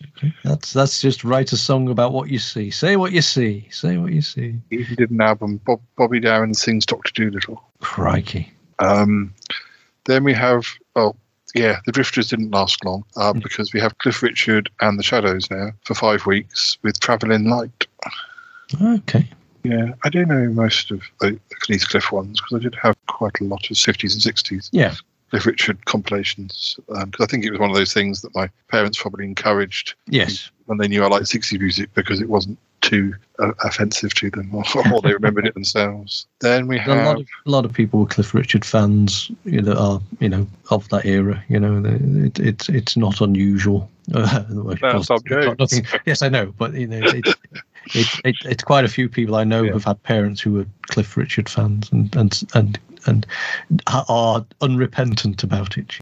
That's 0.44 0.74
that's 0.74 1.02
just 1.02 1.24
write 1.24 1.52
a 1.52 1.58
song 1.58 1.90
about 1.90 2.14
what 2.14 2.30
you 2.30 2.40
see. 2.40 2.70
Say 2.72 2.96
what 2.96 3.12
you 3.12 3.22
see. 3.22 3.68
Say 3.72 3.98
what 3.98 4.14
you 4.14 4.22
see. 4.22 4.56
He 4.70 4.84
did 4.96 5.12
an 5.12 5.22
album. 5.22 5.60
Bob, 5.66 5.82
Bobby 5.98 6.20
Darin 6.20 6.54
sings 6.54 6.86
Doctor 6.86 7.12
Dolittle. 7.14 7.64
Crikey. 7.80 8.52
Um, 8.80 9.34
then 10.06 10.24
we 10.24 10.34
have, 10.34 10.66
oh, 10.96 11.16
yeah, 11.54 11.80
the 11.86 11.92
Drifters 11.92 12.30
didn't 12.30 12.52
last 12.52 12.84
long 12.86 13.04
uh, 13.18 13.34
because 13.34 13.74
we 13.74 13.80
have 13.80 13.98
Cliff 13.98 14.24
Richard 14.24 14.70
and 14.82 14.98
the 14.98 15.04
Shadows 15.04 15.50
now 15.52 15.72
for 15.84 15.94
five 15.96 16.26
weeks 16.26 16.78
with 16.84 17.00
Travelling 17.00 17.46
Light. 17.50 17.88
Okay. 18.82 19.30
Yeah, 19.64 19.92
I 20.04 20.10
do 20.10 20.26
know 20.26 20.50
most 20.50 20.90
of 20.92 21.02
the, 21.20 21.40
the 21.70 21.78
Cliff 21.80 22.12
ones 22.12 22.40
because 22.40 22.60
I 22.60 22.64
did 22.64 22.76
have 22.76 22.96
quite 23.08 23.40
a 23.42 23.44
lot 23.44 23.70
of 23.70 23.76
50s 23.76 24.14
and 24.14 24.36
60s 24.36 24.70
Yeah. 24.72 24.96
Cliff 25.32 25.46
Richard 25.46 25.86
compilations 25.86 26.80
because 26.88 27.24
I 27.24 27.26
think 27.28 27.46
it 27.46 27.52
was 27.52 27.60
one 27.60 27.70
of 27.70 27.76
those 27.76 27.94
things 27.94 28.22
that 28.22 28.34
my 28.36 28.50
parents 28.70 29.02
probably 29.02 29.26
encouraged 29.26 29.94
Yes. 30.08 30.50
when 30.66 30.78
they 30.78 30.88
knew 30.88 31.04
I 31.04 31.08
liked 31.08 31.26
60s 31.26 31.60
music 31.60 31.94
because 31.94 32.22
it 32.22 32.30
wasn't 32.30 32.58
too 32.82 33.14
uh, 33.40 33.52
offensive 33.66 34.14
to 34.16 34.30
them 34.30 34.50
or, 34.56 34.64
or 34.94 35.02
they 35.02 35.14
remembered 35.14 35.46
it 35.46 35.54
themselves. 35.54 36.26
Then 36.40 36.68
we 36.68 36.78
A 36.78 36.82
have. 36.82 37.06
lot 37.06 37.20
of 37.20 37.28
a 37.46 37.50
lot 37.50 37.66
of 37.66 37.74
people 37.74 38.00
were 38.00 38.06
Cliff 38.06 38.34
Richard 38.34 38.64
fans 38.64 39.30
you 39.44 39.62
know, 39.62 39.74
that 39.74 39.78
are 39.78 40.02
you 40.20 40.30
know 40.30 40.48
of 40.72 40.88
that 40.90 41.06
era. 41.06 41.44
You 41.50 41.60
know, 41.60 41.82
they- 41.82 42.26
it, 42.28 42.40
it's 42.40 42.70
it's 42.70 42.96
not 42.98 43.20
unusual. 43.22 43.90
Uh, 44.14 44.44
well, 44.50 44.72
of 44.72 44.80
course, 44.82 45.10
not 45.10 45.60
nothing- 45.60 45.86
yes, 46.06 46.22
I 46.22 46.30
know, 46.30 46.54
but 46.58 46.74
you 46.74 46.88
know, 46.88 47.00
it, 47.04 47.28
it, 47.94 48.08
it, 48.24 48.36
it's 48.46 48.64
quite 48.64 48.86
a 48.86 48.90
few 48.90 49.10
people 49.10 49.36
I 49.36 49.44
know 49.44 49.66
have 49.66 49.84
had 49.84 50.02
parents 50.04 50.40
who 50.42 50.54
were 50.54 50.66
Cliff 50.84 51.18
Richard 51.18 51.50
fans 51.50 51.92
and 51.92 52.16
and 52.16 52.42
and 52.54 52.80
and 53.06 53.26
are 53.88 54.46
unrepentant 54.62 55.44
about 55.44 55.78
it. 55.78 55.98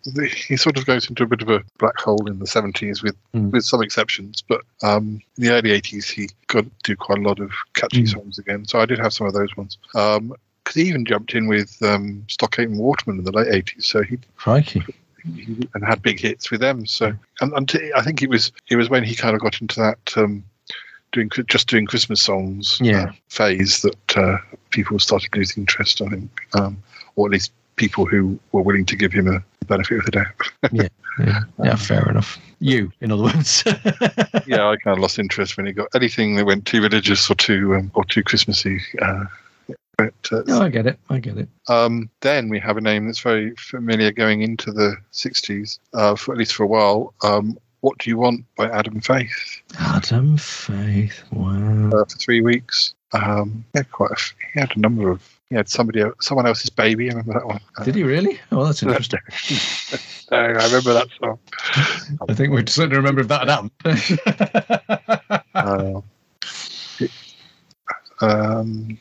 he 0.47 0.57
sort 0.57 0.77
of 0.77 0.85
goes 0.85 1.09
into 1.09 1.23
a 1.23 1.27
bit 1.27 1.41
of 1.41 1.49
a 1.49 1.63
black 1.77 1.97
hole 1.99 2.27
in 2.27 2.39
the 2.39 2.45
70s 2.45 3.03
with 3.03 3.15
Mm. 3.35 3.51
with 3.51 3.65
some 3.65 3.81
exceptions 3.81 4.41
but 4.47 4.61
um 4.83 5.21
in 5.37 5.43
the 5.43 5.51
early 5.51 5.69
80s 5.71 6.09
he 6.09 6.29
got 6.47 6.63
to 6.63 6.71
do 6.83 6.95
quite 6.95 7.17
a 7.17 7.21
lot 7.21 7.39
of 7.39 7.51
catchy 7.73 8.03
Mm. 8.03 8.09
songs 8.09 8.37
again 8.39 8.65
so 8.65 8.79
i 8.79 8.85
did 8.85 8.99
have 8.99 9.13
some 9.13 9.27
of 9.27 9.33
those 9.33 9.55
ones 9.57 9.77
um 9.95 10.33
because 10.63 10.75
he 10.81 10.87
even 10.89 11.05
jumped 11.05 11.33
in 11.33 11.47
with 11.47 11.77
um 11.83 12.23
Stock 12.29 12.57
Aitken 12.57 12.77
Waterman 12.77 13.19
in 13.19 13.25
the 13.25 13.31
late 13.31 13.47
80s 13.65 13.83
so 13.83 14.01
he, 14.03 14.17
Crikey. 14.37 14.83
and 15.25 15.85
had 15.85 16.01
big 16.01 16.19
hits 16.19 16.49
with 16.51 16.61
them 16.61 16.85
so 16.85 17.13
and, 17.41 17.51
and 17.53 17.67
t- 17.69 17.91
i 17.95 18.01
think 18.01 18.21
it 18.23 18.29
was 18.29 18.51
it 18.69 18.75
was 18.77 18.89
when 18.89 19.03
he 19.03 19.13
kind 19.15 19.35
of 19.35 19.41
got 19.41 19.59
into 19.61 19.79
that 19.79 19.99
um 20.17 20.43
doing 21.11 21.29
just 21.47 21.67
doing 21.67 21.85
christmas 21.85 22.21
songs 22.21 22.79
Yeah. 22.81 23.05
uh, 23.09 23.11
phase 23.29 23.81
that 23.81 24.17
uh, 24.17 24.37
people 24.71 24.99
started 24.99 25.29
losing 25.35 25.63
interest 25.63 26.01
i 26.01 26.07
think 26.09 26.29
um 26.53 26.81
or 27.15 27.27
at 27.27 27.31
least 27.31 27.51
people 27.75 28.05
who 28.05 28.39
were 28.51 28.61
willing 28.61 28.85
to 28.85 28.95
give 28.95 29.11
him 29.13 29.27
a 29.27 29.43
benefit 29.67 29.99
of 29.99 30.05
the 30.05 30.11
doubt 30.11 30.49
Yeah, 30.71 30.87
yeah, 31.19 31.39
yeah, 31.63 31.75
fair 31.75 32.07
enough. 32.09 32.37
You, 32.59 32.91
in 33.01 33.11
other 33.11 33.23
words. 33.23 33.63
yeah, 34.47 34.67
I 34.67 34.75
kind 34.77 34.95
of 34.95 34.99
lost 34.99 35.17
interest 35.19 35.57
when 35.57 35.65
he 35.67 35.71
got 35.73 35.87
anything 35.95 36.35
that 36.35 36.45
went 36.45 36.65
too 36.65 36.81
religious 36.81 37.29
or 37.29 37.35
too 37.35 37.75
um, 37.75 37.91
or 37.95 38.03
too 38.05 38.23
Christmassy. 38.23 38.81
Uh, 39.01 39.25
but 39.97 40.13
uh, 40.31 40.41
no, 40.47 40.61
I 40.61 40.69
get 40.69 40.85
it. 40.87 40.99
I 41.09 41.19
get 41.19 41.37
it. 41.37 41.49
um, 41.69 42.09
then 42.21 42.49
we 42.49 42.59
have 42.59 42.77
a 42.77 42.81
name 42.81 43.05
that's 43.05 43.19
very 43.19 43.53
familiar 43.57 44.11
going 44.11 44.41
into 44.41 44.71
the 44.71 44.95
'60s, 45.11 45.79
uh, 45.93 46.15
for 46.15 46.33
at 46.33 46.37
least 46.37 46.53
for 46.53 46.63
a 46.63 46.67
while. 46.67 47.13
Um, 47.23 47.57
what 47.87 47.97
do 47.99 48.09
you 48.09 48.17
want 48.17 48.43
by 48.57 48.65
Adam 48.69 48.99
Faith? 48.99 49.61
Adam 49.79 50.37
Faith. 50.37 51.23
Wow. 51.31 51.87
Uh, 51.87 52.03
for 52.03 52.17
three 52.17 52.41
weeks. 52.41 52.93
Um, 53.13 53.63
yeah, 53.73 53.83
quite. 53.83 54.11
A, 54.11 54.15
he 54.53 54.59
had 54.59 54.75
a 54.75 54.79
number 54.79 55.09
of. 55.09 55.21
He 55.49 55.55
had 55.55 55.69
somebody, 55.69 56.03
someone 56.19 56.45
else's 56.45 56.69
baby. 56.69 57.05
I 57.09 57.13
remember 57.13 57.31
that 57.39 57.47
one. 57.47 57.61
Did 57.85 57.95
he 57.95 58.03
really? 58.03 58.37
Oh, 58.51 58.65
that's 58.65 58.83
interesting. 58.83 59.21
I 60.31 60.47
remember 60.65 60.91
that 60.93 61.07
song. 61.17 61.39
I 62.27 62.33
think 62.33 62.51
we'd 62.51 62.67
certainly 62.67 62.97
remember 62.97 63.23
that 63.23 63.47
had 63.47 63.49
happened. 63.49 65.39
Uh, 65.55 66.01
it- 66.99 67.11
um, 68.19 68.97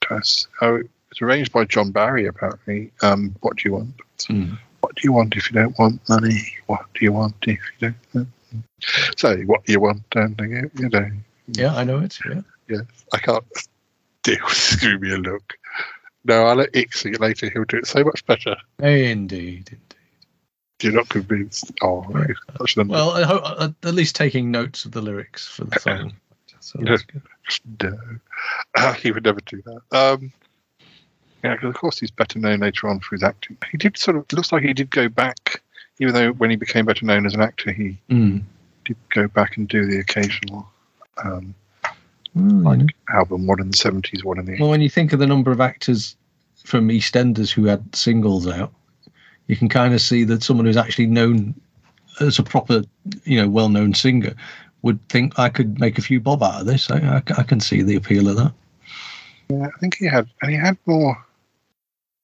to 0.00 0.14
s- 0.14 0.48
oh, 0.60 0.80
it's 1.12 1.22
arranged 1.22 1.52
by 1.52 1.64
John 1.66 1.92
Barry, 1.92 2.26
apparently. 2.26 2.90
Um, 3.02 3.36
what 3.40 3.56
do 3.56 3.68
you 3.68 3.74
want? 3.74 3.94
Hmm. 4.26 4.54
What 4.84 4.96
do 4.96 5.00
you 5.04 5.12
want 5.14 5.34
if 5.34 5.50
you 5.50 5.54
don't 5.54 5.78
want 5.78 6.06
money? 6.10 6.42
What 6.66 6.84
do 6.92 7.06
you 7.06 7.12
want 7.12 7.36
if 7.44 7.58
you 7.80 7.94
don't? 8.12 8.28
Say 9.16 9.46
what 9.46 9.66
you 9.66 9.80
want, 9.80 10.02
and 10.14 10.38
you 10.78 10.90
know. 10.90 11.10
yeah, 11.46 11.74
I 11.74 11.84
know 11.84 12.00
it. 12.00 12.18
Yeah. 12.28 12.42
Yeah, 12.68 12.80
I 13.10 13.16
can't 13.16 13.44
deal 14.24 14.44
with 14.44 14.52
Scooby 14.52 15.14
and 15.14 15.24
look. 15.24 15.54
No, 16.26 16.44
I'll 16.44 16.56
let 16.56 16.68
it 16.74 17.18
later. 17.18 17.48
He'll 17.48 17.64
do 17.64 17.78
it 17.78 17.86
so 17.86 18.04
much 18.04 18.26
better. 18.26 18.56
Indeed. 18.78 19.70
Indeed. 19.72 19.80
You're 20.82 20.92
not 20.92 21.08
convinced. 21.08 21.72
Oh, 21.82 22.04
an 22.12 22.88
Well, 22.88 23.12
I 23.12 23.22
hope, 23.22 23.42
uh, 23.42 23.70
at 23.84 23.94
least 23.94 24.14
taking 24.14 24.50
notes 24.50 24.84
of 24.84 24.92
the 24.92 25.00
lyrics 25.00 25.48
for 25.48 25.64
the 25.64 25.80
song. 25.80 26.12
So 26.60 26.78
that's 26.82 27.02
good. 27.02 27.20
No, 27.82 27.98
uh, 28.74 28.92
he 29.02 29.12
would 29.12 29.24
never 29.24 29.40
do 29.44 29.62
that. 29.66 29.80
Um, 29.92 30.32
yeah, 31.44 31.56
'cause 31.56 31.68
of 31.68 31.74
course 31.74 31.98
he's 32.00 32.10
better 32.10 32.38
known 32.38 32.60
later 32.60 32.88
on 32.88 33.00
for 33.00 33.14
his 33.14 33.22
acting. 33.22 33.56
He 33.70 33.76
did 33.76 33.96
sort 33.98 34.16
of 34.16 34.24
looks 34.32 34.50
like 34.50 34.62
he 34.62 34.72
did 34.72 34.90
go 34.90 35.08
back, 35.08 35.62
even 36.00 36.14
though 36.14 36.32
when 36.32 36.50
he 36.50 36.56
became 36.56 36.86
better 36.86 37.04
known 37.04 37.26
as 37.26 37.34
an 37.34 37.42
actor, 37.42 37.70
he 37.70 37.98
Mm. 38.10 38.42
did 38.86 38.96
go 39.14 39.28
back 39.28 39.56
and 39.56 39.68
do 39.68 39.86
the 39.86 39.98
occasional 39.98 40.68
um, 41.22 41.54
you 42.34 42.42
know. 42.42 42.86
album, 43.10 43.46
one 43.46 43.60
in 43.60 43.70
the 43.70 43.76
seventies, 43.76 44.24
one 44.24 44.38
in 44.38 44.46
the 44.46 44.52
80s. 44.54 44.60
Well, 44.60 44.70
when 44.70 44.80
you 44.80 44.88
think 44.90 45.12
of 45.12 45.20
the 45.20 45.26
number 45.26 45.52
of 45.52 45.60
actors 45.60 46.16
from 46.64 46.88
EastEnders 46.88 47.50
who 47.52 47.66
had 47.66 47.94
singles 47.94 48.48
out, 48.48 48.72
you 49.46 49.54
can 49.54 49.68
kind 49.68 49.94
of 49.94 50.00
see 50.00 50.24
that 50.24 50.42
someone 50.42 50.66
who's 50.66 50.76
actually 50.76 51.06
known 51.06 51.54
as 52.20 52.38
a 52.38 52.42
proper, 52.42 52.82
you 53.24 53.40
know, 53.40 53.48
well-known 53.48 53.94
singer 53.94 54.34
would 54.82 54.98
think 55.08 55.38
I 55.38 55.48
could 55.50 55.78
make 55.78 55.98
a 55.98 56.02
few 56.02 56.18
bob 56.20 56.42
out 56.42 56.60
of 56.62 56.66
this. 56.66 56.90
I, 56.90 56.96
I, 56.98 57.22
I 57.38 57.42
can 57.44 57.60
see 57.60 57.82
the 57.82 57.94
appeal 57.96 58.28
of 58.28 58.36
that. 58.36 58.52
Yeah, 59.50 59.66
I 59.66 59.78
think 59.78 59.96
he 59.96 60.06
had, 60.06 60.26
and 60.42 60.50
he 60.50 60.56
had 60.56 60.76
more. 60.86 61.16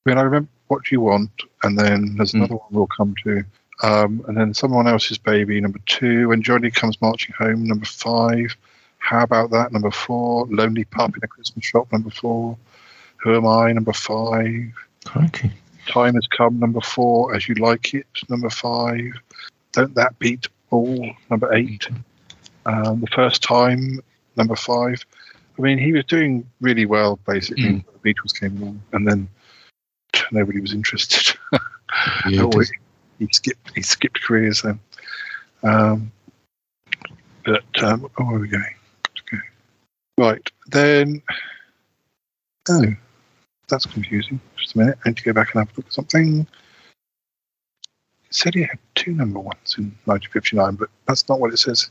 I 0.05 0.11
mean, 0.11 0.19
I 0.19 0.23
remember 0.23 0.49
what 0.69 0.85
do 0.85 0.95
you 0.95 1.01
want, 1.01 1.31
and 1.63 1.79
then 1.79 2.17
there's 2.17 2.33
another 2.33 2.57
one 2.57 2.69
we'll 2.71 2.87
come 2.87 3.15
to, 3.25 3.45
um, 3.83 4.25
and 4.29 4.37
then 4.37 4.55
someone 4.55 4.87
else's 4.87 5.19
baby, 5.19 5.61
number 5.61 5.81
two, 5.87 6.29
when 6.29 6.43
Johnny 6.43 6.71
comes 6.71 7.01
marching 7.03 7.35
home, 7.39 7.65
number 7.65 7.85
five. 7.85 8.57
How 8.99 9.23
about 9.23 9.51
that, 9.51 9.73
number 9.73 9.91
four? 9.91 10.47
Lonely 10.47 10.85
pup 10.85 11.17
in 11.17 11.25
a 11.25 11.29
Christmas 11.29 11.65
shop, 11.65 11.91
number 11.93 12.11
four. 12.11 12.57
Who 13.19 13.35
am 13.35 13.47
I, 13.47 13.73
number 13.73 13.93
five? 13.93 14.73
Crikey. 15.05 15.51
Time 15.87 16.15
has 16.15 16.27
come, 16.27 16.59
number 16.59 16.81
four. 16.81 17.35
As 17.35 17.49
you 17.49 17.55
like 17.57 17.95
it, 17.95 18.07
number 18.29 18.51
five. 18.51 19.13
Don't 19.73 19.95
that 19.95 20.19
beat 20.19 20.47
all, 20.71 21.11
number 21.31 21.53
eight. 21.55 21.89
Um, 22.67 23.01
the 23.01 23.07
first 23.09 23.43
time, 23.43 24.01
number 24.37 24.57
five. 24.57 25.05
I 25.59 25.63
mean, 25.63 25.79
he 25.79 25.93
was 25.93 26.05
doing 26.05 26.47
really 26.61 26.87
well 26.87 27.19
basically. 27.27 27.65
Mm. 27.65 27.85
when 27.85 27.85
The 28.03 28.15
Beatles 28.15 28.39
came 28.39 28.63
along, 28.63 28.83
and 28.93 29.07
then 29.07 29.29
nobody 30.33 30.61
was 30.61 30.73
interested. 30.73 31.37
Yeah, 32.29 32.49
he, 32.55 33.27
he 33.27 33.29
skipped 33.33 33.73
he 33.75 33.83
skipped 33.83 34.23
careers 34.23 34.63
then. 34.63 34.79
Um, 35.65 36.13
but 37.45 37.65
um, 37.83 38.09
oh, 38.19 38.25
where 38.25 38.37
are 38.37 38.39
we 38.39 38.47
going? 38.47 38.75
Okay. 39.09 39.43
Right 40.17 40.51
then. 40.69 41.21
Oh, 42.69 42.85
that's 43.69 43.87
confusing. 43.87 44.41
Just 44.57 44.77
a 44.77 44.79
minute. 44.79 44.99
I 45.05 45.09
need 45.09 45.17
to 45.17 45.25
go 45.25 45.33
back 45.33 45.53
and 45.53 45.67
have 45.67 45.77
a 45.77 45.81
look 45.81 45.87
at 45.87 45.93
something. 45.93 46.41
It 46.41 48.35
said 48.35 48.55
he 48.55 48.61
had 48.61 48.79
two 48.95 49.13
number 49.13 49.41
ones 49.41 49.75
in 49.77 49.87
1959, 50.05 50.77
but 50.77 50.91
that's 51.07 51.29
not 51.29 51.41
what 51.41 51.53
it 51.53 51.59
says 51.59 51.91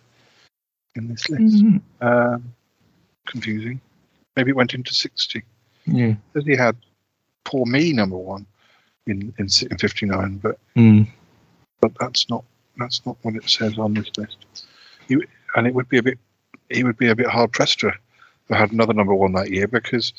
in 0.95 1.09
this 1.09 1.29
list. 1.29 1.63
Mhm. 1.63 1.81
Um, 1.99 2.53
confusing. 3.25 3.81
Maybe 4.35 4.51
it 4.51 4.55
went 4.55 4.73
into 4.73 4.93
60. 4.93 5.43
Yeah. 5.85 6.15
Says 6.33 6.45
he 6.45 6.55
had 6.55 6.77
Poor 7.45 7.65
Me 7.65 7.93
number 7.93 8.17
one 8.17 8.45
in 9.07 9.33
in, 9.37 9.47
in 9.71 9.77
59, 9.77 10.37
but 10.37 10.59
Mm. 10.75 11.07
but 11.81 11.91
that's 11.99 12.29
not 12.29 12.43
that's 12.77 13.05
not 13.05 13.17
what 13.23 13.35
it 13.35 13.49
says 13.49 13.77
on 13.77 13.93
this 13.93 14.09
list. 14.17 14.37
He, 15.07 15.17
and 15.55 15.67
it 15.67 15.73
would 15.73 15.89
be 15.89 15.97
a 15.97 16.03
bit 16.03 16.19
he 16.69 16.83
would 16.83 16.97
be 16.97 17.09
a 17.09 17.15
bit 17.15 17.27
hard 17.27 17.51
pressed 17.51 17.79
to 17.79 17.87
have 18.49 18.59
had 18.59 18.71
another 18.71 18.93
number 18.93 19.13
one 19.13 19.33
that 19.33 19.51
year 19.51 19.67
because 19.67 20.13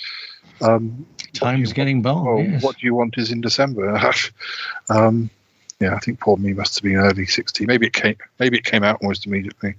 um, 0.60 1.06
Time's 1.32 1.72
getting 1.72 2.02
by. 2.02 2.12
well, 2.12 2.40
yes. 2.40 2.62
what 2.62 2.76
do 2.76 2.86
you 2.86 2.94
want 2.94 3.16
is 3.18 3.30
in 3.30 3.40
December. 3.40 3.96
um, 4.88 5.30
yeah, 5.80 5.94
I 5.94 5.98
think 6.00 6.20
Poor 6.20 6.36
Me 6.36 6.52
must 6.52 6.74
have 6.76 6.82
been 6.82 6.96
early 6.96 7.26
'60. 7.26 7.66
Maybe 7.66 7.86
it 7.86 7.92
came 7.94 8.16
maybe 8.38 8.58
it 8.58 8.64
came 8.64 8.82
out 8.82 9.00
almost 9.02 9.26
immediately 9.26 9.74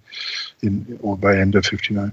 in 0.61 0.99
or 1.01 1.17
by 1.17 1.37
end 1.37 1.55
of 1.55 1.65
'59. 1.65 2.11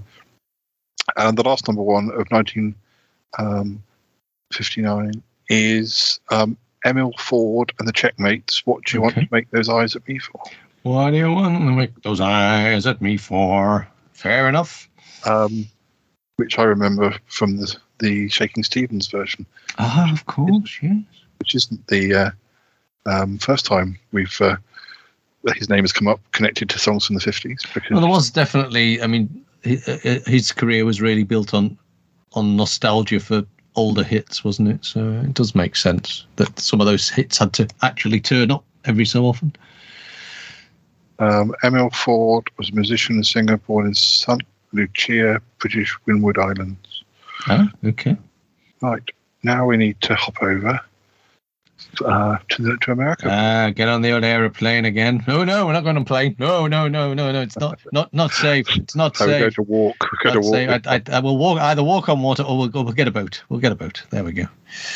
And 1.17 1.39
the 1.39 1.43
last 1.43 1.67
number 1.67 1.83
one 1.83 2.11
of 2.11 2.27
1959 2.31 3.83
is 5.49 6.21
um, 6.31 6.57
Emil 6.85 7.13
Ford 7.19 7.73
and 7.79 7.89
the 7.89 7.93
Checkmates. 7.93 8.67
What 8.67 8.85
do 8.85 8.97
you 8.97 9.03
want 9.03 9.15
to 9.17 9.29
make 9.31 9.51
those 9.51 9.69
eyes 9.69 9.97
at 9.97 10.07
me 10.09 10.19
for? 10.19 10.41
What 10.83 11.11
do 11.11 11.17
you 11.17 11.31
want 11.33 11.57
to 11.59 11.71
make 11.71 12.03
those 12.03 12.21
eyes 12.21 12.87
at 12.87 13.01
me 13.03 13.17
for? 13.17 13.87
Fair 14.13 14.49
enough. 14.49 14.89
um, 15.27 15.67
which 16.37 16.57
I 16.59 16.63
remember 16.63 17.17
from 17.27 17.57
the 17.57 17.77
the 17.99 18.29
Shakin' 18.29 18.63
Stevens 18.63 19.09
version, 19.09 19.45
Ah, 19.77 20.13
of 20.13 20.25
course, 20.27 20.79
yes. 20.81 21.03
which 21.41 21.57
isn't 21.57 21.85
the 21.89 22.15
uh, 22.15 22.31
um, 23.07 23.39
first 23.39 23.67
time 23.67 23.99
we've 24.13 24.41
uh, 24.41 24.55
his 25.57 25.69
name 25.69 25.83
has 25.83 25.93
come 25.93 26.07
up 26.07 26.21
connected 26.31 26.71
to 26.71 26.79
songs 26.79 27.07
from 27.07 27.17
the 27.17 27.21
fifties. 27.21 27.67
Because 27.75 27.91
Well, 27.91 28.01
there 28.01 28.09
was 28.11 28.31
definitely. 28.31 29.03
I 29.03 29.09
mean, 29.09 29.45
uh, 29.67 29.97
his 30.27 30.53
career 30.53 30.85
was 30.85 31.01
really 31.01 31.25
built 31.25 31.53
on 31.55 31.77
on 32.35 32.57
nostalgia 32.57 33.19
for 33.19 33.45
older 33.79 34.03
hits, 34.03 34.45
wasn't 34.45 34.69
it? 34.69 34.85
So 34.85 35.13
it 35.25 35.35
does 35.35 35.55
make 35.55 35.77
sense 35.77 36.27
that 36.37 36.59
some 36.59 36.81
of 36.81 36.87
those 36.87 37.09
hits 37.09 37.39
had 37.39 37.53
to 37.55 37.69
actually 37.83 38.21
turn 38.21 38.51
up 38.51 38.65
every 38.85 39.07
so 39.07 39.25
often. 39.25 39.55
um, 41.21 41.55
Emil 41.63 41.91
Ford 41.91 42.45
was 42.59 42.71
a 42.71 42.75
musician 42.75 43.17
and 43.17 43.27
singer 43.27 43.57
born 43.57 43.87
in 43.87 43.95
St 43.95 44.43
Lucia, 44.73 45.41
British 45.59 45.97
Windward 46.07 46.39
Islands. 46.39 47.05
Ah, 47.47 47.71
okay. 47.85 48.17
Right 48.83 49.09
now 49.43 49.67
we 49.67 49.77
need 49.77 50.01
to 50.03 50.15
hop 50.15 50.43
over 50.43 50.81
uh, 52.05 52.39
to 52.49 52.63
the, 52.63 52.77
to 52.83 52.93
America. 52.93 53.29
Ah, 53.31 53.71
get 53.75 53.89
on 53.89 54.03
the 54.03 54.13
old 54.13 54.25
aeroplane 54.25 54.85
again. 54.85 55.23
No, 55.27 55.45
no, 55.45 55.67
we're 55.67 55.73
not 55.73 55.85
going 55.85 55.97
on 55.97 56.05
plane. 56.05 56.37
No, 56.39 56.67
no, 56.67 56.89
no, 56.89 57.15
no, 57.15 57.33
no. 57.33 57.41
It's 57.43 57.59
not 57.59 57.81
not 57.93 58.13
not 58.13 58.31
safe. 58.33 58.69
It's 58.77 58.95
not 58.95 59.17
so 59.17 59.27
we 59.27 59.33
go 59.33 59.39
safe. 59.47 59.55
to 59.55 59.63
walk. 59.63 60.09
We 60.13 60.31
go 60.31 60.33
to 60.35 60.41
walk. 60.41 60.55
safe. 60.55 60.87
I, 60.87 60.95
I, 60.97 61.03
I 61.13 61.21
will 61.21 61.39
walk 61.39 61.59
either 61.59 61.83
walk 61.83 62.09
on 62.09 62.23
water 62.23 62.43
or 62.43 62.59
we'll 62.59 62.69
go. 62.69 62.83
We'll 62.83 62.93
get 62.93 63.09
a 63.09 63.13
boat. 63.13 63.43
We'll 63.49 63.61
get 63.61 63.73
a 63.73 63.77
boat. 63.77 64.03
There 64.11 64.25
we 64.25 64.33
go. 64.33 64.45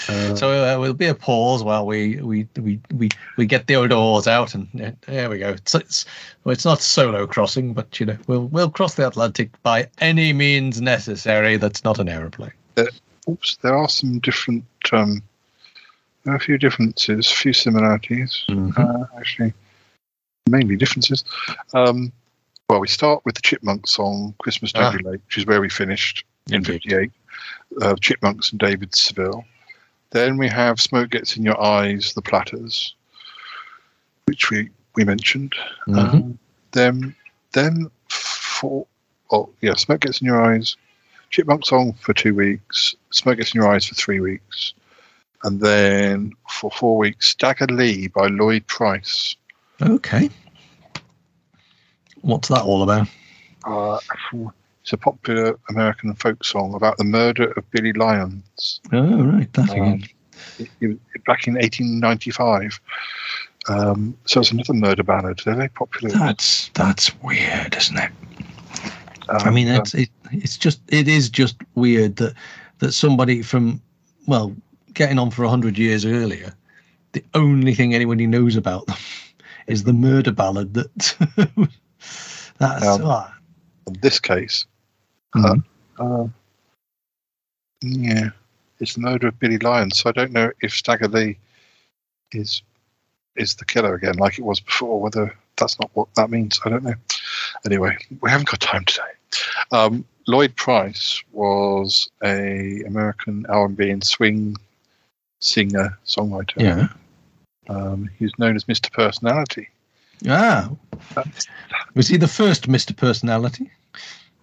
Uh, 0.08 0.34
So 0.36 0.50
uh, 0.50 0.78
there'll 0.78 0.94
be 0.94 1.06
a 1.06 1.14
pause 1.14 1.64
while 1.64 1.86
we 1.86 2.16
we 2.20 2.46
we 2.56 2.80
we, 2.94 3.08
we 3.36 3.46
get 3.46 3.66
the 3.66 3.76
old 3.76 3.92
oars 3.92 4.26
out, 4.26 4.54
and 4.54 4.68
uh, 4.80 4.90
there 5.06 5.30
we 5.30 5.38
go. 5.38 5.50
It's, 5.50 5.74
it's 5.74 6.04
well, 6.44 6.52
it's 6.52 6.64
not 6.64 6.80
solo 6.80 7.26
crossing, 7.26 7.72
but 7.72 7.98
you 7.98 8.06
know 8.06 8.18
we'll 8.26 8.46
we'll 8.48 8.70
cross 8.70 8.94
the 8.94 9.06
Atlantic 9.06 9.50
by 9.62 9.88
any 10.00 10.32
means 10.32 10.80
necessary. 10.80 11.56
That's 11.56 11.84
not 11.84 11.98
an 11.98 12.08
aeroplane. 12.08 12.52
oops, 13.28 13.56
there 13.62 13.76
are 13.76 13.88
some 13.88 14.18
different. 14.18 14.64
Um, 14.92 15.22
there 16.24 16.34
are 16.34 16.36
a 16.36 16.40
few 16.40 16.58
differences, 16.58 17.30
a 17.30 17.34
few 17.34 17.52
similarities. 17.52 18.44
Uh, 18.76 19.04
actually, 19.18 19.52
mainly 20.48 20.76
differences. 20.76 21.24
Um, 21.74 22.12
well, 22.68 22.80
we 22.80 22.88
start 22.88 23.24
with 23.24 23.34
the 23.34 23.42
Chipmunk 23.42 23.86
song 23.86 24.34
"Christmas 24.38 24.72
Ah. 24.74 24.92
Be 24.92 25.02
Late," 25.02 25.20
which 25.26 25.38
is 25.38 25.46
where 25.46 25.60
we 25.60 25.68
finished 25.68 26.24
in 26.50 26.64
'58. 26.64 27.10
Uh, 27.80 27.94
Chipmunks 27.96 28.50
and 28.50 28.60
David 28.60 28.94
Seville. 28.94 29.44
Then 30.10 30.36
we 30.36 30.48
have 30.48 30.80
"Smoke 30.80 31.10
Gets 31.10 31.36
in 31.36 31.42
Your 31.42 31.60
Eyes," 31.62 32.12
the 32.14 32.22
Platters, 32.22 32.94
which 34.26 34.50
we 34.50 34.70
we 34.94 35.04
mentioned. 35.04 35.54
Mhm. 35.88 35.98
Um, 35.98 36.38
then, 36.72 37.14
then 37.52 37.90
for 38.08 38.86
oh 39.30 39.50
yeah, 39.60 39.74
"Smoke 39.74 40.00
Gets 40.00 40.20
in 40.20 40.26
Your 40.26 40.42
Eyes," 40.42 40.76
Chipmunk 41.30 41.66
song 41.66 41.94
for 41.94 42.14
two 42.14 42.34
weeks, 42.34 42.94
"Smoke 43.10 43.38
Gets 43.38 43.54
in 43.54 43.60
Your 43.60 43.70
Eyes" 43.72 43.86
for 43.86 43.94
three 43.94 44.20
weeks, 44.20 44.74
and 45.44 45.60
then 45.60 46.32
for 46.48 46.70
four 46.70 46.96
weeks, 46.98 47.28
"Stagger 47.28 47.66
Lee" 47.66 48.08
by 48.08 48.28
Lloyd 48.28 48.66
Price. 48.66 49.34
Okay. 49.80 50.30
What's 52.22 52.48
that 52.48 52.62
all 52.62 52.82
about? 52.82 53.08
Uh, 53.64 53.98
it's 54.82 54.92
a 54.92 54.96
popular 54.96 55.58
American 55.70 56.14
folk 56.14 56.44
song 56.44 56.74
about 56.74 56.96
the 56.98 57.04
murder 57.04 57.52
of 57.52 57.68
Billy 57.70 57.92
Lyons 57.92 58.80
Oh 58.92 59.22
right, 59.24 59.52
that 59.54 59.70
Um, 59.70 59.76
again. 59.76 60.04
it- 60.58 60.70
it- 60.80 61.24
back 61.24 61.46
in 61.46 61.56
1895. 61.56 62.80
Um, 63.68 64.16
so 64.24 64.40
it's 64.40 64.50
another 64.50 64.74
murder 64.74 65.04
ballad. 65.04 65.40
They're 65.44 65.54
very 65.54 65.68
popular. 65.68 66.12
That's 66.16 66.70
that's 66.74 67.14
weird, 67.22 67.76
isn't 67.76 67.96
it? 67.96 68.10
Um, 69.28 69.38
I 69.40 69.50
mean, 69.50 69.68
it's 69.68 69.94
it, 69.94 70.10
it's 70.32 70.56
just 70.58 70.80
it 70.88 71.06
is 71.06 71.30
just 71.30 71.56
weird 71.76 72.16
that 72.16 72.34
that 72.80 72.92
somebody 72.92 73.40
from 73.42 73.80
well 74.26 74.52
getting 74.94 75.18
on 75.18 75.30
for 75.30 75.44
a 75.44 75.48
hundred 75.48 75.78
years 75.78 76.04
earlier, 76.04 76.52
the 77.12 77.24
only 77.34 77.74
thing 77.74 77.94
anybody 77.94 78.26
knows 78.26 78.56
about 78.56 78.86
them 78.86 78.96
is 79.66 79.84
the 79.84 79.92
murder 79.92 80.32
ballad 80.32 80.74
that 80.74 81.16
that's 82.58 82.86
Um, 82.86 83.02
ah, 83.04 83.34
in 83.86 83.94
this 84.02 84.20
case, 84.20 84.66
Mhm. 85.34 85.64
uh, 85.98 86.26
yeah, 87.82 88.30
it's 88.80 88.94
the 88.94 89.00
murder 89.00 89.28
of 89.28 89.38
Billy 89.38 89.58
Lyons. 89.58 89.98
So 89.98 90.08
I 90.10 90.12
don't 90.12 90.32
know 90.32 90.50
if 90.62 90.74
Stagger 90.74 91.08
Lee 91.08 91.38
is 92.32 92.62
is 93.36 93.54
the 93.54 93.64
killer 93.64 93.94
again, 93.94 94.16
like 94.16 94.38
it 94.38 94.44
was 94.44 94.60
before. 94.60 95.00
Whether 95.00 95.36
that's 95.56 95.78
not 95.80 95.90
what 95.94 96.08
that 96.16 96.30
means, 96.30 96.60
I 96.64 96.70
don't 96.70 96.84
know. 96.84 96.94
Anyway, 97.66 97.96
we 98.20 98.30
haven't 98.30 98.48
got 98.48 98.60
time 98.60 98.84
today. 98.84 99.12
Um, 99.70 100.04
Lloyd 100.26 100.54
Price 100.56 101.22
was 101.32 102.08
a 102.22 102.82
American 102.86 103.46
R&B 103.48 103.90
and 103.90 104.04
swing 104.04 104.56
singer 105.42 105.98
songwriter. 106.06 106.60
yeah 106.60 106.88
Um, 107.68 108.10
he's 108.18 108.32
known 108.38 108.56
as 108.56 108.64
Mr. 108.64 108.90
Personality. 108.92 109.68
ah 110.28 110.68
was 111.94 112.08
he 112.08 112.16
the 112.16 112.28
first 112.28 112.68
Mister 112.68 112.94
Personality? 112.94 113.70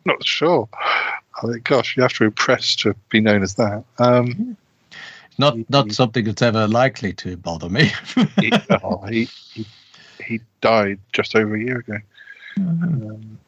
Not 0.05 0.23
sure. 0.25 0.67
I 0.73 1.47
think, 1.47 1.63
gosh, 1.63 1.95
you 1.95 2.03
have 2.03 2.13
to 2.13 2.25
impress 2.25 2.75
to 2.77 2.93
be 3.09 3.19
known 3.21 3.43
as 3.43 3.55
that. 3.55 3.83
Um, 3.97 4.57
Not 5.37 5.57
not 5.69 5.91
something 5.91 6.25
that's 6.25 6.41
ever 6.41 6.67
likely 6.67 7.13
to 7.13 7.37
bother 7.37 7.69
me. 7.69 7.91
he, 8.39 8.51
oh, 8.83 9.01
he, 9.07 9.27
he 9.53 9.65
he 10.25 10.39
died 10.61 10.99
just 11.13 11.35
over 11.35 11.55
a 11.55 11.59
year 11.61 11.79
ago, 11.79 11.97
um, 12.57 13.39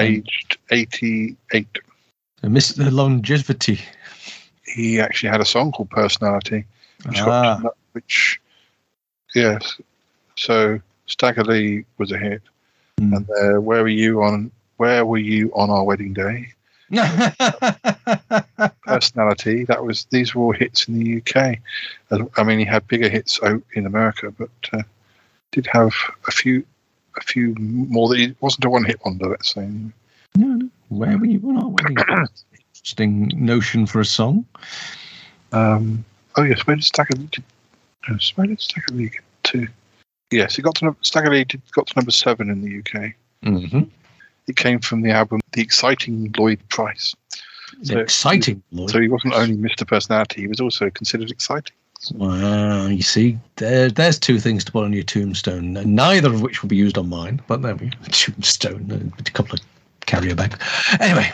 aged 0.00 0.58
88. 0.70 1.66
Mr. 2.44 2.92
Longevity. 2.92 3.80
He 4.66 5.00
actually 5.00 5.30
had 5.30 5.40
a 5.40 5.44
song 5.44 5.72
called 5.72 5.90
Personality, 5.90 6.64
which, 7.06 7.20
Ah. 7.20 7.58
got, 7.62 7.76
which 7.92 8.40
yes. 9.34 9.80
So 10.36 10.80
Stagger 11.06 11.44
Lee 11.44 11.84
was 11.98 12.12
a 12.12 12.18
hit, 12.18 12.42
Hmm. 12.98 13.14
and 13.14 13.30
uh, 13.30 13.60
where 13.60 13.82
were 13.82 13.88
you 13.88 14.22
on? 14.22 14.50
Where 14.76 15.04
were 15.06 15.18
you 15.18 15.50
on 15.54 15.70
our 15.70 15.84
wedding 15.84 16.12
day? 16.12 16.52
Personality. 18.84 19.64
That 19.64 19.84
was 19.84 20.04
these 20.10 20.34
were 20.34 20.44
all 20.44 20.52
hits 20.52 20.86
in 20.88 20.98
the 20.98 21.16
UK. 21.18 21.58
I 22.36 22.42
mean, 22.44 22.58
he 22.58 22.64
had 22.64 22.86
bigger 22.86 23.08
hits 23.08 23.40
out 23.42 23.62
in 23.74 23.86
America, 23.86 24.30
but 24.30 24.50
uh, 24.72 24.82
did 25.52 25.66
have 25.72 25.92
a 26.28 26.30
few, 26.30 26.64
a 27.16 27.22
few 27.22 27.54
more. 27.58 28.08
That 28.10 28.20
it 28.20 28.36
wasn't 28.40 28.64
a 28.66 28.70
one-hit 28.70 29.00
wonder. 29.04 29.28
Let's 29.30 29.52
say. 29.54 29.66
No, 30.36 30.46
no. 30.46 30.68
Where 30.88 31.16
were 31.18 31.26
you 31.26 31.40
on 31.48 31.56
our 31.58 31.68
wedding? 31.68 31.96
Interesting 32.86 33.32
notion 33.34 33.84
for 33.84 33.98
a 33.98 34.04
song. 34.04 34.46
Um, 35.50 36.04
oh 36.36 36.44
yes, 36.44 36.64
where 36.68 36.76
did 36.76 36.84
Stagger? 36.84 37.16
Did, 37.16 37.42
where 38.36 38.46
did 38.46 38.60
Stagger 38.60 39.10
to? 39.42 39.66
Yes, 40.30 40.56
it 40.56 40.62
got 40.62 40.76
to 40.76 40.94
Stagger 41.00 41.30
did, 41.44 41.60
got 41.72 41.88
to 41.88 41.96
number 41.96 42.12
seven 42.12 42.48
in 42.48 42.62
the 42.62 42.78
UK. 42.78 43.12
Mm-hmm. 43.44 43.82
It 44.46 44.54
came 44.54 44.78
from 44.78 45.02
the 45.02 45.10
album 45.10 45.40
"The 45.50 45.62
Exciting 45.62 46.32
Lloyd 46.38 46.60
Price." 46.68 47.16
So- 47.82 47.98
exciting, 47.98 48.62
Lloyd. 48.70 48.90
So 48.90 49.00
he 49.00 49.08
wasn't 49.08 49.34
only 49.34 49.56
Mr. 49.56 49.84
Personality; 49.84 50.42
he 50.42 50.46
was 50.46 50.60
also 50.60 50.88
considered 50.88 51.32
exciting. 51.32 51.74
Wow, 52.14 52.86
you 52.86 53.02
see, 53.02 53.36
there, 53.56 53.90
there's 53.90 54.20
two 54.20 54.38
things 54.38 54.62
to 54.62 54.70
put 54.70 54.84
on 54.84 54.92
your 54.92 55.02
tombstone, 55.02 55.72
neither 55.72 56.28
of 56.28 56.40
which 56.40 56.62
will 56.62 56.68
be 56.68 56.76
used 56.76 56.98
on 56.98 57.08
mine. 57.08 57.42
But 57.48 57.62
there 57.62 57.74
we 57.74 57.86
go. 57.88 57.96
Tombstone, 58.12 59.12
a 59.18 59.22
couple 59.32 59.54
of 59.54 59.60
carrier 60.06 60.36
bags. 60.36 60.56
Anyway, 61.00 61.32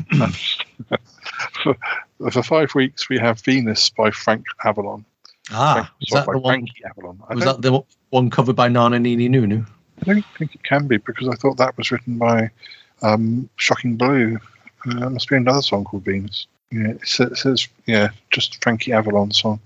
for, 1.63 1.77
for 2.31 2.43
five 2.43 2.75
weeks, 2.75 3.09
we 3.09 3.19
have 3.19 3.41
Venus 3.41 3.91
by 3.91 4.11
Frank 4.11 4.45
Avalon. 4.65 5.05
ah, 5.51 5.75
Frank, 5.75 5.89
is 6.01 6.09
that 6.13 6.27
the 6.27 6.39
one? 6.39 6.53
Frankie 6.53 6.85
Avalon. 6.85 7.21
I 7.29 7.35
Was 7.35 7.45
that 7.45 7.63
the 7.63 7.81
one 8.11 8.31
covered 8.31 8.57
by 8.57 8.69
Nana 8.69 8.99
Nini 8.99 9.29
Nunu? 9.29 9.65
I 10.01 10.05
don't 10.05 10.25
think 10.39 10.55
it 10.55 10.63
can 10.65 10.87
be 10.87 10.97
because 10.97 11.29
I 11.29 11.35
thought 11.35 11.57
that 11.59 11.77
was 11.77 11.91
written 11.91 12.19
by 12.19 12.51
um, 13.03 13.49
Shocking 13.57 13.97
Blue. 13.97 14.39
Uh, 14.87 15.07
it 15.07 15.11
must 15.11 15.29
be 15.29 15.37
another 15.37 15.63
song 15.63 15.85
called 15.85 16.05
Venus. 16.05 16.47
Yeah, 16.73 16.89
it 16.89 17.07
says, 17.07 17.33
it 17.33 17.37
says 17.37 17.69
yeah, 17.87 18.09
just 18.31 18.63
Frankie 18.63 18.93
Avalon 18.93 19.31
song. 19.31 19.61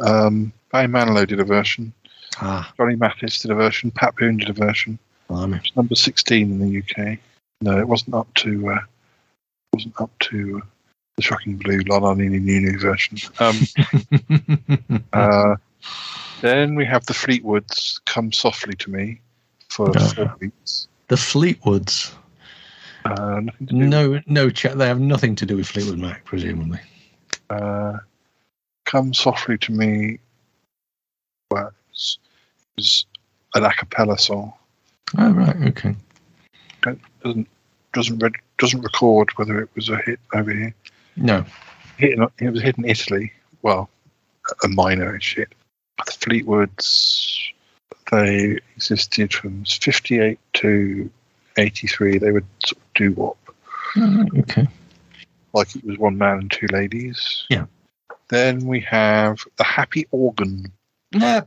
Um, 0.00 0.52
Barry 0.70 0.86
Manilow 0.86 1.26
did 1.26 1.40
a 1.40 1.44
version. 1.44 1.92
Ah, 2.38 2.70
Johnny 2.76 2.96
Mathis 2.96 3.40
did 3.40 3.50
a 3.50 3.54
version. 3.54 3.90
Pat 3.90 4.14
Boone 4.16 4.36
did 4.36 4.50
a 4.50 4.52
version. 4.52 4.98
blimey. 5.28 5.56
It's 5.56 5.74
number 5.74 5.94
sixteen 5.94 6.50
in 6.52 6.58
the 6.60 6.78
UK. 6.78 7.18
No, 7.62 7.78
it 7.78 7.88
wasn't 7.88 8.14
up 8.14 8.32
to. 8.34 8.70
Uh, 8.70 8.80
wasn't 9.72 10.00
up 10.00 10.10
to 10.20 10.62
the 11.16 11.22
Shocking 11.22 11.56
Blue 11.56 11.78
La 11.88 11.96
La 11.96 12.14
Nini 12.14 12.38
Nunu 12.38 12.78
version. 12.78 13.18
Um, 13.40 13.58
uh, 15.12 15.56
then 16.42 16.74
we 16.74 16.84
have 16.84 17.06
the 17.06 17.14
Fleetwoods 17.14 18.00
"Come 18.04 18.32
Softly 18.32 18.74
to 18.74 18.90
Me" 18.90 19.20
for 19.68 19.92
four 19.94 20.36
weeks. 20.40 20.88
the 21.08 21.16
Fleetwoods. 21.16 22.12
Uh, 23.06 23.40
nothing 23.40 23.66
to 23.66 23.72
do 23.72 23.78
No, 23.78 24.20
no, 24.26 24.50
chat. 24.50 24.76
They 24.76 24.86
have 24.86 25.00
nothing 25.00 25.34
to 25.36 25.46
do 25.46 25.56
with 25.56 25.68
Fleetwood 25.68 25.98
Mac, 25.98 26.24
presumably. 26.24 26.80
uh, 27.48 27.98
"Come 28.84 29.14
Softly 29.14 29.56
to 29.58 29.72
Me" 29.72 30.18
was, 31.50 32.18
was 32.76 33.06
an 33.54 33.64
a 33.64 33.72
cappella 33.72 34.18
song. 34.18 34.52
Oh, 35.16 35.30
right. 35.30 35.56
Okay. 35.68 35.94
Doesn't 37.22 37.48
doesn't 37.94 38.22
re- 38.22 38.30
doesn't 38.58 38.82
record 38.82 39.30
whether 39.36 39.58
it 39.60 39.70
was 39.74 39.88
a 39.88 39.96
hit 39.98 40.20
over 40.34 40.52
here. 40.52 40.74
No. 41.16 41.44
it 41.98 42.50
was 42.52 42.62
hit 42.62 42.78
in 42.78 42.84
Italy. 42.84 43.32
Well, 43.62 43.88
a 44.62 44.68
minor-ish 44.68 45.36
hit. 45.36 45.54
The 46.04 46.12
Fleetwoods, 46.12 47.52
they 48.10 48.58
existed 48.76 49.32
from 49.32 49.64
58 49.64 50.38
to 50.54 51.10
83. 51.56 52.18
They 52.18 52.32
would 52.32 52.46
sort 52.64 52.78
of 52.82 52.94
do 52.94 53.12
wop, 53.12 53.38
Oh, 53.96 54.26
okay. 54.40 54.66
like 55.54 55.74
it 55.74 55.84
was 55.84 55.96
one 55.98 56.18
man 56.18 56.38
and 56.38 56.50
two 56.50 56.66
ladies. 56.70 57.46
Yeah. 57.48 57.64
Then 58.28 58.66
we 58.66 58.80
have 58.80 59.38
The 59.56 59.64
Happy 59.64 60.06
Organ 60.10 60.70
Yeah. 61.12 61.42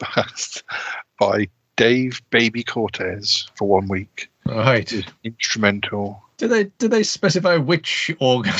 by 1.18 1.48
Dave 1.76 2.20
Baby 2.30 2.62
Cortez 2.62 3.48
for 3.56 3.66
one 3.68 3.88
week. 3.88 4.30
Right. 4.46 4.92
Instrumental. 5.24 6.22
Did 6.38 6.48
they 6.50 6.64
did 6.78 6.90
they 6.90 7.02
specify 7.02 7.56
which 7.56 8.10
organ 8.20 8.52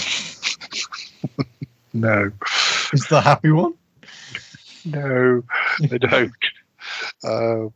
No, 1.93 2.31
is 2.93 3.07
the 3.09 3.21
happy 3.21 3.51
one? 3.51 3.75
no, 4.85 5.43
they 5.81 5.99
don't. 5.99 6.33
Uh, 7.25 7.29
oh, 7.29 7.73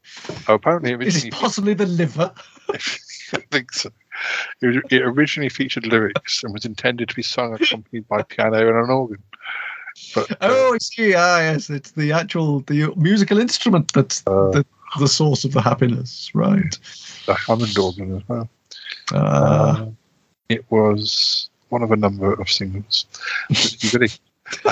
apparently, 0.49 0.93
Is 0.93 0.99
originally 1.01 1.29
it 1.29 1.35
possibly 1.35 1.75
the 1.75 1.87
liver? 1.87 2.33
I 2.73 2.79
think 3.51 3.73
so. 3.73 3.91
It, 4.61 4.85
it 4.91 5.03
originally 5.03 5.49
featured 5.49 5.87
lyrics 5.87 6.43
and 6.45 6.53
was 6.53 6.65
intended 6.65 7.09
to 7.09 7.15
be 7.15 7.23
sung 7.23 7.55
accompanied 7.55 8.07
by 8.09 8.23
piano 8.23 8.59
and 8.69 8.77
an 8.85 8.91
organ. 8.91 9.23
But 10.15 10.31
uh, 10.33 10.37
Oh, 10.43 10.75
I 10.75 10.79
see. 10.79 11.15
Ah, 11.15 11.39
yes, 11.41 11.71
it's 11.71 11.93
the 11.93 12.13
actual 12.13 12.61
the 12.61 12.93
musical 12.97 13.39
instrument 13.39 13.93
that's 13.93 14.23
Uh. 14.27 14.51
the, 14.51 14.67
the 14.99 15.09
source 15.09 15.45
of 15.45 15.53
the 15.53 15.61
happiness, 15.61 16.31
right? 16.35 16.79
the 17.27 17.35
Hammond 17.35 17.79
organ 17.79 18.17
as 18.17 18.23
well. 18.29 18.49
Ah, 19.13 19.83
Uh, 19.83 19.87
it 20.49 20.65
was 20.71 21.49
one 21.69 21.83
of 21.83 21.93
a 21.93 21.97
number 21.97 22.33
of 22.35 22.51
singles. 22.51 23.07
Really, 23.93 24.09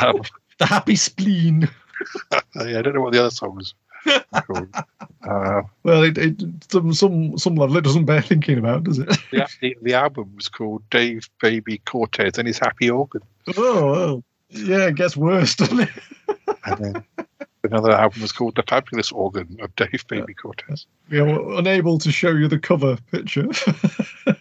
um, 0.02 0.22
the 0.58 0.66
happy 0.66 0.96
spleen. 0.96 1.68
yeah, 2.32 2.78
I 2.78 2.82
don't 2.82 2.94
know 2.94 3.00
what 3.00 3.12
the 3.12 3.20
other 3.20 3.30
songs 3.30 3.74
are 4.32 4.42
called. 4.42 4.68
Uh, 5.28 5.62
Well, 5.82 6.04
it, 6.04 6.16
it 6.16 6.40
some 6.70 6.94
some 6.94 7.36
some 7.36 7.56
level 7.56 7.76
it 7.76 7.82
doesn't 7.84 8.04
bear 8.06 8.22
thinking 8.22 8.56
about, 8.56 8.84
does 8.84 8.98
it? 9.00 9.08
the, 9.32 9.46
the, 9.60 9.76
the 9.82 9.92
album 9.94 10.32
was 10.36 10.48
called 10.48 10.82
Dave 10.90 11.28
Baby 11.42 11.78
Cortez 11.84 12.38
and 12.38 12.46
his 12.46 12.58
Happy 12.58 12.88
Organ. 12.88 13.20
oh, 13.56 13.88
oh, 13.94 14.22
yeah, 14.50 14.86
it 14.86 14.94
gets 14.94 15.16
worse, 15.16 15.54
doesn't 15.56 15.80
it? 15.80 15.90
And 16.64 16.78
then 16.84 17.04
another 17.68 17.92
album 17.92 18.22
was 18.22 18.32
called 18.32 18.56
The 18.56 18.62
Fabulous 18.62 19.12
Organ 19.12 19.58
of 19.60 19.74
Dave 19.76 20.04
Baby 20.08 20.34
Cortez. 20.34 20.86
We 21.10 21.20
are 21.20 21.58
unable 21.58 21.98
to 21.98 22.10
show 22.10 22.30
you 22.30 22.48
the 22.48 22.58
cover 22.58 22.96
picture. 23.12 23.48
I 24.26 24.32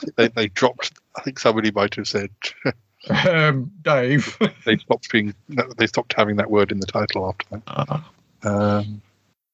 think 0.00 0.16
they, 0.16 0.28
they 0.28 0.48
dropped, 0.48 0.92
I 1.16 1.22
think 1.22 1.38
somebody 1.38 1.70
might 1.70 1.94
have 1.94 2.08
said 2.08 2.30
um, 3.28 3.70
Dave. 3.82 4.36
they 4.64 4.76
stopped 4.76 5.10
being 5.10 5.34
they 5.78 5.86
stopped 5.86 6.14
having 6.16 6.36
that 6.36 6.50
word 6.50 6.72
in 6.72 6.80
the 6.80 6.86
title 6.86 7.28
after 7.28 7.46
that. 7.50 7.62
Ah, 7.68 8.10
Um, 8.42 9.00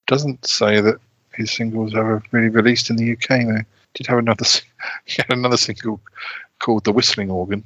doesn't 0.07 0.47
say 0.47 0.81
that 0.81 0.97
his 1.35 1.51
singles 1.51 1.95
ever 1.95 2.23
really 2.33 2.49
released 2.49 2.91
in 2.91 2.97
the 2.97 3.13
UK. 3.13 3.29
Though 3.47 3.63
did 3.95 4.07
have 4.07 4.19
another 4.19 4.45
he 5.05 5.23
had 5.27 5.37
another 5.37 5.57
single 5.57 6.01
called 6.59 6.85
"The 6.85 6.93
Whistling 6.93 7.31
Organ." 7.31 7.65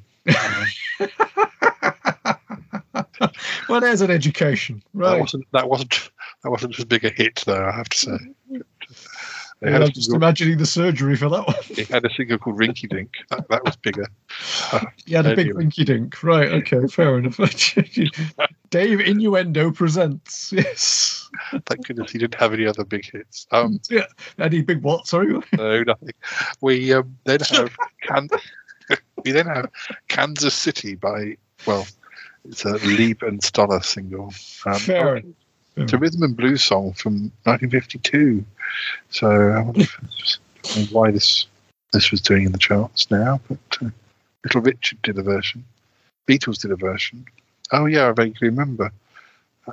Well, 3.68 3.80
there's 3.80 4.00
an 4.00 4.10
education, 4.10 4.82
That 4.94 5.00
right? 5.00 5.20
wasn't 5.20 5.46
that 5.52 5.68
wasn't 5.68 6.10
that 6.44 6.50
wasn't 6.50 6.78
as 6.78 6.84
big 6.84 7.04
a 7.04 7.10
hit 7.10 7.42
though. 7.46 7.64
I 7.66 7.72
have 7.72 7.88
to 7.88 7.98
say. 7.98 8.16
They 9.60 9.70
Yeah, 9.72 9.78
I'm 9.78 9.86
just 9.88 10.04
single, 10.04 10.16
imagining 10.16 10.56
the 10.58 10.66
surgery 10.66 11.16
for 11.16 11.28
that 11.28 11.44
one. 11.46 11.56
He 11.64 11.82
had 11.84 12.04
a 12.04 12.10
single 12.14 12.38
called 12.38 12.58
"Rinky 12.58 12.88
Dink." 12.88 13.10
That, 13.30 13.48
that 13.48 13.64
was 13.64 13.76
bigger. 13.76 14.06
You 15.06 15.16
had 15.16 15.26
a 15.26 15.30
big 15.34 15.46
Anyway. 15.46 15.64
winky 15.64 15.84
dink. 15.84 16.22
Right, 16.22 16.48
okay, 16.48 16.86
fair 16.86 17.18
enough. 17.18 17.38
Dave 18.70 19.00
Innuendo 19.00 19.70
presents. 19.72 20.52
Yes. 20.52 21.30
Thank 21.66 21.86
goodness 21.86 22.12
he 22.12 22.18
didn't 22.18 22.34
have 22.34 22.52
any 22.52 22.66
other 22.66 22.84
big 22.84 23.10
hits. 23.10 23.46
Um, 23.52 23.80
Yeah. 23.90 24.04
Any 24.38 24.60
big 24.62 24.82
what? 24.82 25.06
Sorry. 25.06 25.32
no, 25.56 25.82
nothing. 25.82 26.10
We 26.60 26.92
um, 26.92 27.16
then 27.24 27.40
have 27.40 27.74
Can- 28.02 28.28
we 29.24 29.32
then 29.32 29.46
have 29.46 29.70
Kansas 30.08 30.54
City 30.54 30.94
by 30.94 31.36
well, 31.66 31.86
it's 32.44 32.64
a 32.64 32.72
Leiber 32.78 33.26
and 33.26 33.42
Stoller 33.42 33.80
single. 33.80 34.32
Um, 34.66 34.78
Fair 34.78 35.16
oh. 35.16 35.22
It's 35.76 35.92
a 35.92 35.98
rhythm 35.98 36.24
and 36.24 36.36
blues 36.36 36.64
song 36.64 36.92
from 36.94 37.30
1952. 37.44 38.44
So 39.10 39.28
I 39.28 39.60
wonder 39.60 39.84
why 40.90 41.12
this 41.12 41.46
this 41.92 42.10
was 42.10 42.20
doing 42.20 42.44
in 42.44 42.52
the 42.52 42.58
charts 42.58 43.10
now. 43.10 43.40
But 43.48 43.58
uh, 43.80 43.90
Little 44.44 44.62
Richard 44.62 45.00
did 45.02 45.18
a 45.18 45.22
version. 45.22 45.64
Beatles 46.26 46.60
did 46.60 46.72
a 46.72 46.76
version. 46.76 47.24
Oh 47.72 47.86
yeah, 47.86 48.08
I 48.08 48.12
vaguely 48.12 48.48
remember. 48.48 48.92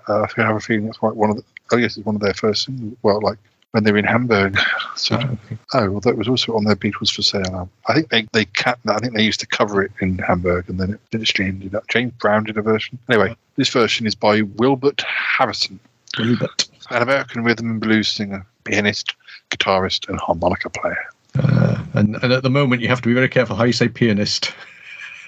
Uh, 0.08 0.28
I 0.38 0.42
have 0.42 0.56
a 0.56 0.60
feeling 0.60 0.88
it's 0.88 1.02
like 1.02 1.16
one 1.16 1.32
of 1.32 1.38
the. 1.38 1.44
Oh 1.72 1.78
yes, 1.78 1.98
it's 1.98 2.06
one 2.06 2.16
of 2.16 2.22
their 2.22 2.34
first 2.34 2.66
singles. 2.66 2.96
Well, 3.02 3.20
like 3.22 3.40
when 3.76 3.84
they 3.84 3.92
were 3.92 3.98
in 3.98 4.06
Hamburg. 4.06 4.58
sort 4.96 5.26
of. 5.26 5.38
Oh, 5.74 5.92
well, 5.92 6.00
that 6.00 6.16
was 6.18 6.30
also 6.30 6.56
on 6.56 6.64
their 6.64 6.78
Beatles 6.78 7.14
for 7.14 7.22
Sale. 7.22 7.70
I 7.88 7.94
think 7.94 8.10
they 8.10 8.22
they 8.32 8.48
I 8.88 9.00
think 9.00 9.14
they 9.14 9.22
used 9.22 9.42
to 9.42 9.48
cover 9.48 9.84
it 9.84 9.92
in 10.00 10.18
Hamburg, 10.20 10.70
and 10.70 10.80
then 10.80 10.98
it 11.12 11.40
ended 11.40 11.76
up. 11.76 11.86
James 11.90 12.14
Brown 12.14 12.46
did 12.46 12.58
a 12.58 12.62
version. 12.62 12.98
Anyway, 13.10 13.36
this 13.58 13.68
version 13.68 14.08
is 14.08 14.16
by 14.16 14.44
Wilbert 14.44 15.02
Harrison, 15.02 15.78
Wilbert. 16.18 16.70
an 16.90 17.02
American 17.02 17.44
rhythm 17.44 17.70
and 17.70 17.82
blues 17.82 18.08
singer, 18.08 18.46
pianist, 18.64 19.14
guitarist, 19.52 20.08
and 20.08 20.22
harmonica 20.22 20.70
player. 20.70 21.04
Uh, 21.38 21.84
and, 21.96 22.16
and 22.24 22.32
at 22.32 22.44
the 22.44 22.50
moment, 22.50 22.82
you 22.82 22.88
have 22.88 23.02
to 23.02 23.10
be 23.10 23.14
very 23.14 23.28
careful 23.28 23.58
how 23.58 23.66
you 23.66 23.74
say 23.74 23.90
pianist. 23.90 24.54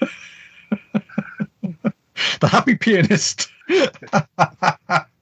the 2.40 2.48
happy 2.48 2.76
pianist. 2.76 3.50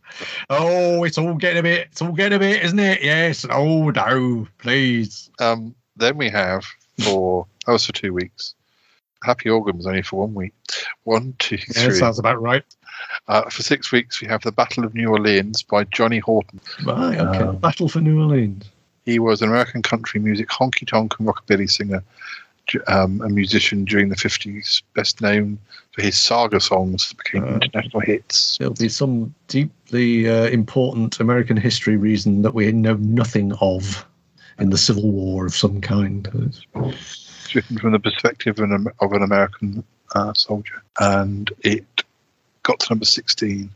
oh, 0.50 1.04
it's 1.04 1.18
all 1.18 1.34
getting 1.34 1.58
a 1.58 1.62
bit. 1.62 1.88
It's 1.90 2.02
all 2.02 2.12
getting 2.12 2.36
a 2.36 2.40
bit, 2.40 2.62
isn't 2.64 2.78
it? 2.78 3.02
Yes. 3.02 3.46
Oh 3.50 3.90
no, 3.90 4.46
please. 4.58 5.30
Um, 5.40 5.74
then 5.96 6.16
we 6.16 6.28
have 6.30 6.64
for 7.00 7.46
that 7.66 7.72
was 7.72 7.86
for 7.86 7.92
two 7.92 8.12
weeks. 8.12 8.54
Happy 9.24 9.48
Organ 9.48 9.76
was 9.78 9.86
only 9.86 10.02
for 10.02 10.20
one 10.20 10.34
week. 10.34 10.52
One, 11.04 11.34
two, 11.38 11.56
three. 11.56 11.74
two, 11.74 11.80
Yeah, 11.80 11.94
sounds 11.94 12.18
about 12.18 12.40
right. 12.40 12.64
Uh, 13.28 13.48
for 13.50 13.62
six 13.62 13.90
weeks, 13.92 14.20
we 14.20 14.28
have 14.28 14.42
the 14.42 14.52
Battle 14.52 14.84
of 14.84 14.94
New 14.94 15.08
Orleans 15.08 15.62
by 15.62 15.84
Johnny 15.84 16.18
Horton. 16.18 16.60
Right. 16.84 17.18
Okay. 17.18 17.38
Um, 17.38 17.56
Battle 17.56 17.88
for 17.88 18.00
New 18.00 18.20
Orleans. 18.20 18.70
He 19.04 19.18
was 19.18 19.42
an 19.42 19.48
American 19.48 19.82
country 19.82 20.20
music 20.20 20.48
honky 20.48 20.86
tonk 20.86 21.14
and 21.18 21.28
rockabilly 21.28 21.70
singer, 21.70 22.00
j- 22.00 22.04
um, 22.88 23.20
a 23.22 23.28
musician 23.28 23.84
during 23.84 24.08
the 24.08 24.16
50s, 24.16 24.82
best 24.94 25.20
known 25.20 25.58
for 25.92 26.02
his 26.02 26.18
saga 26.18 26.60
songs 26.60 27.08
that 27.08 27.18
became 27.18 27.44
Uh, 27.44 27.56
international 27.56 28.00
hits. 28.00 28.58
There'll 28.58 28.74
be 28.74 28.88
some 28.88 29.34
deeply 29.48 30.28
uh, 30.28 30.46
important 30.46 31.20
American 31.20 31.56
history 31.56 31.96
reason 31.96 32.42
that 32.42 32.54
we 32.54 32.70
know 32.72 32.94
nothing 32.94 33.52
of 33.60 34.04
in 34.58 34.70
the 34.70 34.78
Civil 34.78 35.10
War 35.10 35.46
of 35.46 35.54
some 35.54 35.80
kind. 35.80 36.28
It's 36.74 37.54
written 37.54 37.78
from 37.78 37.92
the 37.92 38.00
perspective 38.00 38.58
of 38.58 38.70
an, 38.70 38.86
of 39.00 39.12
an 39.12 39.22
American 39.22 39.84
uh, 40.14 40.32
soldier, 40.34 40.82
and 40.98 41.50
it 41.60 41.84
got 42.62 42.80
to 42.80 42.86
number 42.90 43.04
16. 43.04 43.70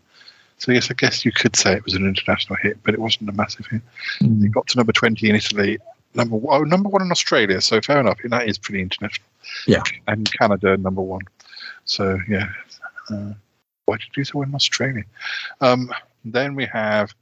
So 0.59 0.73
yes, 0.73 0.91
I 0.91 0.95
guess 0.95 1.25
you 1.25 1.33
could 1.33 1.57
say 1.57 1.73
it 1.73 1.85
was 1.85 1.95
an 1.95 2.07
international 2.07 2.59
hit, 2.63 2.79
but 2.83 2.93
it 2.93 3.01
wasn't 3.01 3.31
a 3.31 3.33
massive 3.33 3.67
hit. 3.67 3.81
Mm. 4.21 4.45
It 4.45 4.53
got 4.53 4.67
to 4.69 4.77
number 4.77 4.93
twenty 4.93 5.31
in 5.31 5.35
Italy, 5.35 5.79
number 6.15 6.39
oh, 6.49 6.63
number 6.63 6.89
one 6.89 7.03
in 7.03 7.11
Australia. 7.11 7.61
So 7.61 7.81
fair 7.81 8.01
enough, 8.01 8.19
that 8.25 8.49
is 8.49 8.59
pretty 8.59 8.83
international. 8.83 9.27
Yeah. 9.67 9.83
and 10.07 10.31
Canada 10.33 10.77
number 10.77 11.03
one. 11.03 11.23
So 11.85 12.19
yeah, 12.29 12.51
uh, 13.11 13.33
why 13.87 13.97
did 13.97 14.17
you 14.17 14.25
say 14.25 14.39
in 14.41 14.55
Australia? 14.55 15.05
Um, 15.61 15.93
then 16.25 16.55
we 16.55 16.67
have 16.67 17.15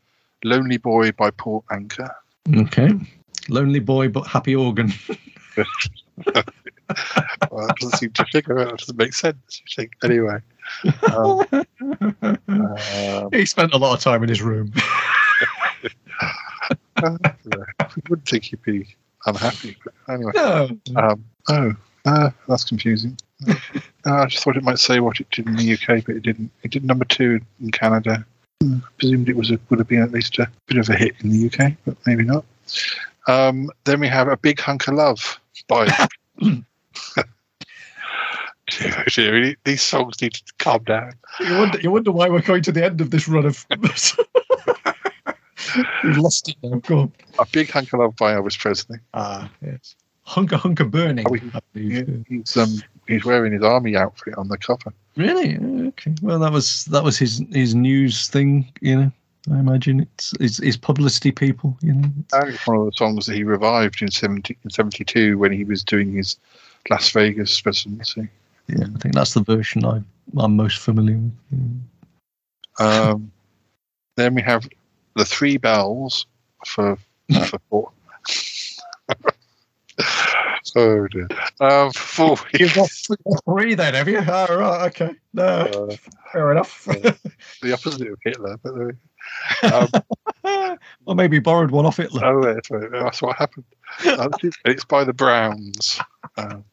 "Lonely 0.45 0.79
Boy" 0.79 1.13
by 1.13 1.31
Paul 1.31 1.65
Anka. 1.71 2.11
Okay. 2.57 2.91
Lonely 3.49 3.81
boy, 3.81 4.09
but 4.09 4.27
happy 4.27 4.55
organ. 4.55 4.93
well, 5.57 5.67
that 6.27 6.53
doesn't 7.81 7.99
seem 7.99 8.11
to 8.13 8.27
figure 8.27 8.59
out. 8.59 8.73
It 8.73 8.79
doesn't 8.79 8.99
make 8.99 9.15
sense. 9.15 9.63
You 9.67 9.75
think 9.75 9.93
anyway. 10.05 10.41
Um, 11.15 11.41
um, 12.49 13.31
he 13.33 13.47
spent 13.47 13.73
a 13.73 13.79
lot 13.79 13.95
of 13.95 14.01
time 14.01 14.23
in 14.23 14.29
his 14.29 14.43
room. 14.43 14.73
uh, 17.03 17.17
you 17.99 18.11
wouldn't 18.11 18.29
think 18.29 18.45
he'd 18.45 18.63
be 18.63 18.87
unhappy, 19.27 19.77
but 19.85 19.95
anyway. 20.13 20.33
No. 20.35 20.79
Um, 20.97 21.25
oh, 21.49 21.73
uh, 22.07 22.31
that's 22.49 22.65
confusing. 22.65 23.19
Uh, 23.47 23.55
I 24.05 24.27
just 24.27 24.43
thought 24.43 24.57
it 24.57 24.63
might 24.63 24.79
say 24.79 25.01
what 25.01 25.21
it 25.21 25.31
did 25.31 25.47
in 25.47 25.57
the 25.57 25.73
UK, 25.75 26.05
but 26.05 26.17
it 26.17 26.23
didn't. 26.23 26.51
It 26.63 26.71
did 26.71 26.85
number 26.85 27.05
two 27.05 27.41
in 27.61 27.71
Canada. 27.71 28.25
Hmm, 28.63 28.79
Presumed 28.99 29.29
it 29.29 29.37
was 29.37 29.51
a, 29.51 29.59
would 29.69 29.79
have 29.79 29.89
been 29.89 30.03
at 30.03 30.13
least 30.13 30.39
a 30.39 30.51
bit 30.67 30.79
of 30.79 30.89
a 30.89 30.97
hit 30.97 31.15
in 31.21 31.31
the 31.31 31.47
UK, 31.47 31.73
but 31.85 31.97
maybe 32.07 32.25
not. 32.25 32.45
Um, 33.27 33.71
then 33.85 34.01
we 34.01 34.09
have 34.09 34.29
a 34.29 34.37
big 34.37 34.61
hunk 34.61 34.89
of 34.89 34.95
love 34.95 35.41
by. 35.69 35.89
These 39.65 39.83
songs 39.83 40.21
need 40.21 40.35
to 40.35 40.53
calm 40.59 40.85
down. 40.85 41.15
You 41.41 41.59
wonder, 41.59 41.81
you 41.81 41.91
wonder 41.91 42.13
why 42.13 42.29
we're 42.29 42.43
going 42.43 42.63
to 42.63 42.73
the 42.73 42.85
end 42.85 43.01
of 43.01 43.11
this 43.11 43.27
run 43.29 43.47
of. 43.47 43.67
We've 46.05 46.19
lost 46.19 46.49
it 46.49 46.57
now. 46.63 46.79
Go 46.79 46.99
on. 47.01 47.13
A 47.39 47.47
big 47.47 47.71
hunk 47.71 47.93
of 47.93 48.01
love 48.01 48.17
by 48.17 48.35
Elvis 48.35 48.59
Presley. 48.59 48.99
Ah, 49.15 49.51
yes. 49.65 49.95
Hunker 50.23 50.57
Hunker 50.57 50.85
Burning. 50.85 51.27
Oh, 51.29 51.33
he- 51.75 52.25
he's 52.29 52.57
um 52.57 52.83
he's 53.07 53.25
wearing 53.25 53.53
his 53.53 53.63
army 53.63 53.97
outfit 53.97 54.35
on 54.37 54.49
the 54.49 54.59
cover. 54.59 54.93
Really? 55.17 55.57
Okay. 55.89 56.15
Well, 56.23 56.39
that 56.41 56.53
was 56.53 56.85
that 56.87 57.03
was 57.03 57.17
his 57.19 57.43
his 57.53 57.75
news 57.75 58.29
thing. 58.29 58.71
You 58.83 58.97
know, 59.01 59.13
I 59.51 59.59
imagine 59.59 60.01
it's 60.01 60.35
his, 60.39 60.59
his 60.59 60.77
publicity 60.77 61.33
people. 61.33 61.77
You 61.81 61.95
know. 61.95 62.09
And 62.35 62.49
it's 62.55 62.67
one 62.67 62.77
of 62.79 62.85
the 62.87 62.93
songs 62.93 63.25
that 63.27 63.37
he 63.37 63.43
revived 63.45 64.03
in 64.03 64.11
70, 64.11 64.57
in 64.63 64.71
72 64.71 65.39
when 65.39 65.53
he 65.53 65.65
was 65.65 65.83
doing 65.83 66.13
his 66.13 66.37
Las 66.91 67.11
Vegas 67.11 67.59
presidency. 67.61 68.29
Yeah, 68.69 68.85
I 68.95 68.99
think 68.99 69.15
that's 69.15 69.33
the 69.33 69.43
version 69.43 69.85
I 69.87 70.03
I'm 70.37 70.57
most 70.57 70.79
familiar 70.79 71.17
with. 71.51 71.81
Um, 72.79 73.33
then 74.17 74.35
we 74.35 74.43
have 74.43 74.69
the 75.17 75.25
three 75.25 75.57
bells 75.57 76.27
for 76.67 76.99
for 77.49 77.59
four. 77.71 77.91
oh 80.77 81.07
dear. 81.09 81.29
Um, 81.61 81.91
four 81.93 82.37
You've 82.59 82.75
got 82.75 82.91
three 83.45 83.75
then, 83.75 83.95
have 83.95 84.09
you? 84.09 84.19
Oh, 84.19 84.57
right, 84.59 84.87
okay. 84.89 85.15
No, 85.33 85.45
uh, 85.45 85.97
fair 86.33 86.53
enough. 86.53 86.85
the 86.85 87.73
opposite 87.73 88.09
of 88.09 88.19
Hitler, 88.25 88.59
but 88.63 88.75
there 88.75 88.87
we- 88.87 88.95
um, 89.63 89.89
or 91.07 91.15
maybe 91.15 91.39
borrowed 91.39 91.71
one 91.71 91.85
off 91.87 91.99
Hitler. 91.99 92.25
oh, 92.25 92.43
that's, 92.55 92.71
right, 92.71 92.91
that's 92.91 93.21
what 93.21 93.37
happened. 93.37 93.65
It's 94.65 94.85
by 94.85 95.05
the 95.05 95.13
Browns. 95.13 96.01
Um, 96.37 96.65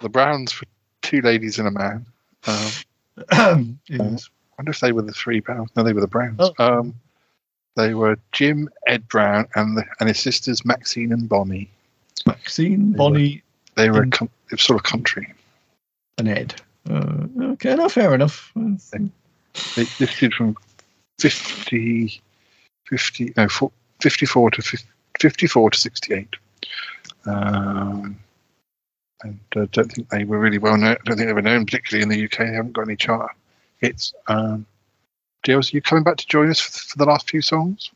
the 0.00 0.08
Browns 0.08 0.58
were 0.58 0.66
two 1.02 1.20
ladies 1.20 1.58
and 1.58 1.68
a 1.68 1.70
man. 1.70 2.06
Um, 2.46 3.78
yes. 3.88 4.30
I 4.58 4.62
wonder 4.62 4.70
if 4.70 4.80
they 4.80 4.92
were 4.92 5.02
the 5.02 5.12
three 5.12 5.40
Browns. 5.40 5.70
No, 5.76 5.82
they 5.82 5.92
were 5.92 6.00
the 6.00 6.06
Browns. 6.06 6.36
Oh. 6.38 6.54
Um, 6.58 6.94
they 7.76 7.94
were 7.94 8.18
Jim, 8.32 8.68
Ed 8.86 9.06
Brown, 9.08 9.46
and 9.54 9.76
the, 9.76 9.84
and 10.00 10.08
his 10.08 10.18
sisters 10.18 10.64
Maxine 10.64 11.12
and 11.12 11.28
Bonnie. 11.28 11.70
Maxine, 12.26 12.92
Bonnie, 12.92 13.42
They 13.76 13.90
were 13.90 14.02
And- 14.02 14.12
com- 14.12 14.30
they 14.50 14.54
were 14.54 14.58
sort 14.58 14.78
of 14.80 14.84
country. 14.84 15.32
and 16.18 16.28
Ed. 16.28 16.60
Uh, 16.88 17.26
okay, 17.52 17.74
no, 17.74 17.88
fair 17.88 18.14
enough. 18.14 18.52
They 18.54 19.84
listed 20.00 20.32
from 20.34 20.56
50, 21.18 22.22
50 22.86 23.32
no, 23.36 23.48
54 24.00 24.50
to 24.52 24.62
50, 24.62 24.86
54 25.20 25.70
to 25.70 25.78
68. 25.78 26.28
Um, 27.26 28.18
and 29.22 29.38
I 29.56 29.64
don't 29.72 29.90
think 29.92 30.08
they 30.10 30.24
were 30.24 30.38
really 30.38 30.58
well 30.58 30.76
known. 30.76 30.92
I 30.92 30.98
don't 31.04 31.16
think 31.16 31.26
they 31.28 31.32
were 31.32 31.42
known 31.42 31.64
particularly 31.66 32.02
in 32.02 32.08
the 32.08 32.24
UK. 32.24 32.38
They 32.46 32.54
haven't 32.54 32.72
got 32.72 32.82
any 32.82 32.96
chart 32.96 33.32
hits. 33.80 34.14
Um, 34.28 34.64
Giles, 35.46 35.72
are 35.72 35.76
you 35.76 35.80
coming 35.80 36.02
back 36.02 36.16
to 36.16 36.26
join 36.26 36.50
us 36.50 36.58
for, 36.58 36.72
for 36.72 36.98
the 36.98 37.04
last 37.04 37.30
few 37.30 37.40
songs? 37.40 37.92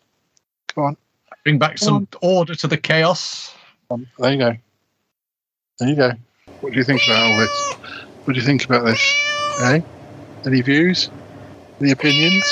Come 0.68 0.85
on. 0.85 0.97
Bring 1.43 1.59
back 1.59 1.78
some 1.78 2.06
order 2.22 2.55
to 2.55 2.68
the 2.68 2.77
chaos. 2.77 3.52
Um, 3.90 4.06
there 4.18 4.32
you 4.32 4.39
go. 4.39 4.56
There 5.81 5.89
you 5.89 5.97
go. 5.97 6.12
What 6.60 6.72
do 6.72 6.78
you 6.78 6.85
think 6.85 7.02
about 7.05 7.28
all 7.28 7.39
this? 7.39 7.72
What 8.24 8.35
do 8.35 8.39
you 8.40 8.47
think 8.47 8.64
about 8.64 8.85
this? 8.85 9.01
Eh? 9.62 9.81
Any 10.47 10.60
views? 10.60 11.10
Any 11.81 11.90
opinions? 11.90 12.44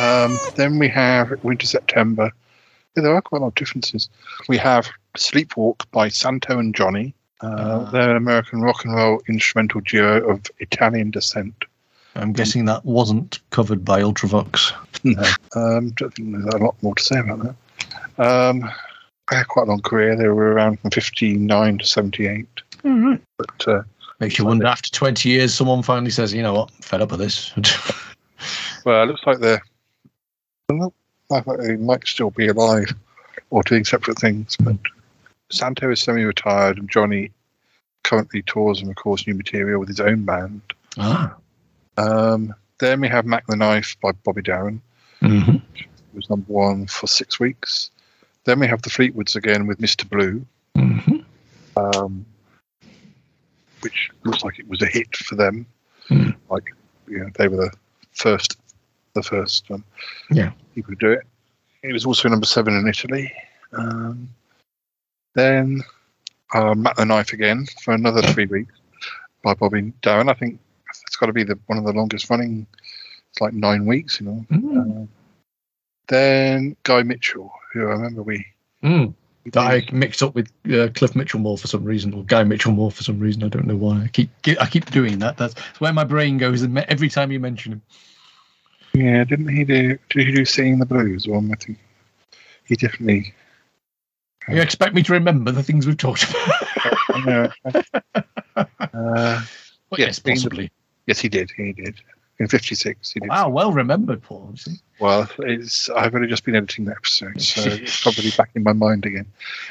Um, 0.00 0.38
then 0.54 0.78
we 0.78 0.88
have 0.88 1.44
Winter 1.44 1.66
September. 1.66 2.32
Yeah, 2.96 3.02
there 3.02 3.14
are 3.14 3.20
quite 3.20 3.40
a 3.40 3.42
lot 3.42 3.48
of 3.48 3.54
differences. 3.56 4.08
We 4.48 4.56
have 4.56 4.88
Sleepwalk 5.18 5.84
by 5.92 6.08
Santo 6.08 6.58
and 6.58 6.74
Johnny. 6.74 7.14
Uh, 7.42 7.84
Ah. 7.86 7.90
They're 7.90 8.10
an 8.12 8.16
American 8.16 8.62
rock 8.62 8.82
and 8.86 8.94
roll 8.94 9.20
instrumental 9.28 9.82
duo 9.82 10.26
of 10.26 10.42
Italian 10.60 11.10
descent. 11.10 11.54
I'm 12.16 12.32
guessing 12.32 12.64
that 12.66 12.84
wasn't 12.84 13.38
covered 13.50 13.84
by 13.84 14.02
Ultravox. 14.02 14.72
No. 15.04 15.22
Um, 15.54 15.90
don't 15.90 16.12
think 16.14 16.32
there's 16.32 16.54
a 16.54 16.58
lot 16.58 16.74
more 16.82 16.94
to 16.94 17.02
say 17.02 17.18
about 17.20 17.40
that. 17.42 18.24
Um, 18.24 18.70
they 19.30 19.36
had 19.36 19.48
quite 19.48 19.66
a 19.66 19.70
long 19.70 19.80
career. 19.80 20.16
They 20.16 20.28
were 20.28 20.52
around 20.52 20.80
from 20.80 20.90
59 20.90 21.78
to 21.78 21.86
78. 21.86 22.46
All 22.84 22.90
right. 22.90 23.20
But 23.38 23.68
uh, 23.68 23.82
Makes 24.20 24.38
you 24.38 24.44
wonder 24.44 24.66
after 24.66 24.90
20 24.90 25.28
years, 25.28 25.54
someone 25.54 25.82
finally 25.82 26.10
says, 26.10 26.34
you 26.34 26.42
know 26.42 26.52
what, 26.52 26.70
I'm 26.70 26.82
fed 26.82 27.00
up 27.00 27.10
with 27.10 27.20
this. 27.20 27.52
Well, 28.84 29.02
it 29.02 29.06
looks 29.06 29.26
like 29.26 29.38
they're 29.40 29.62
they 30.68 31.76
might 31.76 32.06
still 32.06 32.30
be 32.30 32.48
alive 32.48 32.92
or 33.50 33.62
doing 33.62 33.84
separate 33.84 34.18
things. 34.18 34.56
But 34.58 34.76
Santo 35.50 35.90
is 35.90 36.00
semi-retired, 36.00 36.78
and 36.78 36.88
Johnny 36.88 37.30
currently 38.04 38.42
tours 38.42 38.80
and 38.80 38.88
records 38.88 39.26
new 39.26 39.34
material 39.34 39.80
with 39.80 39.88
his 39.88 40.00
own 40.00 40.24
band. 40.24 40.62
ah. 40.98 41.36
Um, 42.00 42.54
then 42.78 43.00
we 43.00 43.08
have 43.08 43.26
Mack 43.26 43.46
the 43.46 43.56
Knife 43.56 43.96
by 44.02 44.12
Bobby 44.12 44.42
Darin, 44.42 44.80
Mm-hmm. 45.22 45.56
was 46.14 46.30
number 46.30 46.50
one 46.50 46.86
for 46.86 47.06
six 47.06 47.38
weeks. 47.38 47.90
Then 48.44 48.58
we 48.58 48.66
have 48.66 48.80
the 48.80 48.88
Fleetwoods 48.88 49.36
again 49.36 49.66
with 49.66 49.78
Mr. 49.78 50.08
Blue, 50.08 50.44
Mm-hmm. 50.76 51.16
um, 51.76 52.24
which 53.82 54.10
looks 54.24 54.42
like 54.44 54.58
it 54.58 54.68
was 54.68 54.80
a 54.82 54.86
hit 54.86 55.14
for 55.16 55.34
them. 55.34 55.66
Hmm. 56.08 56.30
Like, 56.50 56.64
you 57.06 57.18
know, 57.18 57.30
they 57.36 57.48
were 57.48 57.56
the 57.56 57.70
first, 58.12 58.58
the 59.14 59.22
first 59.22 59.70
um, 59.70 59.84
Yeah. 60.30 60.52
people 60.74 60.94
to 60.94 60.98
do 60.98 61.12
it. 61.12 61.22
It 61.82 61.92
was 61.92 62.04
also 62.06 62.28
number 62.28 62.46
seven 62.46 62.74
in 62.74 62.88
Italy. 62.88 63.32
Um, 63.72 64.28
then 65.34 65.82
uh, 66.54 66.74
Matt 66.74 66.96
the 66.96 67.04
Knife 67.04 67.32
again 67.32 67.66
for 67.82 67.94
another 67.94 68.22
three 68.22 68.46
weeks 68.46 68.74
by 69.42 69.54
Bobby 69.54 69.92
Darin. 70.02 70.28
I 70.28 70.34
think 70.34 70.58
it's 71.06 71.16
got 71.16 71.26
to 71.26 71.32
be 71.32 71.44
the 71.44 71.58
one 71.66 71.78
of 71.78 71.84
the 71.84 71.92
longest 71.92 72.30
running. 72.30 72.66
It's 73.30 73.40
like 73.40 73.52
nine 73.52 73.86
weeks, 73.86 74.20
you 74.20 74.26
know. 74.26 74.46
Mm. 74.50 75.02
Uh, 75.02 75.06
then 76.08 76.76
Guy 76.82 77.02
Mitchell, 77.02 77.52
who 77.72 77.86
I 77.86 77.92
remember 77.92 78.22
we. 78.22 78.44
Mm. 78.82 79.14
That 79.46 79.60
I 79.60 79.86
mixed 79.92 80.22
up 80.22 80.34
with 80.34 80.50
uh, 80.70 80.88
Cliff 80.94 81.16
Mitchell 81.16 81.40
more 81.40 81.56
for 81.56 81.66
some 81.66 81.82
reason, 81.82 82.12
or 82.12 82.24
Guy 82.24 82.44
Mitchell 82.44 82.72
more 82.72 82.90
for 82.90 83.02
some 83.02 83.18
reason. 83.18 83.42
I 83.42 83.48
don't 83.48 83.66
know 83.66 83.76
why. 83.76 84.02
I 84.02 84.08
keep 84.08 84.30
I 84.60 84.66
keep 84.66 84.90
doing 84.90 85.18
that. 85.20 85.38
That's 85.38 85.58
where 85.78 85.92
my 85.92 86.04
brain 86.04 86.36
goes 86.36 86.62
every 86.62 87.08
time 87.08 87.32
you 87.32 87.40
mention 87.40 87.72
him. 87.72 87.82
Yeah, 88.92 89.24
didn't 89.24 89.48
he 89.48 89.64
do? 89.64 89.98
Did 90.10 90.26
he 90.26 90.32
do 90.32 90.44
"Singing 90.44 90.78
the 90.78 90.86
Blues"? 90.86 91.26
Or 91.26 91.38
I 91.38 91.54
think 91.54 91.78
he 92.66 92.76
definitely. 92.76 93.32
You 94.48 94.60
expect 94.60 94.94
me 94.94 95.02
to 95.04 95.12
remember 95.12 95.52
the 95.52 95.62
things 95.62 95.86
we've 95.86 95.96
talked 95.96 96.28
about? 96.28 97.52
uh, 98.56 99.42
Well, 99.90 99.98
yes, 99.98 100.18
possibly. 100.18 100.70
Yes, 101.10 101.20
he 101.20 101.28
did. 101.28 101.50
He 101.56 101.72
did. 101.72 102.00
In 102.38 102.48
'56, 102.48 103.12
he 103.12 103.20
did. 103.20 103.28
Wow, 103.28 103.50
well 103.50 103.72
remembered, 103.72 104.22
Paul. 104.22 104.54
Well, 104.98 105.28
it's, 105.40 105.90
I've 105.90 106.14
only 106.14 106.26
just 106.26 106.44
been 106.44 106.56
editing 106.56 106.86
the 106.86 106.92
episode, 106.92 107.40
so 107.42 107.60
it's 107.70 108.00
probably 108.00 108.30
back 108.30 108.50
in 108.54 108.62
my 108.62 108.72
mind 108.72 109.04
again. 109.04 109.26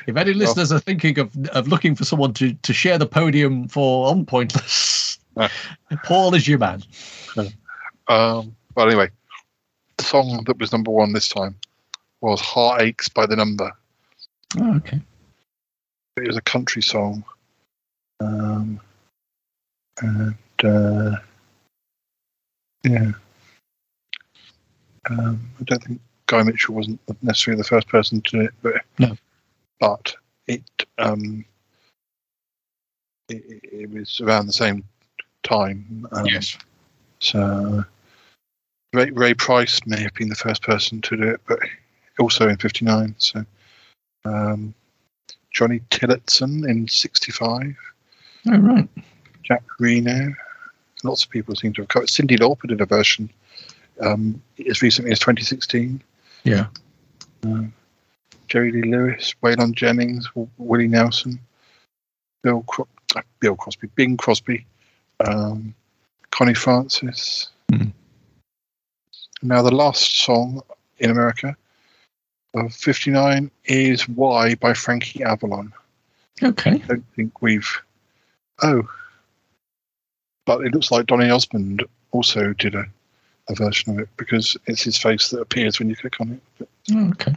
If 0.06 0.16
any 0.16 0.34
listeners 0.34 0.72
are 0.72 0.80
thinking 0.80 1.18
of, 1.18 1.36
of 1.50 1.68
looking 1.68 1.96
for 1.96 2.06
someone 2.06 2.34
to, 2.34 2.54
to 2.54 2.74
share 2.74 3.00
the 3.00 3.08
podium 3.08 3.68
for 3.68 4.10
on 4.10 4.26
Pointless, 4.26 5.00
Ah. 5.38 5.52
Paul 6.04 6.36
is 6.36 6.48
your 6.48 6.60
man. 6.60 6.84
Um, 8.08 8.56
but 8.76 8.88
anyway, 8.88 9.10
the 9.98 10.04
song 10.04 10.44
that 10.46 10.60
was 10.60 10.72
number 10.72 10.92
one 10.92 11.14
this 11.14 11.30
time 11.30 11.56
was 12.22 12.42
"Heartaches" 12.42 13.10
by 13.10 13.26
the 13.26 13.36
Number. 13.36 13.72
Oh, 14.60 14.76
okay. 14.78 15.00
It 16.18 16.28
was 16.28 16.38
a 16.38 16.42
country 16.42 16.82
song, 16.82 17.24
um, 18.20 18.80
and 20.02 20.36
uh, 20.64 21.18
yeah, 22.84 23.12
Um, 25.10 25.40
I 25.60 25.64
don't 25.64 25.84
think 25.84 26.02
Guy 26.28 26.44
Mitchell 26.44 26.76
wasn't 26.76 27.00
necessarily 27.22 27.60
the 27.62 27.68
first 27.68 27.88
person 27.88 28.22
to 28.22 28.32
do 28.32 28.42
it, 28.46 28.54
but 28.62 28.74
No. 29.00 29.18
but 29.80 30.16
it 30.48 30.64
um, 30.98 31.44
it, 33.30 33.44
it- 33.64 33.90
was 33.90 34.20
around 34.22 34.48
the 34.48 34.54
same 34.54 34.84
time. 35.44 36.08
Um, 36.12 36.26
yes. 36.26 36.58
So 37.20 37.84
Ray, 38.94 39.10
Ray 39.12 39.34
Price 39.34 39.80
may 39.86 40.02
have 40.02 40.14
been 40.14 40.30
the 40.30 40.36
first 40.36 40.62
person 40.64 41.02
to 41.02 41.18
do 41.18 41.24
it, 41.30 41.42
but 41.48 41.60
also 42.20 42.48
in 42.50 42.58
'59. 42.58 43.16
So 43.18 43.46
um, 44.26 44.74
Johnny 45.52 45.82
Tillotson 45.90 46.70
in 46.70 46.88
'65, 46.88 47.76
Oh, 48.48 48.58
right. 48.58 48.88
Jack 49.44 49.64
Reno. 49.80 50.34
Lots 51.04 51.24
of 51.24 51.30
people 51.30 51.56
seem 51.56 51.74
to 51.74 51.82
have 51.82 51.88
covered. 51.90 52.10
Cyndi 52.10 52.38
Lauper 52.38 52.68
did 52.68 52.82
a 52.82 52.86
version 52.86 53.30
um, 54.02 54.42
as 54.70 54.82
recently 54.82 55.12
as 55.12 55.20
2016. 55.20 56.02
Yeah. 56.44 56.68
Jerry 58.48 58.72
Lee 58.72 58.90
Lewis, 58.92 59.34
Waylon 59.44 59.74
Jennings, 59.74 60.26
W- 60.30 60.50
Willie 60.58 60.88
Nelson, 60.88 61.40
Bill 62.44 62.64
Cro- 62.68 62.88
uh, 63.16 63.22
Bill 63.40 63.56
Crosby, 63.56 63.88
Bing 63.96 64.18
Crosby, 64.18 64.66
um, 65.26 65.74
Connie 66.32 66.54
Francis. 66.54 67.50
Mhm. 67.72 67.94
Now 69.42 69.62
the 69.62 69.72
last 69.74 70.18
song 70.18 70.62
in 70.98 71.12
America 71.12 71.56
of 72.56 72.74
'59 72.74 73.52
is 73.66 74.08
"Why" 74.10 74.56
by 74.56 74.74
Frankie 74.74 75.24
Avalon. 75.24 75.72
Okay. 76.42 76.72
I 76.72 76.78
don't 76.78 77.06
think 77.16 77.42
we've. 77.42 77.70
Oh, 78.64 78.90
but 80.46 80.62
it 80.62 80.74
looks 80.74 80.92
like 80.92 81.08
Donny 81.08 81.30
Osmond 81.30 81.84
also 82.12 82.54
did 82.54 82.76
a, 82.76 82.86
a 83.50 83.56
version 83.56 83.94
of 83.94 84.00
it 84.00 84.10
because 84.18 84.58
it's 84.66 84.84
his 84.84 84.98
face 84.98 85.30
that 85.30 85.42
appears 85.42 85.80
when 85.80 85.90
you 85.90 85.96
click 85.96 86.20
on 86.20 86.40
it. 86.60 86.70
Oh, 86.92 87.10
okay. 87.10 87.36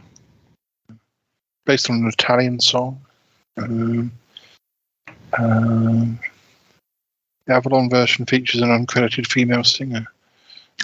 based 1.65 1.89
on 1.89 1.97
an 1.97 2.07
Italian 2.07 2.59
song. 2.59 2.99
Um, 3.57 4.11
um, 5.37 6.19
the 7.45 7.53
Avalon 7.53 7.89
version 7.89 8.25
features 8.25 8.61
an 8.61 8.69
uncredited 8.69 9.27
female 9.27 9.63
singer. 9.63 10.05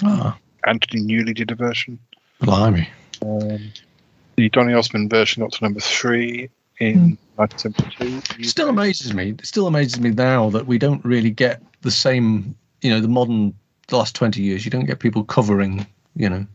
Ah, 0.04 0.36
Anthony 0.66 1.02
Newley 1.02 1.34
did 1.34 1.50
a 1.50 1.54
version. 1.54 1.98
blimey. 2.40 2.88
Um, 3.22 3.72
the 4.36 4.48
Donny 4.50 4.72
Osmond 4.72 5.10
version 5.10 5.42
got 5.42 5.52
to 5.52 5.64
number 5.64 5.80
three 5.80 6.48
in 6.78 7.18
1972. 7.40 8.42
It 8.42 8.46
still 8.46 8.68
amazes 8.68 9.14
me. 9.14 9.30
It 9.30 9.46
still 9.46 9.66
amazes 9.66 9.98
me 9.98 10.10
now 10.10 10.50
that 10.50 10.66
we 10.66 10.78
don't 10.78 11.04
really 11.04 11.30
get 11.30 11.62
the 11.80 11.90
same, 11.90 12.54
you 12.82 12.90
know, 12.90 13.00
the 13.00 13.08
modern, 13.08 13.54
the 13.88 13.96
last 13.96 14.14
20 14.14 14.42
years, 14.42 14.64
you 14.64 14.70
don't 14.70 14.84
get 14.84 15.00
people 15.00 15.24
covering, 15.24 15.86
you 16.14 16.28
know, 16.28 16.46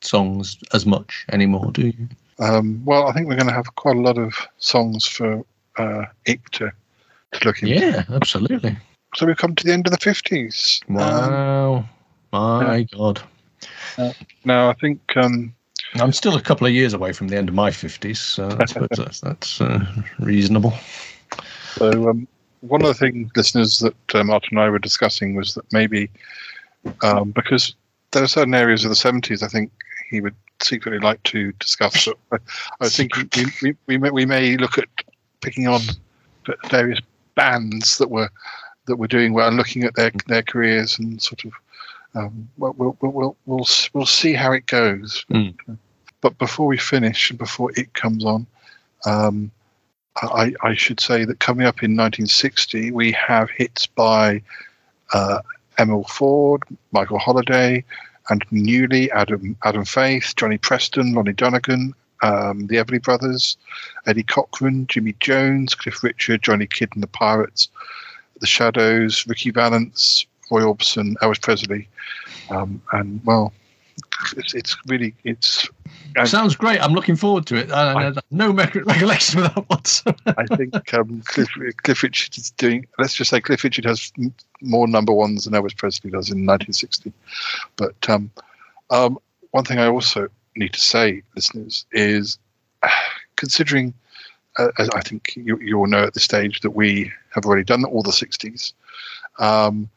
songs 0.00 0.58
as 0.72 0.84
much 0.84 1.24
anymore, 1.32 1.70
do 1.72 1.86
you? 1.88 2.08
Um, 2.38 2.82
well, 2.84 3.06
I 3.06 3.12
think 3.12 3.28
we're 3.28 3.36
going 3.36 3.48
to 3.48 3.54
have 3.54 3.74
quite 3.76 3.96
a 3.96 4.00
lot 4.00 4.18
of 4.18 4.34
songs 4.58 5.06
for 5.06 5.44
uh, 5.78 6.04
to, 6.26 6.72
to 7.32 7.44
look 7.44 7.62
into. 7.62 7.74
Yeah, 7.74 8.02
absolutely. 8.10 8.76
So 9.14 9.26
we've 9.26 9.36
come 9.36 9.54
to 9.54 9.64
the 9.64 9.72
end 9.72 9.86
of 9.86 9.92
the 9.92 9.98
50s. 9.98 10.82
Um, 10.88 10.96
Wow. 10.96 11.84
My 12.32 12.86
God. 12.96 13.22
now, 14.44 14.70
I 14.70 14.72
think 14.74 15.00
um, 15.16 15.54
I'm 15.96 16.12
still 16.12 16.36
a 16.36 16.40
couple 16.40 16.66
of 16.66 16.72
years 16.72 16.94
away 16.94 17.12
from 17.12 17.28
the 17.28 17.36
end 17.36 17.48
of 17.48 17.54
my 17.54 17.70
50s, 17.70 18.16
so 18.16 18.56
I 18.58 18.64
suppose 18.64 18.88
that's, 18.96 19.20
that's 19.22 19.60
uh, 19.60 19.84
reasonable. 20.18 20.72
So, 21.74 22.08
um, 22.08 22.26
one 22.60 22.80
of 22.82 22.88
the 22.88 22.94
things, 22.94 23.30
listeners, 23.36 23.80
that 23.80 24.14
uh, 24.14 24.24
Martin 24.24 24.56
and 24.56 24.60
I 24.60 24.70
were 24.70 24.78
discussing 24.78 25.34
was 25.34 25.54
that 25.54 25.70
maybe 25.72 26.10
um, 27.02 27.30
because 27.32 27.74
there 28.12 28.22
are 28.22 28.28
certain 28.28 28.54
areas 28.54 28.84
of 28.84 28.90
the 28.90 28.94
70s 28.94 29.42
I 29.42 29.48
think 29.48 29.70
he 30.10 30.20
would 30.20 30.34
secretly 30.60 30.98
like 30.98 31.22
to 31.24 31.52
discuss. 31.52 32.08
But 32.30 32.40
I, 32.80 32.86
I 32.86 32.88
think 32.88 33.12
we, 33.16 33.46
we, 33.62 33.76
we, 33.86 33.98
may, 33.98 34.10
we 34.10 34.26
may 34.26 34.56
look 34.56 34.78
at 34.78 34.88
picking 35.40 35.66
on 35.66 35.80
various 36.70 37.00
bands 37.34 37.98
that 37.98 38.10
were 38.10 38.30
that 38.86 38.96
were 38.96 39.06
doing 39.06 39.32
well 39.32 39.48
and 39.48 39.56
looking 39.56 39.84
at 39.84 39.94
their 39.94 40.10
their 40.26 40.42
careers 40.42 40.98
and 40.98 41.20
sort 41.22 41.44
of 41.44 41.52
um, 42.14 42.48
we'll, 42.58 42.74
we'll, 42.76 42.96
we'll, 43.00 43.36
we'll, 43.46 43.66
we'll, 43.92 44.06
see 44.06 44.34
how 44.34 44.52
it 44.52 44.66
goes. 44.66 45.24
Mm. 45.30 45.54
But 46.20 46.36
before 46.38 46.66
we 46.66 46.78
finish 46.78 47.30
and 47.30 47.38
before 47.38 47.72
it 47.76 47.94
comes 47.94 48.24
on, 48.24 48.46
um, 49.06 49.50
I, 50.16 50.52
I 50.62 50.74
should 50.74 51.00
say 51.00 51.24
that 51.24 51.40
coming 51.40 51.66
up 51.66 51.82
in 51.82 51.96
1960, 51.96 52.90
we 52.90 53.12
have 53.12 53.50
hits 53.50 53.86
by 53.86 54.42
uh, 55.12 55.40
Emile 55.78 56.04
Ford, 56.04 56.62
Michael 56.92 57.18
Holliday, 57.18 57.84
Anthony 58.30 58.62
Newley, 58.62 59.08
Adam 59.10 59.56
Adam 59.64 59.84
Faith, 59.84 60.34
Johnny 60.36 60.58
Preston, 60.58 61.14
Lonnie 61.14 61.32
Donegan, 61.32 61.94
um, 62.22 62.66
the 62.66 62.76
Everly 62.76 63.02
Brothers, 63.02 63.56
Eddie 64.06 64.22
Cochran, 64.22 64.86
Jimmy 64.86 65.14
Jones, 65.18 65.74
Cliff 65.74 66.02
Richard, 66.02 66.42
Johnny 66.42 66.66
Kidd 66.66 66.90
and 66.94 67.02
the 67.02 67.08
Pirates, 67.08 67.68
The 68.40 68.46
Shadows, 68.46 69.26
Ricky 69.26 69.50
Valance, 69.50 70.26
Roy 70.52 70.62
Orbison, 70.62 71.14
Elvis 71.22 71.40
Presley, 71.40 71.88
um, 72.50 72.80
and 72.92 73.20
well, 73.24 73.52
it's, 74.36 74.54
it's 74.54 74.76
really 74.86 75.14
it's. 75.24 75.66
and- 76.16 76.28
Sounds 76.28 76.54
great. 76.54 76.80
I'm 76.80 76.92
looking 76.92 77.16
forward 77.16 77.46
to 77.46 77.56
it. 77.56 77.70
I, 77.72 78.08
I, 78.08 78.12
no 78.30 78.50
rec- 78.52 78.74
recollection 78.74 79.40
of 79.44 79.54
that 79.54 79.68
whatsoever. 79.70 80.34
I 80.36 80.56
think 80.56 80.94
um, 80.94 81.22
Cliff, 81.24 81.48
Cliff 81.78 82.02
Richard 82.02 82.36
is 82.36 82.50
doing. 82.50 82.86
Let's 82.98 83.14
just 83.14 83.30
say 83.30 83.40
Cliff 83.40 83.64
Richard 83.64 83.84
has 83.86 84.12
more 84.60 84.86
number 84.86 85.12
ones 85.12 85.44
than 85.44 85.54
Elvis 85.54 85.76
Presley 85.76 86.10
does 86.10 86.30
in 86.30 86.44
1960. 86.46 87.12
But 87.76 87.94
um, 88.08 88.30
um, 88.90 89.18
one 89.52 89.64
thing 89.64 89.78
I 89.78 89.86
also 89.88 90.28
need 90.54 90.72
to 90.74 90.80
say, 90.80 91.22
listeners, 91.34 91.86
is 91.92 92.38
considering, 93.36 93.94
uh, 94.58 94.68
as 94.78 94.90
I 94.90 95.00
think 95.00 95.34
you, 95.34 95.58
you 95.58 95.78
all 95.78 95.86
know 95.86 96.04
at 96.04 96.14
this 96.14 96.24
stage, 96.24 96.60
that 96.60 96.72
we 96.72 97.10
have 97.34 97.46
already 97.46 97.64
done 97.64 97.84
all 97.84 98.02
the 98.02 98.10
60s. 98.10 98.72
Um, 99.38 99.88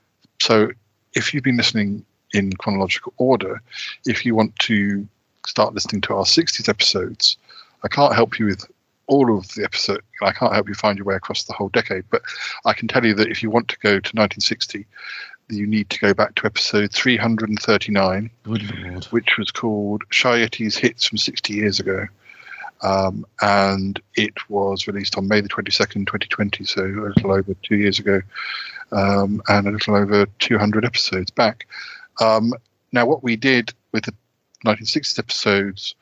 so 0.46 0.70
if 1.16 1.34
you've 1.34 1.44
been 1.44 1.58
listening 1.58 2.06
in 2.34 2.54
chronological 2.54 3.14
order, 3.18 3.60
if 4.06 4.24
you 4.24 4.36
want 4.36 4.56
to 4.60 5.08
start 5.48 5.74
listening 5.74 6.02
to 6.02 6.14
our 6.14 6.24
60s 6.24 6.70
episodes, 6.70 7.38
I 7.84 7.88
can't 7.88 8.14
help 8.14 8.38
you 8.38 8.46
with 8.46 8.64
all 9.08 9.36
of 9.36 9.48
the 9.56 9.64
episode. 9.64 10.02
I 10.22 10.32
can't 10.32 10.54
help 10.54 10.68
you 10.68 10.76
find 10.76 11.00
your 11.00 11.06
way 11.06 11.16
across 11.16 11.46
the 11.46 11.54
whole 11.54 11.70
decade, 11.70 12.04
but 12.12 12.22
I 12.64 12.74
can 12.74 12.88
tell 12.88 13.04
you 13.04 13.16
that 13.16 13.30
if 13.30 13.42
you 13.42 13.50
want 13.50 13.70
to 13.70 13.78
go 13.80 13.94
to 13.94 14.12
1960, 14.14 14.86
you 15.50 15.66
need 15.66 15.90
to 15.90 16.00
go 16.00 16.14
back 16.14 16.36
to 16.36 16.46
episode 16.46 16.92
339, 16.92 18.30
which 19.10 19.38
was 19.40 19.50
called 19.50 20.04
Shy 20.12 20.46
Yeti's 20.46 20.78
Hits 20.78 21.08
from 21.08 21.18
60 21.18 21.54
Years 21.54 21.80
Ago. 21.80 22.06
Um, 22.82 23.26
and 23.42 24.00
it 24.16 24.34
was 24.48 24.86
released 24.86 25.18
on 25.18 25.28
May 25.28 25.42
the 25.42 25.50
22nd, 25.50 26.06
2020, 26.06 26.66
so 26.66 26.84
a 26.84 26.86
little 26.86 27.32
over 27.32 27.56
two 27.64 27.78
years 27.78 27.98
ago, 27.98 28.22
um, 28.92 29.42
and 29.48 29.68
a 29.68 29.72
little 29.72 29.96
over 29.96 30.26
200 30.40 30.86
episodes 30.86 31.32
back. 31.32 31.68
Um, 32.22 32.54
now, 32.92 33.06
what 33.06 33.24
we 33.24 33.36
did 33.36 33.74
with 33.92 34.06
the 34.06 34.14
1960s 34.66 35.20
episodes 35.20 35.96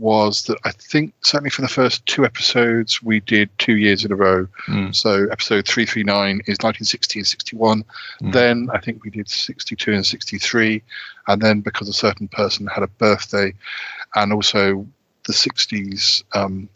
was 0.00 0.44
that 0.44 0.58
I 0.64 0.70
think 0.72 1.12
certainly 1.20 1.50
for 1.50 1.60
the 1.60 1.68
first 1.68 2.04
two 2.06 2.24
episodes 2.24 3.02
we 3.02 3.20
did 3.20 3.50
two 3.58 3.76
years 3.76 4.04
in 4.04 4.10
a 4.10 4.16
row. 4.16 4.48
Mm. 4.66 4.94
So 4.96 5.26
episode 5.30 5.68
339 5.68 6.40
is 6.46 6.58
1960 6.58 7.20
and 7.20 7.26
61. 7.26 7.84
Mm. 8.22 8.32
Then 8.32 8.68
I 8.72 8.80
think 8.80 9.04
we 9.04 9.10
did 9.10 9.28
62 9.28 9.92
and 9.92 10.04
63. 10.04 10.82
And 11.28 11.42
then 11.42 11.60
because 11.60 11.88
a 11.88 11.92
certain 11.92 12.28
person 12.28 12.66
had 12.66 12.82
a 12.82 12.88
birthday 12.88 13.52
and 14.14 14.32
also 14.32 14.86
the 15.26 15.34
60s 15.34 16.24
um, 16.34 16.68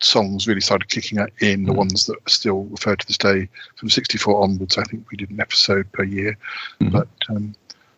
songs 0.00 0.46
really 0.46 0.60
started 0.60 0.88
kicking 0.90 1.18
out 1.18 1.30
in 1.40 1.64
the 1.64 1.72
Mm. 1.72 1.76
ones 1.76 2.06
that 2.06 2.16
are 2.16 2.28
still 2.30 2.64
referred 2.64 3.00
to 3.00 3.06
this 3.06 3.16
day 3.18 3.48
from 3.76 3.88
64 3.88 4.42
onwards. 4.42 4.76
I 4.76 4.84
think 4.84 5.10
we 5.10 5.16
did 5.16 5.30
an 5.30 5.40
episode 5.40 5.90
per 5.92 6.04
year. 6.04 6.36
Mhm. 6.80 6.92
But 6.92 7.08
um, 7.30 7.54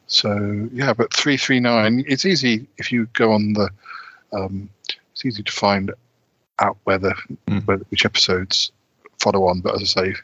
so, 0.06 0.68
yeah, 0.72 0.92
but 0.92 1.12
339, 1.12 2.04
it's 2.06 2.24
easy 2.24 2.66
if 2.78 2.92
you 2.92 3.06
go 3.14 3.32
on 3.32 3.52
the, 3.54 3.68
um, 4.32 4.70
it's 5.12 5.24
easy 5.26 5.42
to 5.42 5.52
find 5.52 5.92
out 6.60 6.76
whether, 6.84 7.14
Mm. 7.48 7.66
whether 7.66 7.84
which 7.90 8.04
episodes 8.04 8.70
follow 9.20 9.46
on. 9.48 9.60
But 9.60 9.74
as 9.74 9.82
I 9.96 10.02
say, 10.12 10.14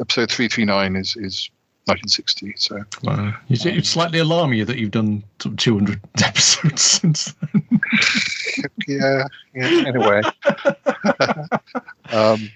episode 0.00 0.30
339 0.30 0.94
is, 0.96 1.16
is 1.16 1.50
1960. 1.86 2.54
So, 2.56 2.84
Wow. 3.02 3.34
You 3.48 3.56
see, 3.56 3.70
it's 3.70 3.88
slightly 3.90 4.18
alarming 4.20 4.64
that 4.66 4.78
you've 4.78 4.90
done 4.92 5.22
200 5.38 6.00
episodes 6.24 6.82
since 6.82 7.34
then. 7.52 7.80
yeah, 8.88 9.24
yeah, 9.54 9.88
in 9.88 9.96
a 9.96 10.00
way. 10.00 10.22
um, 12.12 12.50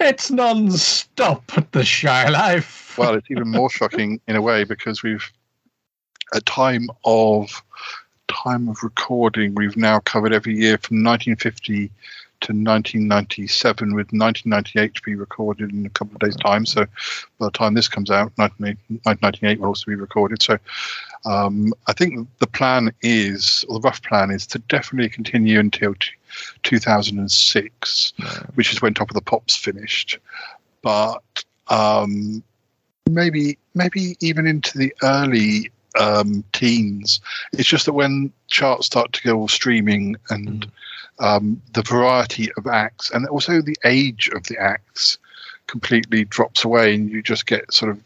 It's 0.00 0.30
non-stop 0.30 1.44
at 1.56 1.70
the 1.72 1.84
Shy 1.84 2.28
Life. 2.28 2.96
well, 2.98 3.14
it's 3.14 3.30
even 3.30 3.48
more 3.48 3.70
shocking 3.70 4.20
in 4.26 4.36
a 4.36 4.42
way 4.42 4.64
because 4.64 5.02
we've, 5.02 5.30
at 6.34 6.44
time 6.46 6.88
of 7.04 7.62
time 8.28 8.68
of 8.68 8.82
recording, 8.82 9.54
we've 9.54 9.76
now 9.76 10.00
covered 10.00 10.32
every 10.32 10.56
year 10.56 10.78
from 10.78 11.04
1950 11.04 11.90
to 12.40 12.52
1997, 12.52 13.94
with 13.94 14.08
1998 14.12 14.94
to 14.94 15.02
be 15.02 15.14
recorded 15.14 15.70
in 15.72 15.86
a 15.86 15.90
couple 15.90 16.14
of 16.14 16.20
days' 16.20 16.36
time. 16.36 16.66
So, 16.66 16.84
by 17.38 17.46
the 17.46 17.50
time 17.50 17.74
this 17.74 17.88
comes 17.88 18.10
out, 18.10 18.32
1998 18.36 19.60
will 19.60 19.68
also 19.68 19.86
be 19.86 19.94
recorded. 19.94 20.42
So, 20.42 20.58
Um, 21.24 21.72
I 21.86 21.92
think 21.92 22.28
the 22.38 22.46
plan 22.46 22.92
is, 23.02 23.64
or 23.68 23.80
the 23.80 23.84
rough 23.84 24.02
plan 24.02 24.30
is, 24.30 24.46
to 24.48 24.58
definitely 24.58 25.08
continue 25.08 25.58
until 25.58 25.94
t- 25.94 26.10
2006, 26.62 28.12
which 28.54 28.72
is 28.72 28.82
when 28.82 28.94
Top 28.94 29.10
of 29.10 29.14
the 29.14 29.22
Pops 29.22 29.56
finished. 29.56 30.18
But 30.82 31.44
um, 31.68 32.42
maybe, 33.08 33.58
maybe 33.74 34.16
even 34.20 34.46
into 34.46 34.76
the 34.76 34.94
early 35.02 35.70
um, 35.98 36.44
teens. 36.52 37.20
It's 37.52 37.68
just 37.68 37.86
that 37.86 37.92
when 37.92 38.32
charts 38.48 38.86
start 38.86 39.12
to 39.12 39.22
go 39.22 39.38
all 39.38 39.48
streaming 39.48 40.16
and 40.30 40.70
um, 41.20 41.62
the 41.72 41.82
variety 41.82 42.50
of 42.56 42.66
acts 42.66 43.10
and 43.10 43.26
also 43.28 43.62
the 43.62 43.76
age 43.84 44.28
of 44.34 44.44
the 44.44 44.58
acts 44.58 45.18
completely 45.66 46.24
drops 46.24 46.64
away, 46.64 46.94
and 46.94 47.10
you 47.10 47.22
just 47.22 47.46
get 47.46 47.72
sort 47.72 47.90
of 47.90 48.02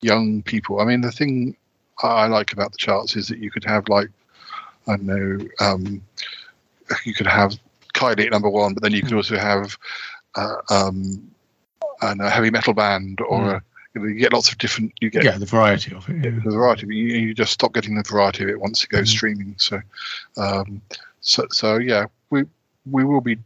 young 0.00 0.42
people. 0.42 0.80
I 0.80 0.84
mean, 0.84 1.02
the 1.02 1.12
thing 1.12 1.56
I 2.02 2.26
like 2.26 2.52
about 2.52 2.72
the 2.72 2.78
charts 2.78 3.16
is 3.16 3.28
that 3.28 3.38
you 3.38 3.50
could 3.50 3.64
have 3.64 3.88
like 3.88 4.10
I 4.86 4.96
don't 4.96 5.06
know, 5.06 5.48
um, 5.60 6.02
you 7.04 7.14
could 7.14 7.26
have 7.26 7.58
Kylie 7.94 8.26
at 8.26 8.32
number 8.32 8.48
one, 8.48 8.74
but 8.74 8.82
then 8.82 8.92
you 8.92 9.02
could 9.02 9.14
also 9.14 9.36
have 9.36 9.76
uh, 10.36 10.56
um, 10.70 11.30
I 12.02 12.12
a 12.12 12.30
heavy 12.30 12.50
metal 12.50 12.74
band 12.74 13.20
or 13.20 13.54
a, 13.54 13.62
you, 13.94 14.00
know, 14.00 14.08
you 14.08 14.14
get 14.16 14.32
lots 14.32 14.52
of 14.52 14.58
different. 14.58 14.92
You 15.00 15.10
get 15.10 15.24
Yeah, 15.24 15.38
the 15.38 15.46
variety 15.46 15.94
of 15.94 16.08
it. 16.08 16.24
Yeah. 16.24 16.40
the 16.44 16.50
variety. 16.50 16.86
But 16.86 16.94
you, 16.94 17.06
you 17.06 17.34
just 17.34 17.52
stop 17.52 17.72
getting 17.72 17.96
the 17.96 18.02
variety 18.02 18.44
of 18.44 18.50
it 18.50 18.60
once 18.60 18.84
it 18.84 18.90
goes 18.90 19.10
streaming. 19.10 19.54
So, 19.58 19.80
um, 20.36 20.82
so 21.20 21.46
so 21.50 21.78
yeah, 21.78 22.06
we 22.30 22.44
we 22.90 23.04
will 23.04 23.22
be 23.22 23.38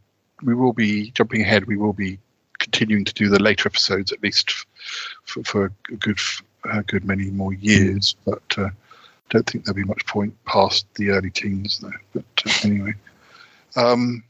we 0.43 0.53
will 0.53 0.73
be 0.73 1.11
jumping 1.11 1.41
ahead. 1.41 1.65
We 1.65 1.77
will 1.77 1.93
be 1.93 2.19
continuing 2.59 3.05
to 3.05 3.13
do 3.13 3.29
the 3.29 3.41
later 3.41 3.67
episodes 3.67 4.11
at 4.11 4.21
least 4.21 4.53
for, 5.23 5.43
for 5.43 5.65
a 5.91 5.95
good 5.95 6.19
a 6.65 6.83
good 6.83 7.05
many 7.05 7.29
more 7.31 7.53
years. 7.53 8.15
But 8.25 8.41
uh, 8.57 8.69
don't 9.29 9.49
think 9.49 9.65
there'll 9.65 9.75
be 9.75 9.83
much 9.83 10.05
point 10.05 10.33
past 10.45 10.85
the 10.95 11.09
early 11.09 11.29
teens 11.31 11.79
though. 11.79 11.91
But 12.13 12.25
uh, 12.45 12.51
anyway. 12.63 12.93
Um, 13.75 14.23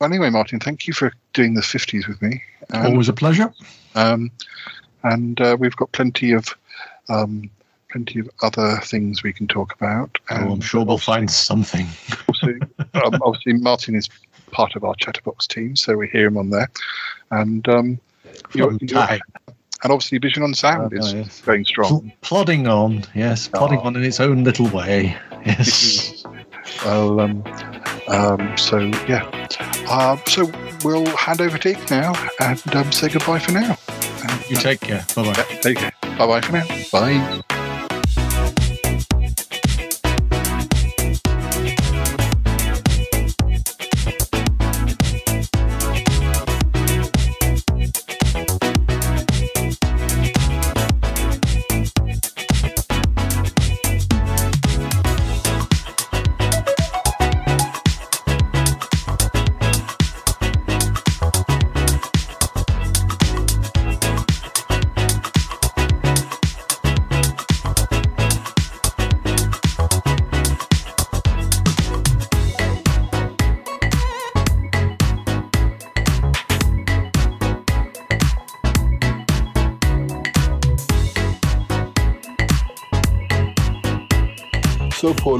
well, 0.00 0.08
anyway, 0.10 0.30
Martin, 0.30 0.60
thank 0.60 0.86
you 0.86 0.92
for 0.92 1.12
doing 1.32 1.54
the 1.54 1.60
50s 1.60 2.06
with 2.08 2.20
me. 2.22 2.42
And- 2.70 2.86
Always 2.88 3.08
a 3.08 3.12
pleasure. 3.12 3.52
um, 3.94 4.30
and 5.02 5.40
uh, 5.40 5.56
we've 5.58 5.76
got 5.76 5.92
plenty 5.92 6.32
of 6.32 6.48
um, 7.08 7.50
plenty 7.90 8.18
of 8.20 8.28
other 8.42 8.78
things 8.82 9.22
we 9.22 9.32
can 9.32 9.46
talk 9.46 9.74
about. 9.74 10.18
Oh, 10.30 10.52
I'm 10.52 10.60
sure 10.60 10.84
we'll 10.84 10.98
find 10.98 11.30
something. 11.30 11.86
also, 12.26 12.48
um, 12.48 13.14
obviously, 13.22 13.52
Martin 13.54 13.94
is 13.94 14.08
part 14.50 14.74
of 14.76 14.82
our 14.84 14.94
Chatterbox 14.96 15.46
team, 15.46 15.76
so 15.76 15.94
we 15.96 16.08
hear 16.08 16.26
him 16.26 16.38
on 16.38 16.50
there. 16.50 16.70
And 17.30 17.68
um, 17.68 18.00
you're- 18.54 18.76
you're-. 18.80 19.18
And 19.84 19.92
obviously, 19.92 20.16
Vision 20.18 20.42
on 20.42 20.54
Sound 20.54 20.92
Oh, 20.94 20.98
is 20.98 21.12
yes. 21.12 21.40
going 21.42 21.64
strong. 21.66 21.88
Pl- 21.88 22.12
plodding 22.22 22.66
on, 22.66 23.04
yes, 23.14 23.48
plodding 23.48 23.78
on 23.80 23.94
in 23.96 24.02
its 24.02 24.18
own 24.18 24.42
little 24.42 24.66
way. 24.68 25.16
Yes. 25.46 26.24
Well, 26.82 27.20
um, 27.20 27.44
um, 28.08 28.56
so 28.56 28.78
yeah. 29.06 29.28
Uh, 29.86 30.16
so 30.26 30.50
we'll 30.82 31.04
hand 31.14 31.42
over 31.42 31.58
to 31.58 31.68
Ikk 31.74 31.90
now 31.90 32.14
and 32.40 32.74
um, 32.74 32.90
say 32.90 33.10
goodbye 33.10 33.38
for 33.38 33.52
now. 33.52 33.76
And, 34.28 34.50
You 34.50 34.56
take 34.56 34.80
care. 34.80 35.04
Bye 35.14 35.24
bye. 35.24 35.44
yeah, 35.50 35.58
take 35.60 35.76
care. 35.76 35.92
Bye 36.16 36.26
bye 36.26 36.40
for 36.40 36.52
now. 36.52 36.66
Bye. 36.90 37.53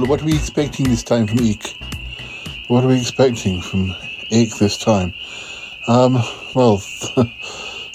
What 0.07 0.21
are 0.21 0.27
we 0.27 0.35
expecting 0.35 0.87
this 0.91 1.03
time 1.03 1.27
from 1.27 1.39
Ikk? 1.39 1.75
What 2.69 2.85
are 2.85 2.89
we 2.89 2.99
expecting 2.99 3.63
from 3.63 3.95
Ikk 4.31 4.59
this 4.59 4.77
time? 4.77 5.15
Um, 5.89 6.23
well, 6.55 6.83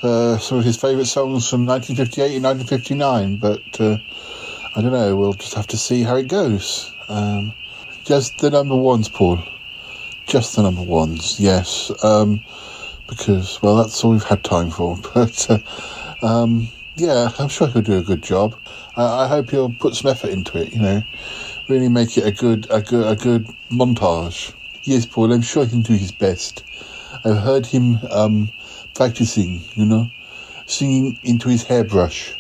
uh, 0.02 0.38
some 0.40 0.57
of 0.57 0.64
his 0.64 0.76
favourite 0.76 1.06
songs 1.06 1.48
from 1.48 1.68
1958 1.68 2.36
and 2.36 2.44
1959, 2.44 3.36
but 3.38 3.80
uh, 3.80 3.98
I 4.76 4.81
don't 4.81 4.91
know, 4.91 5.15
we'll 5.15 5.34
just 5.34 5.53
have 5.53 5.68
to 5.68 5.77
see 5.77 6.02
how 6.02 6.15
it 6.15 6.27
goes. 6.27 6.91
Um, 7.10 7.53
just 8.06 8.40
the 8.40 8.49
number 8.49 8.76
ones, 8.76 9.07
Paul. 9.07 9.44
Just 10.26 10.56
the 10.56 10.64
number 10.64 10.81
ones, 10.81 11.40
yes. 11.40 11.91
Um, 12.03 12.41
because, 13.07 13.61
well, 13.61 13.76
that's 13.76 14.03
all 14.03 14.11
we've 14.11 14.23
had 14.23 14.44
time 14.44 14.72
for. 14.72 14.98
But, 15.14 15.48
uh, 15.48 16.26
um, 16.26 16.69
yeah, 16.95 17.30
I'm 17.38 17.49
sure 17.49 17.68
he'll 17.68 17.84
do 17.84 17.99
a 17.99 18.03
good 18.03 18.23
job. 18.23 18.60
I, 18.98 19.26
I 19.26 19.27
hope 19.27 19.52
he'll 19.52 19.72
put 19.72 19.94
some 19.94 20.10
effort 20.10 20.31
into 20.31 20.60
it, 20.60 20.73
you 20.73 20.81
know 20.81 21.03
really 21.70 21.88
make 21.88 22.18
it 22.18 22.26
a 22.26 22.32
good 22.32 22.68
a 22.72 22.82
good 22.82 23.08
a 23.08 23.16
good 23.16 23.48
montage. 23.70 24.54
Yes, 24.84 25.06
Paul, 25.06 25.32
I'm 25.32 25.41
sure 25.41 25.64
he 25.64 25.70
can 25.70 25.82
do 25.82 25.94
his 25.94 26.12
best. 26.12 26.64
I've 27.24 27.38
heard 27.38 27.68
him 27.68 28.00
um, 28.10 28.50
practicing, 28.96 29.62
you 29.76 29.86
know, 29.86 30.10
singing 30.66 31.20
into 31.24 31.50
his 31.50 31.64
hairbrush, 31.64 32.34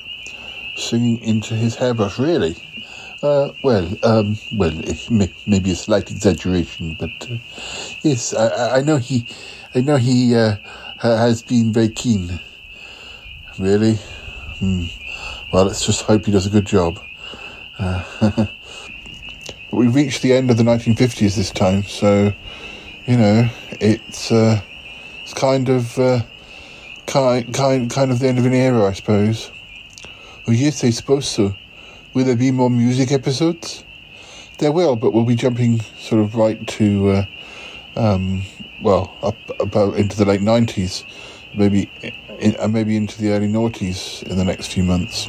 singing 0.75 1.21
into 1.23 1.53
his 1.53 1.75
hairbrush. 1.75 2.17
Really? 2.17 2.55
Uh, 3.21 3.51
well, 3.61 3.87
um, 4.03 4.37
well, 4.53 4.71
may, 5.11 5.29
maybe 5.45 5.71
a 5.71 5.75
slight 5.75 6.09
exaggeration, 6.09 6.95
but 6.97 7.11
uh, 7.29 7.35
yes, 8.01 8.33
I- 8.33 8.77
I, 8.77 8.81
know 8.81 8.95
he, 8.97 9.25
I 9.75 9.81
know 9.81 9.97
he 9.97 10.33
uh, 10.35 10.55
has 11.01 11.41
been 11.41 11.73
very 11.73 11.89
keen. 11.89 12.39
Really? 13.59 13.95
Hmm. 14.59 14.85
Well, 15.51 15.65
let's 15.65 15.85
just 15.85 16.03
hope 16.03 16.25
he 16.25 16.31
does 16.31 16.47
a 16.47 16.49
good 16.49 16.65
job. 16.65 16.99
We've 19.71 19.93
reached 19.93 20.23
the 20.23 20.33
end 20.33 20.49
of 20.49 20.57
the 20.57 20.63
1950s 20.63 21.35
this 21.35 21.51
time, 21.51 21.83
so 21.83 22.33
you 23.05 23.17
know 23.17 23.47
it's 23.79 24.31
uh, 24.31 24.61
it's 25.21 25.35
kind 25.35 25.69
of 25.69 25.99
uh, 25.99 26.21
kind 27.05 27.53
kind 27.53 27.91
kind 27.91 28.11
of 28.11 28.17
the 28.17 28.27
end 28.27 28.39
of 28.39 28.47
an 28.47 28.53
era, 28.53 28.89
I 28.89 28.93
suppose. 28.93 29.51
Oh 30.47 30.51
yes, 30.51 30.83
I 30.83 30.89
suppose 30.89 31.27
so. 31.27 31.53
Will 32.15 32.25
there 32.25 32.35
be 32.35 32.49
more 32.49 32.71
music 32.71 33.11
episodes? 33.11 33.83
There 34.57 34.71
will, 34.71 34.95
but 34.95 35.13
we'll 35.13 35.23
be 35.23 35.35
jumping 35.35 35.81
sort 35.99 36.21
of 36.23 36.33
right 36.33 36.67
to 36.67 37.09
uh, 37.09 37.25
um, 37.95 38.41
well 38.81 39.15
up 39.21 39.37
about 39.59 39.97
into 39.97 40.17
the 40.17 40.25
late 40.25 40.41
90s, 40.41 41.03
maybe 41.55 41.91
in, 42.39 42.55
uh, 42.59 42.67
maybe 42.67 42.97
into 42.97 43.21
the 43.21 43.29
early 43.29 43.47
noughties 43.47 44.23
in 44.23 44.35
the 44.35 44.45
next 44.45 44.73
few 44.73 44.83
months. 44.83 45.27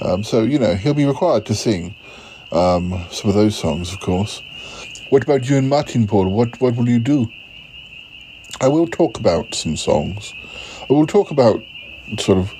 Um, 0.00 0.24
so 0.24 0.42
you 0.42 0.58
know 0.58 0.74
he'll 0.74 0.94
be 0.94 1.04
required 1.04 1.44
to 1.46 1.54
sing 1.54 1.94
um, 2.52 3.04
some 3.10 3.28
of 3.28 3.34
those 3.34 3.56
songs, 3.56 3.92
of 3.92 4.00
course. 4.00 4.42
What 5.10 5.22
about 5.22 5.48
you 5.48 5.56
and 5.56 5.68
Martin 5.68 6.06
Paul? 6.06 6.28
What 6.28 6.60
what 6.60 6.76
will 6.76 6.88
you 6.88 6.98
do? 6.98 7.30
I 8.60 8.68
will 8.68 8.86
talk 8.86 9.18
about 9.18 9.54
some 9.54 9.76
songs. 9.76 10.34
I 10.88 10.92
will 10.92 11.06
talk 11.06 11.30
about 11.30 11.62
sort 12.18 12.38
of 12.38 12.52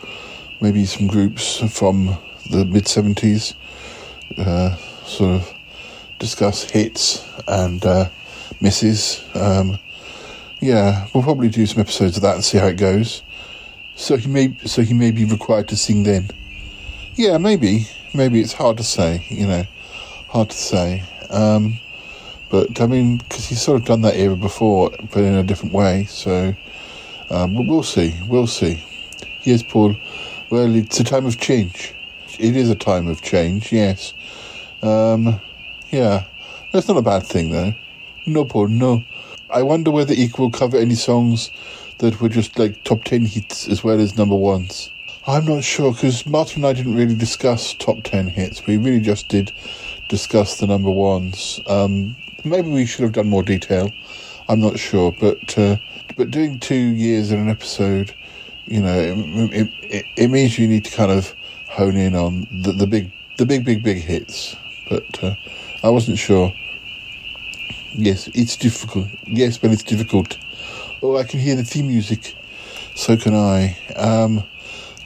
maybe 0.60 0.85
some 0.85 1.06
groups 1.06 1.59
from 1.77 2.16
the 2.51 2.65
mid 2.65 2.89
seventies. 2.89 3.55
Uh, 4.36 4.77
sort 5.05 5.40
of 5.40 5.55
discuss 6.19 6.62
hits 6.65 7.27
and 7.47 7.85
uh, 7.85 8.09
misses. 8.60 9.24
Um, 9.35 9.78
yeah, 10.60 11.06
we'll 11.15 11.23
probably 11.23 11.48
do 11.48 11.66
some 11.66 11.81
episodes 11.81 12.16
of 12.16 12.23
that 12.23 12.35
and 12.35 12.44
see 12.44 12.59
how 12.59 12.66
it 12.66 12.77
goes. 12.77 13.23
So 13.97 14.16
he 14.16 14.28
may 14.28 14.56
so 14.65 14.82
he 14.82 14.94
may 14.94 15.10
be 15.10 15.24
required 15.24 15.69
to 15.69 15.77
sing 15.77 16.05
then. 16.05 16.31
Yeah, 17.15 17.39
maybe. 17.39 17.89
Maybe 18.15 18.40
it's 18.40 18.52
hard 18.52 18.77
to 18.78 18.85
say, 18.85 19.27
you 19.28 19.47
know, 19.47 19.65
hard 20.29 20.51
to 20.51 20.57
say. 20.57 21.03
Um, 21.31 21.79
but 22.51 22.81
I 22.81 22.87
mean, 22.87 23.19
because 23.19 23.47
he's 23.47 23.61
sort 23.61 23.81
of 23.81 23.87
done 23.87 24.03
that 24.03 24.17
era 24.17 24.37
before, 24.37 24.91
but 25.13 25.23
in 25.23 25.35
a 25.35 25.43
different 25.43 25.75
way. 25.75 26.05
So 26.05 26.55
um, 27.31 27.67
we'll 27.67 27.83
see. 27.83 28.15
We'll 28.27 28.47
see. 28.47 28.83
Yes, 29.43 29.63
Paul. 29.63 29.97
Well, 30.51 30.75
it's 30.75 31.01
a 31.01 31.05
time 31.05 31.27
of 31.27 31.39
change. 31.39 31.95
It 32.39 32.57
is 32.57 32.71
a 32.71 32.75
time 32.75 33.09
of 33.09 33.21
change. 33.21 33.73
Yes. 33.73 34.15
Um, 34.83 35.41
yeah. 35.91 36.25
That's 36.73 36.89
not 36.89 36.97
a 36.97 37.03
bad 37.03 37.25
thing, 37.25 37.51
though. 37.51 37.75
No, 38.27 38.45
Paul. 38.45 38.69
No. 38.69 39.03
I 39.51 39.63
wonder 39.63 39.91
whether 39.91 40.15
Ikk 40.15 40.39
will 40.39 40.51
cover 40.51 40.77
any 40.77 40.95
songs 40.95 41.51
that 41.99 42.21
were 42.21 42.29
just 42.29 42.59
like 42.59 42.85
top 42.85 43.05
ten 43.05 43.25
hits 43.25 43.69
as 43.69 43.83
well 43.83 44.01
as 44.01 44.17
number 44.17 44.37
ones. 44.37 44.91
I'm 45.27 45.45
not 45.45 45.65
sure 45.65 45.93
because 45.93 46.27
Martin 46.27 46.65
and 46.65 46.67
I 46.67 46.73
didn't 46.73 46.95
really 46.95 47.15
discuss 47.15 47.75
top 47.75 48.03
ten 48.05 48.29
hits. 48.29 48.67
We 48.67 48.77
really 48.77 49.01
just 49.01 49.29
did 49.29 49.53
discuss 50.09 50.59
the 50.59 50.66
number 50.66 50.90
ones. 50.90 51.60
Um, 51.66 52.16
maybe 52.44 52.68
we 52.68 52.86
should 52.86 53.02
have 53.02 53.12
done 53.12 53.28
more 53.28 53.43
detail. 53.43 53.90
I'm 54.48 54.60
not 54.60 54.78
sure, 54.78 55.12
but 55.20 55.59
uh, 55.59 55.76
but 56.16 56.30
doing 56.30 56.59
two 56.59 56.74
years 56.74 57.30
in 57.30 57.39
an 57.39 57.48
episode, 57.48 58.14
you 58.66 58.80
know, 58.80 58.98
it, 58.98 59.68
it, 59.82 60.05
it 60.16 60.28
means 60.28 60.59
you 60.59 60.66
need 60.66 60.85
to 60.86 60.97
kind 60.97 61.10
of 61.10 61.35
hone 61.68 61.97
in 61.97 62.14
on 62.14 62.47
the, 62.62 62.72
the 62.72 62.86
big 62.86 63.12
the 63.36 63.47
big 63.47 63.64
big 63.64 63.82
big 63.82 63.98
hits. 63.98 64.56
But 64.89 65.22
uh, 65.22 65.35
I 65.82 65.90
wasn't 65.90 66.18
sure. 66.18 66.52
Yes, 67.93 68.28
it's 68.28 68.56
difficult. 68.56 69.06
Yes, 69.26 69.59
but 69.59 69.70
it's 69.70 69.82
difficult. 69.82 70.39
Oh, 71.02 71.16
I 71.16 71.24
can 71.24 71.40
hear 71.40 71.56
the 71.56 71.64
theme 71.64 71.89
music. 71.89 72.35
So 72.94 73.16
can 73.16 73.35
I. 73.35 73.76
Um, 73.97 74.43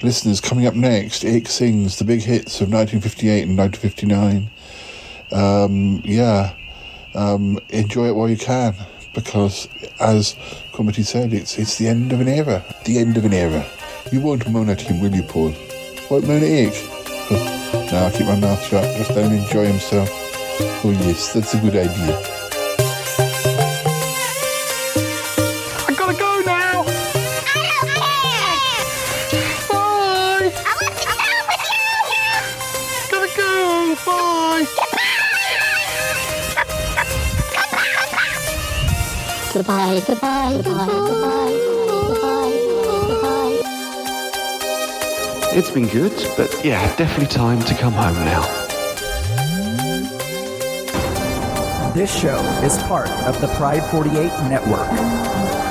listeners, 0.02 0.40
coming 0.40 0.66
up 0.66 0.74
next, 0.74 1.24
Ikk 1.24 1.48
sings 1.48 1.98
the 1.98 2.04
big 2.04 2.22
hits 2.22 2.60
of 2.60 2.72
1958 2.72 3.42
and 3.42 3.58
1959. 3.58 4.50
Um, 5.32 6.02
yeah, 6.04 6.54
um, 7.14 7.58
enjoy 7.70 8.08
it 8.08 8.14
while 8.14 8.28
you 8.28 8.36
can, 8.36 8.74
because 9.14 9.68
as 10.00 10.34
Cromitty 10.72 11.04
said, 11.04 11.32
it's 11.32 11.58
it's 11.58 11.78
the 11.78 11.88
end 11.88 12.12
of 12.12 12.20
an 12.20 12.28
era. 12.28 12.64
The 12.84 12.98
end 12.98 13.16
of 13.16 13.24
an 13.24 13.32
era. 13.32 13.64
You 14.10 14.20
won't 14.20 14.48
moan 14.48 14.68
at 14.68 14.80
him, 14.80 15.00
will 15.00 15.14
you, 15.14 15.22
Paul? 15.22 15.54
Won't 16.10 16.26
moan 16.26 16.42
at 16.42 16.50
Ikk? 16.50 16.74
now 17.92 18.04
I'll 18.04 18.10
keep 18.10 18.26
my 18.26 18.38
mouth 18.38 18.62
shut. 18.62 18.84
Just 18.96 19.10
him 19.10 19.32
enjoy 19.32 19.66
himself. 19.66 20.08
Oh 20.84 20.90
yes, 20.90 21.32
that's 21.32 21.54
a 21.54 21.58
good 21.58 21.76
idea. 21.76 22.41
Goodbye, 39.62 40.02
goodbye, 40.04 40.56
goodbye, 40.56 40.86
goodbye, 40.86 41.52
goodbye, 42.08 42.50
goodbye. 43.06 43.62
It's 45.54 45.70
been 45.70 45.86
good, 45.86 46.10
but 46.36 46.50
yeah, 46.64 46.82
definitely 46.96 47.28
time 47.28 47.60
to 47.60 47.72
come 47.76 47.92
home 47.92 48.16
now. 48.24 48.42
This 51.94 52.12
show 52.12 52.40
is 52.64 52.76
part 52.88 53.08
of 53.28 53.40
the 53.40 53.46
Pride 53.54 53.84
48 53.92 54.12
network. 54.50 54.88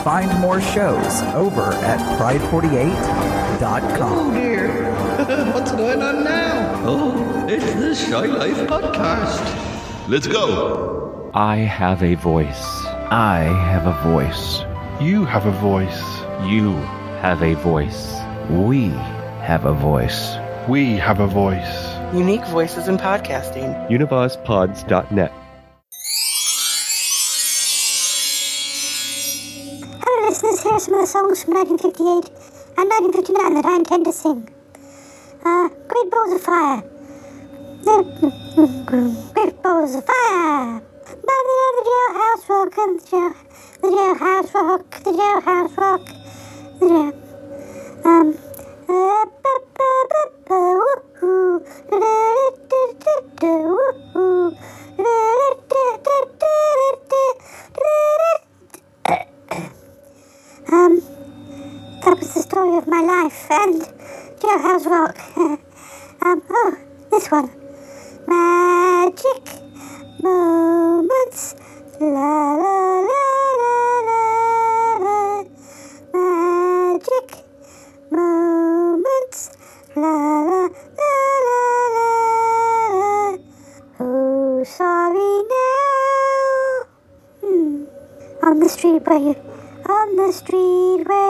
Find 0.05 0.31
more 0.39 0.61
shows 0.61 1.21
over 1.35 1.73
at 1.83 1.99
pride48.com. 2.17 4.33
dear. 4.33 4.93
What's 5.53 5.73
going 5.73 6.01
on 6.01 6.23
now? 6.23 6.81
Oh, 6.85 7.45
it's 7.49 7.73
the 7.73 7.93
Shy 7.93 8.25
Life 8.27 8.55
podcast. 8.69 9.43
Let's 10.07 10.27
go. 10.27 11.29
I 11.33 11.57
have 11.57 12.03
a 12.03 12.15
voice. 12.15 12.90
I 13.13 13.39
have 13.43 13.87
a 13.87 14.03
voice. 14.09 14.61
You 15.01 15.25
have 15.25 15.45
a 15.45 15.51
voice. 15.51 16.01
You 16.47 16.75
have 17.19 17.41
a 17.41 17.55
voice. 17.55 18.21
We 18.49 18.87
have 19.43 19.65
a 19.65 19.73
voice. 19.73 20.37
We 20.69 20.93
have 20.95 21.19
a 21.19 21.27
voice. 21.27 21.97
Unique 22.13 22.45
voices 22.45 22.87
in 22.87 22.95
podcasting. 22.95 23.89
UnivazPods.net. 23.89 25.33
Hello, 29.99 30.29
listeners. 30.29 30.63
Here 30.63 30.71
are 30.71 30.79
some 30.79 30.93
of 30.93 31.01
the 31.01 31.07
songs 31.07 31.43
from 31.43 31.55
1958 31.55 32.31
and 32.77 32.89
1959 32.89 33.53
that 33.55 33.65
I 33.65 33.75
intend 33.75 34.05
to 34.05 34.13
sing. 34.13 34.47
Uh, 35.43 35.67
Great 35.89 36.09
Balls 36.09 36.31
of 36.31 36.41
Fire. 36.43 36.81
Great 39.33 39.61
Balls 39.61 39.95
of 39.95 40.05
Fire. 40.05 40.81
By 41.11 41.39
the 41.47 41.83
jailhouse 41.89 42.49
rock 42.49 42.77
and 42.79 42.99
the 42.99 43.05
jail, 43.11 43.33
the 43.81 43.87
jailhouse 43.89 44.53
rock, 44.55 44.91
the 45.03 45.11
jailhouse 45.11 45.77
rock, 45.77 46.05
the 46.79 46.87
jail. 46.87 47.13
Um. 48.05 48.37
uh, 48.89 49.25
Um, 60.71 61.01
that 62.03 62.17
was 62.19 62.33
the 62.33 62.41
story 62.41 62.77
of 62.77 62.87
my 62.87 63.01
life 63.01 63.51
and 63.51 63.81
Jailhouse 64.39 64.85
Rock. 64.87 65.17
um, 66.23 66.43
oh, 66.49 66.77
this 67.11 67.31
one. 67.31 67.51
Magic 68.27 69.70
moments. 70.23 71.55
La 71.99 72.55
la 72.61 72.77
la 73.09 73.25
la 73.61 73.75
la 74.07 74.19
la. 75.05 75.43
Magic 76.13 77.27
moments. 78.11 79.41
La 79.95 80.15
la 80.49 80.61
la 80.99 81.13
la 81.47 81.61
la 81.95 82.09
la. 82.99 83.37
Oh, 83.99 84.63
sorry 84.63 85.33
now. 85.53 86.85
Hmm. 87.41 87.85
On 88.43 88.59
the 88.59 88.69
street 88.69 89.01
where 89.05 89.19
you, 89.19 89.35
on 89.87 90.15
the 90.15 90.31
street 90.31 91.03
where 91.07 91.20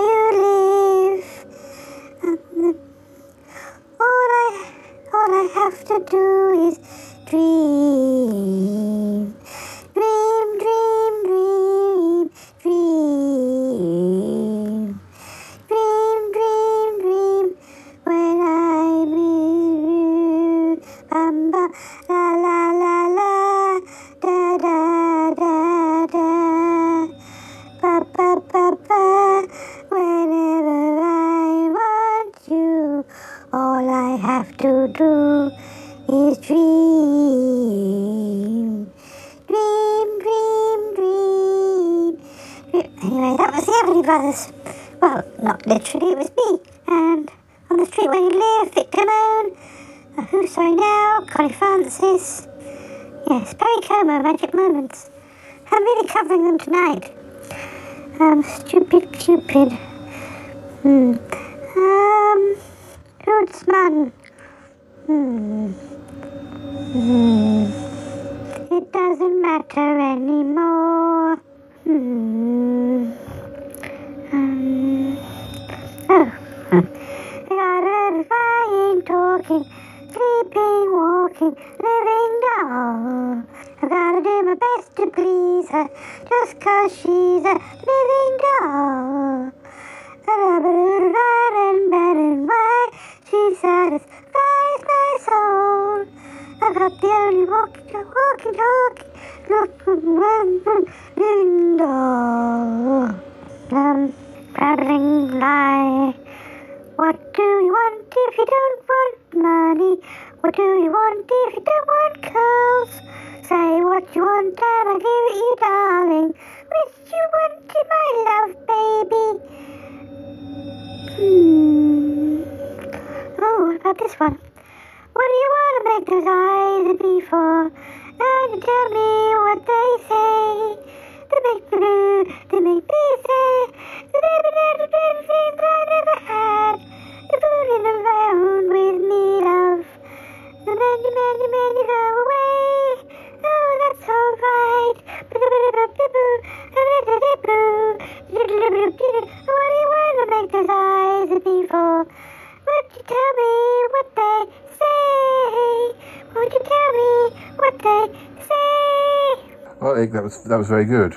was 160.32 160.44
that 160.44 160.58
was 160.58 160.68
very 160.68 160.86
good. 160.86 161.16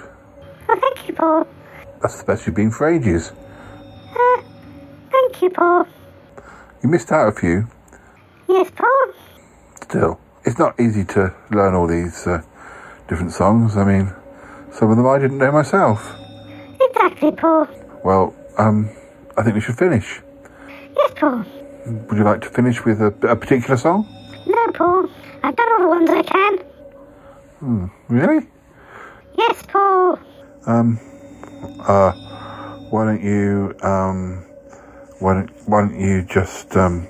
Oh, 0.69 0.78
thank 0.81 1.09
you, 1.09 1.15
Paul. 1.15 1.47
That's 2.01 2.19
the 2.19 2.24
best 2.24 2.47
you've 2.47 2.57
been 2.57 2.70
for 2.70 2.89
ages. 2.89 3.32
Uh, 4.15 4.43
thank 5.11 5.43
you, 5.43 5.51
Paul. 5.51 5.86
You 6.82 6.89
missed 6.89 7.12
out 7.12 7.28
a 7.28 7.32
few. 7.32 7.66
Yes, 8.49 8.70
Paul. 8.74 9.12
Still, 9.82 10.20
it's 10.45 10.59
not 10.59 10.78
easy 10.81 11.05
to 11.05 11.35
learn 11.51 11.74
all 11.74 11.86
these 11.86 12.27
uh, 12.27 12.43
different 13.09 13.32
songs. 13.32 13.77
I 13.77 13.85
mean, 13.85 14.12
some 14.73 14.91
of 14.91 14.97
them 14.97 15.07
I 15.07 15.19
didn't 15.19 15.39
know 15.39 15.53
myself. 15.53 16.15
Exactly, 16.81 17.32
Paul. 17.32 17.69
Well, 18.05 18.35
um, 18.59 18.91
I 19.36 19.43
think 19.43 19.55
we 19.55 19.61
should 19.61 19.78
finish. 19.78 20.20
Yes, 20.97 21.12
Paul. 21.16 21.45
Would 21.86 22.19
you 22.19 22.24
like 22.24 22.41
to 22.43 22.49
finish 22.51 22.85
with 22.85 23.01
a, 23.01 23.15
a 23.28 23.36
particular 23.36 23.77
song? 23.77 24.07
No, 24.47 24.73
Paul. 24.73 25.09
I've 25.43 25.57
done 25.57 25.69
all 25.74 25.82
the 25.82 25.89
ones 25.89 26.11
I 26.11 26.23
can. 26.23 26.59
Hmm, 27.61 27.86
really? 28.09 28.47
Yes, 29.36 29.62
Paul. 29.69 30.19
Um, 30.66 30.98
uh, 31.81 32.12
why 32.90 33.05
don't 33.05 33.23
you, 33.23 33.74
um, 33.82 34.44
why 35.19 35.35
don't, 35.35 35.51
why 35.69 35.81
don't 35.82 35.98
you 36.01 36.23
just, 36.23 36.77
um, 36.77 37.02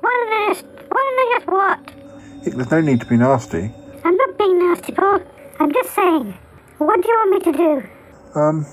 Why 0.00 0.10
don't 0.10 0.50
I 0.50 0.54
just, 0.54 0.64
why 0.64 1.00
don't 1.02 1.18
I 1.18 1.38
just 1.38 1.46
what? 1.48 2.54
There's 2.56 2.70
no 2.70 2.80
need 2.80 3.00
to 3.00 3.06
be 3.06 3.16
nasty. 3.16 3.72
I'm 4.04 4.16
not 4.16 4.38
being 4.38 4.58
nasty, 4.58 4.92
Paul. 4.92 5.20
I'm 5.60 5.72
just 5.72 5.90
saying. 5.94 6.34
What 6.78 7.00
do 7.02 7.08
you 7.08 7.14
want 7.14 7.46
me 7.46 7.52
to 7.52 7.58
do? 7.58 8.40
Um, 8.40 8.66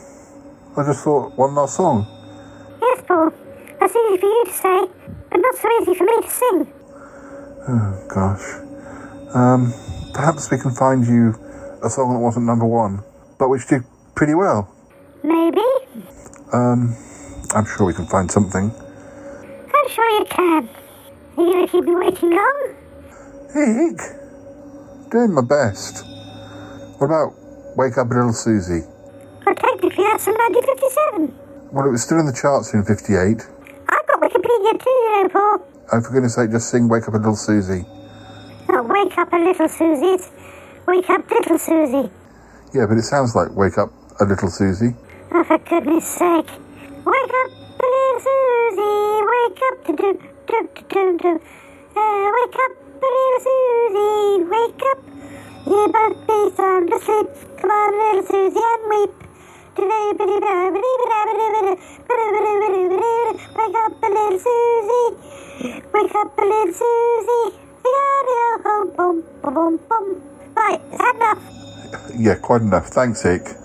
I 0.77 0.83
just 0.85 1.03
thought 1.03 1.37
one 1.37 1.53
last 1.55 1.75
song. 1.75 2.07
Yes, 2.81 3.03
Paul. 3.07 3.31
That's 3.79 3.95
easy 3.95 4.17
for 4.17 4.25
you 4.25 4.43
to 4.45 4.53
say, 4.53 4.87
but 5.29 5.37
not 5.37 5.55
so 5.55 5.69
easy 5.81 5.93
for 5.95 6.03
me 6.05 6.21
to 6.21 6.29
sing. 6.29 6.73
Oh, 7.67 8.05
gosh. 8.09 9.35
Um, 9.35 9.73
perhaps 10.13 10.49
we 10.49 10.57
can 10.57 10.71
find 10.71 11.05
you 11.05 11.33
a 11.83 11.89
song 11.89 12.13
that 12.13 12.19
wasn't 12.19 12.45
number 12.45 12.65
one, 12.65 13.03
but 13.37 13.49
which 13.49 13.67
did 13.67 13.83
pretty 14.15 14.35
well. 14.35 14.73
Maybe. 15.23 15.61
Um, 16.53 16.95
I'm 17.55 17.65
sure 17.65 17.85
we 17.85 17.93
can 17.93 18.05
find 18.07 18.29
something. 18.29 18.71
I'm 18.71 19.89
sure 19.89 20.09
you 20.19 20.25
can. 20.25 20.69
Are 21.37 21.43
you 21.43 21.53
going 21.53 21.65
to 21.65 21.71
keep 21.71 21.83
me 21.85 21.95
waiting 21.95 22.31
long? 22.31 22.75
Hey, 23.53 23.89
Ikk. 23.91 25.11
Doing 25.11 25.33
my 25.33 25.41
best. 25.41 26.05
What 26.99 27.07
about 27.07 27.33
Wake 27.77 27.97
Up 27.97 28.09
Little 28.09 28.33
Susie? 28.33 28.85
Well, 29.45 29.55
technically, 29.55 30.03
that's 30.03 30.25
from 30.25 30.35
1957. 30.35 31.71
Well, 31.71 31.85
it 31.87 31.91
was 31.91 32.03
still 32.03 32.19
in 32.19 32.25
the 32.25 32.33
charts 32.33 32.73
in 32.73 32.83
58. 32.83 33.47
I've 33.89 34.07
got 34.07 34.21
Wikipedia 34.21 34.73
too, 34.83 34.89
you 34.89 35.23
know, 35.23 35.29
Paul. 35.29 35.65
Oh, 35.91 36.01
for 36.01 36.11
goodness 36.11 36.35
sake, 36.35 36.51
just 36.51 36.69
sing 36.69 36.87
Wake 36.89 37.07
Up 37.07 37.13
a 37.13 37.17
Little 37.17 37.35
Susie. 37.35 37.85
Not 38.67 38.87
wake 38.87 39.17
up 39.17 39.33
a 39.33 39.37
little 39.37 39.67
Susie, 39.67 40.13
it's 40.13 40.29
wake 40.89 41.09
up 41.09 41.29
little 41.29 41.59
Susie. 41.59 42.09
Yeah, 42.73 42.85
but 42.87 42.97
it 42.97 43.03
sounds 43.03 43.35
like 43.35 43.55
Wake 43.55 43.77
Up 43.77 43.91
a 44.19 44.25
Little 44.25 44.49
Susie. 44.49 44.95
Oh, 45.31 45.43
for 45.43 45.57
goodness 45.59 46.07
sake. 46.07 46.49
Wake 47.05 47.33
up, 47.41 47.51
little 47.77 48.19
Susie, 48.25 49.21
wake 49.29 49.61
up, 49.69 49.85
do 49.85 49.93
do 49.95 50.09
do 50.49 50.67
do 50.89 51.17
do. 51.21 51.31
Uh, 51.95 52.31
wake 52.33 52.57
up, 52.65 52.71
little 53.01 53.39
Susie, 53.45 54.43
wake 54.49 54.81
up. 54.89 54.99
You 55.67 55.87
must 55.93 56.27
be 56.27 56.37
sound 56.57 56.89
asleep. 56.93 57.27
Come 57.61 57.69
on, 57.69 57.91
little 57.93 58.23
Susie, 58.25 58.65
and 58.73 58.83
weep. 58.89 59.13
Wake 59.77 60.19
up, 63.77 64.01
little 64.01 64.39
Susie. 64.39 65.15
Wake 65.93 66.15
up, 66.15 66.37
little 66.37 66.73
Susie. 66.73 67.57
Boom, 68.63 68.91
boom, 68.97 69.23
boom, 69.43 69.79
boom. 69.89 70.28
Right, 70.59 70.81
is 70.91 70.97
that 70.97 71.15
enough? 71.15 72.15
Yeah, 72.19 72.35
quite 72.35 72.61
enough. 72.61 72.87
Thanks, 72.87 73.23
Ikk. 73.23 73.55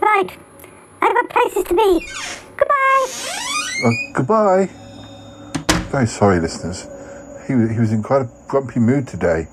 Right. 0.00 0.30
I've 1.02 1.12
got 1.12 1.28
places 1.28 1.64
to 1.64 1.74
be. 1.74 2.08
Goodbye. 2.56 3.06
Uh, 3.84 3.90
goodbye. 4.14 4.70
Very 5.90 6.06
sorry, 6.06 6.40
listeners. 6.40 6.86
He, 7.46 7.52
he 7.52 7.78
was 7.78 7.92
in 7.92 8.02
quite 8.02 8.22
a 8.22 8.30
grumpy 8.48 8.80
mood 8.80 9.06
today. 9.06 9.46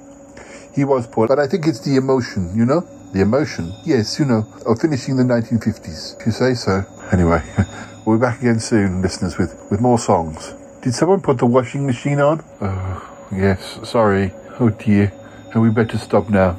He 0.74 0.86
was 0.86 1.06
poor, 1.06 1.28
but 1.28 1.38
I 1.38 1.48
think 1.48 1.68
it's 1.68 1.82
the 1.82 1.98
emotion, 1.98 2.56
you 2.56 2.66
know? 2.66 2.88
The 3.14 3.22
emotion, 3.22 3.74
yes, 3.86 4.18
you 4.18 4.26
know, 4.26 4.48
of 4.66 4.80
finishing 4.80 5.18
the 5.18 5.24
1950s, 5.24 6.20
if 6.20 6.26
you 6.26 6.32
say 6.32 6.54
so. 6.54 6.86
Anyway, 7.12 7.44
we'll 8.06 8.18
be 8.18 8.22
back 8.22 8.40
again 8.40 8.60
soon, 8.60 9.02
listeners, 9.02 9.38
with, 9.38 9.54
with 9.70 9.82
more 9.82 10.00
songs. 10.00 10.56
Did 10.82 10.96
someone 10.96 11.22
put 11.22 11.38
the 11.38 11.46
washing 11.46 11.86
machine 11.86 12.20
on? 12.22 12.44
Oh, 12.62 13.28
yes, 13.32 13.80
sorry. 13.84 14.32
Oh 14.60 14.70
dear. 14.70 15.12
And 15.54 15.62
we 15.62 15.70
better 15.70 15.98
stop 15.98 16.30
now. 16.30 16.58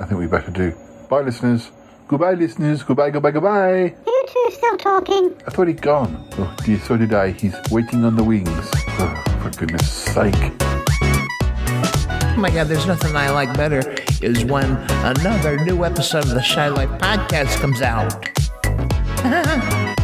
I 0.00 0.04
think 0.04 0.18
we 0.18 0.26
better 0.26 0.50
do. 0.50 0.72
Bye, 1.08 1.20
listeners. 1.20 1.70
Goodbye, 2.08 2.34
listeners. 2.34 2.82
Goodbye, 2.82 3.10
goodbye, 3.10 3.30
goodbye. 3.30 3.94
You 4.06 4.24
two 4.26 4.48
still 4.50 4.76
talking? 4.76 5.34
I 5.46 5.50
thought 5.50 5.68
he'd 5.68 5.80
gone. 5.80 6.28
Oh 6.38 6.54
dear, 6.64 6.78
so 6.80 6.96
did 6.96 7.14
I. 7.14 7.30
He's 7.30 7.54
waiting 7.70 8.04
on 8.04 8.16
the 8.16 8.24
wings. 8.24 8.50
Oh, 8.50 9.24
for 9.42 9.50
goodness 9.58 9.88
sake. 9.90 10.34
Oh 10.60 12.34
my 12.36 12.50
God, 12.50 12.66
there's 12.66 12.86
nothing 12.86 13.14
I 13.14 13.30
like 13.30 13.54
better 13.56 13.94
is 14.20 14.44
when 14.44 14.76
another 15.04 15.62
new 15.64 15.84
episode 15.84 16.24
of 16.24 16.30
the 16.30 16.42
Shy 16.42 16.68
Life 16.68 16.90
podcast 17.00 17.60
comes 17.60 17.80
out. 17.80 18.28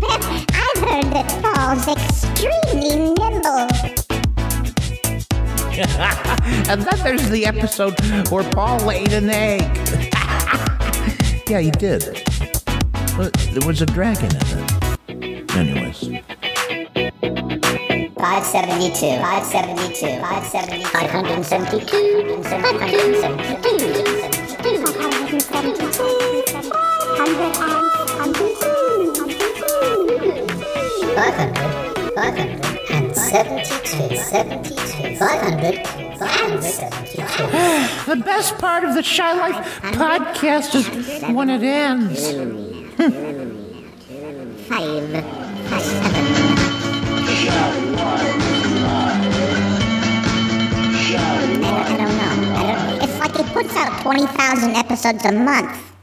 I've 0.00 0.78
heard 0.78 1.12
that 1.12 1.28
Paul's 1.42 1.88
extremely 1.88 3.14
nimble. 3.14 3.77
And 5.78 6.82
then 6.82 6.98
there's 7.02 7.28
the 7.30 7.46
episode 7.46 7.94
where 8.30 8.44
Paul 8.50 8.90
ate 8.90 9.12
an 9.12 9.30
egg. 9.30 9.62
yeah, 11.48 11.60
he 11.60 11.70
did. 11.70 12.24
But 13.16 13.32
There 13.52 13.66
was 13.66 13.80
a 13.82 13.86
dragon 13.86 14.30
in 14.30 14.42
it. 14.42 15.54
Anyways. 15.56 16.00
572, 18.18 19.20
572, 19.20 20.20
572, 20.20 20.84
572, 20.88 22.42
500, 31.18 31.97
572, 32.18 34.16
72, 34.16 35.16
500, 35.18 35.86
572. 36.18 38.10
The 38.10 38.16
best 38.24 38.58
part 38.58 38.82
of 38.82 38.94
the 38.94 39.04
Shy 39.04 39.32
Life 39.34 39.80
podcast 39.82 40.74
is 40.74 40.88
when 41.32 41.48
it 41.48 41.62
ends. 41.62 42.32
Five, 44.66 45.14
I 51.62 51.96
don't 51.96 52.16
know. 52.18 52.34
I 52.56 52.62
don't, 52.66 53.02
it's 53.04 53.18
like 53.20 53.38
it 53.38 53.46
puts 53.52 53.76
out 53.76 54.02
20,000 54.02 54.74
episodes 54.74 55.24
a 55.24 55.30
month. 55.30 55.97